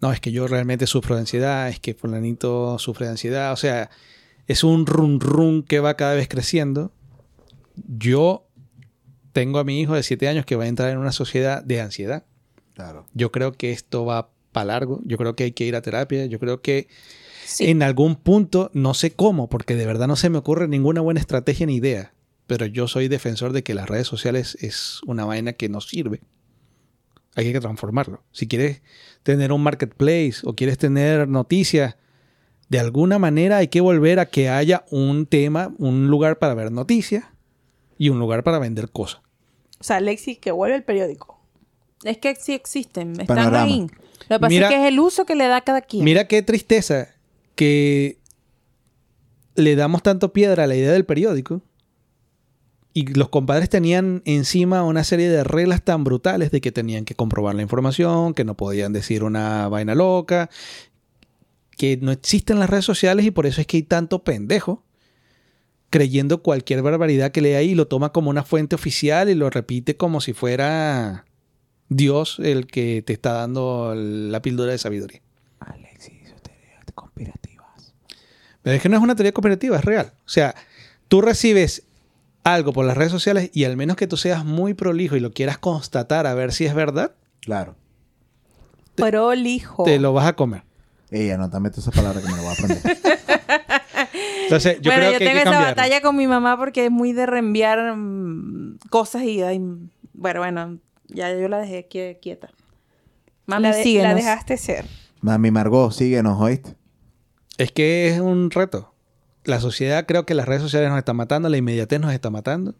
no, 0.02 0.12
es 0.12 0.20
que 0.20 0.32
yo 0.32 0.48
realmente 0.48 0.88
sufro 0.88 1.16
de 1.16 1.22
ansiedad, 1.22 1.70
es 1.70 1.80
que 1.80 1.94
fulanito 1.94 2.78
sufre 2.80 3.06
de 3.08 3.12
ansiedad, 3.12 3.52
o 3.54 3.56
sea, 3.56 3.90
es 4.48 4.64
un 4.64 4.86
run 4.86 5.20
run 5.20 5.64
que 5.64 5.80
va 5.80 5.96
cada 5.96 6.14
vez 6.16 6.28
creciendo. 6.28 6.92
Yo 7.76 8.48
tengo 9.34 9.60
a 9.60 9.64
mi 9.64 9.80
hijo 9.82 9.94
de 9.96 10.04
7 10.04 10.28
años 10.28 10.46
que 10.46 10.56
va 10.56 10.64
a 10.64 10.68
entrar 10.68 10.90
en 10.90 10.98
una 10.98 11.12
sociedad 11.12 11.64
de 11.64 11.82
ansiedad. 11.82 12.26
Claro. 12.74 13.06
Yo 13.14 13.32
creo 13.32 13.52
que 13.54 13.72
esto 13.72 14.06
va 14.06 14.30
para 14.52 14.66
largo. 14.66 15.02
Yo 15.04 15.18
creo 15.18 15.36
que 15.36 15.44
hay 15.46 15.52
que 15.52 15.66
ir 15.66 15.76
a 15.76 15.82
terapia. 15.82 16.26
Yo 16.26 16.40
creo 16.40 16.62
que 16.62 16.88
Sí. 17.46 17.68
en 17.70 17.82
algún 17.84 18.16
punto, 18.16 18.72
no 18.74 18.94
sé 18.94 19.12
cómo, 19.12 19.48
porque 19.50 19.76
de 19.76 19.86
verdad 19.86 20.08
no 20.08 20.16
se 20.16 20.30
me 20.30 20.38
ocurre 20.38 20.68
ninguna 20.68 21.02
buena 21.02 21.20
estrategia 21.20 21.66
ni 21.66 21.76
idea. 21.76 22.14
Pero 22.46 22.66
yo 22.66 22.88
soy 22.88 23.08
defensor 23.10 23.52
de 23.54 23.64
que 23.64 23.74
las 23.74 23.90
redes 23.90 24.08
sociales 24.08 24.58
es 24.62 25.02
una 25.06 25.26
vaina 25.26 25.54
que 25.54 25.70
no 25.70 25.82
sirve. 25.82 26.22
Hay 27.36 27.52
que 27.52 27.60
transformarlo. 27.60 28.24
Si 28.32 28.48
quieres 28.48 28.82
tener 29.28 29.52
un 29.52 29.62
marketplace 29.62 30.36
o 30.46 30.54
quieres 30.56 30.78
tener 30.78 31.28
noticias, 31.28 31.98
de 32.70 32.80
alguna 32.80 33.20
manera 33.20 33.58
hay 33.58 33.68
que 33.68 33.82
volver 33.82 34.20
a 34.20 34.26
que 34.28 34.48
haya 34.48 34.86
un 34.90 35.26
tema, 35.26 35.74
un 35.80 36.08
lugar 36.08 36.40
para 36.40 36.54
ver 36.54 36.72
noticias 36.72 37.26
y 37.98 38.08
un 38.08 38.20
lugar 38.20 38.44
para 38.46 38.58
vender 38.58 38.90
cosas. 38.90 39.20
O 39.82 39.84
sea, 39.84 40.00
Lexi, 40.00 40.38
que 40.38 40.52
vuelve 40.52 40.78
el 40.78 40.84
periódico. 40.84 41.42
Es 42.06 42.18
que 42.20 42.36
sí 42.36 42.54
existen. 42.54 43.12
Están 43.20 43.36
Panorama. 43.36 43.64
ahí. 43.66 43.82
Lo 44.30 44.38
que 44.38 44.40
pasa 44.40 44.48
Mira- 44.48 44.68
es 44.70 44.74
que 44.74 44.82
es 44.82 44.88
el 44.88 45.00
uso 45.02 45.26
que 45.26 45.36
le 45.36 45.48
da 45.48 45.60
cada 45.60 45.82
quien. 45.82 46.06
Mira 46.06 46.26
qué 46.30 46.42
tristeza 46.42 47.10
que 47.56 48.20
le 49.56 49.76
damos 49.76 50.04
tanto 50.04 50.32
piedra 50.32 50.64
a 50.64 50.68
la 50.68 50.76
idea 50.76 50.94
del 50.94 51.04
periódico 51.06 51.62
y 52.94 53.06
los 53.14 53.30
compadres 53.30 53.70
tenían 53.70 54.22
encima 54.26 54.84
una 54.84 55.04
serie 55.04 55.30
de 55.30 55.44
reglas 55.44 55.84
tan 55.84 56.04
brutales 56.04 56.52
de 56.52 56.62
que 56.62 56.72
tenían 56.72 57.06
que 57.06 57.16
comprobar 57.16 57.56
la 57.56 57.62
información, 57.62 58.34
que 58.34 58.44
no 58.44 58.56
podían 58.56 58.94
decir 58.94 59.24
una 59.24 59.68
vaina 59.68 59.94
loca, 59.94 60.50
que 61.78 61.98
no 61.98 62.12
existen 62.12 62.60
las 62.60 62.70
redes 62.70 62.86
sociales 62.86 63.26
y 63.26 63.32
por 63.32 63.46
eso 63.46 63.62
es 63.62 63.68
que 63.68 63.78
hay 63.78 63.84
tanto 63.84 64.24
pendejo 64.24 64.84
creyendo 65.90 66.42
cualquier 66.42 66.82
barbaridad 66.82 67.32
que 67.32 67.42
lee 67.42 67.54
ahí 67.54 67.70
y 67.72 67.76
lo 67.76 67.88
toma 67.88 68.12
como 68.12 68.30
una 68.30 68.44
fuente 68.44 68.76
oficial 68.76 69.30
y 69.30 69.36
lo 69.36 69.50
repite 69.50 69.96
como 69.96 70.20
si 70.20 70.34
fuera 70.34 71.26
Dios 71.90 72.40
el 72.44 72.68
que 72.68 73.02
te 73.06 73.14
está 73.14 73.34
dando 73.34 73.94
la 73.96 74.42
píldora 74.42 74.72
de 74.72 74.78
sabiduría. 74.78 75.22
Alexis, 75.60 76.34
teorías 76.42 76.84
conspirativas. 76.94 77.94
Pero 78.62 78.76
es 78.76 78.82
que 78.82 78.90
no 78.90 78.98
es 78.98 79.04
una 79.04 79.16
teoría 79.16 79.32
cooperativa, 79.32 79.78
es 79.78 79.86
real. 79.86 80.14
O 80.26 80.30
sea, 80.30 80.56
tú 81.08 81.22
recibes 81.22 81.84
algo 82.54 82.74
por 82.74 82.86
las 82.86 82.96
redes 82.98 83.12
sociales 83.12 83.50
y 83.54 83.64
al 83.66 83.76
menos 83.78 83.96
que 83.98 84.08
tú 84.08 84.18
seas 84.18 84.46
muy 84.46 84.74
prolijo 84.74 85.16
y 85.16 85.20
lo 85.20 85.32
quieras 85.32 85.58
constatar 85.58 86.26
a 86.28 86.34
ver 86.34 86.52
si 86.54 86.66
es 86.66 86.74
verdad, 86.74 87.12
Claro. 87.42 87.76
Prolijo. 88.96 89.84
te 89.84 90.00
lo 90.00 90.14
vas 90.14 90.28
a 90.28 90.34
comer. 90.34 90.64
Ey, 91.12 91.30
anótame 91.30 91.70
todas 91.70 91.86
esas 91.88 91.96
palabras 91.96 92.24
que 92.24 92.30
me 92.32 92.36
lo 92.38 92.44
voy 92.44 92.52
a 92.52 92.54
aprender. 92.54 92.82
Entonces, 94.44 94.78
yo 94.82 94.92
bueno, 94.92 95.02
creo 95.02 95.12
yo 95.14 95.18
que 95.20 95.24
hay 95.28 95.30
tengo 95.36 95.44
que 95.44 95.50
esa 95.50 95.60
batalla 95.66 96.02
con 96.02 96.16
mi 96.16 96.28
mamá 96.28 96.58
porque 96.58 96.86
es 96.86 96.92
muy 96.92 97.14
de 97.14 97.26
reenviar 97.26 97.96
mm, 97.96 98.80
cosas 98.90 99.24
y 99.24 99.42
ay, 99.42 99.60
bueno, 100.14 100.40
bueno, 100.40 100.80
ya 101.10 101.32
yo 101.38 101.48
la 101.48 101.60
dejé 101.60 101.88
qui- 101.90 102.18
quieta. 102.22 102.50
Mami, 103.46 103.64
la, 103.70 103.76
de- 103.76 103.84
síguenos. 103.84 104.10
la 104.10 104.16
dejaste 104.16 104.58
ser. 104.58 104.86
Mami 105.22 105.52
Margot, 105.52 105.92
síguenos, 105.92 106.40
¿oíste? 106.42 106.76
Es 107.58 107.72
que 107.72 108.10
es 108.10 108.20
un 108.20 108.52
reto. 108.52 108.94
La 109.48 109.60
sociedad, 109.60 110.06
creo 110.06 110.26
que 110.26 110.34
las 110.36 110.46
redes 110.48 110.62
sociales 110.62 110.90
nos 110.90 110.98
están 111.00 111.16
matando, 111.16 111.50
la 111.50 111.58
inmediatez 111.58 112.00
nos 112.00 112.14
está 112.14 112.30
matando. 112.30 112.76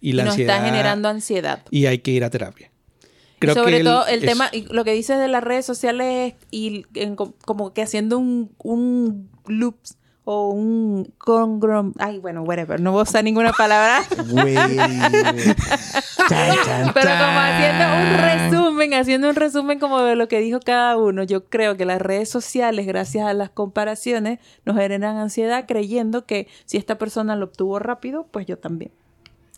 Y 0.00 0.12
la 0.12 0.24
nos 0.24 0.32
ansiedad. 0.34 0.56
está 0.56 0.66
generando 0.66 1.08
ansiedad. 1.08 1.62
Y 1.70 1.86
hay 1.86 1.98
que 1.98 2.10
ir 2.12 2.22
a 2.24 2.30
terapia. 2.30 2.70
y 3.40 3.46
sobre 3.48 3.78
que 3.78 3.84
todo 3.84 4.06
el 4.06 4.22
es- 4.24 4.30
tema, 4.30 4.50
lo 4.70 4.84
que 4.84 4.92
dices 4.92 5.18
de 5.18 5.28
las 5.28 5.42
redes 5.42 5.66
sociales 5.66 6.34
y 6.50 6.84
en 6.94 7.16
como 7.16 7.72
que 7.74 7.82
haciendo 7.82 8.18
un, 8.18 8.52
un 8.58 9.28
loops 9.46 9.96
o 10.28 10.50
un 10.50 11.14
congrom... 11.18 11.92
Ay, 12.00 12.18
bueno, 12.18 12.42
whatever. 12.42 12.80
No 12.80 12.90
voy 12.90 12.98
a 12.98 13.02
usar 13.04 13.22
ninguna 13.22 13.52
palabra. 13.52 14.02
Pero 14.10 14.30
como 17.10 17.38
haciendo 17.38 17.84
un 17.94 18.18
resumen, 18.18 18.94
haciendo 18.94 19.28
un 19.28 19.36
resumen 19.36 19.78
como 19.78 20.00
de 20.00 20.16
lo 20.16 20.26
que 20.26 20.40
dijo 20.40 20.58
cada 20.58 20.96
uno, 20.96 21.22
yo 21.22 21.44
creo 21.44 21.76
que 21.76 21.84
las 21.84 22.02
redes 22.02 22.28
sociales, 22.28 22.88
gracias 22.88 23.24
a 23.24 23.34
las 23.34 23.50
comparaciones, 23.50 24.40
nos 24.64 24.76
generan 24.76 25.16
ansiedad 25.16 25.64
creyendo 25.68 26.26
que 26.26 26.48
si 26.64 26.76
esta 26.76 26.98
persona 26.98 27.36
lo 27.36 27.44
obtuvo 27.44 27.78
rápido, 27.78 28.26
pues 28.32 28.46
yo 28.46 28.58
también. 28.58 28.90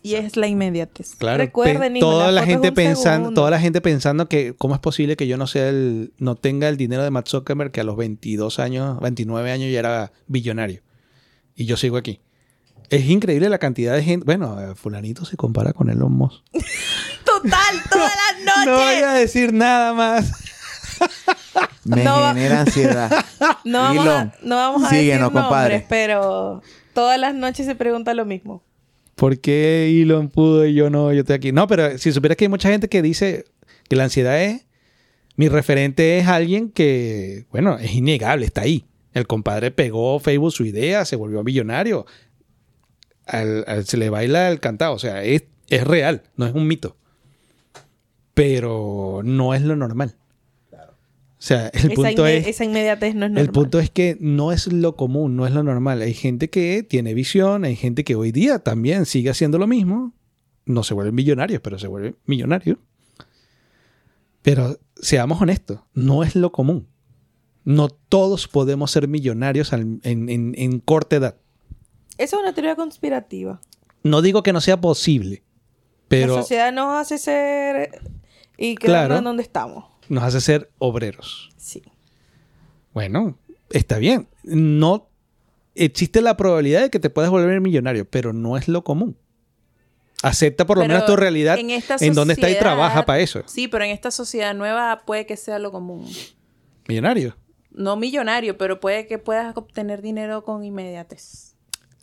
Y 0.03 0.15
es 0.15 0.37
la 0.37 0.47
inmediatez. 0.47 1.17
Claro, 1.17 1.39
Recuerden, 1.39 1.95
pe- 1.95 2.01
toda 2.01 2.27
la 2.27 2.41
la 2.41 2.47
gente 2.47 2.71
pensando, 2.73 3.25
segundo. 3.27 3.41
toda 3.41 3.51
la 3.51 3.59
gente 3.61 3.81
pensando 3.81 4.29
que 4.29 4.55
cómo 4.57 4.75
es 4.75 4.81
posible 4.81 5.17
que 5.17 5.27
yo 5.27 5.37
no 5.37 5.47
sea 5.49 5.69
el 5.69 6.13
no 6.19 6.37
tenga 6.37 6.69
el 6.69 6.77
dinero 6.77 7.03
de 7.03 7.11
Matt 7.11 7.29
Zuckerberg 7.29 7.73
que 7.73 7.81
a 7.81 7.85
los 7.85 7.97
22 7.97 8.59
años, 8.61 9.01
29 9.01 9.51
años 9.51 9.73
ya 9.73 9.81
era 9.81 10.13
billonario 10.29 10.83
y 11.57 11.65
yo 11.67 11.77
sigo 11.77 11.97
aquí. 11.97 12.21
Es 12.91 13.05
increíble 13.11 13.49
la 13.49 13.59
cantidad 13.59 13.95
de 13.95 14.03
gente. 14.05 14.25
Bueno, 14.25 14.59
eh, 14.61 14.75
fulanito 14.75 15.25
se 15.27 15.37
compara 15.37 15.73
con 15.73 15.91
Elon 15.91 16.13
Musk. 16.13 16.43
Total, 17.25 17.75
todas 17.91 18.13
las 18.45 18.65
No 18.67 18.73
voy 18.73 18.85
noches. 18.85 19.05
a 19.05 19.13
decir 19.15 19.53
nada 19.53 19.93
más. 19.93 20.33
Me 21.85 22.05
No 22.05 22.21
va- 22.21 22.35
genera 22.35 22.61
ansiedad. 22.61 23.25
No 23.65 23.81
vamos, 23.83 24.07
a, 24.07 24.11
Elon, 24.13 24.33
no 24.43 24.57
vamos 24.57 24.85
a 24.85 24.91
síguenos, 24.91 25.29
decir 25.31 25.43
compadre. 25.43 25.75
nombres, 25.75 25.87
pero 25.89 26.63
todas 26.95 27.19
las 27.19 27.35
noches 27.35 27.67
se 27.67 27.75
pregunta 27.75 28.15
lo 28.15 28.25
mismo. 28.25 28.63
¿Por 29.19 29.41
qué 29.41 30.01
Elon 30.01 30.29
pudo 30.29 30.65
y 30.65 30.75
yo 30.75 30.91
no? 30.91 31.13
Yo 31.13 31.23
estoy 31.23 31.35
aquí. 31.35 31.51
No, 31.51 31.67
pero 31.67 31.99
si 31.99 32.13
supieras 32.13 32.37
que 32.37 32.45
hay 32.45 32.49
mucha 32.49 32.71
gente 32.71 32.89
que 32.89 33.03
dice 33.03 33.47
que 33.89 33.97
la 33.97 34.05
ansiedad 34.05 34.41
es. 34.41 34.65
Mi 35.35 35.49
referente 35.49 36.19
es 36.19 36.29
alguien 36.29 36.71
que, 36.71 37.47
bueno, 37.51 37.79
es 37.79 37.95
innegable, 37.95 38.47
está 38.47 38.61
ahí. 38.61 38.87
El 39.13 39.27
compadre 39.27 39.73
pegó 39.73 40.21
Facebook 40.21 40.53
su 40.53 40.65
idea, 40.65 41.05
se 41.05 41.17
volvió 41.17 41.43
millonario. 41.43 42.07
Se 43.85 43.97
le 43.97 44.09
baila 44.09 44.53
el 44.53 44.61
cantado. 44.61 44.95
O 44.95 45.01
sea, 45.01 45.25
es 45.25 45.43
real, 45.69 46.23
no 46.37 46.47
es 46.47 46.55
un 46.55 46.69
mito. 46.69 46.97
Pero 48.35 49.23
no 49.25 49.53
es 49.53 49.63
lo 49.63 49.75
normal. 49.75 50.15
O 51.39 51.41
sea, 51.41 51.69
el 51.69 51.93
esa, 51.93 51.95
punto 51.95 52.27
es. 52.27 52.47
esa 52.49 52.65
inmediatez 52.65 53.15
no 53.15 53.27
es 53.27 53.31
normal. 53.31 53.45
El 53.45 53.53
punto 53.53 53.79
es 53.79 53.91
que 53.91 54.17
no 54.21 54.51
es 54.51 54.73
lo 54.73 54.97
común, 54.97 55.37
no 55.37 55.47
es 55.47 55.53
lo 55.55 55.63
normal. 55.63 56.03
Hay 56.03 56.13
gente 56.15 56.51
que 56.51 56.83
tiene 56.83 57.15
visión, 57.15 57.65
hay 57.65 57.77
gente 57.77 58.03
que 58.03 58.17
hoy 58.17 58.33
día 58.33 58.59
también 58.59 59.07
sigue 59.07 59.31
haciendo 59.31 59.59
lo 59.59 59.67
mismo. 59.67 60.13
no 60.67 60.83
se 60.83 60.93
vuelven 60.93 61.15
millonarios, 61.15 61.63
pero 61.63 61.79
se 61.79 61.87
vuelven 61.89 62.17
millonarios. 62.27 62.77
Pero 64.43 64.79
seamos 64.97 65.41
honestos, 65.41 65.81
no 65.95 66.23
es 66.23 66.35
lo 66.37 66.53
común. 66.53 66.87
No 67.65 67.89
todos 67.89 68.49
podemos 68.49 68.91
ser 68.91 69.09
millonarios 69.09 69.73
en- 69.73 70.01
en 70.03 70.81
corta 70.81 71.17
edad. 71.17 71.37
Esa 72.19 72.37
es 72.37 72.43
una 72.43 72.53
teoría 72.53 72.77
conspirativa. 72.77 73.61
No 74.03 74.23
digo 74.23 74.43
que 74.43 74.53
no 74.53 74.61
sea 74.61 74.81
posible, 74.81 75.43
pero 76.09 76.35
La 76.37 76.43
sociedad 76.43 76.73
nos 76.73 76.97
hace 76.97 77.19
ser 77.19 78.03
y 78.57 78.75
quedarnos 78.75 79.07
Claro. 79.07 79.19
en 79.19 79.25
donde 79.25 79.43
estamos. 79.43 79.85
Nos 80.09 80.25
hace 80.25 80.41
ser 80.41 80.71
obreros. 80.79 81.51
Sí. 81.57 81.83
Bueno, 82.95 83.39
está 83.71 83.99
bien. 83.99 84.29
No 84.45 85.09
existe 85.75 86.21
la 86.21 86.37
probabilidad 86.37 86.83
de 86.83 86.91
que 86.91 86.99
te 86.99 87.11
puedas 87.11 87.31
volver 87.31 87.61
millonario, 87.61 88.09
pero 88.09 88.33
no 88.33 88.57
es 88.57 88.69
lo 88.69 88.85
común. 88.85 89.17
Acepta 90.23 90.67
por 90.67 90.79
lo 90.79 90.83
Pero 90.83 90.95
menos 90.95 91.07
tu 91.07 91.15
realidad 91.15 91.59
en 91.59 91.71
esta 91.71 91.97
en 92.01 92.13
donde 92.13 92.35
está 92.35 92.51
y 92.51 92.59
trabaja 92.59 93.05
para 93.07 93.21
eso. 93.21 93.43
Sí, 93.47 93.69
pero 93.69 93.85
en 93.85 93.91
esta 93.91 94.11
sociedad 94.11 94.53
nueva 94.53 95.03
puede 95.07 95.27
que 95.27 95.37
sea 95.37 95.61
lo 95.61 95.71
común. 95.71 96.09
Millonario. 96.89 97.37
No 97.71 97.97
millonario, 97.97 98.59
pero 98.59 98.81
puede 98.81 99.07
que 99.07 99.19
puedas 99.19 99.57
obtener 99.57 100.03
dinero 100.03 100.43
con 100.43 100.65
inmediatez. 100.65 101.55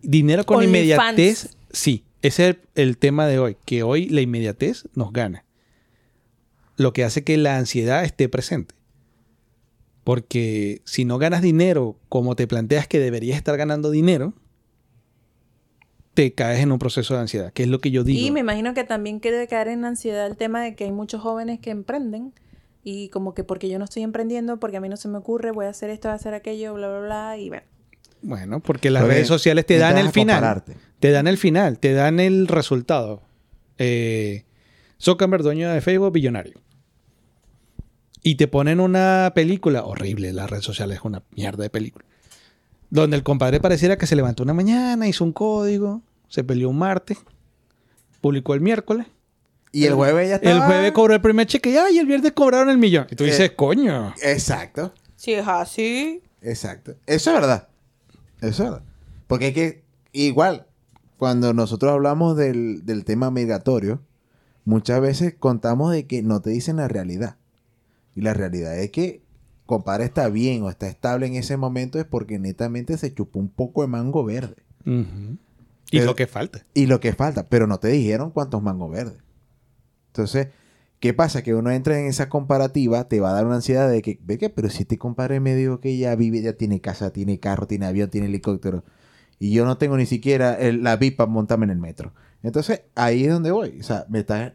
Dinero 0.01 0.45
con 0.45 0.57
OnlyFans. 0.57 0.77
inmediatez, 0.77 1.57
sí. 1.71 2.05
Ese 2.21 2.49
es 2.49 2.55
el, 2.55 2.83
el 2.89 2.97
tema 2.97 3.27
de 3.27 3.37
hoy, 3.37 3.57
que 3.65 3.83
hoy 3.83 4.07
la 4.07 4.21
inmediatez 4.21 4.87
nos 4.93 5.11
gana. 5.11 5.44
Lo 6.77 6.93
que 6.93 7.03
hace 7.03 7.23
que 7.23 7.37
la 7.37 7.57
ansiedad 7.57 8.03
esté 8.03 8.29
presente. 8.29 8.75
Porque 10.03 10.81
si 10.85 11.05
no 11.05 11.17
ganas 11.17 11.41
dinero 11.41 11.97
como 12.09 12.35
te 12.35 12.47
planteas 12.47 12.87
que 12.87 12.99
deberías 12.99 13.37
estar 13.37 13.57
ganando 13.57 13.89
dinero, 13.89 14.33
te 16.13 16.33
caes 16.33 16.61
en 16.61 16.71
un 16.71 16.79
proceso 16.79 17.13
de 17.13 17.21
ansiedad, 17.21 17.51
que 17.51 17.63
es 17.63 17.69
lo 17.69 17.79
que 17.79 17.91
yo 17.91 18.03
digo. 18.03 18.19
Y 18.19 18.31
me 18.31 18.39
imagino 18.39 18.73
que 18.73 18.83
también 18.83 19.19
quiere 19.19 19.47
caer 19.47 19.67
en 19.67 19.83
ansiedad 19.83 20.25
el 20.27 20.37
tema 20.37 20.63
de 20.63 20.75
que 20.75 20.85
hay 20.85 20.91
muchos 20.91 21.21
jóvenes 21.21 21.59
que 21.59 21.71
emprenden 21.71 22.33
y 22.83 23.09
como 23.09 23.33
que 23.33 23.43
porque 23.43 23.67
yo 23.67 23.79
no 23.79 23.85
estoy 23.85 24.03
emprendiendo, 24.03 24.57
porque 24.57 24.77
a 24.77 24.81
mí 24.81 24.89
no 24.89 24.95
se 24.95 25.07
me 25.07 25.17
ocurre, 25.17 25.51
voy 25.51 25.65
a 25.65 25.69
hacer 25.69 25.89
esto, 25.89 26.07
voy 26.07 26.13
a 26.13 26.15
hacer 26.15 26.33
aquello, 26.33 26.73
bla, 26.75 26.87
bla, 26.87 26.99
bla, 26.99 27.37
y 27.37 27.49
bueno. 27.49 27.63
Bueno, 28.21 28.59
porque 28.59 28.89
las 28.89 29.03
redes 29.03 29.27
sociales 29.27 29.65
te 29.65 29.77
dan 29.77 29.97
el 29.97 30.09
final. 30.09 30.37
compararte. 30.37 30.77
Te 30.99 31.11
dan 31.11 31.27
el 31.27 31.37
final, 31.37 31.79
te 31.79 31.93
dan 31.93 32.19
el 32.19 32.47
resultado. 32.47 33.21
Eh, 33.77 34.45
Zuckerberg, 35.01 35.43
dueño 35.43 35.69
de 35.69 35.81
Facebook, 35.81 36.13
billonario. 36.13 36.61
Y 38.27 38.35
te 38.37 38.47
ponen 38.47 38.79
una 38.79 39.31
película 39.35 39.83
horrible, 39.85 40.33
las 40.33 40.49
redes 40.49 40.65
sociales 40.65 40.97
es 40.97 41.05
una 41.05 41.21
mierda 41.35 41.61
de 41.61 41.69
película. 41.69 42.03
Donde 42.89 43.17
el 43.17 43.21
compadre 43.21 43.59
pareciera 43.59 43.99
que 43.99 44.07
se 44.07 44.15
levantó 44.15 44.41
una 44.41 44.55
mañana, 44.55 45.07
hizo 45.07 45.23
un 45.23 45.31
código, 45.31 46.01
se 46.27 46.43
peleó 46.43 46.69
un 46.69 46.77
martes, 46.79 47.19
publicó 48.21 48.55
el 48.55 48.61
miércoles. 48.61 49.05
Y 49.71 49.85
el 49.85 49.93
jueves 49.93 50.27
ya 50.29 50.35
está. 50.37 50.49
El 50.51 50.59
jueves 50.61 50.91
cobró 50.93 51.13
el 51.13 51.21
primer 51.21 51.45
cheque 51.45 51.69
y, 51.69 51.77
ay, 51.77 51.99
el 51.99 52.07
viernes 52.07 52.31
cobraron 52.31 52.71
el 52.71 52.79
millón. 52.79 53.05
Y 53.11 53.15
tú 53.15 53.25
Eh. 53.25 53.27
dices, 53.27 53.51
coño. 53.51 54.15
Exacto. 54.23 54.91
Si 55.15 55.33
es 55.33 55.47
así. 55.47 56.23
Exacto. 56.41 56.95
Eso 57.05 57.29
es 57.29 57.35
verdad. 57.35 57.67
Eso 58.41 58.63
es 58.63 58.69
verdad. 58.71 58.81
Porque 59.27 59.49
es 59.49 59.53
que, 59.53 59.83
igual, 60.13 60.65
cuando 61.17 61.53
nosotros 61.53 61.91
hablamos 61.91 62.35
del, 62.37 62.87
del 62.87 63.05
tema 63.05 63.29
migratorio, 63.29 64.01
muchas 64.63 64.99
veces 64.99 65.35
contamos 65.37 65.91
de 65.91 66.07
que 66.07 66.23
no 66.23 66.41
te 66.41 66.49
dicen 66.49 66.77
la 66.77 66.87
realidad. 66.87 67.35
Y 68.15 68.21
la 68.21 68.33
realidad 68.33 68.77
es 68.79 68.91
que 68.91 69.21
compadre 69.65 70.05
está 70.05 70.29
bien 70.29 70.63
o 70.63 70.69
está 70.69 70.87
estable 70.87 71.25
en 71.27 71.35
ese 71.35 71.57
momento 71.57 71.99
es 71.99 72.05
porque 72.05 72.39
netamente 72.39 72.97
se 72.97 73.13
chupó 73.13 73.39
un 73.39 73.49
poco 73.49 73.81
de 73.81 73.87
mango 73.87 74.23
verde. 74.23 74.55
Y 74.85 74.97
Pero- 75.91 76.05
lo 76.05 76.15
que 76.15 76.27
falta. 76.27 76.65
Y 76.73 76.85
lo 76.87 76.99
que 76.99 77.13
falta, 77.13 77.47
pero 77.49 77.67
no 77.67 77.79
te 77.79 77.89
dijeron 77.89 78.31
cuántos 78.31 78.61
mangos 78.61 78.91
verdes. 78.91 79.17
Entonces, 80.07 80.47
¿qué 80.99 81.13
pasa? 81.13 81.41
Que 81.43 81.53
uno 81.55 81.71
entra 81.71 81.99
en 81.99 82.05
esa 82.07 82.29
comparativa, 82.29 83.07
te 83.07 83.19
va 83.19 83.31
a 83.31 83.33
dar 83.33 83.45
una 83.45 83.55
ansiedad 83.55 83.89
de 83.89 84.01
que, 84.01 84.19
ve 84.23 84.37
que, 84.37 84.49
pero 84.49 84.69
si 84.69 84.83
este 84.83 84.97
compadre 84.97 85.39
me 85.39 85.55
dijo 85.55 85.79
que 85.79 85.97
ya 85.97 86.15
vive, 86.15 86.41
ya 86.41 86.53
tiene 86.53 86.79
casa, 86.81 87.11
tiene 87.11 87.39
carro, 87.39 87.67
tiene 87.67 87.85
avión, 87.85 88.09
tiene 88.09 88.27
helicóptero, 88.27 88.83
y 89.39 89.51
yo 89.51 89.65
no 89.65 89.77
tengo 89.77 89.97
ni 89.97 90.05
siquiera 90.05 90.53
el- 90.55 90.83
la 90.83 90.95
VIP 90.95 91.17
para 91.17 91.29
montarme 91.29 91.65
en 91.65 91.71
el 91.71 91.79
metro. 91.79 92.13
Entonces, 92.43 92.83
ahí 92.95 93.25
es 93.25 93.31
donde 93.33 93.51
voy. 93.51 93.79
O 93.79 93.83
sea, 93.83 94.05
me 94.09 94.19
está, 94.19 94.53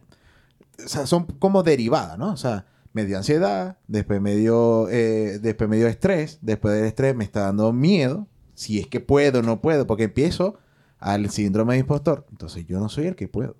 o 0.84 0.88
sea, 0.88 1.06
son 1.06 1.26
como 1.26 1.62
derivadas, 1.62 2.16
¿no? 2.18 2.32
O 2.32 2.36
sea, 2.36 2.66
me 2.92 3.04
dio 3.04 3.16
ansiedad, 3.16 3.78
después 3.86 4.20
me 4.20 4.34
dio, 4.36 4.88
eh, 4.90 5.38
después 5.40 5.68
me 5.70 5.76
dio 5.76 5.86
estrés, 5.88 6.38
después 6.42 6.74
del 6.74 6.84
estrés 6.86 7.14
me 7.14 7.24
está 7.24 7.42
dando 7.42 7.72
miedo, 7.72 8.26
si 8.54 8.78
es 8.80 8.86
que 8.88 9.00
puedo 9.00 9.40
o 9.40 9.42
no 9.42 9.60
puedo, 9.60 9.86
porque 9.86 10.04
empiezo 10.04 10.58
al 10.98 11.30
síndrome 11.30 11.74
de 11.74 11.80
impostor. 11.80 12.26
Entonces 12.30 12.66
yo 12.66 12.78
no 12.80 12.88
soy 12.88 13.06
el 13.06 13.16
que 13.16 13.28
puedo. 13.28 13.52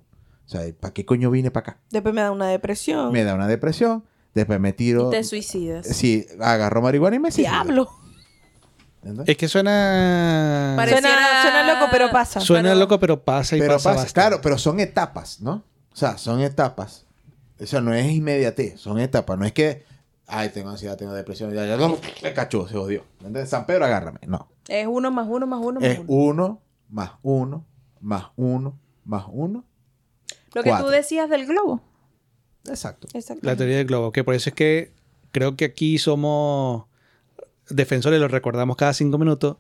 O 0.47 0.49
sea, 0.51 0.63
¿para 0.79 0.93
qué 0.93 1.05
coño 1.07 1.31
vine 1.31 1.51
para 1.51 1.71
acá? 1.73 1.81
Después 1.91 2.15
me 2.15 2.21
da 2.23 2.33
una 2.33 2.49
depresión. 2.49 3.13
Me 3.13 3.23
da 3.25 3.35
una 3.35 3.47
depresión, 3.47 4.05
después 4.35 4.59
me 4.59 4.73
tiro... 4.73 5.09
Y 5.09 5.13
te 5.13 5.23
suicidas. 5.25 5.87
Sí, 5.87 6.27
agarro 6.41 6.83
marihuana 6.83 7.17
y 7.17 7.19
me 7.21 7.31
suicido. 7.31 7.53
Diablo. 7.53 7.89
¿Entendés? 9.03 9.29
Es 9.29 9.37
que 9.37 9.49
suena... 9.49 10.75
Pare- 10.77 10.91
Suena, 10.93 11.09
Pareciera- 11.09 11.43
suena 11.43 11.75
loco, 11.75 11.87
pero 11.91 12.11
pasa. 12.11 12.41
Suena 12.41 12.69
pero- 12.71 12.81
loco, 12.81 13.01
pero 13.01 13.25
pasa 13.25 13.57
y 13.57 13.61
pero 13.61 13.79
pasa, 13.79 14.07
claro, 14.13 14.41
pero 14.43 14.59
son 14.59 14.81
etapas, 14.81 15.41
¿no? 15.41 15.63
O 15.93 15.97
sea, 15.97 16.19
son 16.19 16.41
etapas. 16.41 17.07
O 17.61 17.67
sea, 17.67 17.81
no 17.81 17.93
es 17.95 18.11
inmediatez, 18.11 18.81
son 18.81 18.99
etapas. 18.99 19.39
No 19.39 19.45
es 19.45 19.53
que, 19.53 19.85
ay, 20.27 20.49
tengo 20.49 20.71
ansiedad, 20.71 20.97
tengo 20.97 21.13
depresión, 21.13 21.53
ya, 21.53 21.67
ya, 21.67 21.77
no, 21.77 21.99
me 22.23 22.33
cachó, 22.33 22.67
se 22.67 22.75
jodió. 22.75 23.05
¿Entendés? 23.19 23.49
San 23.51 23.67
Pedro, 23.67 23.85
agárrame. 23.85 24.21
No. 24.27 24.49
Es 24.69 24.87
uno 24.87 25.11
más 25.11 25.27
uno 25.29 25.47
más 25.47 25.61
uno 25.63 25.81
más 25.81 25.89
Es 25.91 25.99
uno. 25.99 26.07
uno, 26.09 26.63
más 26.89 27.11
uno, 27.23 27.67
más 28.01 28.25
uno, 28.37 28.79
más 29.05 29.25
uno. 29.29 29.65
Lo 30.55 30.63
que 30.63 30.73
tú 30.81 30.87
decías 30.87 31.29
del 31.29 31.47
globo. 31.47 31.83
Exacto. 32.67 33.09
Exacto. 33.15 33.47
La 33.47 33.57
teoría 33.57 33.77
del 33.79 33.87
globo, 33.87 34.11
que 34.13 34.25
por 34.25 34.35
eso 34.35 34.51
es 34.51 34.55
que 34.55 34.93
creo 35.33 35.57
que 35.57 35.65
aquí 35.67 35.99
somos 35.99 36.85
defensores, 37.69 38.21
lo 38.21 38.29
recordamos 38.29 38.77
cada 38.77 38.93
cinco 38.95 39.19
minutos. 39.19 39.57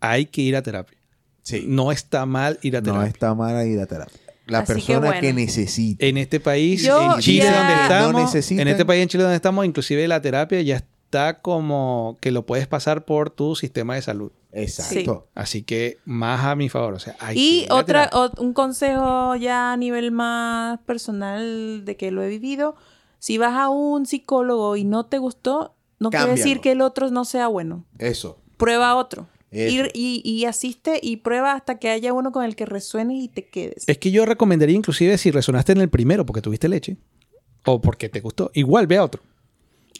Hay 0.00 0.26
que 0.26 0.42
ir 0.42 0.56
a 0.56 0.62
terapia. 0.62 0.98
Sí. 1.42 1.64
No 1.66 1.92
está 1.92 2.26
mal 2.26 2.58
ir 2.62 2.76
a 2.76 2.80
No 2.80 2.84
terapia. 2.86 3.08
está 3.08 3.34
mal 3.34 3.66
ir 3.66 3.80
a 3.80 3.86
terapia. 3.86 4.18
La 4.46 4.58
Así 4.60 4.72
persona 4.74 5.00
que, 5.12 5.20
bueno. 5.20 5.38
necesita. 5.40 6.04
En 6.04 6.18
este 6.18 6.38
país, 6.40 6.82
Yo 6.82 7.14
en 7.14 7.20
Chile 7.20 7.44
ya- 7.44 7.58
donde 7.58 7.82
estamos, 7.82 8.34
en 8.50 8.68
este 8.68 8.84
país 8.84 9.02
en 9.02 9.08
Chile 9.08 9.22
donde 9.22 9.36
estamos, 9.36 9.64
inclusive 9.64 10.06
la 10.06 10.20
terapia 10.20 10.60
ya 10.60 10.76
está 10.76 11.40
como 11.40 12.18
que 12.20 12.30
lo 12.30 12.44
puedes 12.44 12.66
pasar 12.66 13.04
por 13.04 13.30
tu 13.30 13.56
sistema 13.56 13.94
de 13.94 14.02
salud. 14.02 14.32
Exacto. 14.52 15.26
Así 15.34 15.62
que 15.62 15.98
más 16.04 16.44
a 16.44 16.54
mi 16.56 16.68
favor, 16.68 16.94
o 16.94 16.98
sea, 16.98 17.16
hay 17.20 17.38
Y 17.38 17.66
otra, 17.70 18.10
un 18.38 18.52
consejo 18.52 19.34
ya 19.36 19.72
a 19.72 19.76
nivel 19.76 20.12
más 20.12 20.78
personal 20.86 21.84
de 21.84 21.96
que 21.96 22.10
lo 22.10 22.22
he 22.22 22.28
vivido. 22.28 22.76
Si 23.18 23.38
vas 23.38 23.54
a 23.54 23.68
un 23.70 24.06
psicólogo 24.06 24.76
y 24.76 24.84
no 24.84 25.06
te 25.06 25.18
gustó, 25.18 25.74
no 25.98 26.10
quiere 26.10 26.32
decir 26.32 26.60
que 26.60 26.72
el 26.72 26.82
otro 26.82 27.10
no 27.10 27.24
sea 27.24 27.48
bueno. 27.48 27.84
Eso. 27.98 28.38
Prueba 28.58 28.94
otro. 28.94 29.26
Ir 29.54 29.90
y, 29.94 30.20
y 30.24 30.44
asiste 30.46 30.98
y 31.02 31.18
prueba 31.18 31.52
hasta 31.52 31.78
que 31.78 31.90
haya 31.90 32.12
uno 32.12 32.32
con 32.32 32.44
el 32.44 32.56
que 32.56 32.66
resuene 32.66 33.16
y 33.16 33.28
te 33.28 33.46
quedes. 33.46 33.88
Es 33.88 33.98
que 33.98 34.10
yo 34.10 34.26
recomendaría 34.26 34.76
inclusive 34.76 35.16
si 35.18 35.30
resonaste 35.30 35.72
en 35.72 35.80
el 35.80 35.88
primero 35.88 36.26
porque 36.26 36.42
tuviste 36.42 36.68
leche 36.68 36.96
o 37.64 37.80
porque 37.80 38.08
te 38.08 38.20
gustó, 38.20 38.50
igual 38.54 38.86
ve 38.86 38.96
a 38.96 39.04
otro. 39.04 39.22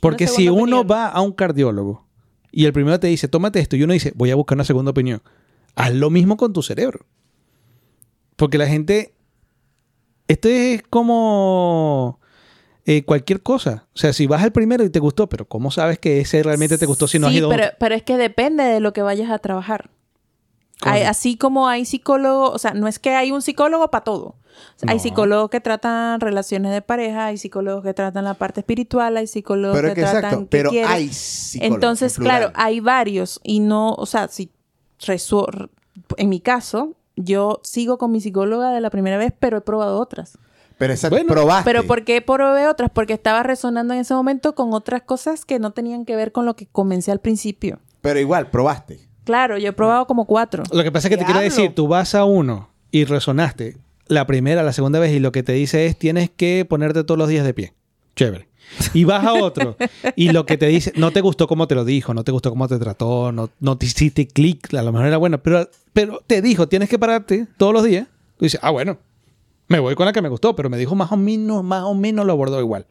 Porque 0.00 0.26
si 0.26 0.48
uno 0.48 0.84
va 0.84 1.08
a 1.08 1.20
un 1.20 1.32
cardiólogo 1.32 2.04
y 2.52 2.66
el 2.66 2.72
primero 2.72 3.00
te 3.00 3.06
dice, 3.06 3.26
tómate 3.26 3.58
esto, 3.58 3.76
y 3.76 3.82
uno 3.82 3.92
dice, 3.92 4.12
voy 4.14 4.30
a 4.30 4.34
buscar 4.34 4.56
una 4.56 4.64
segunda 4.64 4.90
opinión, 4.90 5.22
haz 5.74 5.94
lo 5.94 6.10
mismo 6.10 6.36
con 6.36 6.52
tu 6.52 6.62
cerebro. 6.62 7.06
Porque 8.36 8.58
la 8.58 8.66
gente, 8.66 9.14
esto 10.28 10.48
es 10.48 10.82
como 10.82 12.20
eh, 12.86 13.04
cualquier 13.04 13.42
cosa. 13.42 13.86
O 13.94 13.98
sea, 13.98 14.12
si 14.12 14.26
vas 14.26 14.42
al 14.42 14.52
primero 14.52 14.84
y 14.84 14.90
te 14.90 14.98
gustó, 14.98 15.28
pero 15.28 15.46
¿cómo 15.46 15.70
sabes 15.70 15.98
que 15.98 16.20
ese 16.20 16.42
realmente 16.42 16.78
te 16.78 16.86
gustó 16.86 17.08
si 17.08 17.18
no 17.18 17.28
has 17.28 17.32
ido 17.34 17.48
a 17.48 17.50
pero, 17.50 17.64
otro? 17.66 17.76
pero 17.78 17.94
es 17.94 18.02
que 18.02 18.16
depende 18.16 18.64
de 18.64 18.80
lo 18.80 18.92
que 18.92 19.02
vayas 19.02 19.30
a 19.30 19.38
trabajar. 19.38 19.90
¿Cómo 20.80 20.94
Hay- 20.94 21.02
así? 21.02 21.36
como 21.36 21.68
hay 21.68 21.84
psicólogos, 21.84 22.50
o 22.54 22.58
sea, 22.58 22.72
no 22.74 22.88
es 22.88 22.98
que 22.98 23.10
hay 23.10 23.32
un 23.32 23.42
psicólogo 23.42 23.90
para 23.90 24.04
todo. 24.04 24.24
O 24.26 24.78
sea, 24.78 24.92
Hay 24.92 25.00
psicólogos 25.00 25.50
que 25.50 25.60
tratan 25.60 26.20
relaciones 26.20 26.72
de 26.72 26.80
pareja, 26.80 27.26
hay 27.26 27.38
psicólogos 27.38 27.82
que 27.82 27.92
tratan 27.92 28.24
la 28.24 28.34
parte 28.34 28.60
espiritual, 28.60 29.16
hay 29.16 29.26
psicólogos 29.26 29.76
Pero 29.76 29.94
que, 29.94 30.00
tratan 30.02 30.16
exacto. 30.24 30.40
que 30.42 30.46
Pero 30.50 30.70
hay 30.86 31.08
psicólogos. 31.08 31.74
Entonces, 31.74 32.18
en 32.18 32.24
claro, 32.24 32.52
hay 32.54 32.80
varios 32.80 33.40
y 33.42 33.60
no, 33.60 33.94
o 33.94 34.06
sea, 34.06 34.28
si 34.28 34.50
en 36.16 36.28
mi 36.28 36.40
caso, 36.40 36.94
yo 37.16 37.60
sigo 37.62 37.98
con 37.98 38.12
mi 38.12 38.20
psicóloga 38.20 38.72
de 38.72 38.80
la 38.80 38.90
primera 38.90 39.16
vez, 39.16 39.32
pero 39.38 39.58
he 39.58 39.60
probado 39.60 39.98
otras. 40.00 40.38
Pero 40.84 40.92
exacto, 40.92 41.16
Bueno, 41.16 41.32
probaste. 41.32 41.64
Pero 41.64 41.86
¿por 41.86 42.04
qué 42.04 42.20
probé 42.20 42.68
otras? 42.68 42.90
Porque 42.92 43.14
estaba 43.14 43.42
resonando 43.42 43.94
en 43.94 44.00
ese 44.00 44.12
momento 44.12 44.54
con 44.54 44.74
otras 44.74 45.00
cosas 45.00 45.46
que 45.46 45.58
no 45.58 45.70
tenían 45.70 46.04
que 46.04 46.14
ver 46.14 46.30
con 46.30 46.44
lo 46.44 46.56
que 46.56 46.66
comencé 46.66 47.10
al 47.10 47.20
principio. 47.20 47.78
Pero 48.02 48.20
igual, 48.20 48.50
probaste. 48.50 49.08
Claro, 49.24 49.56
yo 49.56 49.70
he 49.70 49.72
probado 49.72 50.06
como 50.06 50.26
cuatro. 50.26 50.62
Lo 50.70 50.82
que 50.82 50.92
pasa 50.92 51.08
es 51.08 51.10
que 51.10 51.16
te 51.16 51.24
quiero 51.24 51.40
decir, 51.40 51.74
tú 51.74 51.88
vas 51.88 52.14
a 52.14 52.26
uno 52.26 52.68
y 52.90 53.04
resonaste 53.06 53.78
la 54.08 54.26
primera, 54.26 54.62
la 54.62 54.74
segunda 54.74 54.98
vez 54.98 55.14
y 55.14 55.20
lo 55.20 55.32
que 55.32 55.42
te 55.42 55.54
dice 55.54 55.86
es 55.86 55.98
tienes 55.98 56.28
que 56.28 56.66
ponerte 56.68 57.02
todos 57.02 57.16
los 57.16 57.30
días 57.30 57.46
de 57.46 57.54
pie. 57.54 57.72
Chévere. 58.14 58.48
Y 58.92 59.04
vas 59.04 59.24
a 59.24 59.32
otro 59.32 59.78
y 60.16 60.32
lo 60.32 60.44
que 60.44 60.58
te 60.58 60.66
dice, 60.66 60.92
no 60.96 61.12
te 61.12 61.22
gustó 61.22 61.46
cómo 61.46 61.66
te 61.66 61.74
lo 61.74 61.86
dijo, 61.86 62.12
no 62.12 62.24
te 62.24 62.32
gustó 62.32 62.50
cómo 62.50 62.68
te 62.68 62.78
trató, 62.78 63.32
no, 63.32 63.48
no 63.58 63.78
te 63.78 63.86
hiciste 63.86 64.28
clic, 64.28 64.74
a 64.74 64.82
lo 64.82 64.92
mejor 64.92 65.06
era 65.06 65.16
bueno, 65.16 65.42
pero, 65.42 65.66
pero 65.94 66.22
te 66.26 66.42
dijo 66.42 66.68
tienes 66.68 66.90
que 66.90 66.98
pararte 66.98 67.46
todos 67.56 67.72
los 67.72 67.84
días. 67.84 68.06
Tú 68.36 68.44
dices, 68.44 68.60
ah, 68.62 68.70
bueno, 68.70 68.98
Me 69.74 69.80
voy 69.80 69.96
con 69.96 70.06
la 70.06 70.12
que 70.12 70.22
me 70.22 70.28
gustó, 70.28 70.54
pero 70.54 70.70
me 70.70 70.78
dijo 70.78 70.94
más 70.94 71.10
o 71.10 71.16
menos, 71.16 71.64
más 71.64 71.82
o 71.82 71.94
menos 71.94 72.24
lo 72.24 72.32
abordó 72.32 72.60
igual. 72.60 72.86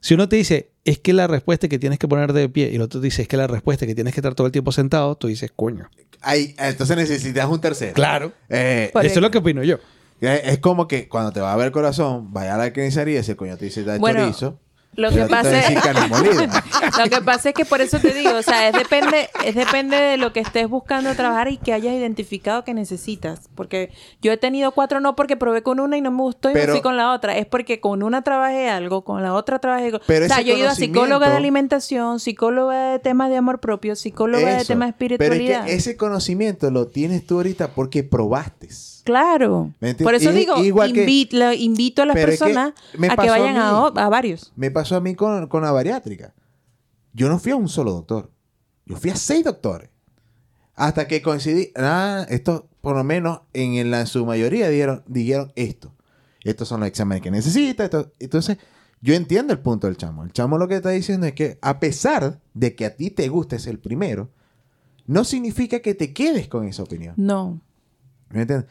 Si 0.00 0.14
uno 0.14 0.28
te 0.28 0.34
dice, 0.34 0.72
es 0.84 0.98
que 0.98 1.12
la 1.12 1.28
respuesta 1.28 1.66
es 1.66 1.70
que 1.70 1.78
tienes 1.78 2.00
que 2.00 2.08
poner 2.08 2.32
de 2.32 2.48
pie, 2.48 2.70
y 2.72 2.74
el 2.74 2.82
otro 2.82 3.00
te 3.00 3.04
dice, 3.04 3.22
es 3.22 3.28
que 3.28 3.36
la 3.36 3.46
respuesta 3.46 3.84
es 3.84 3.88
que 3.88 3.94
tienes 3.94 4.12
que 4.12 4.18
estar 4.18 4.34
todo 4.34 4.48
el 4.48 4.52
tiempo 4.52 4.72
sentado, 4.72 5.14
tú 5.14 5.28
dices, 5.28 5.52
coño. 5.54 5.88
Ahí, 6.20 6.56
entonces 6.58 6.96
necesitas 6.96 7.48
un 7.48 7.60
tercero. 7.60 7.92
Claro. 7.94 8.32
Eh, 8.48 8.90
Eso 8.92 9.00
es 9.00 9.16
lo 9.18 9.30
que 9.30 9.38
opino 9.38 9.62
yo. 9.62 9.76
eh, 10.22 10.42
es 10.44 10.58
como 10.58 10.88
que 10.88 11.08
cuando 11.08 11.30
te 11.30 11.40
va 11.40 11.52
a 11.52 11.56
ver 11.56 11.66
el 11.66 11.72
corazón, 11.72 12.32
vaya 12.32 12.56
a 12.56 12.58
la 12.58 12.72
carnicería 12.72 13.14
y 13.14 13.18
ese 13.18 13.36
coño 13.36 13.56
te 13.56 13.66
dice 13.66 13.84
da 13.84 13.96
Bueno, 13.98 14.22
chorizo. 14.22 14.58
Lo 14.94 15.08
pero 15.10 15.24
que 15.24 15.30
pasa 15.30 15.58
es... 15.58 15.74
Lo 16.98 17.04
que 17.08 17.22
pasa 17.22 17.48
es 17.48 17.54
que 17.54 17.64
por 17.64 17.80
eso 17.80 17.98
te 17.98 18.12
digo, 18.12 18.34
o 18.34 18.42
sea, 18.42 18.68
es 18.68 18.74
depende, 18.74 19.30
es 19.44 19.54
depende 19.54 19.96
de 19.96 20.16
lo 20.18 20.32
que 20.34 20.40
estés 20.40 20.68
buscando 20.68 21.14
trabajar 21.14 21.48
y 21.48 21.56
que 21.56 21.72
hayas 21.72 21.94
identificado 21.94 22.62
que 22.64 22.74
necesitas. 22.74 23.48
Porque 23.54 23.90
yo 24.20 24.32
he 24.32 24.36
tenido 24.36 24.72
cuatro 24.72 25.00
no 25.00 25.16
porque 25.16 25.36
probé 25.36 25.62
con 25.62 25.80
una 25.80 25.96
y 25.96 26.02
no 26.02 26.10
me 26.10 26.20
gustó 26.22 26.50
y 26.50 26.54
me 26.54 26.60
Pero- 26.60 26.72
fui 26.74 26.82
con 26.82 26.96
la 26.98 27.12
otra. 27.12 27.36
Es 27.38 27.46
porque 27.46 27.80
con 27.80 28.02
una 28.02 28.22
trabajé 28.22 28.68
algo, 28.68 29.02
con 29.02 29.22
la 29.22 29.32
otra 29.34 29.58
trabajé 29.58 29.86
algo. 29.86 30.00
Pero 30.06 30.26
o 30.26 30.28
sea, 30.28 30.42
yo 30.42 30.54
he 30.54 30.58
ido 30.58 30.68
a 30.68 30.74
psicóloga 30.74 31.30
de 31.30 31.36
alimentación, 31.36 32.20
psicóloga 32.20 32.92
de 32.92 32.98
temas 32.98 33.30
de 33.30 33.36
amor 33.38 33.60
propio, 33.60 33.96
psicóloga 33.96 34.56
de 34.58 34.64
temas 34.66 34.88
de 34.88 34.92
Pero 34.94 35.14
espiritualidad. 35.14 35.60
es 35.60 35.66
que 35.66 35.74
ese 35.76 35.96
conocimiento 35.96 36.70
lo 36.70 36.86
tienes 36.88 37.26
tú 37.26 37.36
ahorita 37.36 37.68
porque 37.74 38.04
probaste. 38.04 38.68
Claro. 39.04 39.72
Por 40.04 40.14
eso 40.14 40.32
digo, 40.32 40.54
que- 40.54 41.04
invito 41.54 42.02
a 42.02 42.06
las 42.06 42.14
Pero 42.14 42.32
es 42.32 42.38
que 42.38 42.44
personas 42.44 42.72
a 43.10 43.16
que 43.16 43.30
vayan 43.30 43.56
a, 43.56 43.72
mí. 43.72 43.78
o- 43.78 43.98
a 43.98 44.08
varios. 44.08 44.52
Me 44.56 44.70
pasó 44.70 44.96
a 44.96 45.00
mí 45.00 45.14
con, 45.14 45.46
con 45.48 45.62
la 45.62 45.72
bariátrica. 45.72 46.34
Yo 47.12 47.28
no 47.28 47.38
fui 47.38 47.52
a 47.52 47.56
un 47.56 47.68
solo 47.68 47.92
doctor. 47.92 48.30
Yo 48.86 48.96
fui 48.96 49.10
a 49.10 49.16
seis 49.16 49.44
doctores. 49.44 49.90
Hasta 50.74 51.06
que 51.06 51.20
coincidí. 51.22 51.70
Ah, 51.76 52.26
esto, 52.30 52.68
por 52.80 52.96
lo 52.96 53.04
menos, 53.04 53.40
en, 53.52 53.90
la, 53.90 54.00
en 54.00 54.06
su 54.06 54.24
mayoría 54.24 54.68
dijeron, 54.68 55.02
dijeron 55.06 55.52
esto. 55.56 55.92
Estos 56.44 56.68
son 56.68 56.80
los 56.80 56.88
exámenes 56.88 57.22
que 57.22 57.30
necesita. 57.30 57.84
esto- 57.84 58.10
Entonces, 58.18 58.58
yo 59.00 59.14
entiendo 59.14 59.52
el 59.52 59.58
punto 59.60 59.86
del 59.86 59.96
chamo. 59.96 60.24
El 60.24 60.32
chamo 60.32 60.58
lo 60.58 60.66
que 60.68 60.76
está 60.76 60.90
diciendo 60.90 61.26
es 61.26 61.34
que, 61.34 61.58
a 61.60 61.78
pesar 61.78 62.40
de 62.54 62.74
que 62.74 62.86
a 62.86 62.96
ti 62.96 63.10
te 63.10 63.28
guste 63.28 63.58
ser 63.58 63.72
el 63.72 63.78
primero, 63.78 64.30
no 65.06 65.24
significa 65.24 65.80
que 65.80 65.94
te 65.94 66.12
quedes 66.12 66.48
con 66.48 66.66
esa 66.66 66.82
opinión. 66.82 67.14
No. 67.16 67.60
¿Me 68.30 68.42
entiendes? 68.42 68.68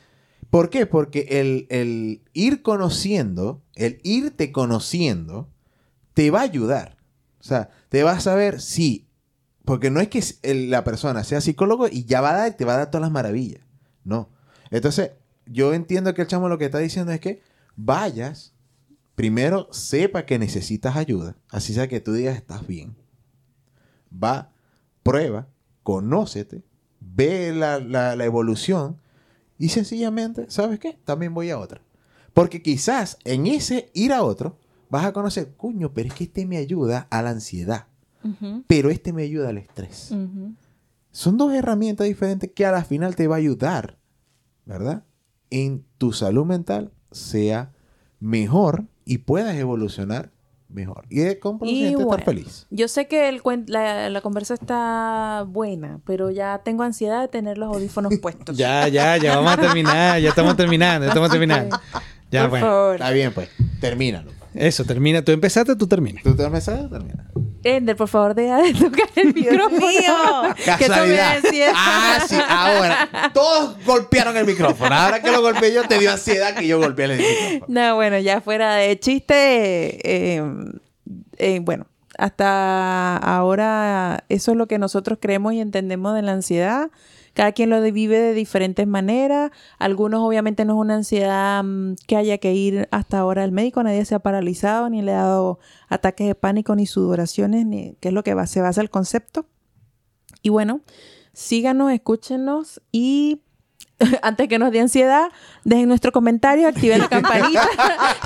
¿Por 0.51 0.69
qué? 0.69 0.85
Porque 0.85 1.27
el, 1.31 1.65
el 1.69 2.21
ir 2.33 2.61
conociendo, 2.61 3.63
el 3.75 3.99
irte 4.03 4.51
conociendo, 4.51 5.49
te 6.13 6.29
va 6.29 6.41
a 6.41 6.43
ayudar. 6.43 6.97
O 7.39 7.43
sea, 7.43 7.69
te 7.89 8.03
vas 8.03 8.17
a 8.19 8.21
saber 8.21 8.61
si. 8.61 9.07
Porque 9.65 9.89
no 9.89 10.01
es 10.01 10.09
que 10.09 10.21
la 10.69 10.83
persona 10.83 11.23
sea 11.23 11.39
psicólogo 11.41 11.87
y 11.87 12.03
ya 12.05 12.19
va 12.21 12.31
a 12.31 12.37
dar, 12.37 12.53
te 12.57 12.65
va 12.65 12.73
a 12.73 12.77
dar 12.77 12.91
todas 12.91 13.01
las 13.03 13.11
maravillas. 13.11 13.61
No. 14.03 14.29
Entonces, 14.71 15.11
yo 15.45 15.73
entiendo 15.73 16.13
que 16.13 16.23
el 16.23 16.27
chamo 16.27 16.49
lo 16.49 16.57
que 16.57 16.65
está 16.65 16.79
diciendo 16.79 17.11
es 17.13 17.19
que 17.21 17.41
vayas, 17.75 18.53
primero 19.15 19.67
sepa 19.71 20.25
que 20.25 20.37
necesitas 20.39 20.95
ayuda, 20.97 21.35
así 21.49 21.73
sea 21.73 21.87
que 21.87 22.01
tú 22.01 22.11
digas 22.13 22.35
estás 22.35 22.67
bien. 22.67 22.95
Va, 24.11 24.51
prueba, 25.03 25.47
conócete, 25.83 26.63
ve 26.99 27.53
la- 27.53 27.79
la 27.79 28.25
evolución 28.25 28.97
y 29.61 29.69
sencillamente, 29.69 30.47
¿sabes 30.49 30.79
qué? 30.79 30.97
También 31.05 31.35
voy 31.35 31.51
a 31.51 31.59
otra. 31.59 31.81
Porque 32.33 32.63
quizás 32.63 33.19
en 33.25 33.45
ese 33.45 33.91
ir 33.93 34.11
a 34.11 34.23
otro 34.23 34.57
vas 34.89 35.05
a 35.05 35.13
conocer, 35.13 35.53
cuño, 35.53 35.93
pero 35.93 36.09
es 36.09 36.15
que 36.15 36.23
este 36.23 36.47
me 36.47 36.57
ayuda 36.57 37.05
a 37.11 37.21
la 37.21 37.29
ansiedad, 37.29 37.85
pero 38.65 38.89
este 38.89 39.13
me 39.13 39.21
ayuda 39.21 39.49
al 39.49 39.59
estrés. 39.59 40.15
Son 41.11 41.37
dos 41.37 41.53
herramientas 41.53 42.07
diferentes 42.07 42.51
que 42.51 42.65
a 42.65 42.71
la 42.71 42.83
final 42.83 43.15
te 43.15 43.27
va 43.27 43.35
a 43.35 43.37
ayudar, 43.37 43.99
¿verdad? 44.65 45.03
En 45.51 45.85
tu 45.99 46.11
salud 46.11 46.45
mental 46.45 46.91
sea 47.11 47.71
mejor 48.19 48.87
y 49.05 49.19
puedas 49.19 49.55
evolucionar 49.55 50.30
mejor. 50.73 51.05
Y 51.09 51.19
de 51.19 51.39
con 51.39 51.59
Y 51.61 51.85
estar 51.87 52.05
bueno, 52.05 52.23
feliz. 52.25 52.67
Yo 52.69 52.87
sé 52.87 53.07
que 53.07 53.29
el 53.29 53.41
cuen- 53.43 53.65
la, 53.67 54.09
la 54.09 54.21
conversa 54.21 54.53
está 54.53 55.45
buena, 55.47 55.99
pero 56.05 56.31
ya 56.31 56.61
tengo 56.63 56.83
ansiedad 56.83 57.21
de 57.21 57.27
tener 57.27 57.57
los 57.57 57.75
audífonos 57.75 58.13
puestos. 58.21 58.57
Ya, 58.57 58.87
ya, 58.87 59.17
ya 59.17 59.35
vamos 59.37 59.53
a 59.53 59.57
terminar. 59.57 60.19
Ya 60.19 60.29
estamos 60.29 60.55
terminando, 60.55 61.05
ya 61.05 61.09
estamos 61.11 61.29
terminando. 61.29 61.79
Ya, 62.31 62.41
Por 62.41 62.49
bueno. 62.51 62.65
favor. 62.65 62.95
Está 62.95 63.11
bien, 63.11 63.33
pues. 63.33 63.49
Termínalo. 63.79 64.31
Eso, 64.53 64.83
termina. 64.85 65.21
Tú 65.21 65.31
empezaste, 65.31 65.75
tú 65.75 65.87
terminas. 65.87 66.23
¿Tú 66.23 66.35
te 66.35 66.49
pensado? 66.49 66.89
Termina. 66.89 67.29
Ender, 67.63 67.95
por 67.95 68.07
favor, 68.07 68.33
deja 68.33 68.57
de 68.57 68.73
tocar 68.73 69.07
el 69.15 69.33
micrófono. 69.33 69.77
mío. 69.77 70.55
Casualidad. 70.65 71.37
ansiedad. 71.37 71.73
Ah, 71.75 72.19
sí. 72.27 72.35
Ahora, 72.47 73.31
todos 73.33 73.75
golpearon 73.85 74.35
el 74.37 74.45
micrófono. 74.45 74.93
Ahora 74.95 75.21
que 75.21 75.31
lo 75.31 75.41
golpeé 75.41 75.73
yo, 75.73 75.83
te 75.87 75.99
dio 75.99 76.11
ansiedad 76.11 76.55
que 76.55 76.67
yo 76.67 76.79
golpeé 76.79 77.05
el 77.05 77.17
micrófono. 77.17 77.65
No, 77.67 77.95
bueno, 77.95 78.17
ya 78.19 78.41
fuera 78.41 78.75
de 78.75 78.99
chiste, 78.99 79.99
eh, 80.03 80.43
eh, 81.37 81.59
bueno, 81.61 81.85
hasta 82.17 83.17
ahora 83.17 84.23
eso 84.29 84.51
es 84.51 84.57
lo 84.57 84.67
que 84.67 84.77
nosotros 84.77 85.19
creemos 85.21 85.53
y 85.53 85.61
entendemos 85.61 86.15
de 86.15 86.21
la 86.21 86.33
ansiedad. 86.33 86.89
Cada 87.33 87.53
quien 87.53 87.69
lo 87.69 87.81
vive 87.81 88.19
de 88.19 88.33
diferentes 88.33 88.85
maneras. 88.87 89.51
Algunos 89.79 90.21
obviamente 90.21 90.65
no 90.65 90.73
es 90.73 90.79
una 90.79 90.95
ansiedad 90.95 91.63
mm, 91.63 91.95
que 92.07 92.17
haya 92.17 92.37
que 92.39 92.53
ir 92.53 92.87
hasta 92.91 93.19
ahora 93.19 93.43
al 93.43 93.51
médico. 93.51 93.81
Nadie 93.83 94.03
se 94.05 94.15
ha 94.15 94.19
paralizado, 94.19 94.89
ni 94.89 95.01
le 95.01 95.13
ha 95.13 95.23
dado 95.23 95.59
ataques 95.87 96.27
de 96.27 96.35
pánico, 96.35 96.75
ni 96.75 96.85
sudoraciones, 96.85 97.65
ni 97.65 97.93
que 98.01 98.09
es 98.09 98.13
lo 98.13 98.23
que 98.23 98.33
va- 98.33 98.47
se 98.47 98.59
basa 98.61 98.81
el 98.81 98.89
concepto. 98.89 99.45
Y 100.41 100.49
bueno, 100.49 100.81
síganos, 101.33 101.91
escúchenos 101.91 102.81
y 102.91 103.41
antes 104.21 104.47
que 104.47 104.59
nos 104.59 104.71
dé 104.71 104.79
ansiedad, 104.79 105.31
dejen 105.63 105.87
nuestro 105.87 106.11
comentario, 106.11 106.67
activen 106.67 106.99
la 106.99 107.09
campanita, 107.09 107.67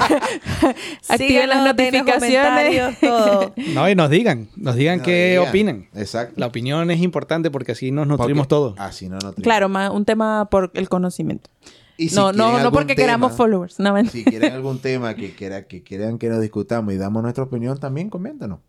activen 1.09 1.49
las 1.49 1.63
notificaciones. 1.65 2.99
todo. 2.99 3.53
No, 3.73 3.89
y 3.89 3.95
nos 3.95 4.09
digan, 4.09 4.47
nos 4.55 4.75
digan 4.75 4.99
No, 4.99 5.03
qué 5.03 5.29
digan. 5.31 5.49
opinan. 5.49 5.87
Exacto. 5.93 6.33
La 6.37 6.47
opinión 6.47 6.89
es 6.91 7.01
importante 7.01 7.51
porque 7.51 7.73
así 7.73 7.91
nos 7.91 8.07
nutrimos 8.07 8.47
todos. 8.47 8.75
Así 8.79 9.07
no 9.07 9.15
nutrimos. 9.15 9.43
Claro, 9.43 9.69
más 9.69 9.91
un 9.91 10.05
tema 10.05 10.49
por 10.49 10.71
el 10.73 10.89
conocimiento. 10.89 11.49
Y 11.97 12.09
si 12.09 12.15
no, 12.15 12.33
no, 12.33 12.59
no 12.59 12.71
porque 12.71 12.93
tema, 12.93 13.05
queramos 13.05 13.37
followers. 13.37 13.79
No, 13.79 13.95
Si 14.05 14.25
quieren 14.25 14.51
algún 14.51 14.79
tema 14.79 15.15
que, 15.15 15.33
quiera, 15.33 15.63
que 15.65 15.81
quieran 15.81 16.17
que 16.17 16.27
nos 16.29 16.41
discutamos 16.41 16.93
y 16.93 16.97
damos 16.97 17.23
nuestra 17.23 17.45
opinión, 17.45 17.79
también 17.79 18.09
coméntanos. 18.09 18.59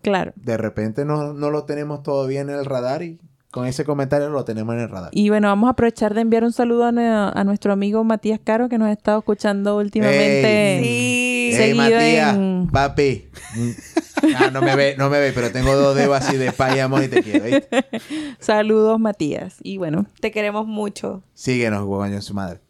claro. 0.00 0.32
De 0.36 0.56
repente 0.56 1.04
no, 1.04 1.32
no 1.32 1.50
lo 1.50 1.64
tenemos 1.64 2.04
todavía 2.04 2.40
en 2.40 2.50
el 2.50 2.64
radar 2.64 3.02
y 3.02 3.18
con 3.50 3.66
ese 3.66 3.84
comentario 3.84 4.28
lo 4.28 4.44
tenemos 4.44 4.74
en 4.74 4.80
el 4.82 4.88
radar. 4.90 5.10
Y 5.12 5.28
bueno, 5.30 5.48
vamos 5.48 5.68
a 5.68 5.70
aprovechar 5.70 6.14
de 6.14 6.20
enviar 6.20 6.44
un 6.44 6.52
saludo 6.52 6.84
a, 6.84 6.92
nue- 6.92 7.32
a 7.34 7.44
nuestro 7.44 7.72
amigo 7.72 8.04
Matías 8.04 8.40
Caro, 8.42 8.68
que 8.68 8.76
nos 8.78 8.88
ha 8.88 8.92
estado 8.92 9.18
escuchando 9.20 9.76
últimamente. 9.78 10.78
Ey. 10.78 10.84
Sí. 11.52 11.56
Seguido 11.56 11.76
Matías, 11.96 12.34
en- 12.36 12.68
papi. 12.70 13.28
Ah, 14.36 14.50
no 14.52 14.60
me 14.60 14.76
ve, 14.76 14.96
no 14.98 15.08
me 15.08 15.18
ve, 15.18 15.32
pero 15.32 15.50
tengo 15.50 15.74
dos 15.76 15.96
dedos 15.96 16.16
así 16.16 16.36
de 16.36 16.52
paz 16.52 16.76
y 16.76 16.80
amor 16.80 17.02
y 17.04 17.08
te 17.08 17.22
quiero. 17.22 17.44
¿viste? 17.46 17.86
Saludos, 18.38 18.98
Matías. 19.00 19.56
Y 19.62 19.78
bueno, 19.78 20.06
Te 20.20 20.30
queremos 20.30 20.66
mucho. 20.66 21.22
Síguenos, 21.34 21.80
huevoño, 21.84 22.20
su 22.20 22.34
madre. 22.34 22.60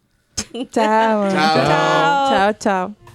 chao. 0.70 1.28
Chao. 1.30 2.30
Chao, 2.30 2.52
chao. 2.58 3.07